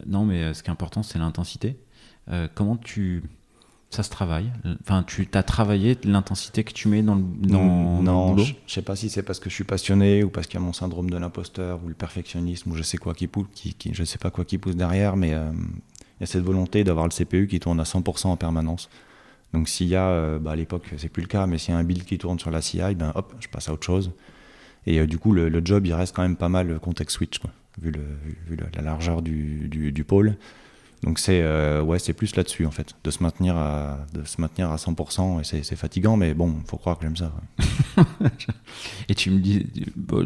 non, 0.06 0.24
mais 0.24 0.52
ce 0.54 0.62
qui 0.62 0.68
est 0.68 0.72
important, 0.72 1.02
c'est 1.04 1.18
l'intensité. 1.18 1.78
Comment 2.54 2.76
tu. 2.76 3.22
Ça 3.94 4.02
se 4.02 4.10
travaille 4.10 4.50
Enfin, 4.82 5.04
tu 5.04 5.28
as 5.34 5.42
travaillé 5.44 5.96
l'intensité 6.04 6.64
que 6.64 6.72
tu 6.72 6.88
mets 6.88 7.02
dans 7.02 7.14
le, 7.14 7.22
dans, 7.22 8.02
non, 8.02 8.36
je, 8.38 8.54
sais 8.66 8.82
pas 8.82 8.96
si 8.96 9.08
c'est 9.08 9.22
parce 9.22 9.38
que 9.38 9.48
je 9.48 9.54
suis 9.54 9.62
passionné 9.64 10.24
ou 10.24 10.30
parce 10.30 10.46
qu'il 10.48 10.58
y 10.58 10.62
a 10.62 10.66
mon 10.66 10.72
syndrome 10.72 11.08
de 11.10 11.16
l'imposteur 11.16 11.78
ou 11.84 11.88
le 11.88 11.94
perfectionnisme 11.94 12.72
ou 12.72 12.74
je 12.76 12.82
sais 12.82 12.98
quoi 12.98 13.14
qui 13.14 13.28
pousse, 13.28 13.46
qui, 13.54 13.74
qui- 13.74 13.94
je 13.94 14.02
sais 14.02 14.18
pas 14.18 14.30
quoi 14.30 14.44
qui 14.44 14.58
pousse 14.58 14.74
derrière, 14.74 15.16
mais 15.16 15.32
euh, 15.34 15.52
il 15.52 16.20
y 16.20 16.24
a 16.24 16.26
cette 16.26 16.42
volonté 16.42 16.82
d'avoir 16.82 17.06
le 17.06 17.12
CPU 17.12 17.46
qui 17.46 17.60
tourne 17.60 17.78
à 17.78 17.84
100% 17.84 18.26
en 18.26 18.36
permanence. 18.36 18.88
Donc 19.52 19.68
s'il 19.68 19.86
y 19.86 19.94
a, 19.94 20.08
euh, 20.08 20.38
bah, 20.40 20.50
à 20.52 20.56
l'époque 20.56 20.90
c'est 20.96 21.08
plus 21.08 21.22
le 21.22 21.28
cas, 21.28 21.46
mais 21.46 21.58
s'il 21.58 21.72
y 21.72 21.76
a 21.76 21.78
un 21.80 21.84
build 21.84 22.04
qui 22.04 22.18
tourne 22.18 22.40
sur 22.40 22.50
la 22.50 22.60
CI, 22.62 22.80
ben 22.96 23.12
hop, 23.14 23.32
je 23.38 23.46
passe 23.46 23.68
à 23.68 23.72
autre 23.72 23.84
chose. 23.86 24.10
Et 24.86 24.98
euh, 24.98 25.06
du 25.06 25.18
coup 25.18 25.32
le, 25.32 25.48
le 25.48 25.62
job 25.64 25.86
il 25.86 25.94
reste 25.94 26.16
quand 26.16 26.22
même 26.22 26.36
pas 26.36 26.48
mal 26.48 26.80
context 26.80 27.16
switch, 27.16 27.38
quoi, 27.38 27.50
vu, 27.80 27.92
le, 27.92 28.00
vu, 28.48 28.56
la 28.74 28.82
largeur 28.82 29.22
du, 29.22 29.68
du, 29.68 29.92
du 29.92 30.02
pôle. 30.02 30.36
Donc 31.04 31.18
c'est 31.18 31.42
euh, 31.42 31.82
ouais, 31.82 31.98
c'est 31.98 32.14
plus 32.14 32.34
là-dessus 32.34 32.64
en 32.64 32.70
fait, 32.70 32.94
de 33.04 33.10
se 33.10 33.22
maintenir 33.22 33.56
à, 33.58 33.98
de 34.14 34.24
se 34.24 34.40
maintenir 34.40 34.70
à 34.70 34.76
100% 34.76 35.40
et 35.40 35.62
c'est 35.62 35.76
fatigant, 35.76 36.16
mais 36.16 36.32
bon, 36.32 36.54
faut 36.66 36.78
croire 36.78 36.98
que 36.98 37.04
j'aime 37.04 37.16
ça. 37.16 37.30
ouais. 37.58 38.30
Et 39.10 39.14
tu 39.14 39.30
me 39.30 39.38
dis, 39.38 39.66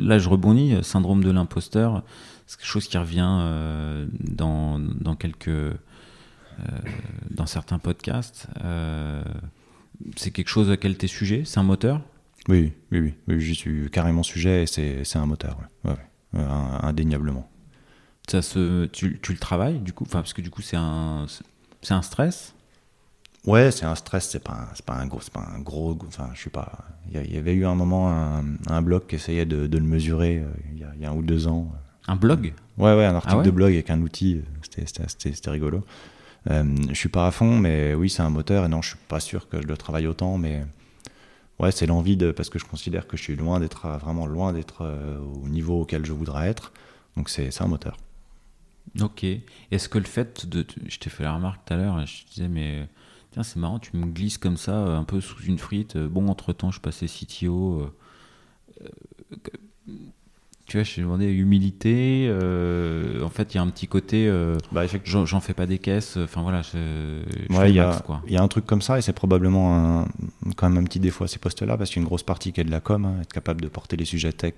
là 0.01 0.21
je 0.21 0.29
rebondis, 0.29 0.75
euh, 0.75 0.83
syndrome 0.83 1.25
de 1.25 1.33
l'imposteur, 1.33 2.05
c'est 2.47 2.59
quelque 2.59 2.69
chose 2.69 2.87
qui 2.87 2.97
revient 2.97 3.27
euh, 3.27 4.07
dans, 4.21 4.79
dans 4.79 5.17
quelques, 5.17 5.49
euh, 5.49 5.75
dans 7.31 7.47
certains 7.47 7.79
podcasts. 7.79 8.47
C'est 10.15 10.31
quelque 10.31 10.49
chose 10.49 10.71
à 10.71 10.77
quel 10.77 10.97
tu 10.97 11.07
es 11.07 11.09
sujet 11.09 11.43
C'est 11.45 11.59
un 11.59 11.65
moteur? 11.65 12.03
Oui, 12.49 12.73
oui, 12.93 13.01
oui, 13.01 13.15
oui, 13.27 13.41
j'y 13.41 13.57
suis 13.57 13.91
carrément 13.91 14.23
sujet 14.23 14.63
et 14.63 14.67
c'est 14.67 15.17
un 15.19 15.27
moteur, 15.27 15.59
ouais. 15.85 15.91
Ouais, 15.91 16.45
indéniablement. 16.83 17.48
Ça 18.31 18.43
se, 18.43 18.87
tu, 18.87 19.19
tu 19.23 19.33
le 19.33 19.39
travailles 19.39 19.79
du 19.81 19.93
coup 19.93 20.05
Enfin, 20.07 20.21
parce 20.21 20.33
que 20.33 20.43
du 20.43 20.51
coup 20.51 20.63
c'est 20.63 20.77
un, 20.77 21.27
c'est 21.83 21.95
un 21.95 22.03
stress? 22.03 22.55
Ouais, 23.47 23.71
c'est 23.71 23.87
un 23.87 23.95
stress, 23.95 24.29
c'est 24.31 24.43
pas, 24.43 24.53
un- 24.53 24.69
c'est 24.75 24.85
pas 24.85 24.95
un 24.95 25.07
gros, 25.07 25.21
c'est 25.23 25.33
pas 25.33 25.47
un 25.55 25.61
gros, 25.61 25.97
enfin, 26.07 26.29
je 26.35 26.43
sais 26.43 26.51
pas. 26.51 26.71
Il 27.11 27.33
y, 27.35 27.39
avait 27.39 27.55
eu 27.55 27.65
un 27.65 27.75
moment 27.75 28.11
un, 28.13 28.45
un 28.67 28.83
blog 28.83 29.07
qui 29.07 29.15
essayait 29.15 29.47
de, 29.47 29.67
de 29.67 29.79
le 29.79 29.85
mesurer 29.85 30.39
euh, 30.39 30.49
il 30.75 30.81
y, 30.81 30.85
a, 30.85 30.93
il 30.97 31.01
y 31.03 31.07
a 31.07 31.11
un 31.11 31.15
ou 31.15 31.23
deux 31.23 31.47
ans. 31.47 31.73
Un 32.09 32.17
blog? 32.17 32.53
Ouais, 32.77 32.95
ouais, 32.95 33.07
un 33.07 33.15
article 33.15 33.35
Ah 33.35 33.39
ouais? 33.39 33.45
de 33.45 33.51
blog 33.51 33.73
avec 33.73 33.89
un 33.91 34.03
outil, 34.03 34.37
euh, 34.37 34.43
c'était- 34.63 34.87
c'était 34.87 35.09
c'était- 35.09 35.33
c'était 35.33 35.51
rigolo. 35.51 35.83
Euh, 36.51 36.65
je 36.89 36.95
suis 36.95 37.09
pas 37.09 37.27
à 37.27 37.31
fond, 37.31 37.57
mais 37.59 37.95
oui, 37.95 38.11
c'est 38.11 38.23
un 38.23 38.31
moteur 38.31 38.65
et 38.65 38.69
non, 38.69 38.83
je 38.83 38.91
suis 38.91 38.99
pas 39.09 39.21
sûr 39.21 39.49
que 39.49 39.63
je 39.63 39.67
le 39.67 39.77
travaille 39.77 40.07
autant, 40.07 40.37
mais 40.37 40.65
ouais, 41.61 41.73
c'est 41.73 41.87
l'envie 41.87 42.17
de, 42.17 42.33
parce 42.33 42.51
que 42.51 42.59
je 42.59 42.65
considère 42.65 43.07
que 43.07 43.17
je 43.17 43.23
suis 43.23 43.37
loin 43.37 43.61
d'être, 43.61 43.89
vraiment 43.99 44.27
loin 44.27 44.53
d'être 44.53 44.83
euh, 44.83 45.19
au 45.43 45.49
niveau 45.49 45.81
auquel 45.83 46.05
je 46.05 46.13
voudrais 46.13 46.49
être. 46.49 46.73
Donc 47.17 47.31
c'est 47.31 47.51
c'est 47.51 47.63
un 47.63 47.69
moteur. 47.69 47.97
Ok. 49.01 49.25
Est-ce 49.71 49.89
que 49.89 49.99
le 49.99 50.05
fait 50.05 50.47
de. 50.49 50.65
Je 50.87 50.99
t'ai 50.99 51.11
fait 51.11 51.23
la 51.25 51.35
remarque 51.35 51.65
tout 51.67 51.75
à 51.75 51.77
l'heure, 51.77 52.05
je 52.07 52.25
te 52.25 52.29
disais, 52.35 52.49
mais 52.49 52.89
tiens, 53.33 53.43
c'est 53.43 53.59
marrant, 53.59 53.79
tu 53.79 53.97
me 53.97 54.07
glisses 54.07 54.39
comme 54.39 54.57
ça, 54.57 54.73
euh, 54.73 54.97
un 54.97 55.05
peu 55.05 55.21
sous 55.21 55.43
une 55.45 55.59
frite. 55.59 55.97
Euh, 55.97 56.09
Bon, 56.09 56.29
entre-temps, 56.29 56.71
je 56.71 56.81
passais 56.81 57.07
CTO. 57.07 57.81
euh, 58.81 58.89
tu 60.67 60.77
vois, 60.77 60.85
je 60.85 60.97
t'ai 60.97 61.01
demandé 61.01 61.27
humilité. 61.33 62.27
euh, 62.29 63.23
en 63.23 63.31
fait, 63.31 63.55
il 63.55 63.57
y 63.57 63.59
a 63.59 63.63
un 63.63 63.69
petit 63.71 63.89
côté. 63.89 64.29
euh, 64.29 64.59
Bah, 64.71 64.85
effectivement. 64.85 65.25
J'en 65.25 65.41
fais 65.41 65.55
pas 65.55 65.65
des 65.65 65.79
caisses. 65.79 66.19
Enfin 66.19 66.43
voilà, 66.43 66.61
je, 66.61 67.23
je 67.49 67.53
Ouais, 67.55 67.65
fais 67.65 67.71
il 67.71 67.77
y, 67.77 67.81
a- 67.81 67.87
max, 67.89 68.03
quoi. 68.03 68.21
il 68.27 68.33
y 68.35 68.37
a 68.37 68.43
un 68.43 68.49
truc 68.49 68.67
comme 68.67 68.83
ça 68.83 68.99
et 68.99 69.03
c'est 69.03 69.15
probablement 69.15 70.03
un- 70.03 70.09
quand 70.57 70.69
même 70.69 70.83
un 70.83 70.87
petit 70.87 71.01
défaut 71.01 71.25
à 71.25 71.29
ces 71.29 71.39
postes-là 71.39 71.79
parce 71.79 71.89
qu'il 71.89 71.97
y 71.97 72.01
a 72.01 72.03
une 72.03 72.07
grosse 72.09 72.23
partie 72.23 72.53
qui 72.53 72.61
est 72.61 72.65
de 72.65 72.71
la 72.71 72.81
com, 72.81 73.07
hein, 73.07 73.15
être 73.23 73.33
capable 73.33 73.63
de 73.63 73.69
porter 73.69 73.97
les 73.97 74.05
sujets 74.05 74.33
tech 74.33 74.55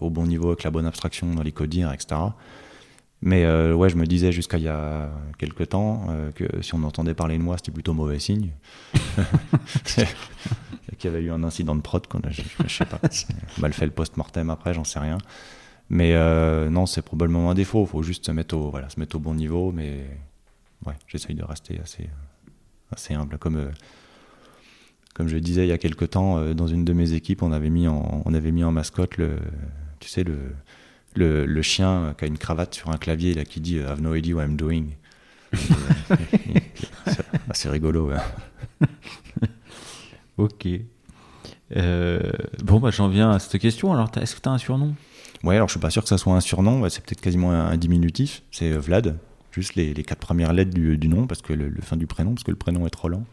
au 0.00 0.10
bon 0.10 0.26
niveau 0.26 0.48
avec 0.48 0.64
la 0.64 0.72
bonne 0.72 0.86
abstraction 0.86 1.32
dans 1.32 1.42
les 1.44 1.52
codires, 1.52 1.92
etc. 1.92 2.16
Mais 3.26 3.46
euh, 3.46 3.72
ouais, 3.72 3.88
je 3.88 3.96
me 3.96 4.04
disais 4.04 4.32
jusqu'à 4.32 4.58
il 4.58 4.64
y 4.64 4.68
a 4.68 5.08
quelques 5.38 5.70
temps 5.70 6.08
euh, 6.10 6.30
que 6.32 6.60
si 6.60 6.74
on 6.74 6.82
entendait 6.82 7.14
parler 7.14 7.38
de 7.38 7.42
moi, 7.42 7.56
c'était 7.56 7.72
plutôt 7.72 7.94
mauvais 7.94 8.18
signe. 8.18 8.50
Qu'il 10.98 11.10
y 11.10 11.14
avait 11.14 11.22
eu 11.22 11.30
un 11.30 11.42
incident 11.42 11.74
de 11.74 11.80
prod, 11.80 12.06
qu'on 12.06 12.20
a, 12.20 12.28
je, 12.28 12.42
je 12.66 12.68
sais 12.68 12.84
pas. 12.84 13.00
Mal 13.58 13.72
fait 13.72 13.86
le 13.86 13.92
post-mortem 13.92 14.50
après, 14.50 14.74
j'en 14.74 14.84
sais 14.84 14.98
rien. 14.98 15.16
Mais 15.88 16.12
euh, 16.14 16.68
non, 16.68 16.84
c'est 16.84 17.00
probablement 17.00 17.50
un 17.50 17.54
défaut. 17.54 17.84
Il 17.84 17.88
faut 17.88 18.02
juste 18.02 18.26
se 18.26 18.30
mettre, 18.30 18.58
au, 18.58 18.70
voilà, 18.70 18.90
se 18.90 19.00
mettre 19.00 19.16
au 19.16 19.20
bon 19.20 19.34
niveau. 19.34 19.72
Mais 19.72 20.06
ouais, 20.84 20.94
j'essaye 21.06 21.34
de 21.34 21.44
rester 21.44 21.80
assez, 21.82 22.10
assez 22.92 23.14
humble. 23.14 23.38
Comme, 23.38 23.70
comme 25.14 25.28
je 25.28 25.38
disais 25.38 25.64
il 25.64 25.70
y 25.70 25.72
a 25.72 25.78
quelques 25.78 26.10
temps, 26.10 26.52
dans 26.52 26.66
une 26.66 26.84
de 26.84 26.92
mes 26.92 27.14
équipes, 27.14 27.42
on 27.42 27.52
avait 27.52 27.70
mis 27.70 27.88
en, 27.88 28.22
on 28.26 28.34
avait 28.34 28.52
mis 28.52 28.64
en 28.64 28.70
mascotte 28.70 29.16
le, 29.16 29.38
tu 29.98 30.10
sais, 30.10 30.24
le, 30.24 30.38
le, 31.14 31.46
le 31.46 31.62
chien 31.62 32.14
qui 32.18 32.24
a 32.24 32.28
une 32.28 32.38
cravate 32.38 32.74
sur 32.74 32.90
un 32.90 32.96
clavier 32.96 33.34
là, 33.34 33.44
qui 33.44 33.60
dit 33.60 33.78
euh, 33.78 33.92
I've 33.92 34.00
no 34.00 34.14
idea 34.14 34.34
what 34.34 34.44
I'm 34.44 34.56
doing. 34.56 34.86
Euh, 37.06 37.52
c'est 37.52 37.68
rigolo. 37.68 38.08
ouais. 38.08 38.16
Ok. 40.38 40.66
Euh, 41.76 42.20
bon, 42.62 42.80
bah, 42.80 42.90
j'en 42.90 43.08
viens 43.08 43.30
à 43.30 43.38
cette 43.38 43.60
question. 43.60 43.92
Alors, 43.92 44.10
est-ce 44.20 44.34
que 44.36 44.40
tu 44.40 44.48
as 44.48 44.52
un 44.52 44.58
surnom? 44.58 44.94
Ouais, 45.42 45.56
alors 45.56 45.68
je 45.68 45.72
suis 45.72 45.80
pas 45.80 45.90
sûr 45.90 46.02
que 46.02 46.08
ça 46.08 46.18
soit 46.18 46.34
un 46.34 46.40
surnom, 46.40 46.88
c'est 46.88 47.04
peut-être 47.04 47.20
quasiment 47.20 47.52
un, 47.52 47.76
diminutif. 47.76 48.42
C'est 48.50 48.72
euh, 48.72 48.78
Vlad, 48.78 49.18
juste 49.52 49.74
les, 49.74 49.92
les 49.94 50.02
quatre 50.02 50.18
premières 50.20 50.52
lettres 50.52 50.72
du, 50.74 50.96
du 50.96 51.08
nom, 51.08 51.26
parce 51.26 51.42
que 51.42 51.52
le, 51.52 51.68
le 51.68 51.82
fin 51.82 51.96
du 51.96 52.06
prénom, 52.06 52.34
parce 52.34 52.44
que 52.44 52.50
le 52.50 52.56
prénom 52.56 52.86
est 52.86 52.90
trop 52.90 53.08
lent. 53.08 53.24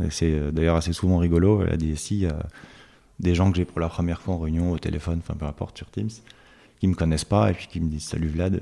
Euh, 0.00 0.06
C'est 0.10 0.32
euh, 0.32 0.50
d'ailleurs 0.50 0.76
assez 0.76 0.92
souvent 0.92 1.18
rigolo 1.18 1.64
la 1.64 1.76
DSI. 1.76 2.26
a 2.26 2.36
des 3.20 3.34
gens 3.34 3.50
que 3.50 3.56
j'ai 3.56 3.64
pour 3.64 3.80
la 3.80 3.88
première 3.88 4.20
fois 4.20 4.34
en 4.34 4.38
réunion 4.38 4.72
au 4.72 4.78
téléphone, 4.78 5.20
enfin 5.22 5.34
peu 5.34 5.46
importe 5.46 5.78
sur 5.78 5.90
Teams, 5.90 6.10
qui 6.84 6.88
me 6.88 6.94
connaissent 6.94 7.24
pas 7.24 7.50
et 7.50 7.54
puis 7.54 7.66
qui 7.66 7.80
me 7.80 7.88
disent 7.88 8.04
salut 8.04 8.28
Vlad. 8.28 8.60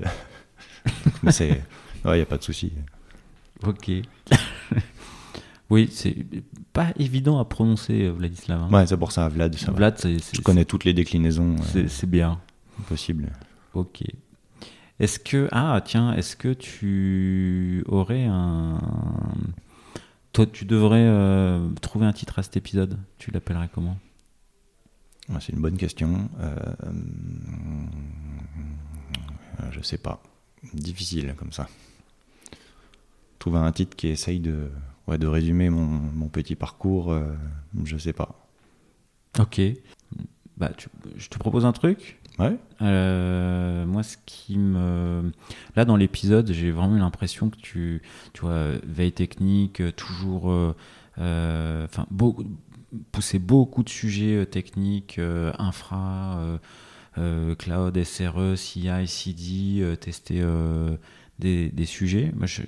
Mais 1.23 1.33
c'est, 1.33 1.61
ouais, 2.05 2.19
y 2.19 2.21
a 2.21 2.25
pas 2.25 2.37
de 2.37 2.43
souci. 2.43 2.71
Ok. 3.67 3.91
oui, 5.69 5.89
c'est 5.91 6.15
pas 6.71 6.93
évident 6.97 7.37
à 7.39 7.43
prononcer, 7.43 8.03
euh, 8.03 8.11
Vladislav. 8.11 8.61
hein. 8.63 8.69
Ouais, 8.71 8.87
c'est 8.87 8.95
pour 8.95 9.11
ça 9.11 9.27
Vlad. 9.27 9.53
ça. 9.55 9.71
Vlad, 9.73 9.97
c'est 9.99 10.17
Je 10.33 10.39
connais 10.39 10.63
toutes 10.63 10.85
les 10.85 10.93
déclinaisons 10.93 11.55
euh, 11.55 11.63
c'est- 11.73 11.87
c'est 11.89 12.09
bien. 12.09 12.39
possibles. 12.87 13.29
Ok. 13.73 14.03
Est-ce 15.01 15.19
que 15.19 15.49
ah 15.51 15.81
tiens, 15.83 16.13
est-ce 16.13 16.37
que 16.37 16.53
tu 16.53 17.83
aurais 17.87 18.23
un 18.23 18.77
Toi, 20.31 20.45
tu 20.45 20.63
devrais 20.63 21.03
euh, 21.05 21.67
trouver 21.81 22.05
un 22.05 22.13
titre 22.13 22.39
à 22.39 22.43
cet 22.43 22.55
épisode? 22.55 22.97
Tu 23.17 23.31
l'appellerais 23.31 23.69
comment? 23.73 23.97
C'est 25.39 25.53
une 25.53 25.61
bonne 25.61 25.77
question. 25.77 26.29
Euh, 26.39 26.55
je 29.71 29.81
sais 29.81 29.97
pas. 29.97 30.21
Difficile 30.73 31.33
comme 31.37 31.51
ça. 31.51 31.67
Trouver 33.39 33.59
un 33.59 33.71
titre 33.71 33.95
qui 33.95 34.07
essaye 34.07 34.39
de, 34.39 34.69
ouais, 35.07 35.17
de 35.17 35.27
résumer 35.27 35.69
mon, 35.69 35.85
mon 35.85 36.27
petit 36.29 36.55
parcours, 36.55 37.11
euh, 37.11 37.33
je 37.83 37.97
sais 37.97 38.13
pas. 38.13 38.47
Ok. 39.39 39.61
Bah, 40.57 40.71
tu- 40.77 40.89
je 41.17 41.29
te 41.29 41.37
propose 41.37 41.65
un 41.65 41.71
truc. 41.73 42.19
Ouais 42.39 42.57
Euh, 42.81 43.85
moi, 43.85 44.01
ce 44.03 44.17
qui 44.25 44.57
me. 44.57 45.31
Là, 45.75 45.85
dans 45.85 45.95
l'épisode, 45.95 46.51
j'ai 46.51 46.71
vraiment 46.71 46.95
eu 46.95 46.99
l'impression 46.99 47.49
que 47.49 47.57
tu. 47.57 48.01
Tu 48.33 48.41
vois, 48.41 48.71
veille 48.85 49.11
technique, 49.11 49.81
toujours. 49.95 50.51
euh, 50.51 51.85
Enfin, 51.85 52.07
beaucoup. 52.11 52.43
Pousser 53.11 53.39
beaucoup 53.39 53.83
de 53.83 53.89
sujets 53.89 54.35
euh, 54.35 54.45
techniques, 54.45 55.17
euh, 55.17 55.51
infra, 55.57 56.59
euh, 57.17 57.55
cloud, 57.55 57.97
SRE, 58.03 58.55
CI, 58.55 58.89
CD, 59.07 59.97
tester 59.99 60.43
des, 61.39 61.69
des 61.69 61.85
sujets. 61.85 62.31
Moi, 62.35 62.45
je, 62.45 62.61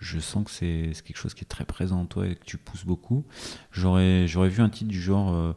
je- 0.00 0.18
sens 0.18 0.44
que 0.44 0.50
c'est 0.50 0.92
quelque 1.04 1.16
chose 1.16 1.34
qui 1.34 1.42
est 1.44 1.48
très 1.48 1.64
présent 1.64 2.00
en 2.00 2.06
toi 2.06 2.26
et 2.26 2.36
que 2.36 2.44
tu 2.44 2.58
pousses 2.58 2.84
beaucoup. 2.84 3.24
J'aurais 3.72 4.26
vu 4.26 4.60
un 4.62 4.68
titre 4.68 4.90
du 4.90 5.00
genre. 5.00 5.54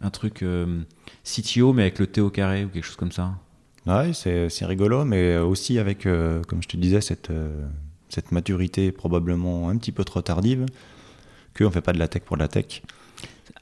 un 0.00 0.10
truc 0.10 0.42
euh, 0.42 0.82
CTO 1.24 1.72
mais 1.72 1.82
avec 1.82 1.98
le 1.98 2.06
T 2.06 2.20
au 2.20 2.30
carré 2.30 2.64
ou 2.64 2.68
quelque 2.68 2.84
chose 2.84 2.96
comme 2.96 3.12
ça. 3.12 3.38
Ouais, 3.86 4.12
c'est 4.14 4.64
rigolo, 4.64 5.04
mais 5.04 5.36
aussi 5.38 5.78
avec, 5.78 6.02
comme 6.04 6.62
je 6.62 6.68
te 6.68 6.76
disais, 6.76 7.00
cette, 7.00 7.30
cette 8.12 8.30
maturité 8.30 8.92
probablement 8.92 9.70
un 9.70 9.76
petit 9.78 9.90
peu 9.92 10.04
trop 10.04 10.20
tardive, 10.20 10.66
qu'on 11.56 11.64
ne 11.64 11.70
fait 11.70 11.80
pas 11.80 11.92
de 11.92 11.98
la 11.98 12.08
tech 12.08 12.22
pour 12.22 12.36
de 12.36 12.42
la 12.42 12.48
tech. 12.48 12.82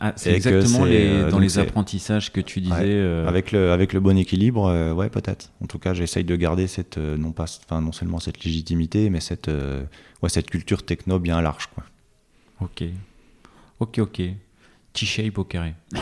Ah, 0.00 0.12
c'est 0.16 0.32
exactement 0.32 0.84
les, 0.84 1.06
euh, 1.06 1.30
dans 1.30 1.38
les 1.38 1.58
apprentissages 1.58 2.32
que 2.32 2.40
tu 2.40 2.60
disais. 2.60 2.74
Ouais, 2.74 2.84
euh, 2.86 3.28
Avec, 3.28 3.52
le, 3.52 3.70
avec 3.70 3.92
le 3.92 4.00
bon 4.00 4.16
équilibre, 4.16 4.66
euh, 4.66 4.92
ouais, 4.92 5.08
peut-être. 5.08 5.52
En 5.62 5.66
tout 5.66 5.78
cas, 5.78 5.94
j'essaye 5.94 6.24
de 6.24 6.34
garder 6.36 6.66
cette, 6.66 6.98
euh, 6.98 7.16
non, 7.16 7.32
pas, 7.32 7.44
enfin, 7.64 7.80
non 7.80 7.92
seulement 7.92 8.18
cette 8.18 8.42
légitimité, 8.44 9.08
mais 9.08 9.20
cette, 9.20 9.48
ouais, 9.48 10.28
cette 10.28 10.50
culture 10.50 10.84
techno 10.84 11.18
bien 11.18 11.40
large. 11.40 11.68
Quoi. 11.74 11.84
Ok. 12.60 12.82
Ok, 13.78 13.98
ok. 13.98 14.22
T-shape 14.92 15.38
au 15.38 15.44
carré. 15.44 15.74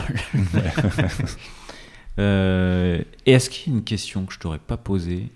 Et 2.17 3.31
est-ce 3.31 3.49
qu'il 3.49 3.71
y 3.71 3.75
a 3.75 3.77
une 3.77 3.85
question 3.85 4.25
que 4.25 4.33
je 4.33 4.39
t'aurais 4.39 4.59
pas 4.59 4.77
posée 4.77 5.29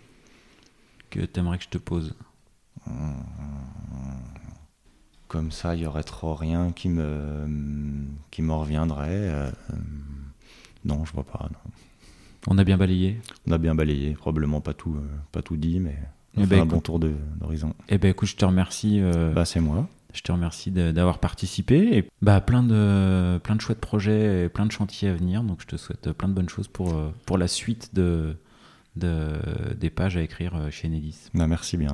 que 1.10 1.20
tu 1.20 1.40
aimerais 1.40 1.60
que 1.60 1.64
je 1.66 1.70
te 1.70 1.78
pose? 1.78 2.16
Comme 5.28 5.52
ça, 5.52 5.76
il 5.76 5.82
y 5.82 5.86
aurait 5.88 6.04
trop 6.04 6.36
rien 6.36 6.72
qui 6.72 6.90
me, 6.90 7.48
qui 8.30 8.42
me 8.44 8.54
reviendrait. 8.54 9.08
euh, 9.10 9.50
euh, 9.72 9.76
non, 10.86 11.06
je 11.06 11.14
vois 11.14 11.24
pas. 11.24 11.50
non. 11.52 11.72
On 12.48 12.58
a 12.58 12.64
bien 12.64 12.78
balayé 12.78 13.20
On 13.48 13.52
a 13.54 13.58
bien 13.58 13.74
balayé, 13.74 14.14
probablement 14.14 14.62
pas 14.62 14.74
tout, 14.74 14.96
euh, 14.96 15.08
pas 15.32 15.42
tout 15.42 15.56
dit, 15.58 15.80
mais 15.80 15.98
on 16.38 16.44
ben, 16.46 16.62
un 16.62 16.66
bon 16.66 16.82
tour 16.82 17.00
d'horizon. 17.00 17.74
Eh 17.90 17.98
ben 17.98 18.12
écoute, 18.12 18.28
je 18.30 18.36
te 18.36 18.46
remercie. 18.46 19.00
euh, 19.02 19.34
Bah, 19.34 19.46
c'est 19.46 19.60
moi. 19.62 19.88
Je 20.14 20.22
te 20.22 20.32
remercie 20.32 20.70
d'avoir 20.70 21.18
participé. 21.18 21.98
Et 21.98 22.08
bah, 22.22 22.40
plein, 22.40 22.62
de, 22.62 23.40
plein 23.44 23.56
de 23.56 23.62
chouettes 23.62 23.80
projets 23.82 24.46
et 24.46 24.50
plein 24.50 24.68
de 24.68 24.72
chantiers 24.72 25.10
à 25.10 25.14
venir. 25.16 25.42
Donc, 25.44 25.62
je 25.62 25.66
te 25.68 25.78
souhaite 25.78 26.12
plein 26.12 26.28
de 26.28 26.34
bonnes 26.34 26.50
choses 26.50 26.68
pour, 26.68 26.94
pour 27.26 27.40
la 27.40 27.48
suite 27.48 27.96
de, 27.96 28.36
de, 28.96 29.32
des 29.80 29.90
pages 29.90 30.16
à 30.18 30.22
écrire 30.22 30.68
chez 30.70 30.88
Enedis. 30.88 31.30
Bah, 31.34 31.48
merci 31.48 31.78
bien. 31.78 31.94